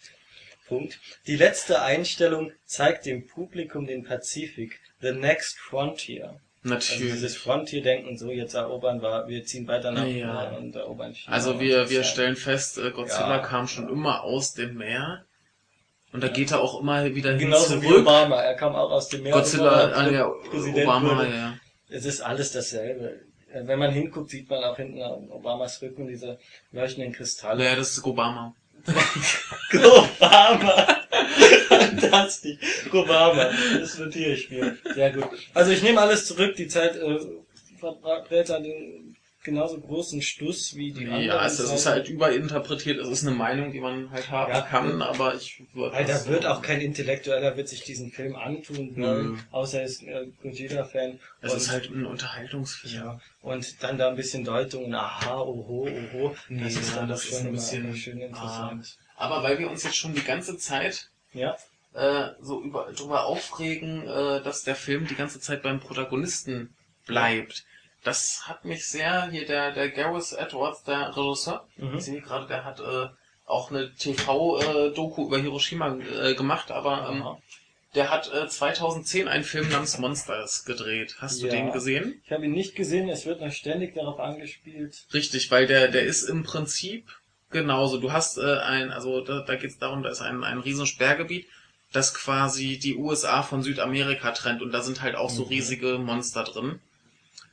Punkt. 0.67 0.99
Die 1.27 1.37
letzte 1.37 1.83
Einstellung 1.83 2.51
zeigt 2.65 3.05
dem 3.07 3.27
Publikum 3.27 3.87
den 3.87 4.05
Pazifik. 4.05 4.81
The 5.01 5.13
next 5.13 5.59
frontier. 5.59 6.41
Also 6.65 6.75
natürlich. 6.75 7.13
dieses 7.13 7.37
Frontier-Denken, 7.37 8.17
so 8.17 8.31
jetzt 8.31 8.55
erobern 8.55 9.01
wir, 9.03 9.29
wir 9.29 9.45
ziehen 9.45 9.69
weiter 9.69 9.93
nach 9.93 10.07
Ja. 10.07 10.49
und 10.57 10.75
erobern 10.75 11.15
China. 11.15 11.37
Also 11.37 11.61
wir, 11.61 11.91
wir 11.91 12.03
stellen 12.03 12.35
fest, 12.37 12.79
äh, 12.79 12.91
Godzilla 12.91 13.37
Ja. 13.37 13.39
kam 13.43 13.69
schon 13.69 13.89
immer 13.89 14.25
aus 14.25 14.55
dem 14.55 14.79
Meer. 14.79 15.25
Und 16.13 16.23
da 16.25 16.29
geht 16.29 16.51
er 16.53 16.61
auch 16.61 16.81
immer 16.81 17.15
wieder 17.15 17.31
hin 17.33 17.39
Genauso 17.39 17.83
wie 17.83 17.87
zurück. 17.87 18.01
Obama, 18.01 18.41
er 18.41 18.55
kam 18.55 18.75
auch 18.75 18.91
aus 18.91 19.09
dem 19.09 19.23
Meer. 19.23 19.35
Godzilla, 19.35 19.93
war 19.95 20.09
äh, 20.09 20.15
ja, 20.15 20.27
Obama, 20.27 21.19
wurde. 21.19 21.31
ja. 21.31 21.59
Es 21.89 22.07
ist 22.07 22.23
alles 22.23 22.51
dasselbe. 22.53 23.21
Äh, 23.57 23.67
Wenn 23.67 23.79
man 23.79 23.93
hinguckt, 23.93 24.31
sieht 24.31 24.51
man 24.51 24.63
auch 24.65 24.77
hinten 24.77 25.03
an 25.03 25.29
Obamas 25.31 25.81
Rücken 25.83 26.07
diese 26.07 26.39
leuchtenden 26.73 27.13
Kristalle. 27.13 27.65
Ja, 27.65 27.77
das 27.77 27.93
ist 27.93 28.05
Obama. 28.05 28.55
Obama! 29.73 30.87
Fantastisch. 31.69 32.59
Obama. 32.93 33.51
Das 33.79 33.99
notiere 33.99 34.33
ich 34.33 34.51
mir. 34.51 34.77
Sehr 34.95 35.13
gut. 35.13 35.29
Also 35.55 35.73
ich 35.73 35.83
nehme 35.83 36.01
alles 36.01 36.27
zurück. 36.27 36.55
Die 36.57 36.69
Zeit 36.69 36.97
äh, 36.97 37.19
verbrät 37.79 38.51
an 38.51 38.63
den 38.63 39.16
genauso 39.47 39.81
großen 39.81 40.21
Stuss 40.21 40.77
wie 40.77 40.93
die 40.93 41.07
anderen. 41.07 41.23
Ja, 41.25 41.47
es, 41.47 41.59
es 41.59 41.73
ist 41.73 41.87
halt 41.87 42.11
überinterpretiert. 42.11 42.99
Es 43.01 43.09
ist 43.09 43.27
eine 43.27 43.35
Meinung, 43.35 43.73
die 43.73 43.81
man 43.81 44.11
halt 44.11 44.31
haben 44.31 44.53
Ja. 44.53 44.61
kann, 44.61 45.01
aber 45.01 45.35
ich 45.35 45.63
würde. 45.73 45.95
Weil 45.97 46.05
da 46.05 46.13
das 46.13 46.29
wird 46.29 46.45
auch 46.45 46.61
kein 46.61 46.83
Intellektueller 46.83 47.57
wird 47.57 47.69
sich 47.71 47.83
diesen 47.85 48.13
Film 48.13 48.37
antun 48.37 48.95
wollen, 48.97 49.43
außer 49.51 49.79
er 49.81 49.87
ist 49.87 50.03
äh, 50.03 50.27
Gojira-Fan. 50.43 51.19
Es 51.41 51.55
ist 51.55 51.71
halt 51.71 51.89
ein 51.91 52.05
Unterhaltungsfilm. 52.05 52.95
Ja, 52.95 53.21
und 53.41 53.83
dann 53.83 53.97
da 53.97 54.11
ein 54.11 54.17
bisschen 54.17 54.45
Deutungen, 54.45 54.95
aha, 54.95 55.39
oho, 55.41 55.89
oho, 55.89 56.29
das 56.31 56.39
Nee, 56.51 56.67
ist 56.67 56.91
ja, 56.91 56.97
dann 57.01 57.09
das 57.09 57.23
das 57.23 57.31
ist 57.31 57.39
schon 57.39 57.47
ein 57.47 57.53
bisschen- 57.53 57.97
schön 57.97 58.21
interessant. 58.21 58.99
Aber 59.17 59.43
weil 59.43 59.59
wir 59.59 59.71
uns 59.71 59.83
jetzt 59.85 59.97
schon 59.97 60.15
die 60.15 60.23
ganze 60.25 60.59
Zeit 60.59 61.09
Ja, 61.33 61.57
äh, 61.95 62.33
so 62.43 62.63
über, 62.63 62.93
drüber 62.95 63.25
aufregen, 63.25 64.03
äh, 64.07 64.43
dass 64.43 64.65
der 64.65 64.75
Film 64.77 65.07
die 65.07 65.15
ganze 65.15 65.41
Zeit 65.41 65.63
beim 65.63 65.81
Protagonisten 65.81 66.75
bleibt. 67.07 67.65
Das 68.07 68.47
hat 68.47 68.65
mich 68.65 68.87
sehr, 68.87 69.29
hier 69.33 69.47
der, 69.47 69.73
der 69.73 69.91
Gareth 69.91 70.33
Edwards, 70.33 70.85
der 70.85 71.17
Regisseur, 71.17 71.67
Mhm. 71.77 71.99
ich 71.99 72.05
sehe 72.05 72.21
gerade, 72.21 72.47
der 72.47 72.65
hat 72.65 72.79
äh, 72.79 73.09
auch 73.47 73.71
eine 73.73 73.93
TV-Doku 73.95 75.27
über 75.27 75.39
Hiroshima 75.39 75.97
äh, 76.23 76.35
gemacht, 76.35 76.71
aber 76.71 77.09
ähm, 77.11 77.25
der 77.97 78.11
hat 78.11 78.33
äh, 78.33 78.47
2010 78.47 79.27
einen 79.27 79.43
Film 79.43 79.69
namens 79.71 79.99
Monsters 79.99 80.65
gedreht. 80.65 81.17
Hast 81.19 81.43
du 81.43 81.47
Ja. 81.47 81.53
den 81.55 81.73
gesehen? 81.73 82.23
ich 82.25 82.31
habe 82.31 82.45
ihn 82.45 82.53
nicht 82.53 82.77
gesehen, 82.77 83.09
es 83.09 83.27
wird 83.27 83.41
noch 83.41 83.51
ständig 83.53 83.95
darauf 83.95 84.21
angespielt. 84.21 85.05
Richtig, 85.13 85.51
weil 85.51 85.67
der, 85.67 85.89
der 85.89 86.03
ist 86.05 86.23
im 86.29 86.45
Prinzip 86.45 87.09
genauso. 87.51 87.99
Du 87.99 88.13
hast 88.13 88.39
äh, 88.39 88.59
ein, 88.59 88.93
also 88.93 89.21
da, 89.23 89.41
da 89.41 89.57
geht 89.57 89.71
es 89.71 89.79
darum, 89.79 90.05
da 90.05 90.11
ist 90.11 90.21
ein, 90.23 90.45
ein 90.45 90.59
riesen 90.61 90.87
Sperrgebiet, 90.87 91.49
das 91.93 92.15
quasi 92.15 92.79
die 92.79 92.97
USA 92.97 93.43
von 93.43 93.63
Südamerika 93.63 94.31
trennt 94.31 94.63
und 94.63 94.71
da 94.73 94.83
sind 94.83 95.03
halt 95.03 95.17
auch 95.17 95.31
so 95.31 95.43
Mhm. 95.43 95.49
riesige 95.49 95.99
Monster 95.99 96.45
drin. 96.45 96.79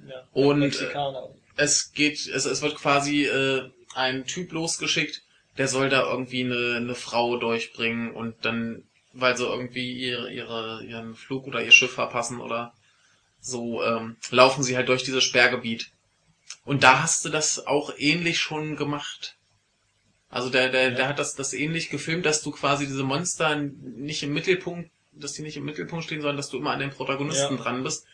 Ja. 0.07 0.27
Und, 0.33 0.59
Mexikaner. 0.59 1.29
es 1.55 1.91
geht, 1.93 2.27
es, 2.27 2.45
es 2.45 2.61
wird 2.61 2.75
quasi 2.75 3.25
äh, 3.25 3.69
ein 3.95 4.25
Typ 4.25 4.51
losgeschickt, 4.51 5.21
der 5.57 5.67
soll 5.67 5.89
da 5.89 6.09
irgendwie 6.09 6.43
eine, 6.43 6.75
eine 6.77 6.95
Frau 6.95 7.37
durchbringen 7.37 8.11
und 8.11 8.35
dann, 8.43 8.83
weil 9.13 9.37
sie 9.37 9.45
irgendwie 9.45 9.93
ihre, 9.93 10.31
ihre, 10.31 10.83
ihren 10.83 11.15
Flug 11.15 11.45
oder 11.47 11.63
ihr 11.63 11.71
Schiff 11.71 11.93
verpassen 11.93 12.39
oder 12.41 12.73
so, 13.39 13.83
ähm, 13.83 14.15
laufen 14.31 14.63
sie 14.63 14.75
halt 14.75 14.89
durch 14.89 15.03
dieses 15.03 15.23
Sperrgebiet. 15.23 15.89
Und 16.65 16.83
da 16.83 17.03
hast 17.03 17.23
du 17.25 17.29
das 17.29 17.67
auch 17.67 17.93
ähnlich 17.97 18.39
schon 18.39 18.75
gemacht. 18.77 19.35
Also 20.29 20.49
der, 20.49 20.69
der, 20.69 20.83
Ja. 20.89 20.95
der 20.95 21.07
hat 21.09 21.19
das, 21.19 21.35
das 21.35 21.53
ähnlich 21.53 21.89
gefilmt, 21.89 22.25
dass 22.25 22.41
du 22.41 22.51
quasi 22.51 22.87
diese 22.87 23.03
Monster 23.03 23.55
nicht 23.55 24.23
im 24.23 24.33
Mittelpunkt, 24.33 24.89
dass 25.11 25.33
die 25.33 25.43
nicht 25.43 25.57
im 25.57 25.65
Mittelpunkt 25.65 26.05
stehen, 26.05 26.21
sondern 26.21 26.37
dass 26.37 26.49
du 26.49 26.57
immer 26.57 26.71
an 26.71 26.79
den 26.79 26.89
Protagonisten 26.89 27.57
Ja. 27.57 27.61
dran 27.61 27.83
bist. 27.83 28.05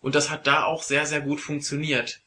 Und 0.00 0.14
das 0.14 0.30
hat 0.30 0.46
da 0.46 0.64
auch 0.64 0.82
sehr, 0.82 1.06
sehr 1.06 1.20
gut 1.20 1.40
funktioniert. 1.40 2.20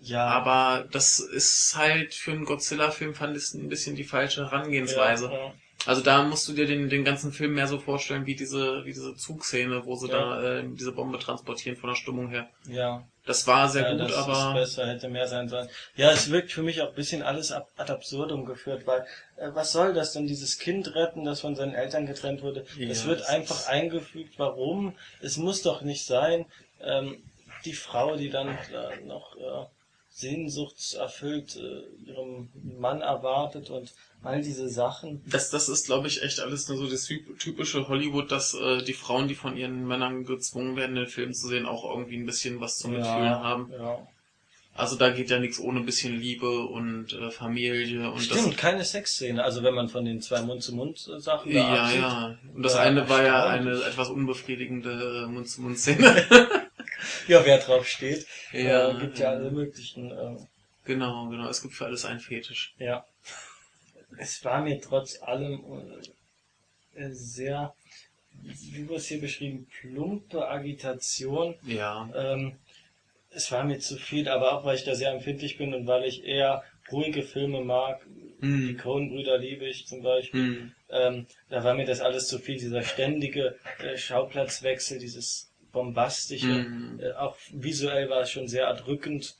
Ja, 0.00 0.26
Aber 0.26 0.86
das 0.92 1.18
ist 1.18 1.74
halt 1.76 2.14
für 2.14 2.32
einen 2.32 2.44
Godzilla-Film 2.44 3.14
fand 3.14 3.36
ich 3.36 3.54
ein 3.54 3.68
bisschen 3.68 3.96
die 3.96 4.04
falsche 4.04 4.50
Herangehensweise. 4.50 5.26
Ja, 5.26 5.32
ja. 5.32 5.54
Also 5.86 6.00
da 6.00 6.22
musst 6.22 6.48
du 6.48 6.52
dir 6.54 6.66
den, 6.66 6.88
den 6.88 7.04
ganzen 7.04 7.30
Film 7.32 7.54
mehr 7.54 7.66
so 7.66 7.78
vorstellen 7.78 8.24
wie 8.26 8.34
diese, 8.34 8.84
wie 8.84 8.92
diese 8.92 9.14
Zugszene, 9.16 9.84
wo 9.84 9.96
sie 9.96 10.08
Ja. 10.08 10.40
da 10.40 10.58
äh, 10.60 10.64
diese 10.66 10.92
Bombe 10.92 11.18
transportieren 11.18 11.76
von 11.76 11.90
der 11.90 11.96
Stimmung 11.96 12.28
her. 12.30 12.48
ja. 12.66 13.04
Das 13.26 13.46
war 13.46 13.70
sehr 13.70 13.84
ja, 13.84 13.92
gut, 13.92 14.00
das 14.02 14.10
ist 14.10 14.16
aber 14.18 14.52
besser, 14.52 14.86
hätte 14.86 15.08
mehr 15.08 15.26
sein 15.26 15.48
sollen. 15.48 15.66
Ja, 15.96 16.10
es 16.10 16.30
wirkt 16.30 16.52
für 16.52 16.62
mich 16.62 16.82
auch 16.82 16.88
ein 16.90 16.94
bisschen 16.94 17.22
alles 17.22 17.52
ab, 17.52 17.70
ad 17.78 17.90
absurdum 17.90 18.44
geführt, 18.44 18.86
weil 18.86 19.00
äh, 19.36 19.48
was 19.54 19.72
soll 19.72 19.94
das 19.94 20.12
denn, 20.12 20.26
dieses 20.26 20.58
Kind 20.58 20.94
retten, 20.94 21.24
das 21.24 21.40
von 21.40 21.56
seinen 21.56 21.72
Eltern 21.74 22.04
getrennt 22.04 22.42
wurde? 22.42 22.66
Ja, 22.76 22.86
es 22.90 23.06
wird 23.06 23.26
einfach 23.30 23.60
ist- 23.60 23.68
eingefügt, 23.70 24.34
warum? 24.38 24.94
Es 25.22 25.38
muss 25.38 25.62
doch 25.62 25.80
nicht 25.80 26.04
sein. 26.04 26.44
Ähm, 26.82 27.22
die 27.64 27.72
Frau, 27.72 28.16
die 28.16 28.28
dann 28.28 28.48
äh, 28.48 29.00
noch 29.06 29.38
sehnsuchtserfüllt 30.14 31.56
äh, 31.56 32.10
ihrem 32.10 32.48
Mann 32.78 33.00
erwartet 33.00 33.70
und 33.70 33.92
all 34.22 34.40
diese 34.40 34.68
Sachen. 34.68 35.22
das, 35.26 35.50
das 35.50 35.68
ist, 35.68 35.86
glaube 35.86 36.06
ich, 36.08 36.22
echt 36.22 36.40
alles 36.40 36.68
nur 36.68 36.78
so 36.78 36.86
das 36.88 37.06
typ- 37.06 37.38
typische 37.38 37.88
Hollywood, 37.88 38.30
dass 38.32 38.54
äh, 38.54 38.82
die 38.82 38.94
Frauen, 38.94 39.28
die 39.28 39.34
von 39.34 39.56
ihren 39.56 39.86
Männern 39.86 40.24
gezwungen 40.24 40.76
werden, 40.76 40.96
den 40.96 41.08
Film 41.08 41.34
zu 41.34 41.48
sehen, 41.48 41.66
auch 41.66 41.84
irgendwie 41.84 42.16
ein 42.16 42.26
bisschen 42.26 42.60
was 42.60 42.78
zum 42.78 42.92
Mitfühlen 42.92 43.28
haben. 43.30 43.70
Ja. 43.72 44.06
Also 44.76 44.96
da 44.96 45.10
geht 45.10 45.30
ja 45.30 45.38
nichts 45.38 45.60
ohne 45.60 45.80
ein 45.80 45.86
bisschen 45.86 46.18
Liebe 46.18 46.64
und 46.66 47.12
äh, 47.12 47.30
Familie 47.30 48.10
und 48.10 48.20
Stimmt, 48.22 48.56
keine 48.56 48.84
Sexszene. 48.84 49.44
Also 49.44 49.62
wenn 49.62 49.74
man 49.74 49.88
von 49.88 50.04
den 50.04 50.20
zwei 50.20 50.42
Mund-zu-Mund-Sachen 50.42 51.52
das. 51.52 51.62
Ja, 51.62 51.82
absieht. 51.84 52.00
ja. 52.00 52.38
Und 52.54 52.62
das 52.64 52.74
Ja, 52.74 52.80
eine 52.80 53.08
war 53.08 53.22
ja 53.22 53.46
eine 53.46 53.72
etwas 53.84 54.08
unbefriedigende 54.08 55.24
äh, 55.24 55.30
Mund-zu-Mund-Szene. 55.30 56.26
Ja, 57.28 57.44
wer 57.44 57.58
drauf 57.58 57.86
steht. 57.88 58.26
Ja, 58.52 58.90
äh, 58.96 59.00
gibt 59.00 59.18
ja 59.18 59.30
alle 59.30 59.50
möglichen. 59.50 60.10
Äh, 60.10 60.36
Genau, 60.86 61.28
genau. 61.30 61.48
Es 61.48 61.62
gibt 61.62 61.72
für 61.74 61.86
alles 61.86 62.04
einen 62.04 62.20
Fetisch. 62.20 62.74
ja. 62.78 63.04
Es 64.18 64.44
war 64.44 64.62
mir 64.62 64.80
trotz 64.80 65.20
allem 65.22 65.64
äh, 66.94 67.08
sehr, 67.10 67.74
wie 68.42 68.88
wir 68.88 68.96
es 68.96 69.06
hier 69.06 69.20
beschrieben, 69.20 69.66
plumpe 69.80 70.46
Agitation. 70.46 71.56
Ja. 71.66 72.08
Ähm, 72.14 72.56
es 73.30 73.50
war 73.50 73.64
mir 73.64 73.80
zu 73.80 73.96
viel, 73.96 74.28
aber 74.28 74.52
auch 74.52 74.64
weil 74.64 74.76
ich 74.76 74.84
da 74.84 74.94
sehr 74.94 75.10
empfindlich 75.10 75.58
bin 75.58 75.74
und 75.74 75.86
weil 75.88 76.04
ich 76.04 76.22
eher 76.22 76.62
ruhige 76.92 77.22
Filme 77.24 77.62
mag. 77.64 78.06
Die 78.42 78.46
Hm. 78.46 78.78
Coen-Brüder 78.78 79.38
liebe 79.38 79.64
ich 79.66 79.86
zum 79.86 80.02
Beispiel. 80.02 80.44
Hm. 80.44 80.72
Ähm, 80.90 81.26
da 81.48 81.64
war 81.64 81.74
mir 81.74 81.86
das 81.86 82.00
alles 82.00 82.28
zu 82.28 82.38
viel, 82.38 82.58
dieser 82.58 82.82
ständige 82.82 83.58
äh, 83.80 83.96
Schauplatzwechsel, 83.96 84.98
dieses 84.98 85.50
bombastische. 85.74 86.64
Hm. 86.64 87.00
Äh, 87.00 87.12
auch 87.12 87.36
visuell 87.52 88.08
war 88.08 88.22
es 88.22 88.30
schon 88.30 88.48
sehr 88.48 88.66
erdrückend. 88.66 89.36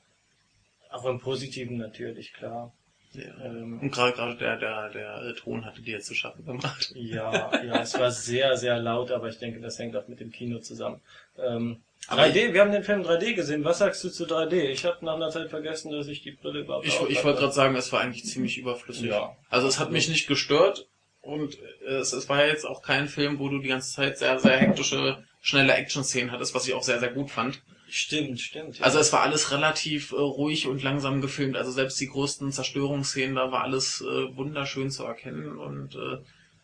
Auch 0.91 1.07
im 1.07 1.19
Positiven 1.19 1.79
natürlich, 1.79 2.35
klar. 2.35 2.73
Ja. 3.15 3.45
Ähm, 3.45 3.79
Und 3.81 3.91
gerade 3.93 4.13
gerade 4.13 4.37
der, 4.37 4.57
der, 4.59 4.91
der 4.91 5.35
Ton 5.37 5.65
hatte 5.65 5.81
dir 5.81 6.01
zu 6.01 6.15
schaffen 6.15 6.45
gemacht. 6.45 6.93
ja, 6.95 7.51
ja, 7.65 7.81
es 7.81 7.99
war 7.99 8.11
sehr, 8.11 8.57
sehr 8.57 8.79
laut, 8.81 9.11
aber 9.11 9.29
ich 9.29 9.39
denke, 9.39 9.61
das 9.61 9.79
hängt 9.79 9.97
auch 9.97 10.09
mit 10.09 10.21
dem 10.21 10.31
Kino 10.33 10.59
zusammen. 10.59 11.01
Ähm, 11.39 11.81
Aber 12.09 12.23
3D, 12.23 12.53
wir 12.53 12.61
haben 12.61 12.73
den 12.73 12.83
Film 12.83 13.03
3D 13.03 13.35
gesehen. 13.35 13.65
Was 13.65 13.79
sagst 13.79 14.03
du 14.05 14.11
zu 14.11 14.25
3D? 14.25 14.55
Ich 14.71 14.85
habe 14.85 15.05
nach 15.05 15.15
einer 15.15 15.31
Zeit 15.31 15.51
vergessen, 15.51 15.93
dass 15.93 16.09
ich 16.09 16.23
die 16.23 16.33
Brille 16.33 16.61
überhaupt 16.61 16.87
Ich, 16.87 17.01
ich 17.09 17.25
wollte 17.25 17.41
gerade 17.41 17.53
sagen, 17.53 17.77
es 17.77 17.93
war 17.93 18.01
eigentlich 18.01 18.25
ziemlich 18.25 18.59
überflüssig. 18.59 19.07
Ja. 19.07 19.37
Also 19.49 19.69
es 19.69 19.79
hat 19.79 19.93
mich 19.93 20.09
nicht 20.09 20.27
gestört 20.27 20.89
und 21.25 21.59
äh, 21.87 21.97
es, 21.97 22.13
es 22.13 22.29
war 22.29 22.47
jetzt 22.47 22.67
auch 22.67 22.83
kein 22.83 23.09
Film, 23.09 23.39
wo 23.39 23.49
du 23.49 23.59
die 23.59 23.69
ganze 23.69 23.93
Zeit 23.93 24.19
sehr, 24.19 24.39
sehr 24.39 24.59
hektische, 24.59 25.25
schnelle 25.41 25.75
Action-Szenen 25.75 26.33
hattest, 26.33 26.55
was 26.55 26.67
ich 26.67 26.75
auch 26.75 26.83
sehr, 26.83 27.01
sehr 27.01 27.13
gut 27.13 27.31
fand. 27.31 27.63
Stimmt, 27.89 28.41
stimmt. 28.41 28.79
Ja. 28.79 28.85
Also 28.85 28.99
es 28.99 29.13
war 29.13 29.23
alles 29.23 29.53
relativ 29.53 30.13
äh, 30.13 30.17
ruhig 30.17 30.67
und 30.67 30.83
langsam 30.83 31.21
gefilmt. 31.21 31.57
Also 31.57 31.71
selbst 31.71 32.01
die 32.01 32.09
größten 32.09 32.51
Zerstörungsszenen, 32.51 33.37
da 33.37 33.53
war 33.53 33.63
alles 33.63 34.01
äh, 34.01 34.37
wunderschön 34.37 34.91
zu 34.91 35.05
erkennen 35.05 35.59
und 35.59 35.95
äh, 35.95 36.19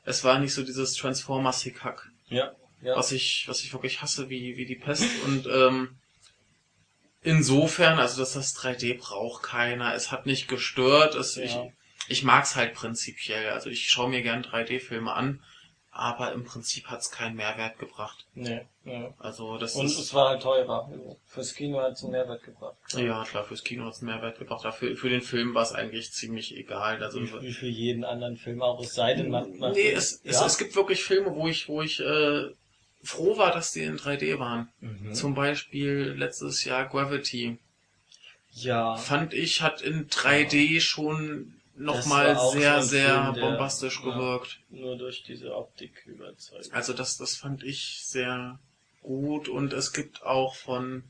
es 0.05 0.25
war 0.25 0.39
nicht 0.39 0.55
so 0.55 0.63
dieses 0.63 0.95
Transformers-Hickhack, 0.95 2.11
ja, 2.29 2.53
ja. 2.83 2.97
was 2.97 3.13
ich, 3.13 3.45
was 3.47 3.63
ich 3.63 3.73
wirklich 3.73 4.03
hasse, 4.03 4.29
wie, 4.29 4.57
wie 4.57 4.67
die 4.67 4.77
Pest. 4.77 5.05
Und 5.27 5.47
ähm, 5.47 5.97
insofern, 7.23 7.99
also 7.99 8.21
dass 8.21 8.33
das 8.33 8.57
3D 8.57 8.99
braucht 8.99 9.43
keiner. 9.43 9.95
Es 9.95 10.11
hat 10.11 10.27
nicht 10.27 10.49
gestört. 10.49 11.15
Es, 11.15 11.37
Ja. 11.37 11.45
ich, 11.45 11.57
ich 12.11 12.25
mag's 12.25 12.57
halt 12.57 12.75
prinzipiell. 12.75 13.51
Also 13.51 13.71
ich 13.71 13.89
schaue 13.89 14.11
mir 14.11 14.23
gern 14.23 14.43
3D-Filme 14.43 15.13
an, 15.13 15.41
aber 15.93 16.33
im 16.33 16.45
Prinzip 16.45 16.87
hat's 16.87 17.11
keinen 17.11 17.37
Mehrwert 17.37 17.79
gebracht. 17.79 18.27
Nee, 18.35 18.63
ja. 18.85 19.15
Also 19.19 19.59
das 19.59 19.77
Und 19.77 19.87
ist 19.87 19.99
es 19.99 20.13
war 20.13 20.31
halt 20.31 20.43
teurer. 20.43 20.91
Fürs 21.27 21.55
Kino 21.55 21.81
hat 21.81 21.93
es 21.93 22.03
einen 22.03 22.13
Mehrwert 22.13 22.43
gebracht. 22.43 22.77
Ja, 22.93 23.25
klar, 23.25 23.45
fürs 23.45 23.63
Kino 23.65 23.85
hat's 23.87 24.01
einen 24.01 24.11
Mehrwert 24.11 24.39
gebracht. 24.39 24.65
Dafür, 24.65 24.97
für 24.97 25.09
den 25.09 25.23
Film 25.23 25.55
war 25.55 25.63
es 25.63 25.73
eigentlich 25.73 26.13
ziemlich 26.13 26.57
egal. 26.57 27.03
Also, 27.03 27.21
Wie, 27.21 27.53
für 27.53 27.67
jeden 27.69 28.05
anderen 28.05 28.37
Film 28.37 28.61
auch, 28.63 28.81
es 28.83 28.95
sei 28.95 29.15
denn, 29.15 29.31
man, 29.31 29.59
man 29.59 29.73
nee, 29.73 29.91
es, 29.91 30.21
es, 30.25 30.41
ja? 30.41 30.47
es 30.47 30.59
gibt 30.59 30.75
wirklich 30.75 31.05
Filme, 31.05 31.35
wo 31.35 31.47
ich, 31.49 31.69
wo 31.69 31.83
ich 31.83 32.01
äh, 32.01 32.49
froh 33.03 33.39
war, 33.39 33.53
dass 33.53 33.73
die 33.73 33.83
in 33.83 33.99
3D 33.99 34.39
waren. 34.39 34.69
Mhm. 34.81 35.15
Zum 35.15 35.35
Beispiel 35.35 36.15
letztes 36.17 36.65
Jahr 36.65 36.89
Gravity. 36.89 37.59
ja, 38.53 38.97
Fand 38.97 39.33
ich, 39.35 39.63
hat 39.63 39.81
in 39.81 40.09
3D 40.09 40.81
schon 40.81 41.55
Das 41.55 41.60
nochmal 41.81 42.39
sehr, 42.53 42.83
sehr 42.83 43.22
Film, 43.22 43.35
der- 43.35 43.41
bombastisch 43.43 44.01
ja. 44.05 44.11
gewirkt. 44.12 44.61
nur 44.70 44.97
durch 44.97 45.22
diese 45.22 45.55
Optik 45.57 46.05
überzeugt. 46.07 46.72
Also 46.72 46.93
das, 46.93 47.16
das 47.16 47.37
fand 47.37 47.62
ich 47.62 48.01
sehr 48.05 48.59
gut 49.03 49.49
und 49.49 49.72
es 49.72 49.93
gibt 49.93 50.22
auch 50.22 50.55
von, 50.55 51.05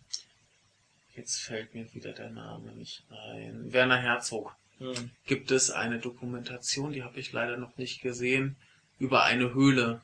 jetzt 1.16 1.40
fällt 1.42 1.74
mir 1.74 1.92
wieder 1.94 2.12
der 2.12 2.30
Name 2.30 2.72
nicht 2.72 3.04
ein, 3.10 3.72
Werner 3.72 3.98
Herzog. 3.98 4.54
Hm. 4.78 5.10
gibt 5.26 5.50
es 5.50 5.70
eine 5.70 5.98
Dokumentation, 5.98 6.92
die 6.92 7.02
habe 7.02 7.20
ich 7.20 7.32
leider 7.32 7.58
noch 7.58 7.76
nicht 7.76 8.00
gesehen, 8.00 8.56
über 8.98 9.24
eine 9.24 9.52
Höhle. 9.52 10.00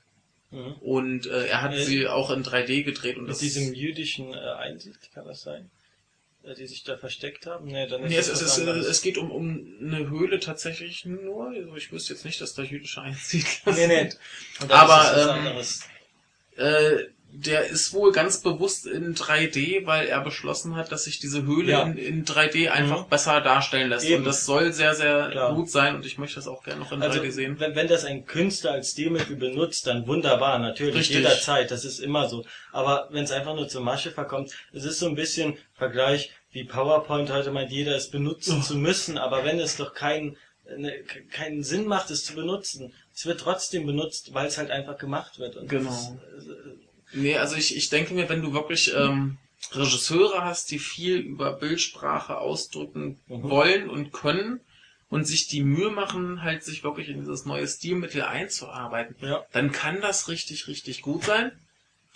Mhm. 0.50 0.72
Und 0.80 1.26
äh, 1.26 1.46
er 1.46 1.62
hat 1.62 1.72
Äh, 1.72 1.82
sie 1.82 2.06
auch 2.08 2.30
in 2.30 2.44
3D 2.44 2.82
gedreht 2.84 3.16
und 3.16 3.22
Mit 3.22 3.30
das 3.32 3.38
diesem 3.38 3.72
jüdischen 3.72 4.34
äh, 4.34 4.36
Einsicht, 4.36 5.10
kann 5.14 5.24
das 5.24 5.40
sein? 5.42 5.70
Äh, 6.46 6.54
Die 6.54 6.66
sich 6.66 6.84
da 6.84 6.96
versteckt 6.96 7.46
haben? 7.46 7.66
Nee, 7.66 7.86
dann 7.86 8.02
ist 8.04 8.10
Nee, 8.10 8.16
es, 8.18 8.28
es, 8.28 8.42
was 8.42 8.58
es, 8.86 9.02
geht 9.02 9.18
um, 9.18 9.30
um 9.30 9.66
eine 9.80 10.08
Höhle 10.10 10.40
tatsächlich 10.40 11.04
nur. 11.04 11.48
Also 11.50 11.74
ich 11.76 11.92
wüsste 11.92 12.12
jetzt 12.14 12.24
nicht, 12.24 12.40
dass 12.40 12.54
da 12.54 12.62
jüdische 12.62 13.00
Einsiedler 13.02 13.72
Nee, 13.74 13.86
nee. 13.86 14.10
sind. 14.10 14.70
Aber, 14.70 15.12
ist 15.16 15.22
ähm, 15.24 15.30
anderes. 15.30 15.80
Äh, 16.56 17.08
der 17.32 17.66
ist 17.66 17.92
wohl 17.92 18.12
ganz 18.12 18.40
bewusst 18.40 18.86
in 18.86 19.14
3D, 19.14 19.84
weil 19.84 20.06
er 20.06 20.22
beschlossen 20.22 20.74
hat, 20.74 20.90
dass 20.90 21.04
sich 21.04 21.18
diese 21.18 21.42
Höhle 21.42 21.72
Ja. 21.72 21.82
in, 21.82 21.98
in 21.98 22.24
3D 22.24 22.68
einfach 22.70 23.04
Mhm. 23.04 23.10
besser 23.10 23.42
darstellen 23.42 23.90
lässt. 23.90 24.06
Eben. 24.06 24.18
Und 24.18 24.24
das 24.24 24.46
soll 24.46 24.72
sehr, 24.72 24.94
sehr 24.94 25.28
Klar. 25.32 25.54
gut 25.54 25.68
sein 25.70 25.96
und 25.96 26.06
ich 26.06 26.16
möchte 26.16 26.36
das 26.36 26.46
auch 26.48 26.62
gerne 26.62 26.80
noch 26.80 26.92
in 26.92 27.02
Also, 27.02 27.20
3D 27.20 27.30
sehen. 27.32 27.60
wenn, 27.60 27.74
wenn 27.74 27.88
das 27.88 28.06
ein 28.06 28.24
Künstler 28.24 28.72
als 28.72 28.92
Stilmittel 28.92 29.36
benutzt, 29.36 29.86
dann 29.86 30.06
wunderbar, 30.06 30.58
natürlich, 30.60 30.94
Richtig. 30.94 31.16
jederzeit, 31.16 31.70
das 31.70 31.84
ist 31.84 31.98
immer 31.98 32.26
so. 32.28 32.46
Aber 32.72 33.08
wenn 33.10 33.24
es 33.24 33.32
einfach 33.32 33.54
nur 33.54 33.68
zur 33.68 33.82
Masche 33.82 34.12
verkommt, 34.12 34.52
es 34.72 34.84
ist 34.84 34.98
so 35.00 35.06
ein 35.06 35.14
bisschen 35.16 35.58
Vergleich, 35.74 36.30
wie 36.56 36.64
PowerPoint 36.64 37.30
heute 37.30 37.50
meint, 37.50 37.70
jeder 37.70 37.94
es 37.94 38.10
benutzen 38.10 38.60
Oh. 38.60 38.62
zu 38.62 38.76
müssen, 38.76 39.18
aber 39.18 39.44
wenn 39.44 39.58
es 39.60 39.76
doch 39.76 39.92
keinen 39.92 40.38
ne, 40.64 41.04
keinen 41.30 41.62
Sinn 41.62 41.86
macht, 41.86 42.10
es 42.10 42.24
zu 42.24 42.34
benutzen, 42.34 42.94
es 43.14 43.26
wird 43.26 43.40
trotzdem 43.40 43.84
benutzt, 43.86 44.32
weil 44.32 44.46
es 44.46 44.56
halt 44.56 44.70
einfach 44.70 44.96
gemacht 44.96 45.38
wird. 45.38 45.56
Und 45.56 45.68
Genau. 45.68 45.90
das 45.90 46.12
äh, 46.48 46.76
Nee, 47.12 47.36
also 47.36 47.56
ich, 47.56 47.76
ich 47.76 47.90
denke 47.90 48.14
mir, 48.14 48.28
wenn 48.30 48.40
du 48.40 48.54
wirklich 48.54 48.92
ähm, 48.96 49.36
Regisseure 49.72 50.42
hast, 50.44 50.70
die 50.70 50.78
viel 50.78 51.18
über 51.18 51.52
Bildsprache 51.52 52.38
ausdrücken 52.38 53.20
Mhm. 53.28 53.42
wollen 53.50 53.90
und 53.90 54.12
können 54.12 54.60
und 55.10 55.24
sich 55.26 55.46
die 55.46 55.62
Mühe 55.62 55.90
machen, 55.90 56.42
halt 56.42 56.64
sich 56.64 56.82
wirklich 56.82 57.10
in 57.10 57.20
dieses 57.20 57.44
neue 57.44 57.68
Stilmittel 57.68 58.22
einzuarbeiten, 58.22 59.14
ja, 59.20 59.44
dann 59.52 59.72
kann 59.72 60.00
das 60.00 60.28
richtig, 60.28 60.68
richtig 60.68 61.02
gut 61.02 61.22
sein. 61.24 61.52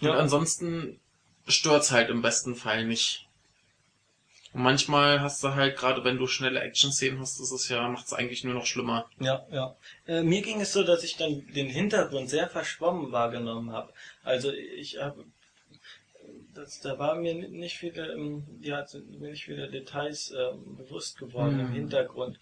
Und 0.00 0.08
Ja. 0.08 0.14
ansonsten 0.18 0.98
stört's 1.46 1.90
halt 1.92 2.08
im 2.08 2.22
besten 2.22 2.56
Fall 2.56 2.86
nicht. 2.86 3.26
Und 4.52 4.62
manchmal 4.62 5.20
hast 5.20 5.42
du 5.44 5.54
halt, 5.54 5.76
gerade 5.76 6.04
wenn 6.04 6.18
du 6.18 6.26
schnelle 6.26 6.60
Action-Szenen 6.60 7.20
hast, 7.20 7.38
ist 7.40 7.52
es 7.52 7.68
ja, 7.68 7.88
macht's 7.88 8.12
eigentlich 8.12 8.42
nur 8.42 8.54
noch 8.54 8.66
schlimmer. 8.66 9.08
Ja, 9.20 9.46
ja. 9.50 9.76
Äh, 10.06 10.22
mir 10.22 10.42
ging 10.42 10.60
es 10.60 10.72
so, 10.72 10.82
dass 10.82 11.04
ich 11.04 11.16
dann 11.16 11.46
den 11.54 11.68
Hintergrund 11.68 12.28
sehr 12.28 12.48
verschwommen 12.48 13.12
wahrgenommen 13.12 13.72
habe. 13.72 13.92
Also 14.24 14.52
ich 14.52 14.98
habe 15.00 15.24
das, 16.54 16.80
da 16.80 16.98
waren 16.98 17.22
mir 17.22 17.34
nicht 17.34 17.78
viele, 17.78 18.12
ähm, 18.12 18.44
ja, 18.60 18.86
sind 18.86 19.20
mir 19.20 19.30
nicht 19.30 19.44
viele 19.44 19.70
Details 19.70 20.32
ähm, 20.36 20.76
bewusst 20.76 21.18
geworden 21.18 21.60
im 21.60 21.68
Hm. 21.68 21.72
Hintergrund. 21.74 22.38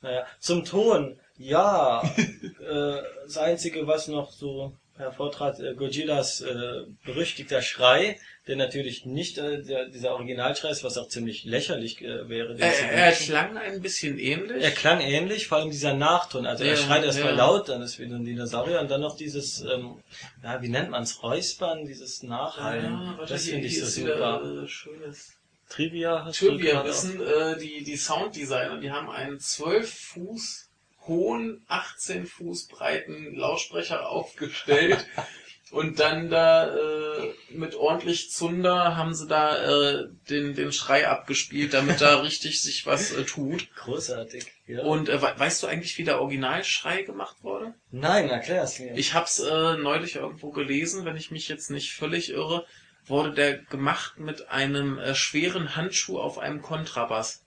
Naja, 0.00 0.26
zum 0.40 0.64
Ton, 0.64 1.18
ja, 1.38 2.02
äh, 2.60 3.02
das 3.24 3.38
Einzige, 3.38 3.86
was 3.86 4.08
noch 4.08 4.32
so 4.32 4.76
hervortrat, 4.96 5.60
äh, 5.60 5.74
Godzillas 5.74 6.40
äh, 6.42 6.84
berüchtigter 7.04 7.62
Schrei, 7.62 8.18
der 8.46 8.56
natürlich 8.56 9.06
nicht 9.06 9.38
äh, 9.38 9.62
der, 9.62 9.88
dieser 9.88 10.12
Originalschrei 10.12 10.70
ist, 10.70 10.84
was 10.84 10.98
auch 10.98 11.08
ziemlich 11.08 11.44
lächerlich 11.44 12.02
äh, 12.02 12.28
wäre. 12.28 12.56
zu 12.56 12.62
Er, 12.62 12.92
er 12.92 13.12
klang 13.12 13.56
ein 13.56 13.80
bisschen 13.80 14.18
ähnlich. 14.18 14.62
Er 14.62 14.70
klang 14.70 15.00
ähnlich, 15.00 15.46
vor 15.46 15.58
allem 15.58 15.70
dieser 15.70 15.94
Nachton. 15.94 16.46
Also 16.46 16.64
er 16.64 16.70
Ja, 16.70 16.76
schreit 16.76 17.04
erstmal 17.04 17.32
ja. 17.32 17.36
laut, 17.36 17.68
dann 17.68 17.82
ist 17.82 17.98
wieder 17.98 18.16
ein 18.16 18.24
Dinosaurier 18.24 18.80
und 18.80 18.90
dann 18.90 19.00
noch 19.00 19.16
dieses, 19.16 19.62
ähm, 19.62 20.02
ja, 20.42 20.60
wie 20.60 20.68
nennt 20.68 20.90
man's, 20.90 21.22
Räuspern, 21.22 21.86
dieses 21.86 22.22
Nachhallen. 22.22 22.92
Ah, 22.92 23.14
warte, 23.18 23.32
das 23.32 23.44
finde 23.44 23.66
ich 23.66 23.80
so 23.80 23.86
super. 23.86 24.42
Wieder, 24.42 24.62
äh, 24.64 24.68
schönes 24.68 25.36
Trivia 25.68 26.24
hast 26.24 26.38
Trivia 26.38 26.84
wissen, 26.84 27.18
äh, 27.22 27.58
die, 27.58 27.82
die 27.82 27.96
Sounddesigner, 27.96 28.78
die 28.78 28.90
haben 28.90 29.08
einen 29.10 29.40
12 29.40 29.90
Fuß 29.90 30.68
hohen, 31.06 31.64
18 31.68 32.26
Fuß 32.26 32.68
breiten 32.68 33.34
Lautsprecher 33.34 34.08
aufgestellt 34.08 35.04
und 35.72 35.98
dann 36.00 36.30
da 36.30 36.74
äh, 36.76 37.34
mit 37.50 37.74
ordentlich 37.74 38.30
Zunder 38.30 38.96
haben 38.96 39.14
sie 39.14 39.26
da 39.26 39.56
äh, 40.02 40.08
den, 40.28 40.54
den 40.54 40.72
Schrei 40.72 41.08
abgespielt, 41.08 41.74
damit 41.74 42.00
da 42.00 42.16
richtig 42.22 42.60
sich 42.60 42.86
was 42.86 43.12
äh, 43.12 43.24
tut. 43.24 43.74
Großartig. 43.76 44.44
Ja. 44.66 44.82
Und 44.82 45.08
äh, 45.08 45.20
we- 45.20 45.34
weißt 45.36 45.62
du 45.62 45.66
eigentlich, 45.66 45.98
wie 45.98 46.04
der 46.04 46.20
Originalschrei 46.20 47.02
gemacht 47.02 47.36
wurde? 47.42 47.74
Nein, 47.90 48.28
erklär's 48.30 48.78
mir. 48.78 48.94
Ich 48.96 49.14
hab's 49.14 49.38
äh, 49.40 49.76
neulich 49.76 50.16
irgendwo 50.16 50.50
gelesen, 50.50 51.04
wenn 51.04 51.16
ich 51.16 51.30
mich 51.30 51.48
jetzt 51.48 51.70
nicht 51.70 51.92
völlig 51.94 52.30
irre, 52.30 52.64
wurde 53.06 53.32
der 53.32 53.58
gemacht 53.58 54.18
mit 54.20 54.50
einem 54.50 54.98
äh, 54.98 55.14
schweren 55.16 55.74
Handschuh 55.74 56.20
auf 56.20 56.38
einem 56.38 56.62
Kontrabass. 56.62 57.42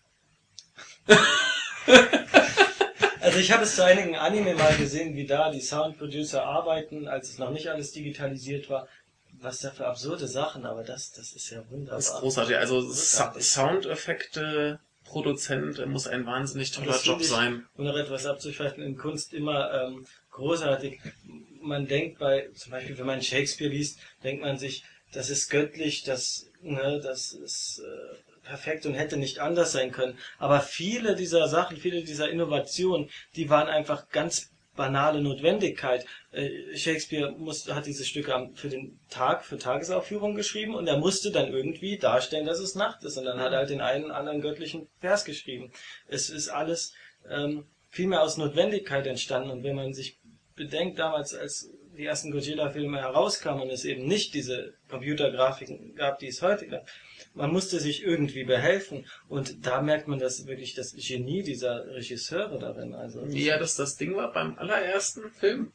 Also 3.26 3.40
ich 3.40 3.52
habe 3.52 3.64
es 3.64 3.76
zu 3.76 3.84
einigen 3.84 4.16
Anime 4.16 4.54
mal 4.54 4.76
gesehen, 4.78 5.16
wie 5.16 5.26
da 5.26 5.50
die 5.52 5.60
Soundproducer 5.62 6.44
arbeiten, 6.46 7.08
als 7.08 7.30
es 7.30 7.38
noch 7.40 7.50
nicht 7.50 7.68
alles 7.70 7.92
digitalisiert 7.92 8.70
war. 8.70 8.88
Was 9.42 9.60
da 9.60 9.72
für 9.72 9.88
absurde 9.88 10.28
Sachen, 10.28 10.66
aber 10.66 10.84
das, 10.84 11.12
das 11.12 11.34
ist 11.34 11.50
ja 11.50 11.64
wunderbar. 11.70 11.98
Das 11.98 12.10
ist 12.10 12.14
großartig. 12.14 12.56
Also 12.58 12.82
Großartig. 12.82 13.44
Soundeffekte, 13.46 14.80
Produzent 15.04 15.86
muss 15.88 16.08
ein 16.08 16.26
wahnsinnig 16.26 16.72
toller 16.72 17.00
Job 17.02 17.20
ich- 17.20 17.28
sein. 17.28 17.66
um 17.76 17.86
noch 17.86 17.98
etwas 17.98 18.26
abzuschweifen, 18.28 18.84
in 18.84 18.96
Kunst 18.98 19.34
immer 19.34 19.74
ähm, 19.74 20.06
großartig. 20.32 21.00
Man 21.62 21.88
denkt 21.88 22.20
bei, 22.20 22.50
zum 22.56 22.72
Beispiel, 22.72 22.98
wenn 22.98 23.06
man 23.08 23.22
Shakespeare 23.22 23.72
liest, 23.72 24.00
denkt 24.24 24.44
man 24.44 24.58
sich, 24.60 24.84
das 25.14 25.30
ist 25.30 25.50
göttlich, 25.50 26.04
das, 26.04 26.46
ne, 26.62 27.00
das 27.02 27.34
ist 27.34 27.80
äh, 27.80 28.16
perfekt 28.46 28.86
und 28.86 28.94
hätte 28.94 29.18
nicht 29.18 29.40
anders 29.40 29.72
sein 29.72 29.92
können. 29.92 30.18
Aber 30.38 30.62
viele 30.62 31.16
dieser 31.16 31.48
Sachen, 31.48 31.78
viele 31.78 32.04
dieser 32.04 32.30
Innovationen, 32.30 33.10
die 33.36 33.50
waren 33.50 33.68
einfach 33.68 34.10
ganz 34.10 34.52
banale 34.76 35.22
Notwendigkeit. 35.22 36.06
Äh, 36.32 36.76
Shakespeare 36.76 37.32
muss, 37.32 37.68
hat 37.72 37.86
diese 37.86 38.06
Stücke 38.06 38.50
für 38.54 38.70
den 38.70 39.00
Tag, 39.10 39.46
für 39.46 39.58
Tagesaufführung 39.58 40.36
geschrieben 40.36 40.76
und 40.76 40.88
er 40.88 40.98
musste 40.98 41.32
dann 41.32 41.52
irgendwie 41.52 41.98
darstellen, 41.98 42.46
dass 42.46 42.60
es 42.60 42.76
Nacht 42.76 43.04
ist. 43.04 43.18
Und 43.18 43.26
dann 43.26 43.40
hat 43.40 43.52
er 43.52 43.60
halt 43.60 43.70
den 43.70 43.82
einen 43.82 44.12
anderen 44.12 44.42
göttlichen 44.42 44.88
Vers 45.00 45.26
geschrieben. 45.26 45.72
Es 46.08 46.30
ist 46.30 46.50
alles 46.50 46.94
ähm, 47.30 47.66
viel 47.90 48.14
aus 48.14 48.38
Notwendigkeit 48.38 49.08
entstanden. 49.08 49.50
Und 49.50 49.64
wenn 49.64 49.76
man 49.76 49.94
sich 49.94 50.18
bedenkt, 50.56 51.00
damals, 51.00 51.34
als 51.34 51.70
die 51.98 52.06
ersten 52.06 52.32
Godzilla-Filme 52.32 53.00
herauskamen 53.00 53.64
und 53.64 53.70
es 53.70 53.86
eben 53.86 54.06
nicht 54.06 54.34
diese 54.34 54.74
Computergrafiken 54.90 55.96
gab, 55.96 56.20
die 56.20 56.28
es 56.28 56.42
heute 56.42 56.68
gab, 56.68 56.88
man 57.36 57.52
musste 57.52 57.80
sich 57.80 58.04
irgendwie 58.04 58.44
behelfen. 58.46 59.06
Und 59.30 59.66
da 59.66 59.82
merkt 59.82 60.08
man 60.08 60.20
das 60.20 60.48
wirklich 60.48 60.74
das 60.74 60.94
Genie 60.96 61.44
dieser 61.44 61.86
Regisseure 61.94 62.58
darin. 62.60 62.94
Also, 62.96 63.24
Ja, 63.26 63.58
das 63.60 63.76
das 63.76 63.98
Ding 63.98 64.16
war 64.16 64.32
beim 64.34 64.58
allerersten 64.58 65.30
Film. 65.32 65.72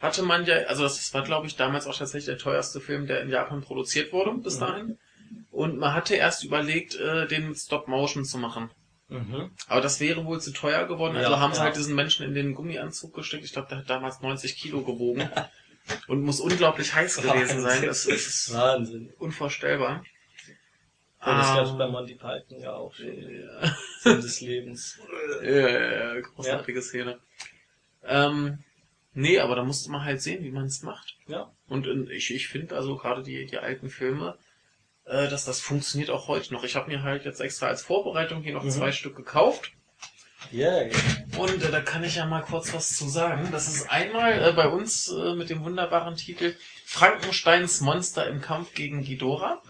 Hatte 0.00 0.22
man 0.22 0.44
ja, 0.44 0.56
also 0.66 0.82
das 0.82 1.12
war 1.14 1.22
glaube 1.24 1.46
ich 1.46 1.56
damals 1.56 1.86
auch 1.86 1.96
tatsächlich 1.96 2.26
der 2.26 2.38
teuerste 2.38 2.80
Film, 2.80 3.06
der 3.06 3.22
in 3.22 3.30
Japan 3.30 3.62
produziert 3.62 4.12
wurde 4.12 4.32
bis 4.34 4.56
Mhm. 4.56 4.60
dahin. 4.60 4.98
Und 5.50 5.78
man 5.78 5.94
hatte 5.94 6.14
erst 6.14 6.44
überlegt, 6.44 6.94
äh, 6.96 7.26
den 7.26 7.48
mit 7.48 7.58
Stop 7.58 7.88
Motion 7.88 8.24
zu 8.24 8.38
machen. 8.38 8.70
Mhm. 9.08 9.50
Aber 9.68 9.80
das 9.80 10.00
wäre 10.00 10.24
wohl 10.24 10.40
zu 10.40 10.52
teuer 10.52 10.86
geworden. 10.86 11.16
Also 11.16 11.30
Ja, 11.32 11.40
haben 11.40 11.52
sie 11.52 11.58
ja. 11.58 11.64
halt 11.64 11.76
diesen 11.76 11.94
Menschen 11.94 12.24
in 12.26 12.34
den 12.34 12.54
Gummianzug 12.54 13.14
gesteckt. 13.14 13.44
Ich 13.44 13.52
glaube, 13.52 13.68
der 13.68 13.78
hat 13.78 13.90
damals 13.90 14.20
90 14.20 14.56
Kilo 14.56 14.82
gewogen. 14.82 15.28
und 16.08 16.22
muss 16.22 16.40
unglaublich 16.40 16.94
heiß 16.94 17.18
gewesen 17.18 17.60
sein. 17.60 17.82
Wahnsinn. 17.82 17.86
Das 17.86 18.04
ist 18.06 18.54
Wahnsinn. 18.54 19.12
unvorstellbar. 19.18 20.02
Ja, 21.26 21.38
das 21.38 21.46
gab 21.54 21.64
es 21.64 21.70
Ähm, 21.70 21.78
bei 21.78 21.88
Monty 21.88 22.14
Python 22.14 22.60
ja 22.60 22.72
auch 22.74 22.94
schon. 22.94 23.06
ja, 23.06 23.76
Sinn 24.00 24.20
des 24.20 24.40
Lebens. 24.40 24.98
ja, 25.42 26.14
ja, 26.14 26.20
großartige 26.20 26.82
Szene. 26.82 27.18
Ähm, 28.02 28.58
nee, 29.14 29.38
aber 29.38 29.56
da 29.56 29.64
musste 29.64 29.90
man 29.90 30.04
halt 30.04 30.20
sehen, 30.20 30.44
wie 30.44 30.50
man 30.50 30.66
es 30.66 30.82
macht. 30.82 31.16
Ja. 31.26 31.50
Und 31.68 31.86
ich, 32.10 32.34
ich 32.34 32.48
finde 32.48 32.76
also 32.76 32.96
gerade 32.96 33.22
die, 33.22 33.46
die 33.46 33.58
alten 33.58 33.88
Filme, 33.88 34.36
äh, 35.06 35.28
dass 35.28 35.44
das 35.44 35.60
funktioniert 35.60 36.10
auch 36.10 36.28
heute 36.28 36.52
noch. 36.52 36.64
Ich 36.64 36.76
habe 36.76 36.90
mir 36.90 37.02
halt 37.02 37.24
jetzt 37.24 37.40
extra 37.40 37.66
als 37.68 37.82
Vorbereitung 37.82 38.42
hier 38.42 38.52
noch 38.52 38.64
Mhm. 38.64 38.70
zwei 38.70 38.92
Stück 38.92 39.16
gekauft. 39.16 39.72
Ja, 40.52 40.82
ja. 40.82 40.88
Und 41.38 41.62
äh, 41.62 41.70
da 41.70 41.80
kann 41.80 42.04
ich 42.04 42.16
ja 42.16 42.26
mal 42.26 42.42
kurz 42.42 42.72
was 42.72 42.96
zu 42.96 43.08
sagen. 43.08 43.48
Das 43.50 43.68
ist 43.68 43.90
einmal 43.90 44.42
äh, 44.42 44.52
bei 44.52 44.68
uns 44.68 45.08
äh, 45.10 45.34
mit 45.34 45.50
dem 45.50 45.64
wunderbaren 45.64 46.16
Titel 46.16 46.54
Frankensteins 46.84 47.80
Monster 47.80 48.28
im 48.28 48.40
Kampf 48.40 48.74
gegen 48.74 49.02
Ghidorah. 49.02 49.62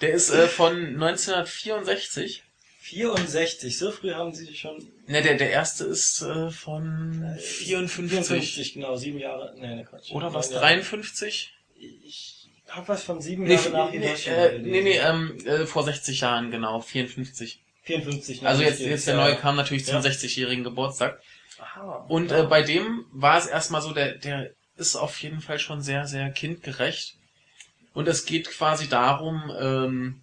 Der 0.00 0.12
ist 0.12 0.30
äh, 0.30 0.46
von 0.48 0.76
1964. 0.76 2.44
64, 2.80 3.78
so 3.78 3.92
früh 3.92 4.12
haben 4.12 4.34
sie 4.34 4.54
schon. 4.54 4.90
Ne, 5.06 5.22
der, 5.22 5.36
der 5.36 5.50
erste 5.50 5.84
ist 5.84 6.22
äh, 6.22 6.50
von 6.50 7.36
54. 7.38 8.10
54, 8.10 8.74
genau, 8.74 8.96
sieben 8.96 9.18
Jahre. 9.18 9.54
Nee, 9.56 9.76
ne, 9.76 9.84
Quatsch. 9.84 10.10
Oder 10.12 10.34
was? 10.34 10.50
Neun 10.50 10.60
Jahre. 10.60 10.74
53? 10.74 11.52
Ich 11.76 12.48
hab 12.68 12.88
was 12.88 13.04
von 13.04 13.20
sieben 13.20 13.44
Nee, 13.44 13.54
Jahren 13.54 13.72
nach 13.72 13.90
nee, 13.92 13.98
äh, 14.26 14.58
nee, 14.58 14.82
nee 14.82 14.98
ähm, 14.98 15.38
äh, 15.46 15.66
vor 15.66 15.84
60 15.84 16.20
Jahren, 16.20 16.50
genau, 16.50 16.80
54. 16.80 17.60
54. 17.90 18.46
Also 18.46 18.62
jetzt, 18.62 18.80
49, 18.80 18.86
jetzt 18.90 19.06
der 19.06 19.16
neue 19.16 19.36
kam 19.36 19.56
natürlich 19.56 19.84
zum 19.84 19.94
Ja. 19.96 20.00
60-jährigen 20.00 20.64
Geburtstag. 20.64 21.20
Aha, 21.60 22.06
Und 22.08 22.30
ja. 22.30 22.40
äh, 22.40 22.46
bei 22.46 22.62
dem 22.62 23.04
war 23.12 23.36
es 23.38 23.46
erstmal 23.46 23.82
so, 23.82 23.92
der, 23.92 24.14
der 24.16 24.50
ist 24.76 24.96
auf 24.96 25.20
jeden 25.22 25.40
Fall 25.40 25.58
schon 25.58 25.82
sehr, 25.82 26.06
sehr 26.06 26.30
kindgerecht. 26.30 27.16
Und 27.92 28.08
es 28.08 28.24
geht 28.24 28.48
quasi 28.50 28.88
darum, 28.88 29.50
ähm, 29.60 30.22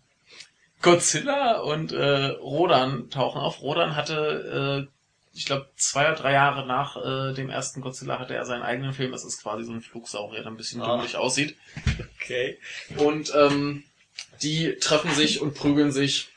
Godzilla 0.81 1.59
und 1.59 1.91
äh, 1.91 2.27
Rodan 2.39 3.09
tauchen 3.09 3.41
auf. 3.41 3.61
Rodan 3.61 3.95
hatte, 3.95 4.87
äh, 4.89 5.37
ich 5.37 5.45
glaube, 5.45 5.69
zwei 5.75 6.05
oder 6.07 6.15
drei 6.15 6.31
Jahre 6.33 6.65
nach 6.65 6.97
äh, 6.97 7.33
dem 7.33 7.49
ersten 7.49 7.81
Godzilla 7.81 8.19
hatte 8.19 8.35
er 8.35 8.45
seinen 8.45 8.61
eigenen 8.63 8.93
Film. 8.93 9.13
Es 9.13 9.23
ist 9.25 9.41
quasi 9.41 9.63
so 9.63 9.71
ein 9.73 9.81
Flugsaurier, 9.81 10.41
der 10.43 10.51
ein 10.51 10.57
bisschen 10.57 10.81
Ah. 10.81 10.93
dümmlich 10.95 11.15
aussieht. 11.17 11.55
Okay. 12.21 12.57
Und 12.97 13.33
ähm, 13.35 13.83
die 14.41 14.75
treffen 14.79 15.11
sich 15.11 15.41
und 15.41 15.53
prügeln 15.55 15.91
sich. 15.91 16.29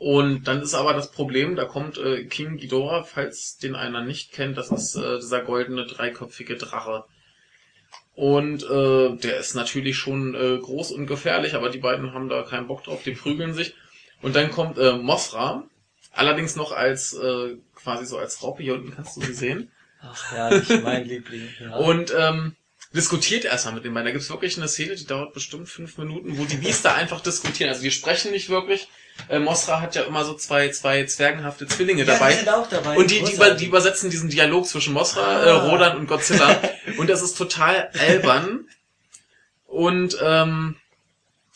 Und 0.00 0.44
dann 0.44 0.62
ist 0.62 0.72
aber 0.72 0.94
das 0.94 1.10
Problem, 1.10 1.56
da 1.56 1.66
kommt 1.66 1.98
äh, 1.98 2.24
King 2.24 2.56
Ghidorah, 2.56 3.02
falls 3.02 3.58
den 3.58 3.74
einer 3.74 4.02
nicht 4.02 4.32
kennt, 4.32 4.56
das 4.56 4.70
ist 4.70 4.96
äh, 4.96 5.18
dieser 5.18 5.42
goldene 5.42 5.84
dreiköpfige 5.84 6.56
Drache. 6.56 7.04
Und 8.14 8.62
äh, 8.62 9.16
der 9.16 9.36
ist 9.38 9.54
natürlich 9.54 9.98
schon 9.98 10.34
äh, 10.34 10.56
groß 10.56 10.92
und 10.92 11.06
gefährlich, 11.06 11.54
aber 11.54 11.68
die 11.68 11.80
beiden 11.80 12.14
haben 12.14 12.30
da 12.30 12.42
keinen 12.44 12.66
Bock 12.66 12.82
drauf, 12.84 13.02
die 13.02 13.12
prügeln 13.12 13.52
sich. 13.52 13.74
Und 14.22 14.36
dann 14.36 14.50
kommt 14.50 14.78
äh, 14.78 14.94
Mothra, 14.94 15.64
allerdings 16.12 16.56
noch 16.56 16.72
als 16.72 17.12
äh, 17.12 17.56
quasi 17.74 18.06
so 18.06 18.16
als 18.16 18.42
Raupe, 18.42 18.62
hier 18.62 18.76
unten 18.76 18.94
kannst 18.94 19.18
du 19.18 19.20
sie 19.20 19.34
sehen. 19.34 19.70
Ach, 20.00 20.32
herrlich, 20.32 20.82
mein 20.82 21.04
Liebling. 21.04 21.46
Ja. 21.60 21.76
Und 21.76 22.10
ähm, 22.18 22.56
diskutiert 22.94 23.44
erstmal 23.44 23.74
mit 23.74 23.84
den 23.84 23.92
beiden. 23.92 24.06
Da 24.06 24.12
gibt's 24.12 24.30
wirklich 24.30 24.56
eine 24.56 24.68
Szene, 24.68 24.94
die 24.94 25.04
dauert 25.04 25.34
bestimmt 25.34 25.68
fünf 25.68 25.98
Minuten, 25.98 26.38
wo 26.38 26.46
die 26.46 26.56
Biester 26.56 26.94
einfach 26.94 27.20
diskutieren. 27.20 27.68
Also 27.68 27.82
die 27.82 27.90
sprechen 27.90 28.30
nicht 28.30 28.48
wirklich. 28.48 28.88
Äh, 29.28 29.38
Mosra 29.38 29.80
hat 29.80 29.94
ja 29.94 30.02
immer 30.02 30.24
so 30.24 30.34
zwei, 30.34 30.68
zwei 30.70 31.04
zwergenhafte 31.04 31.66
Zwillinge 31.66 32.04
Ja, 32.04 32.14
dabei. 32.14 32.30
die 32.32 32.38
sind 32.38 32.48
auch 32.48 32.68
dabei. 32.68 32.96
Und 32.96 33.10
die, 33.10 33.22
die, 33.22 33.32
über, 33.34 33.50
die 33.50 33.66
übersetzen 33.66 34.10
diesen 34.10 34.28
Dialog 34.30 34.66
zwischen 34.66 34.92
Mosra, 34.92 35.20
Ah. 35.22 35.42
äh, 35.44 35.50
Rodan 35.50 35.96
und 35.96 36.06
Godzilla. 36.06 36.60
Und 36.98 37.08
das 37.10 37.22
ist 37.22 37.36
total 37.38 37.90
albern. 37.98 38.66
Und 39.66 40.16
ähm, 40.22 40.76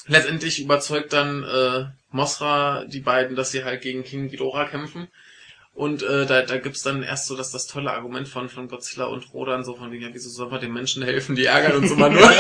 letztendlich 0.07 0.61
überzeugt 0.63 1.13
dann 1.13 1.43
äh, 1.43 1.85
Mosra 2.11 2.85
die 2.85 3.01
beiden, 3.01 3.35
dass 3.37 3.51
sie 3.51 3.65
halt 3.65 3.83
gegen 3.83 4.05
King 4.05 4.29
Ghidorah 4.29 4.67
kämpfen. 4.67 5.09
Und 5.75 6.05
äh, 6.05 6.25
da, 6.25 6.43
da 6.43 6.59
gibt's 6.59 6.83
dann 6.83 7.03
erst 7.03 7.27
so 7.27 7.37
dass 7.37 7.51
das 7.51 7.67
tolle 7.67 7.91
Argument 7.91 8.29
von, 8.29 8.49
von 8.49 8.69
Godzilla 8.69 9.07
und 9.07 9.35
Rodan, 9.35 9.65
so 9.65 9.75
von 9.75 9.91
wegen, 9.91 10.05
ja, 10.05 10.11
wieso 10.13 10.29
soll 10.31 10.49
man 10.49 10.61
den 10.61 10.73
Menschen 10.73 11.03
helfen, 11.03 11.35
die 11.35 11.47
ärgern 11.47 11.73
uns 11.73 11.91
immer 11.91 12.11
nur. 12.11 12.23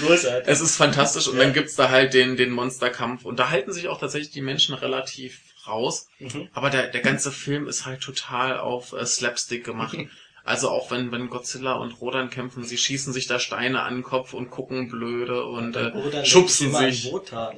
Großartig. 0.00 0.48
es 0.48 0.60
ist 0.60 0.76
fantastisch. 0.76 1.28
Und 1.28 1.38
dann 1.38 1.52
gibt's 1.52 1.76
da 1.76 1.90
halt 1.90 2.14
den, 2.14 2.36
den 2.36 2.50
Monsterkampf. 2.50 3.24
Und 3.24 3.38
da 3.38 3.50
halten 3.50 3.72
sich 3.72 3.88
auch 3.88 3.98
tatsächlich 3.98 4.32
die 4.32 4.42
Menschen 4.42 4.74
relativ 4.74 5.40
raus. 5.66 6.08
Mhm. 6.18 6.48
Aber 6.52 6.70
der, 6.70 6.88
der 6.88 7.00
ganze 7.00 7.32
Film 7.32 7.68
ist 7.68 7.86
halt 7.86 8.00
total 8.00 8.58
auf 8.58 8.92
äh, 8.92 9.04
Slapstick 9.04 9.64
gemacht. 9.64 9.96
Also 10.44 10.70
auch 10.70 10.90
wenn, 10.90 11.12
wenn 11.12 11.28
Godzilla 11.28 11.74
und 11.74 12.00
Rodan 12.00 12.30
kämpfen, 12.30 12.64
sie 12.64 12.78
schießen 12.78 13.12
sich 13.12 13.26
da 13.26 13.38
Steine 13.38 13.82
an 13.82 13.96
den 13.96 14.02
Kopf 14.02 14.32
und 14.32 14.50
gucken 14.50 14.88
blöde 14.88 15.44
und 15.44 15.76
äh, 15.76 15.86
Rodan 15.86 16.24
schubsen 16.24 16.74
sich. 16.74 17.06
An 17.06 17.12
Wotan. 17.12 17.56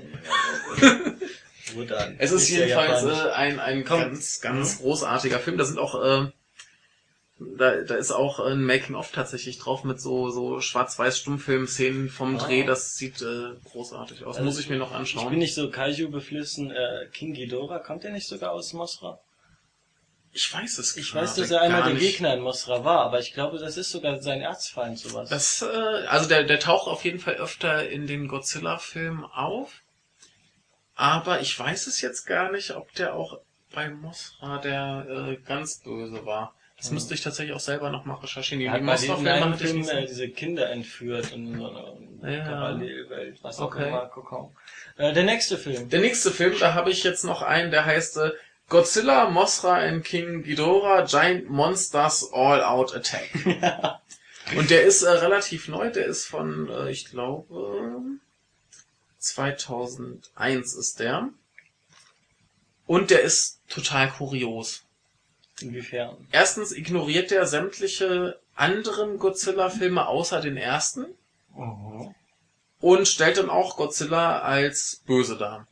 Wotan. 1.75 2.17
Es 2.19 2.33
ist 2.33 2.49
ja 2.51 2.67
jedenfalls 2.67 3.05
äh, 3.05 3.31
ein, 3.31 3.61
ein 3.61 3.85
Komm. 3.85 4.01
ganz, 4.01 4.41
ganz 4.41 4.79
großartiger 4.79 5.39
Film. 5.39 5.59
Da 5.59 5.65
sind 5.65 5.79
auch, 5.79 6.03
äh, 6.03 6.31
da, 7.57 7.83
da 7.83 7.95
ist 7.95 8.11
auch 8.11 8.41
ein 8.41 8.63
Making-of 8.65 9.13
tatsächlich 9.13 9.59
drauf 9.59 9.85
mit 9.85 10.01
so, 10.01 10.31
so 10.31 10.61
Schwarz-Weiß-Stummfilm-Szenen 10.61 12.09
vom 12.09 12.37
Ah. 12.37 12.39
Dreh. 12.47 12.65
Das 12.65 12.97
sieht 12.97 13.23
äh, 13.23 13.55
großartig 13.65 14.25
aus. 14.25 14.37
Also 14.37 14.45
Muss 14.47 14.59
ich 14.59 14.69
mir 14.69 14.77
noch 14.79 14.89
Ich 14.89 14.93
bin 14.93 15.01
anschauen. 15.01 15.39
nicht 15.39 15.55
so 15.55 15.71
Kaiju 15.71 16.11
beflissen. 16.11 16.71
Äh, 16.71 17.07
King 17.13 17.35
Ghidorah, 17.35 17.79
kommt 17.79 18.05
der 18.05 18.13
nicht 18.13 18.27
sogar 18.29 18.53
aus 18.53 18.73
Mosra? 18.73 19.19
Ich 20.35 20.53
weiß 20.53 20.79
es 20.79 20.97
Ich 20.97 21.15
weiß, 21.15 21.35
dass 21.35 21.51
er 21.51 21.61
einer 21.61 21.81
gar 21.81 21.91
der. 21.91 21.99
Gegner 21.99 22.33
in 22.35 22.41
Mosra 22.41 22.85
war, 22.85 23.01
aber 23.01 23.21
ich 23.21 23.35
glaube, 23.35 23.59
das 23.59 23.77
ist 23.77 23.91
sogar 23.91 24.23
sein 24.23 24.41
Erzfeind, 24.41 24.99
sowas. 24.99 25.29
Das, 25.29 25.61
äh, 25.61 25.67
also 26.09 26.27
der, 26.29 26.45
der 26.45 26.59
taucht 26.59 26.89
auf 26.89 27.05
jeden 27.05 27.19
Fall 27.19 27.35
öfter 27.35 27.89
in 27.89 28.07
den 28.07 28.29
Godzilla-Filmen 28.29 29.25
auf. 29.25 29.83
Aber 30.95 31.41
ich 31.41 31.59
weiß 31.59 31.87
es 31.87 32.01
jetzt 32.01 32.25
gar 32.27 32.51
nicht, 32.51 32.71
ob 32.77 32.93
der 32.95 33.15
auch 33.15 33.41
bei 33.75 33.89
Mosra 33.91 34.59
der 34.59 35.07
äh, 35.09 35.37
ganz 35.37 35.81
böse 35.83 36.25
war. 36.27 36.55
Das 36.83 36.89
Hm. 36.89 36.95
müsste 36.95 37.15
ich 37.15 37.21
tatsächlich 37.21 37.55
auch 37.55 37.61
selber 37.61 37.91
noch 37.91 38.05
mal 38.07 38.15
recherchieren. 38.15 38.59
Die, 38.59 38.69
hat 38.69 38.83
hatte 38.83 39.05
ich 39.07 39.61
Film 39.71 39.85
so- 39.85 39.91
äh, 39.93 40.05
diese 40.05 40.29
Kinder 40.31 40.69
entführt 40.69 41.31
in 41.31 41.57
so 41.57 41.71
einer 41.71 42.29
Ja. 42.29 42.45
Parallelwelt, 42.45 43.39
was 43.43 43.61
auch 43.61 43.67
Okay. 43.67 43.87
immer. 43.87 44.07
Kokon. 44.07 44.51
Äh, 44.97 45.13
der 45.13 45.23
nächste 45.23 45.59
Film. 45.59 45.89
Der 45.91 46.01
nächste 46.01 46.33
Film, 46.33 46.57
da 46.59 46.75
habe 46.75 46.91
ich 46.91 47.05
jetzt 47.05 47.23
noch 47.25 47.43
einen, 47.43 47.71
der 47.71 47.85
heißt 47.85 48.17
äh, 48.17 48.33
Godzilla, 48.69 49.31
Mothra 49.31 49.77
and 49.77 50.03
King 50.05 50.43
Ghidorah, 50.43 51.03
Giant 51.03 51.49
Monsters 51.49 52.33
All 52.33 52.65
Out 52.65 52.97
Attack. 52.97 53.31
Und 54.57 54.71
der 54.71 54.83
ist 54.83 55.03
äh, 55.03 55.09
relativ 55.11 55.69
neu, 55.69 55.89
der 55.93 56.07
ist 56.07 56.27
von, 56.27 56.69
äh, 56.69 56.91
ich 56.91 57.05
glaube, 57.05 58.01
2001 59.21 60.75
ist 60.75 60.99
der. 60.99 61.29
Und 62.87 63.11
der 63.11 63.21
ist 63.23 63.61
total 63.69 64.11
kurios. 64.11 64.83
Inwiefern? 65.63 66.17
Erstens 66.31 66.73
ignoriert 66.73 67.31
der 67.31 67.47
sämtliche 67.47 68.39
anderen 68.55 69.19
Godzilla-Filme 69.19 70.07
außer 70.07 70.41
den 70.41 70.57
ersten 70.57 71.07
Mhm. 71.55 72.15
und 72.81 73.07
stellt 73.09 73.37
dann 73.39 73.51
auch 73.51 73.77
Godzilla 73.77 74.41
als 74.41 75.03
böse 75.07 75.37
dar. 75.37 75.67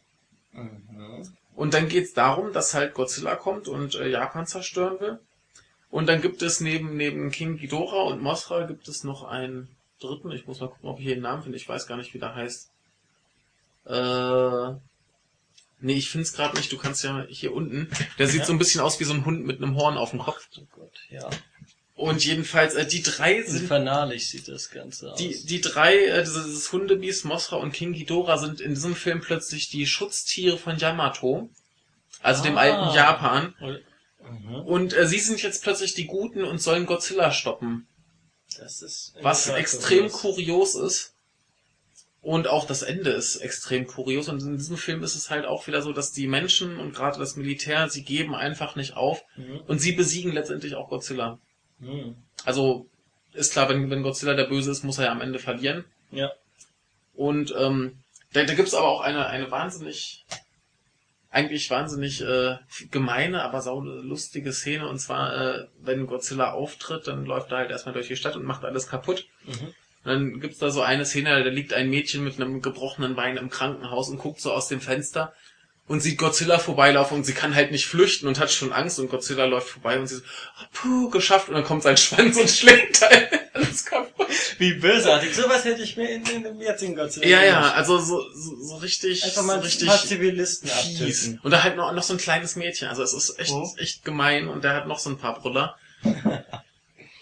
Mhm. 0.53 1.27
Und 1.57 1.75
dann 1.75 1.89
geht's 1.89 2.15
darum, 2.15 2.53
dass 2.53 2.75
halt 2.75 2.95
Godzilla 2.95 3.37
kommt 3.37 3.69
und 3.69 3.95
äh, 3.95 4.09
Japan 4.09 4.47
zerstören 4.47 5.01
will. 5.01 5.19
Und 5.91 6.07
dann 6.09 6.23
gibt 6.23 6.41
es 6.43 6.61
neben, 6.61 6.97
neben 6.97 7.31
King 7.31 7.57
Ghidorah 7.59 8.05
und 8.05 8.23
Mothra 8.23 8.65
gibt 8.65 8.89
es 8.89 9.05
noch 9.05 9.25
einen 9.25 9.69
dritten. 10.01 10.31
Ich 10.31 10.47
muss 10.47 10.61
mal 10.61 10.69
gucken, 10.69 10.89
ob 10.89 10.99
ich 10.99 11.05
hier 11.07 11.17
den 11.17 11.23
Namen 11.23 11.43
finde. 11.43 11.59
Ich 11.59 11.69
weiß 11.69 11.87
gar 11.87 11.97
nicht, 11.97 12.15
wie 12.15 12.19
der 12.19 12.35
heißt. 12.35 12.71
Äh, 13.87 14.75
nee, 15.81 15.94
ich 15.94 16.11
finde 16.11 16.24
es 16.24 16.32
gerade 16.32 16.57
nicht. 16.57 16.70
Du 16.73 16.78
kannst 16.78 17.02
ja 17.05 17.24
hier 17.28 17.52
unten. 17.55 17.90
Der 18.19 18.28
sieht 18.28 18.40
Ja. 18.40 18.47
so 18.47 18.52
ein 18.52 18.59
bisschen 18.59 18.81
aus 18.81 19.01
wie 19.01 19.05
so 19.05 19.12
ein 19.15 19.24
Hund 19.24 19.44
mit 19.47 19.59
einem 19.62 19.77
Horn 19.77 19.97
auf 19.98 20.11
dem 20.11 20.20
Kopf. 20.20 20.47
Oh 20.59 20.66
Gott, 20.77 20.93
ja. 21.11 21.28
Und 21.94 22.24
jedenfalls, 22.24 22.74
äh, 22.74 22.86
die 22.86 23.02
drei 23.02 23.43
sind 23.43 23.62
Infernalisch 23.62 24.24
sieht 24.28 24.48
das 24.48 24.70
Ganze 24.70 25.12
aus. 25.12 25.19
die, 25.19 25.44
die 25.44 25.61
drei, 25.61 25.97
äh, 26.07 26.23
dieses, 26.23 26.73
Hundebiest, 26.73 27.27
Mothra 27.27 27.57
und 27.57 27.73
King 27.73 27.93
Ghidorah 27.93 28.39
sind 28.39 28.61
in 28.62 28.73
diesem 28.74 28.97
Film 28.97 29.20
plötzlich 29.20 29.69
die 29.69 29.86
Schutztiere 29.86 30.57
von 30.57 30.78
Yamato. 30.78 31.51
Also 32.23 32.43
dem 32.43 32.57
Ah. 32.57 32.62
alten 32.62 32.94
Japan. 32.97 33.55
Mhm. 34.23 34.55
Und 34.66 34.93
äh, 34.94 35.07
sie 35.07 35.19
sind 35.19 35.43
jetzt 35.43 35.62
plötzlich 35.62 35.94
die 35.94 36.07
Guten 36.07 36.44
und 36.44 36.61
sollen 36.62 36.86
Godzilla 36.86 37.32
stoppen. 37.32 37.86
Das 38.59 38.82
ist 38.82 39.15
Was 39.23 39.48
extrem 39.48 40.11
kurios 40.11 40.74
ist. 40.74 41.12
Und 42.23 42.49
auch 42.49 42.67
das 42.67 42.83
Ende 42.83 43.11
ist 43.11 43.37
extrem 43.37 43.87
kurios. 43.87 44.29
Und 44.29 44.43
in 44.43 44.57
diesem 44.57 44.77
Film 44.77 45.03
ist 45.03 45.15
es 45.15 45.31
halt 45.31 45.47
auch 45.47 45.67
wieder 45.67 45.81
so, 45.81 45.93
dass 45.93 46.13
die 46.13 46.27
Menschen 46.27 46.79
und 46.79 46.95
gerade 46.95 47.19
das 47.19 47.37
Militär, 47.37 47.89
sie 47.89 48.05
geben 48.05 48.35
einfach 48.35 48.77
nicht 48.77 48.95
auf. 48.95 49.23
Mhm. 49.37 49.61
Und 49.67 49.79
sie 49.79 49.93
besiegen 49.93 50.33
letztendlich 50.33 50.75
auch 50.75 50.91
Godzilla. 50.91 51.39
Mhm. 51.79 52.17
Also 52.45 52.87
ist 53.33 53.53
klar, 53.53 53.69
wenn, 53.69 53.91
wenn 53.91 54.03
Godzilla 54.03 54.35
der 54.35 54.45
Böse 54.45 54.71
ist, 54.71 54.85
muss 54.85 54.99
er 54.99 55.07
ja 55.07 55.13
am 55.13 55.23
Ende 55.23 55.39
verlieren. 55.39 55.85
Ja. 56.11 56.31
Und 57.15 57.55
ähm, 57.57 57.99
da, 58.33 58.45
da 58.45 58.55
gibt's 58.55 58.75
aber 58.75 58.89
auch 58.89 59.01
eine, 59.01 59.27
eine 59.27 59.51
wahnsinnig, 59.51 60.27
eigentlich 61.31 61.71
wahnsinnig 61.71 62.21
äh, 62.21 62.57
gemeine, 62.91 63.43
aber 63.43 63.63
lustige 63.83 64.53
Szene. 64.53 64.89
Und 64.89 64.99
zwar, 64.99 65.35
äh, 65.35 65.67
wenn 65.81 66.07
Godzilla 66.07 66.53
auftritt, 66.53 67.07
dann 67.07 67.25
läuft 67.25 67.51
er 67.51 67.59
halt 67.59 67.71
erstmal 67.71 67.95
durch 67.95 68.09
die 68.09 68.17
Stadt 68.17 68.37
und 68.37 68.45
macht 68.45 68.65
alles 68.65 68.89
kaputt. 68.89 69.27
Mhm. 69.47 69.75
Und 70.05 70.10
dann 70.12 70.40
gibt's 70.40 70.59
da 70.59 70.70
so 70.70 70.81
eine 70.82 71.05
Szene, 71.05 71.44
da 71.44 71.51
liegt 71.51 71.72
ein 71.74 71.90
Mädchen 71.90 72.24
mit 72.24 72.36
einem 72.40 72.62
gebrochenen 72.62 73.14
Bein 73.16 73.36
im 73.36 73.51
Krankenhaus 73.51 74.09
und 74.09 74.18
guckt 74.18 74.40
so 74.40 74.52
aus 74.52 74.68
dem 74.68 74.81
Fenster 74.81 75.32
und 75.89 76.01
sieht 76.01 76.18
Godzilla 76.18 76.59
vorbeilaufen 76.59 77.16
und 77.18 77.24
sie 77.24 77.32
kann 77.35 77.55
halt 77.55 77.70
nicht 77.72 77.86
flüchten 77.86 78.27
und 78.28 78.39
hat 78.39 78.51
schon 78.51 78.72
Angst 78.72 78.98
und 78.98 79.10
Godzilla 79.10 79.44
läuft 79.44 79.68
vorbei 79.68 79.98
und 79.98 80.06
sie 80.06 80.16
so, 80.16 80.22
ah, 80.59 80.64
puh, 80.72 81.10
geschafft 81.10 81.48
und 81.48 81.55
dann 81.55 81.64
kommt 81.64 81.82
sein 81.82 81.97
Schwanz 81.97 82.36
und 82.39 82.48
schlägt 82.51 83.01
halt 83.02 83.28
alles 83.52 83.85
kaputt. 83.85 84.28
Wie 84.59 84.74
bösartig. 84.74 85.35
Sowas 85.35 85.64
hätte 85.64 85.82
ich 85.82 85.97
mir 85.97 86.09
in, 86.09 86.24
in 86.27 86.44
dem 86.44 86.60
jetzigen 86.60 86.94
Godzilla 86.94 87.27
Ja, 87.27 87.43
ja, 87.43 87.59
gewünscht. 87.59 87.77
also 87.77 87.98
so, 87.98 88.22
so, 88.32 88.56
so 88.62 88.77
richtig, 88.77 89.24
Einfach 89.24 89.43
mal 89.43 89.55
so 89.55 89.59
ein 89.59 89.64
richtig 89.64 89.89
paar 89.89 89.98
Zivilisten 90.01 90.70
fies. 90.70 91.35
Und 91.43 91.51
da 91.51 91.62
halt 91.62 91.77
noch, 91.77 91.93
noch 91.93 92.02
so 92.05 92.14
ein 92.14 92.18
kleines 92.18 92.56
Mädchen. 92.56 92.89
Also 92.89 93.02
es 93.02 93.12
ist 93.12 93.39
echt, 93.39 93.51
Oh. 93.52 93.68
echt 93.77 94.05
gemein 94.05 94.48
und 94.48 94.62
der 94.64 94.74
hat 94.74 94.86
noch 94.86 94.98
so 95.01 95.10
ein 95.10 95.18
paar 95.18 95.39
Brüller. 95.40 95.77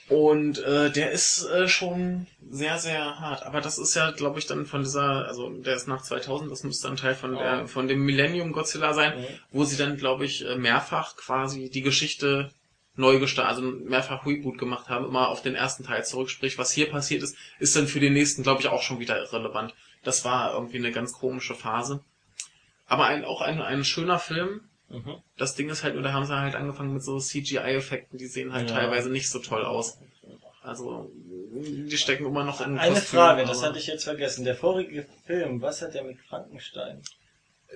und 0.08 0.58
äh, 0.60 0.90
der 0.90 1.10
ist 1.12 1.44
äh, 1.44 1.68
schon 1.68 2.26
sehr, 2.50 2.78
sehr 2.78 3.20
hart. 3.20 3.42
Aber 3.44 3.60
das 3.60 3.78
ist 3.78 3.94
ja, 3.94 4.10
glaube 4.10 4.38
ich, 4.38 4.46
dann 4.46 4.64
von 4.66 4.82
dieser, 4.82 5.26
also 5.26 5.50
der 5.50 5.76
ist 5.76 5.86
nach 5.88 6.02
2000, 6.02 6.50
das 6.50 6.64
müsste 6.64 6.88
ein 6.88 6.96
Teil 6.96 7.14
von, 7.14 7.34
Oh. 7.34 7.38
der, 7.38 7.68
von 7.68 7.88
dem 7.88 8.00
Millennium 8.04 8.52
Godzilla 8.52 8.94
sein, 8.94 9.18
Mhm. 9.20 9.24
wo 9.52 9.64
sie 9.64 9.76
dann, 9.76 9.96
glaube 9.96 10.24
ich, 10.24 10.46
äh, 10.46 10.56
mehrfach 10.56 11.16
quasi 11.16 11.68
die 11.70 11.82
Geschichte 11.82 12.50
neu 12.96 13.18
gestartet, 13.20 13.56
also 13.56 13.62
mehrfach 13.62 14.26
Reboot 14.26 14.58
gemacht 14.58 14.88
haben, 14.88 15.04
immer 15.04 15.28
auf 15.28 15.42
den 15.42 15.54
ersten 15.54 15.84
Teil 15.84 16.04
zurück. 16.04 16.30
Sprich, 16.30 16.58
was 16.58 16.72
hier 16.72 16.90
passiert 16.90 17.22
ist, 17.22 17.36
ist 17.58 17.76
dann 17.76 17.86
für 17.86 18.00
den 18.00 18.12
nächsten, 18.14 18.42
glaube 18.42 18.60
ich, 18.60 18.68
auch 18.68 18.82
schon 18.82 18.98
wieder 19.00 19.18
irrelevant. 19.18 19.74
Das 20.02 20.24
war 20.24 20.54
irgendwie 20.54 20.78
eine 20.78 20.90
ganz 20.90 21.12
komische 21.12 21.54
Phase. 21.54 22.00
Aber 22.86 23.04
ein, 23.06 23.24
auch 23.24 23.42
ein, 23.42 23.60
ein 23.60 23.84
schöner 23.84 24.18
Film. 24.18 24.62
Mhm. 24.88 25.16
Das 25.36 25.54
Ding 25.54 25.68
ist 25.68 25.84
halt, 25.84 25.94
nur 25.94 26.02
da 26.02 26.12
haben 26.12 26.24
sie 26.24 26.34
halt 26.38 26.54
angefangen 26.54 26.94
mit 26.94 27.02
so 27.02 27.18
CGI-Effekten, 27.18 28.18
die 28.18 28.26
sehen 28.26 28.52
halt 28.52 28.70
Ja. 28.70 28.76
teilweise 28.76 29.10
nicht 29.10 29.30
so 29.30 29.38
toll 29.38 29.64
aus. 29.64 29.98
Also, 30.62 31.10
die 31.52 31.96
stecken 31.96 32.26
immer 32.26 32.44
noch 32.44 32.60
in 32.60 32.78
Eine 32.78 32.94
Kostümen, 32.94 33.22
Frage, 33.22 33.44
das 33.44 33.62
hatte 33.62 33.78
ich 33.78 33.86
jetzt 33.86 34.04
vergessen. 34.04 34.44
Der 34.44 34.54
vorige 34.54 35.06
Film, 35.26 35.62
was 35.62 35.80
hat 35.82 35.94
der 35.94 36.04
mit 36.04 36.18
Frankenstein? 36.20 37.02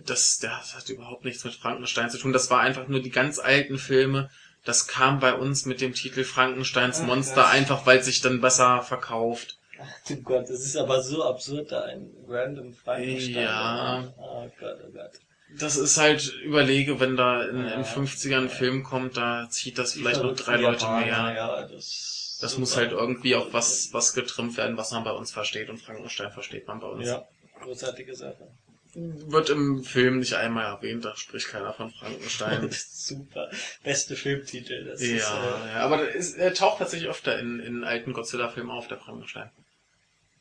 Das, 0.04 0.38
das 0.38 0.74
hat 0.74 0.88
überhaupt 0.88 1.24
nichts 1.24 1.44
mit 1.44 1.54
Frankenstein 1.54 2.10
zu 2.10 2.18
tun. 2.18 2.32
Das 2.32 2.50
war 2.50 2.60
einfach 2.60 2.88
nur 2.88 3.00
die 3.00 3.10
ganz 3.10 3.38
alten 3.38 3.78
Filme. 3.78 4.30
Das 4.64 4.86
kam 4.88 5.20
bei 5.20 5.34
uns 5.34 5.66
mit 5.66 5.80
dem 5.80 5.92
Titel 5.94 6.24
Frankensteins 6.24 7.00
Ach, 7.02 7.06
Monster, 7.06 7.42
Gott. 7.42 7.52
einfach 7.52 7.86
weil 7.86 8.02
sich 8.02 8.20
dann 8.20 8.40
besser 8.40 8.82
verkauft. 8.82 9.58
Ach 9.80 10.08
du 10.08 10.16
Gott, 10.22 10.44
das 10.44 10.60
ist 10.60 10.76
aber 10.76 11.02
so 11.02 11.24
absurd, 11.24 11.72
da 11.72 11.82
ein 11.84 12.10
random 12.28 12.72
Frankenstein. 12.72 13.42
Ja. 13.42 14.14
Oh 14.18 14.48
Gott, 14.60 14.78
oh 14.86 14.92
Gott. 14.92 15.10
Das 15.58 15.76
ist 15.76 15.98
halt, 15.98 16.32
überlege, 16.42 17.00
wenn 17.00 17.16
da 17.16 17.42
in, 17.44 17.64
Ja. 17.64 17.74
in 17.74 17.84
50ern 17.84 18.42
ein 18.42 18.48
Film 18.48 18.82
kommt, 18.82 19.16
da 19.16 19.48
zieht 19.50 19.78
das 19.78 19.94
vielleicht 19.94 20.22
noch 20.22 20.34
drei 20.34 20.56
Leute 20.56 20.82
Japaner, 20.84 21.04
mehr. 21.06 21.34
Ja, 21.34 21.66
das, 21.66 22.38
Das 22.40 22.58
muss 22.58 22.76
halt 22.76 22.92
irgendwie 22.92 23.34
auf 23.34 23.52
was, 23.52 23.92
was 23.92 24.14
getrimmt 24.14 24.56
werden, 24.56 24.76
was 24.76 24.90
man 24.92 25.04
bei 25.04 25.12
uns 25.12 25.30
versteht. 25.32 25.68
Und 25.68 25.78
Frankenstein 25.78 26.32
versteht 26.32 26.66
man 26.66 26.80
bei 26.80 26.86
uns. 26.88 27.06
Ja, 27.06 27.26
großartige 27.60 28.14
Sache. 28.14 28.48
Wird 28.94 29.48
im 29.48 29.84
Film 29.84 30.18
nicht 30.18 30.34
einmal 30.34 30.66
erwähnt, 30.66 31.04
da 31.04 31.16
spricht 31.16 31.48
keiner 31.48 31.72
von 31.72 31.90
Frankenstein. 31.90 32.68
super. 32.70 33.50
Beste 33.82 34.16
Filmtitel. 34.16 34.84
Das 34.84 35.00
ja, 35.00 35.16
ist, 35.16 35.30
äh, 35.30 35.68
ja, 35.72 35.80
aber 35.80 36.10
ist, 36.10 36.36
er 36.36 36.52
taucht 36.52 36.78
tatsächlich 36.78 37.08
öfter 37.08 37.38
in, 37.38 37.58
in 37.60 37.84
alten 37.84 38.12
Godzilla-Filmen 38.12 38.70
auf, 38.70 38.88
der 38.88 38.98
Frankenstein. 38.98 39.50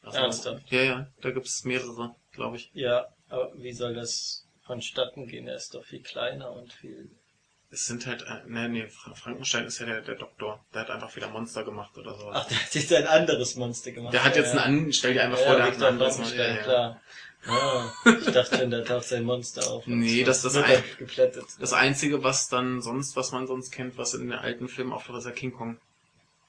Also, 0.04 0.18
Ernsthaft? 0.18 0.70
Ja, 0.70 0.82
ja, 0.82 1.08
da 1.22 1.32
gibt's 1.32 1.64
mehrere, 1.64 2.16
glaube 2.34 2.58
ich. 2.58 2.72
ja, 2.74 3.08
aber 3.30 3.54
wie 3.56 3.72
soll 3.72 3.94
das 3.94 4.46
vonstatten 4.66 5.28
gehen? 5.28 5.48
Er 5.48 5.56
ist 5.56 5.74
doch 5.74 5.84
viel 5.84 6.02
kleiner 6.02 6.52
und 6.52 6.72
viel. 6.74 7.10
Es 7.74 7.86
sind 7.86 8.06
halt, 8.06 8.24
äh, 8.24 8.42
nee, 8.48 8.68
nee, 8.68 8.88
Fra- 8.88 9.14
Frankenstein 9.14 9.66
ist 9.66 9.80
ja 9.80 9.86
der, 9.86 10.02
der 10.02 10.16
Doktor. 10.16 10.64
Der 10.74 10.82
hat 10.82 10.90
einfach 10.90 11.16
wieder 11.16 11.30
Monster 11.30 11.64
gemacht 11.64 11.98
oder 11.98 12.14
sowas. 12.16 12.38
Ach, 12.42 12.48
der 12.50 12.58
hat 12.62 12.76
jetzt 12.76 12.94
ein 12.94 13.08
anderes 13.08 13.56
Monster 13.56 13.92
gemacht. 13.92 14.14
der 14.14 14.24
hat 14.26 14.36
Ja, 14.36 14.42
jetzt 14.42 14.54
ja. 14.56 14.62
einen 14.64 14.86
an, 14.88 14.94
stell 14.94 15.14
dir 15.14 15.24
einfach 15.24 15.40
Ja, 15.40 15.46
vor, 15.46 15.56
der 15.56 15.64
hat 15.64 15.70
ein 15.70 15.74
Victor 15.76 15.88
anderes 15.90 16.16
Frankenstein, 16.16 16.50
ja, 16.50 16.56
ja. 16.58 16.64
klar. 16.64 17.02
Ah, 17.48 17.90
ich 18.06 18.26
dachte 18.34 18.58
schon, 18.60 18.70
da 18.72 18.82
taucht 18.82 19.06
sein 19.06 19.24
Monster 19.24 19.72
auf. 19.72 19.88
Nee, 19.88 20.20
so 20.20 20.26
das- 20.26 20.42
das 20.44 20.54
wird 20.54 20.66
ein- 20.66 20.84
geplättet. 21.00 21.46
Das 21.60 21.74
einzige, 21.74 22.24
was 22.24 22.50
dann 22.50 22.82
sonst, 22.82 23.16
was 23.16 23.32
man 23.32 23.48
sonst 23.48 23.72
kennt, 23.72 23.98
was 23.98 24.14
in 24.14 24.30
den 24.30 24.34
alten 24.38 24.68
Filmen 24.68 24.92
auftaucht, 24.94 25.18
ist 25.20 25.26
ja 25.26 25.32
King 25.32 25.54
Kong. 25.54 25.78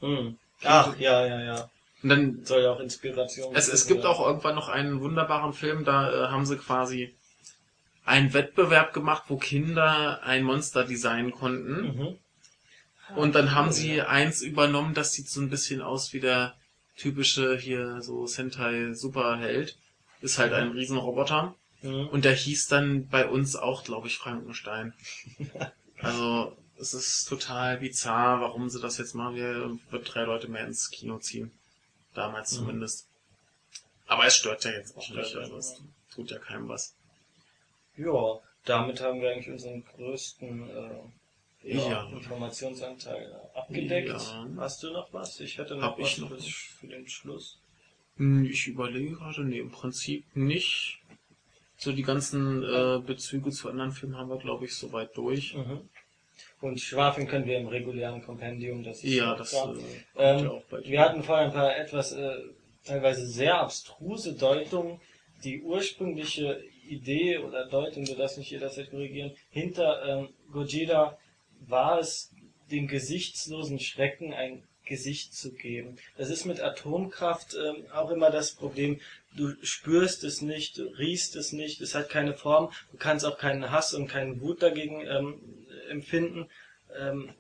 Hm. 0.00 0.36
Ach, 0.64 0.96
ja, 0.98 1.24
ja, 1.24 1.40
ja. 1.40 1.70
Und 2.02 2.08
dann 2.08 2.44
Soll 2.44 2.62
ja 2.62 2.72
auch 2.72 2.80
Inspiration 2.80 3.54
Es, 3.54 3.68
es 3.68 3.86
gibt 3.86 4.02
sein. 4.02 4.10
auch 4.10 4.26
irgendwann 4.26 4.56
noch 4.56 4.68
einen 4.68 5.00
wunderbaren 5.00 5.52
Film, 5.52 5.84
da 5.84 6.10
äh, 6.12 6.28
haben 6.28 6.44
sie 6.44 6.56
quasi 6.58 7.14
einen 8.04 8.32
Wettbewerb 8.32 8.92
gemacht, 8.92 9.24
wo 9.28 9.36
Kinder 9.36 10.22
ein 10.22 10.42
Monster 10.44 10.84
designen 10.84 11.32
konnten. 11.32 11.96
Mhm. 11.96 12.18
Und 13.16 13.34
dann 13.34 13.54
haben 13.54 13.72
sie 13.72 14.00
eins 14.00 14.42
übernommen, 14.42 14.94
das 14.94 15.12
sieht 15.12 15.28
so 15.28 15.40
ein 15.40 15.50
bisschen 15.50 15.82
aus 15.82 16.12
wie 16.12 16.20
der 16.20 16.54
typische 16.96 17.56
hier 17.56 18.00
so 18.02 18.26
Sentai 18.26 18.94
Superheld. 18.94 19.76
Ist 20.20 20.38
halt 20.38 20.52
ein 20.52 20.70
Riesenroboter. 20.72 21.54
Mhm. 21.82 22.08
Und 22.08 22.24
der 22.24 22.34
hieß 22.34 22.68
dann 22.68 23.08
bei 23.08 23.26
uns 23.28 23.56
auch, 23.56 23.84
glaube 23.84 24.06
ich, 24.08 24.18
Frankenstein. 24.18 24.94
Also, 26.04 26.56
es 26.80 26.94
ist 26.94 27.28
total 27.28 27.78
bizarr, 27.78 28.40
warum 28.40 28.68
sie 28.68 28.80
das 28.80 28.98
jetzt 28.98 29.14
machen. 29.14 29.36
Wir 29.36 29.78
wird 29.92 30.12
drei 30.12 30.24
Leute 30.24 30.48
mehr 30.48 30.66
ins 30.66 30.90
Kino 30.90 31.18
ziehen. 31.20 31.52
Damals 32.12 32.50
Mhm. 32.50 32.56
zumindest. 32.56 33.06
Aber 34.08 34.26
es 34.26 34.34
stört 34.34 34.64
ja 34.64 34.72
jetzt 34.72 34.96
auch 34.96 35.02
Stört 35.02 35.18
nicht. 35.26 35.36
Also, 35.36 35.56
es 35.58 35.80
tut 36.12 36.32
ja 36.32 36.40
keinem 36.40 36.68
was. 36.68 36.96
Ja, 37.96 38.40
damit 38.64 39.00
haben 39.00 39.20
wir 39.20 39.30
eigentlich 39.30 39.50
unseren 39.50 39.84
größten 39.84 40.70
äh, 40.70 41.74
ja, 41.74 41.90
Ja. 41.90 42.08
Informationsanteil 42.12 43.32
abgedeckt. 43.54 44.08
Ja. 44.08 44.46
Hast 44.56 44.82
du 44.82 44.90
noch 44.92 45.12
was? 45.12 45.38
Ich 45.40 45.58
hätte 45.58 45.76
noch 45.76 45.82
Hab 45.82 45.98
was 45.98 46.18
noch 46.18 46.28
für, 46.30 46.40
für 46.40 46.86
den 46.86 47.06
Schluss. 47.08 47.58
Hm, 48.16 48.44
Ich 48.44 48.66
überlege 48.66 49.14
gerade, 49.16 49.44
nee, 49.44 49.58
im 49.58 49.70
Prinzip 49.70 50.24
nicht. 50.34 50.98
So 51.76 51.92
die 51.92 52.02
ganzen 52.02 52.62
äh, 52.62 53.00
Bezüge 53.04 53.50
zu 53.50 53.68
anderen 53.68 53.92
Filmen 53.92 54.16
haben 54.16 54.28
wir, 54.30 54.38
glaube 54.38 54.64
ich, 54.66 54.74
soweit 54.74 55.16
durch. 55.16 55.54
Mhm. 55.54 55.88
Und 56.60 56.80
schwafeln 56.80 57.26
können 57.26 57.46
wir 57.46 57.58
im 57.58 57.66
regulären 57.66 58.22
Kompendium. 58.22 58.84
Das 58.84 59.02
ist 59.02 59.12
Ja, 59.14 59.32
auch 59.32 59.38
das 59.38 59.52
äh, 59.52 59.56
klar. 59.56 59.66
kommt 59.74 59.86
Ähm, 60.16 60.48
auch. 60.48 60.62
Wir 60.84 61.00
hatten 61.00 61.22
vorher 61.24 61.46
ein 61.46 61.52
paar 61.52 61.76
etwas 61.76 62.12
äh, 62.12 62.36
teilweise 62.84 63.26
sehr 63.26 63.58
abstruse 63.60 64.34
Deutungen. 64.34 65.00
Die 65.42 65.60
ursprüngliche 65.62 66.62
Idee 66.92 67.38
oder 67.38 67.66
Deutung, 67.66 68.04
du 68.04 68.14
darfst 68.14 68.38
mich 68.38 68.50
jederzeit 68.50 68.90
korrigieren, 68.90 69.32
hinter 69.50 70.04
ähm, 70.06 70.28
Gojira 70.52 71.18
war 71.60 71.98
es, 71.98 72.30
dem 72.70 72.88
gesichtslosen 72.88 73.78
Schrecken 73.78 74.32
ein 74.32 74.62
Gesicht 74.84 75.34
zu 75.34 75.52
geben. 75.52 75.96
Das 76.16 76.28
ist 76.30 76.44
mit 76.44 76.60
Atomkraft 76.60 77.54
ähm, 77.54 77.86
auch 77.92 78.10
immer 78.10 78.30
das 78.30 78.52
Problem. 78.52 79.00
Du 79.36 79.54
spürst 79.62 80.24
es 80.24 80.42
nicht, 80.42 80.76
du 80.76 80.84
riechst 80.84 81.36
es 81.36 81.52
nicht, 81.52 81.80
es 81.80 81.94
hat 81.94 82.08
keine 82.08 82.34
Form, 82.34 82.72
du 82.90 82.98
kannst 82.98 83.24
auch 83.24 83.38
keinen 83.38 83.70
Hass 83.70 83.94
und 83.94 84.08
keinen 84.08 84.40
Wut 84.40 84.62
dagegen 84.62 85.06
ähm, 85.06 85.40
empfinden. 85.88 86.48
Ähm, 86.98 87.30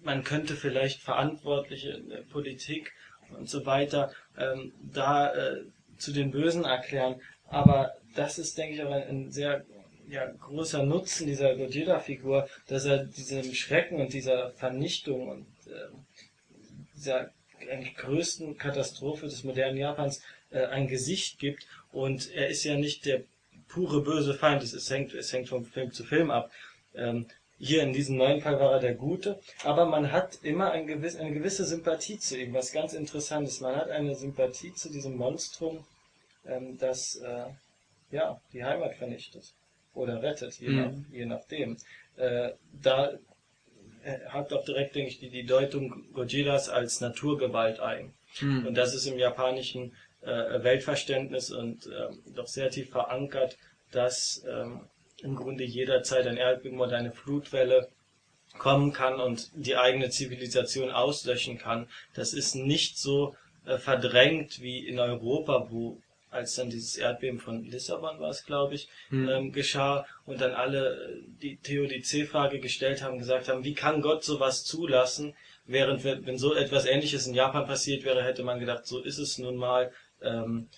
man 0.00 0.24
könnte 0.24 0.54
vielleicht 0.54 1.00
Verantwortliche 1.00 1.90
in 1.90 2.08
der 2.08 2.22
Politik 2.22 2.92
und 3.38 3.48
so 3.48 3.66
weiter 3.66 4.12
ähm, 4.38 4.72
da 4.92 5.32
äh, 5.34 5.64
zu 5.98 6.12
den 6.12 6.30
Bösen 6.30 6.64
erklären. 6.64 7.20
Aber 7.48 7.92
das 8.14 8.38
ist, 8.38 8.58
denke 8.58 8.74
ich, 8.74 8.82
auch 8.82 8.90
ein, 8.90 9.02
ein 9.08 9.32
sehr 9.32 9.64
ja, 10.08 10.26
großer 10.26 10.82
Nutzen 10.82 11.26
dieser 11.26 11.54
Gojira-Figur, 11.54 12.48
dass 12.66 12.84
er 12.84 13.04
diesem 13.04 13.54
Schrecken 13.54 14.00
und 14.00 14.12
dieser 14.12 14.50
Vernichtung 14.52 15.28
und 15.28 15.46
ähm, 15.66 16.04
dieser 16.94 17.30
eigentlich 17.70 17.94
größten 17.96 18.58
Katastrophe 18.58 19.26
des 19.26 19.44
modernen 19.44 19.78
Japans 19.78 20.22
äh, 20.50 20.64
ein 20.66 20.88
Gesicht 20.88 21.38
gibt. 21.38 21.66
Und 21.92 22.32
er 22.32 22.48
ist 22.48 22.64
ja 22.64 22.76
nicht 22.76 23.06
der 23.06 23.22
pure 23.68 24.02
böse 24.02 24.34
Feind, 24.34 24.62
es, 24.62 24.72
es, 24.72 24.90
hängt, 24.90 25.14
es 25.14 25.32
hängt 25.32 25.48
vom 25.48 25.64
Film 25.64 25.92
zu 25.92 26.04
Film 26.04 26.30
ab. 26.30 26.50
Ähm, 26.94 27.26
hier 27.58 27.82
in 27.84 27.92
diesem 27.92 28.16
neuen 28.16 28.40
Fall 28.40 28.58
war 28.58 28.72
er 28.72 28.80
der 28.80 28.94
Gute, 28.94 29.38
aber 29.62 29.86
man 29.86 30.10
hat 30.10 30.40
immer 30.42 30.72
ein 30.72 30.88
gewiss, 30.88 31.16
eine 31.16 31.32
gewisse 31.32 31.64
Sympathie 31.64 32.18
zu 32.18 32.36
ihm, 32.36 32.52
was 32.52 32.72
ganz 32.72 32.92
interessant 32.92 33.46
ist. 33.46 33.60
Man 33.60 33.76
hat 33.76 33.88
eine 33.88 34.16
Sympathie 34.16 34.74
zu 34.74 34.90
diesem 34.90 35.16
Monstrum, 35.16 35.84
ähm, 36.44 36.76
das 36.78 37.16
äh, 37.16 37.44
ja 38.12 38.40
die 38.52 38.64
Heimat 38.64 38.94
vernichtet 38.94 39.54
oder 39.94 40.22
rettet, 40.22 40.58
je, 40.60 40.68
Mhm. 40.68 40.76
nach, 40.76 40.92
je 41.10 41.26
nachdem. 41.26 41.76
Äh, 42.16 42.52
da 42.82 43.12
äh, 44.04 44.18
hat 44.28 44.52
auch 44.52 44.64
direkt, 44.64 44.94
denke 44.94 45.10
ich, 45.10 45.18
die, 45.18 45.30
die 45.30 45.44
Deutung 45.44 46.12
Gojiras 46.12 46.68
als 46.68 47.00
Naturgewalt 47.00 47.80
ein. 47.80 48.12
Hm. 48.38 48.66
Und 48.66 48.74
das 48.74 48.94
ist 48.94 49.06
im 49.06 49.18
japanischen 49.18 49.94
äh, 50.22 50.62
Weltverständnis 50.62 51.50
und 51.50 51.86
ähm, 51.86 52.22
doch 52.34 52.46
sehr 52.46 52.70
tief 52.70 52.90
verankert, 52.90 53.56
dass 53.90 54.44
ähm, 54.48 54.80
im 55.22 55.36
Grunde 55.36 55.64
jederzeit 55.64 56.26
ein 56.26 56.36
Erdbeben 56.36 56.80
oder 56.80 56.96
eine 56.96 57.12
Flutwelle 57.12 57.88
kommen 58.58 58.92
kann 58.92 59.20
und 59.20 59.50
die 59.54 59.76
eigene 59.76 60.10
Zivilisation 60.10 60.90
auslöschen 60.90 61.58
kann. 61.58 61.88
Das 62.14 62.34
ist 62.34 62.54
nicht 62.54 62.98
so 62.98 63.34
äh, 63.66 63.78
verdrängt 63.78 64.60
wie 64.60 64.86
in 64.86 64.98
Europa, 64.98 65.68
wo 65.70 66.00
als 66.32 66.54
dann 66.54 66.70
dieses 66.70 66.96
Erdbeben 66.96 67.38
von 67.38 67.64
Lissabon 67.64 68.18
war 68.18 68.30
es, 68.30 68.44
glaube 68.44 68.74
ich, 68.74 68.88
Hm. 69.10 69.28
ähm, 69.28 69.52
geschah 69.52 70.06
und 70.26 70.40
dann 70.40 70.52
alle 70.52 70.94
äh, 70.94 71.22
die 71.42 71.56
Theodizee-Frage 71.58 72.58
gestellt 72.58 73.02
haben, 73.02 73.18
gesagt 73.18 73.48
haben, 73.48 73.64
wie 73.64 73.74
kann 73.74 74.02
Gott 74.02 74.24
sowas 74.24 74.64
zulassen? 74.64 75.34
Während 75.66 76.02
wenn 76.04 76.26
wenn 76.26 76.38
so 76.38 76.54
etwas 76.54 76.86
Ähnliches 76.86 77.26
in 77.26 77.34
Japan 77.34 77.66
passiert 77.66 78.04
wäre, 78.04 78.24
hätte 78.24 78.42
man 78.42 78.58
gedacht, 78.58 78.86
so 78.86 79.00
ist 79.00 79.18
es 79.18 79.38
nun 79.38 79.56
mal, 79.56 79.92
ähm, 80.22 80.68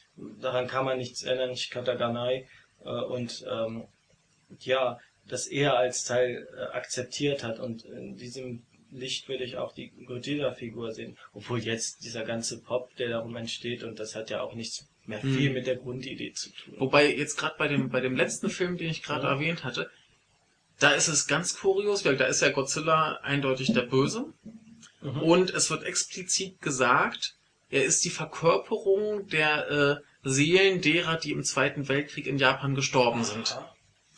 daran 0.43 0.66
kann 0.66 0.85
man 0.85 0.98
nichts 0.98 1.22
ändern, 1.22 1.56
Shikataganai. 1.56 2.47
Äh, 2.85 2.89
und 2.89 3.44
ähm, 3.51 3.85
ja, 4.60 4.98
das 5.26 5.47
er 5.47 5.76
als 5.76 6.05
Teil 6.05 6.47
äh, 6.56 6.76
akzeptiert 6.76 7.43
hat 7.44 7.59
und 7.59 7.85
in 7.85 8.16
diesem 8.16 8.62
Licht 8.95 9.29
will 9.29 9.43
ich 9.43 9.57
auch 9.57 9.73
die 9.75 9.91
Godzilla-Figur 10.07 10.93
sehen. 10.93 11.16
Obwohl 11.33 11.59
jetzt 11.59 12.05
dieser 12.05 12.25
ganze 12.25 12.61
Pop, 12.61 12.95
der 12.97 13.09
darum 13.11 13.35
entsteht, 13.37 13.83
und 13.83 13.99
das 13.99 14.15
hat 14.15 14.31
ja 14.31 14.41
auch 14.43 14.55
nichts 14.55 14.89
mehr 15.07 15.23
Hm. 15.23 15.35
viel 15.37 15.51
mit 15.53 15.66
der 15.66 15.77
Grundidee 15.77 16.33
zu 16.33 16.51
tun. 16.51 16.75
Wobei 16.79 17.12
jetzt 17.15 17.37
gerade 17.37 17.57
bei 17.59 17.69
dem 17.69 17.91
bei 17.91 18.01
dem 18.01 18.16
letzten 18.16 18.49
Film, 18.51 18.79
den 18.79 18.91
ich 18.91 19.03
gerade 19.03 19.25
Ja. 19.25 19.33
erwähnt 19.35 19.65
hatte, 19.65 19.91
da 20.79 20.93
ist 20.93 21.09
es 21.09 21.27
ganz 21.27 21.59
kurios, 21.59 22.05
weil 22.05 22.16
da 22.16 22.25
ist 22.27 22.41
ja 22.41 22.51
Godzilla 22.51 23.16
eindeutig 23.23 23.73
der 23.73 23.83
Böse 23.83 24.33
Mhm. 25.03 25.23
und 25.23 25.51
es 25.51 25.71
wird 25.71 25.85
explizit 25.85 26.61
gesagt, 26.62 27.35
er 27.71 27.85
ist 27.85 28.05
die 28.05 28.11
Verkörperung 28.11 29.29
der 29.29 29.71
äh, 29.71 29.97
Seelen 30.27 30.81
derer, 30.81 31.16
die 31.19 31.33
im 31.33 31.43
Zweiten 31.45 31.89
Weltkrieg 31.89 32.27
in 32.27 32.39
Japan 32.39 32.75
gestorben 32.75 33.25
sind. 33.25 33.59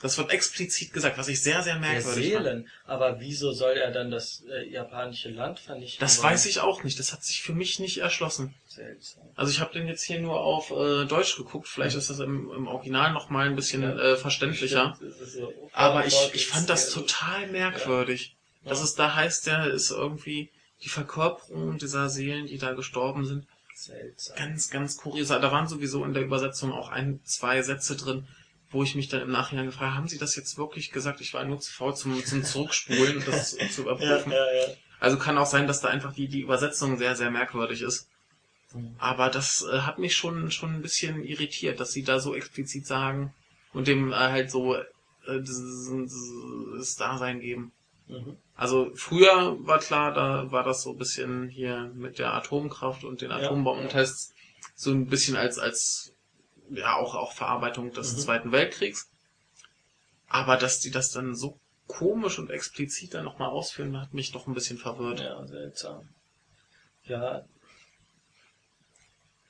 Das 0.02 0.18
wird 0.18 0.30
explizit 0.30 0.92
gesagt, 0.92 1.16
was 1.16 1.28
ich 1.28 1.42
sehr 1.42 1.62
sehr 1.62 1.78
merkwürdig 1.78 2.32
fand. 2.32 2.44
Seelen. 2.44 2.68
Aber 2.86 3.18
wieso 3.18 3.52
soll 3.52 3.72
er 3.76 3.90
dann 3.90 4.10
das 4.10 4.42
äh, 4.50 4.68
japanische 4.68 5.30
Land 5.30 5.58
vernichten? 5.58 6.00
Das 6.00 6.18
wollen? 6.18 6.32
weiß 6.32 6.46
ich 6.46 6.60
auch 6.60 6.84
nicht. 6.84 6.98
Das 6.98 7.12
hat 7.12 7.24
sich 7.24 7.42
für 7.42 7.54
mich 7.54 7.78
nicht 7.78 7.98
erschlossen. 7.98 8.54
Seltsam. 8.68 9.24
Also 9.36 9.50
ich 9.52 9.60
habe 9.60 9.72
den 9.72 9.86
jetzt 9.88 10.02
hier 10.02 10.20
nur 10.20 10.40
auf 10.40 10.70
äh, 10.70 11.06
Deutsch 11.06 11.36
geguckt. 11.36 11.66
Vielleicht 11.66 11.96
ist 11.96 12.10
das 12.10 12.18
im, 12.18 12.50
im 12.52 12.66
Original 12.66 13.12
noch 13.12 13.30
mal 13.30 13.46
ein 13.46 13.56
bisschen 13.56 13.82
Ja. 13.82 13.96
äh, 13.98 14.16
verständlicher. 14.16 14.98
So 15.24 15.52
Aber 15.72 16.04
ich, 16.06 16.30
ich 16.34 16.46
fand 16.46 16.68
das 16.68 16.90
total 16.90 17.46
merkwürdig. 17.48 18.36
Ja. 18.64 18.70
Dass 18.70 18.82
es 18.82 18.94
da 18.94 19.14
heißt, 19.14 19.46
der 19.46 19.68
ist 19.68 19.90
irgendwie 19.90 20.50
die 20.82 20.90
Verkörperung 20.90 21.78
dieser 21.78 22.10
Seelen, 22.10 22.46
die 22.46 22.58
da 22.58 22.72
gestorben 22.74 23.24
sind. 23.24 23.46
Seltsam. 23.74 24.36
Ganz, 24.36 24.70
ganz 24.70 24.96
kurios. 24.96 25.28
Da 25.28 25.42
waren 25.52 25.68
sowieso 25.68 26.04
in 26.04 26.14
der 26.14 26.22
Übersetzung 26.22 26.72
auch 26.72 26.88
ein, 26.88 27.20
zwei 27.24 27.62
Sätze 27.62 27.96
drin, 27.96 28.26
wo 28.76 28.82
ich 28.82 28.94
mich 28.94 29.08
dann 29.08 29.22
im 29.22 29.30
Nachhinein 29.32 29.66
gefragt 29.66 29.86
habe, 29.90 29.96
haben 29.96 30.08
sie 30.08 30.18
das 30.18 30.36
jetzt 30.36 30.58
wirklich 30.58 30.92
gesagt? 30.92 31.20
Ich 31.22 31.32
war 31.34 31.44
nur 31.44 31.58
zu 31.58 31.72
faul 31.72 31.96
zum, 31.96 32.22
zum 32.24 32.44
Zurückspulen 32.44 33.16
und 33.16 33.26
das 33.26 33.56
zu 33.56 33.58
Ja, 33.76 33.82
überprüfen. 33.82 34.32
ja, 34.32 34.38
ja. 34.38 34.66
Also 35.00 35.18
kann 35.18 35.38
auch 35.38 35.46
sein, 35.46 35.66
dass 35.66 35.80
da 35.80 35.88
einfach 35.88 36.12
die, 36.12 36.28
die 36.28 36.40
Übersetzung 36.42 36.98
sehr, 36.98 37.16
sehr 37.16 37.30
merkwürdig 37.30 37.82
ist. 37.82 38.08
Mhm. 38.74 38.94
Aber 38.98 39.30
das 39.30 39.64
äh, 39.70 39.80
hat 39.80 39.98
mich 39.98 40.14
schon, 40.14 40.50
schon 40.50 40.74
ein 40.74 40.82
bisschen 40.82 41.24
irritiert, 41.24 41.80
dass 41.80 41.92
sie 41.92 42.02
da 42.02 42.20
so 42.20 42.34
explizit 42.34 42.86
sagen 42.86 43.32
und 43.72 43.88
dem 43.88 44.12
äh, 44.12 44.16
halt 44.16 44.50
so 44.50 44.74
äh, 44.74 44.84
dieses 45.40 46.96
Dasein 46.96 47.40
geben. 47.40 47.72
Mhm. 48.08 48.36
Also 48.54 48.90
früher 48.94 49.56
war 49.66 49.78
klar, 49.80 50.14
da 50.14 50.50
war 50.52 50.64
das 50.64 50.82
so 50.82 50.90
ein 50.92 50.98
bisschen 50.98 51.48
hier 51.48 51.90
mit 51.94 52.18
der 52.18 52.32
Atomkraft 52.34 53.04
und 53.04 53.20
den 53.20 53.30
Ja, 53.30 53.36
Atombombentests 53.38 54.32
so 54.74 54.90
ein 54.92 55.06
bisschen 55.06 55.36
als, 55.36 55.58
als 55.58 56.12
ja 56.70 56.96
auch, 56.96 57.14
auch 57.14 57.32
Verarbeitung 57.32 57.92
des 57.92 58.14
Mhm. 58.14 58.18
Zweiten 58.18 58.52
Weltkriegs. 58.52 59.10
Aber 60.28 60.56
dass 60.56 60.80
die 60.80 60.90
das 60.90 61.10
dann 61.12 61.34
so 61.34 61.58
komisch 61.86 62.38
und 62.38 62.50
explizit 62.50 63.14
dann 63.14 63.24
nochmal 63.24 63.48
ausführen, 63.48 64.00
hat 64.00 64.12
mich 64.12 64.32
doch 64.32 64.46
ein 64.46 64.54
bisschen 64.54 64.78
verwirrt. 64.78 65.20
Ja, 65.20 65.46
seltsam. 65.46 66.08
Ja. 67.04 67.44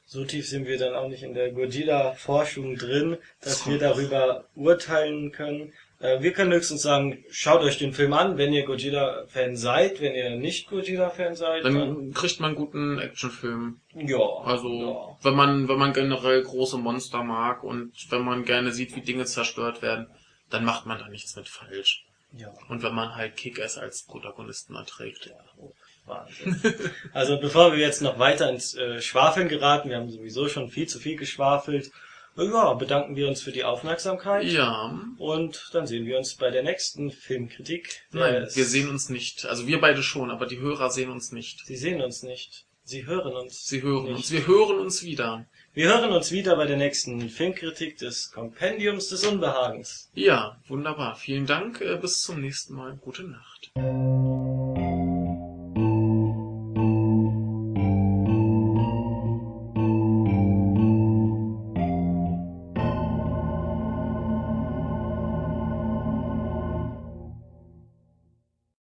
So 0.05 0.25
tief 0.25 0.49
sind 0.49 0.67
wir 0.67 0.79
dann 0.79 0.95
auch 0.95 1.09
nicht 1.09 1.23
in 1.23 1.35
der 1.35 1.51
Gojira-Forschung 1.51 2.77
drin, 2.77 3.19
dass 3.41 3.67
wir 3.67 3.79
darüber 3.79 4.47
urteilen 4.55 5.33
können. 5.33 5.73
Äh, 5.99 6.21
wir 6.21 6.33
können 6.33 6.53
höchstens 6.53 6.83
sagen, 6.83 7.25
schaut 7.31 7.63
euch 7.63 7.79
den 7.79 7.95
Film 7.95 8.13
an, 8.13 8.37
wenn 8.37 8.53
ihr 8.53 8.65
Gojira-Fan 8.65 9.57
seid. 9.57 10.01
Wenn 10.01 10.15
ihr 10.15 10.31
nicht 10.37 10.69
Gojira-Fan 10.69 11.35
seid, 11.35 11.65
dann, 11.65 11.75
Dann 11.75 12.13
kriegt 12.13 12.41
man 12.41 12.49
einen 12.49 12.57
guten 12.57 12.99
Actionfilm. 12.99 13.81
ja. 13.95 14.19
Also, 14.45 15.17
wenn 15.23 15.35
man, 15.35 15.69
wenn 15.69 15.79
man 15.79 15.93
generell 15.93 16.43
große 16.43 16.77
Monster 16.77 17.23
mag 17.23 17.65
und 17.65 17.93
wenn 18.11 18.23
man 18.23 18.45
gerne 18.45 18.73
sieht, 18.73 18.95
wie 18.95 19.01
Dinge 19.01 19.25
zerstört 19.25 19.81
werden, 19.83 20.07
dann 20.51 20.65
macht 20.65 20.87
man 20.87 20.99
da 20.99 21.09
nichts 21.09 21.35
mit 21.37 21.49
falsch. 21.49 22.05
ja. 22.33 22.49
ja. 22.49 22.55
Und 22.69 22.83
wenn 22.83 22.95
man 22.95 23.15
halt 23.15 23.37
Kick-Ass 23.37 23.79
als 23.79 24.03
Protagonisten 24.03 24.75
erträgt. 24.75 25.27
Ja, 25.27 25.35
oh, 25.59 25.73
Wahnsinn. 26.05 26.61
also 27.15 27.41
bevor 27.41 27.73
wir 27.73 27.81
jetzt 27.81 28.03
noch 28.03 28.19
weiter 28.19 28.51
ins 28.51 28.75
äh, 28.75 29.01
Schwafeln 29.01 29.49
geraten, 29.49 29.89
wir 29.89 29.97
haben 29.97 30.11
sowieso 30.11 30.49
schon 30.49 30.69
viel 30.69 30.87
zu 30.87 30.99
viel 30.99 31.17
geschwafelt 31.17 31.91
Ja, 32.37 32.75
bedanken 32.75 33.17
wir 33.17 33.29
uns 33.29 33.43
für 33.43 33.53
die 33.53 33.65
Aufmerksamkeit. 33.65 34.45
Ja. 34.45 34.99
Und 35.19 35.71
dann 35.73 35.87
sehen 35.87 36.05
wir 36.07 36.19
uns 36.19 36.35
bei 36.35 36.51
der 36.51 36.63
nächsten 36.63 37.11
Filmkritik. 37.11 38.03
Nein, 38.13 38.47
wir 38.53 38.65
sehen 38.65 38.89
uns 38.91 39.09
nicht. 39.09 39.47
Also 39.47 39.67
wir 39.67 39.81
beide 39.81 40.03
schon, 40.03 40.31
aber 40.31 40.47
die 40.47 40.59
Hörer 40.59 40.91
sehen 40.91 41.11
uns 41.11 41.33
nicht. 41.33 41.65
Sie 41.67 41.77
sehen 41.77 42.01
uns 42.03 42.23
nicht. 42.23 42.67
Sie 42.85 43.05
hören 43.07 43.35
uns. 43.35 43.67
Sie 43.67 43.83
hören 43.83 44.05
nicht. 44.05 44.17
uns. 44.17 44.31
Wir 44.31 44.47
hören 44.47 44.79
uns 44.79 45.03
wieder. 45.03 45.47
Wir 45.75 45.89
hören 45.89 46.13
uns 46.13 46.31
wieder 46.31 46.57
bei 46.57 46.67
der 46.67 46.77
nächsten 46.77 47.29
Filmkritik 47.29 47.99
des 47.99 48.31
Kompendiums 48.31 49.09
des 49.09 49.27
Unbehagens. 49.27 50.11
Ja, 50.15 50.61
wunderbar. 50.69 51.17
Vielen 51.17 51.47
Dank. 51.47 51.81
äh, 51.81 51.97
Bis 51.97 52.21
zum 52.23 52.41
nächsten 52.41 52.75
Mal. 52.75 52.97
Gute 52.97 53.25
Nacht. 53.25 53.73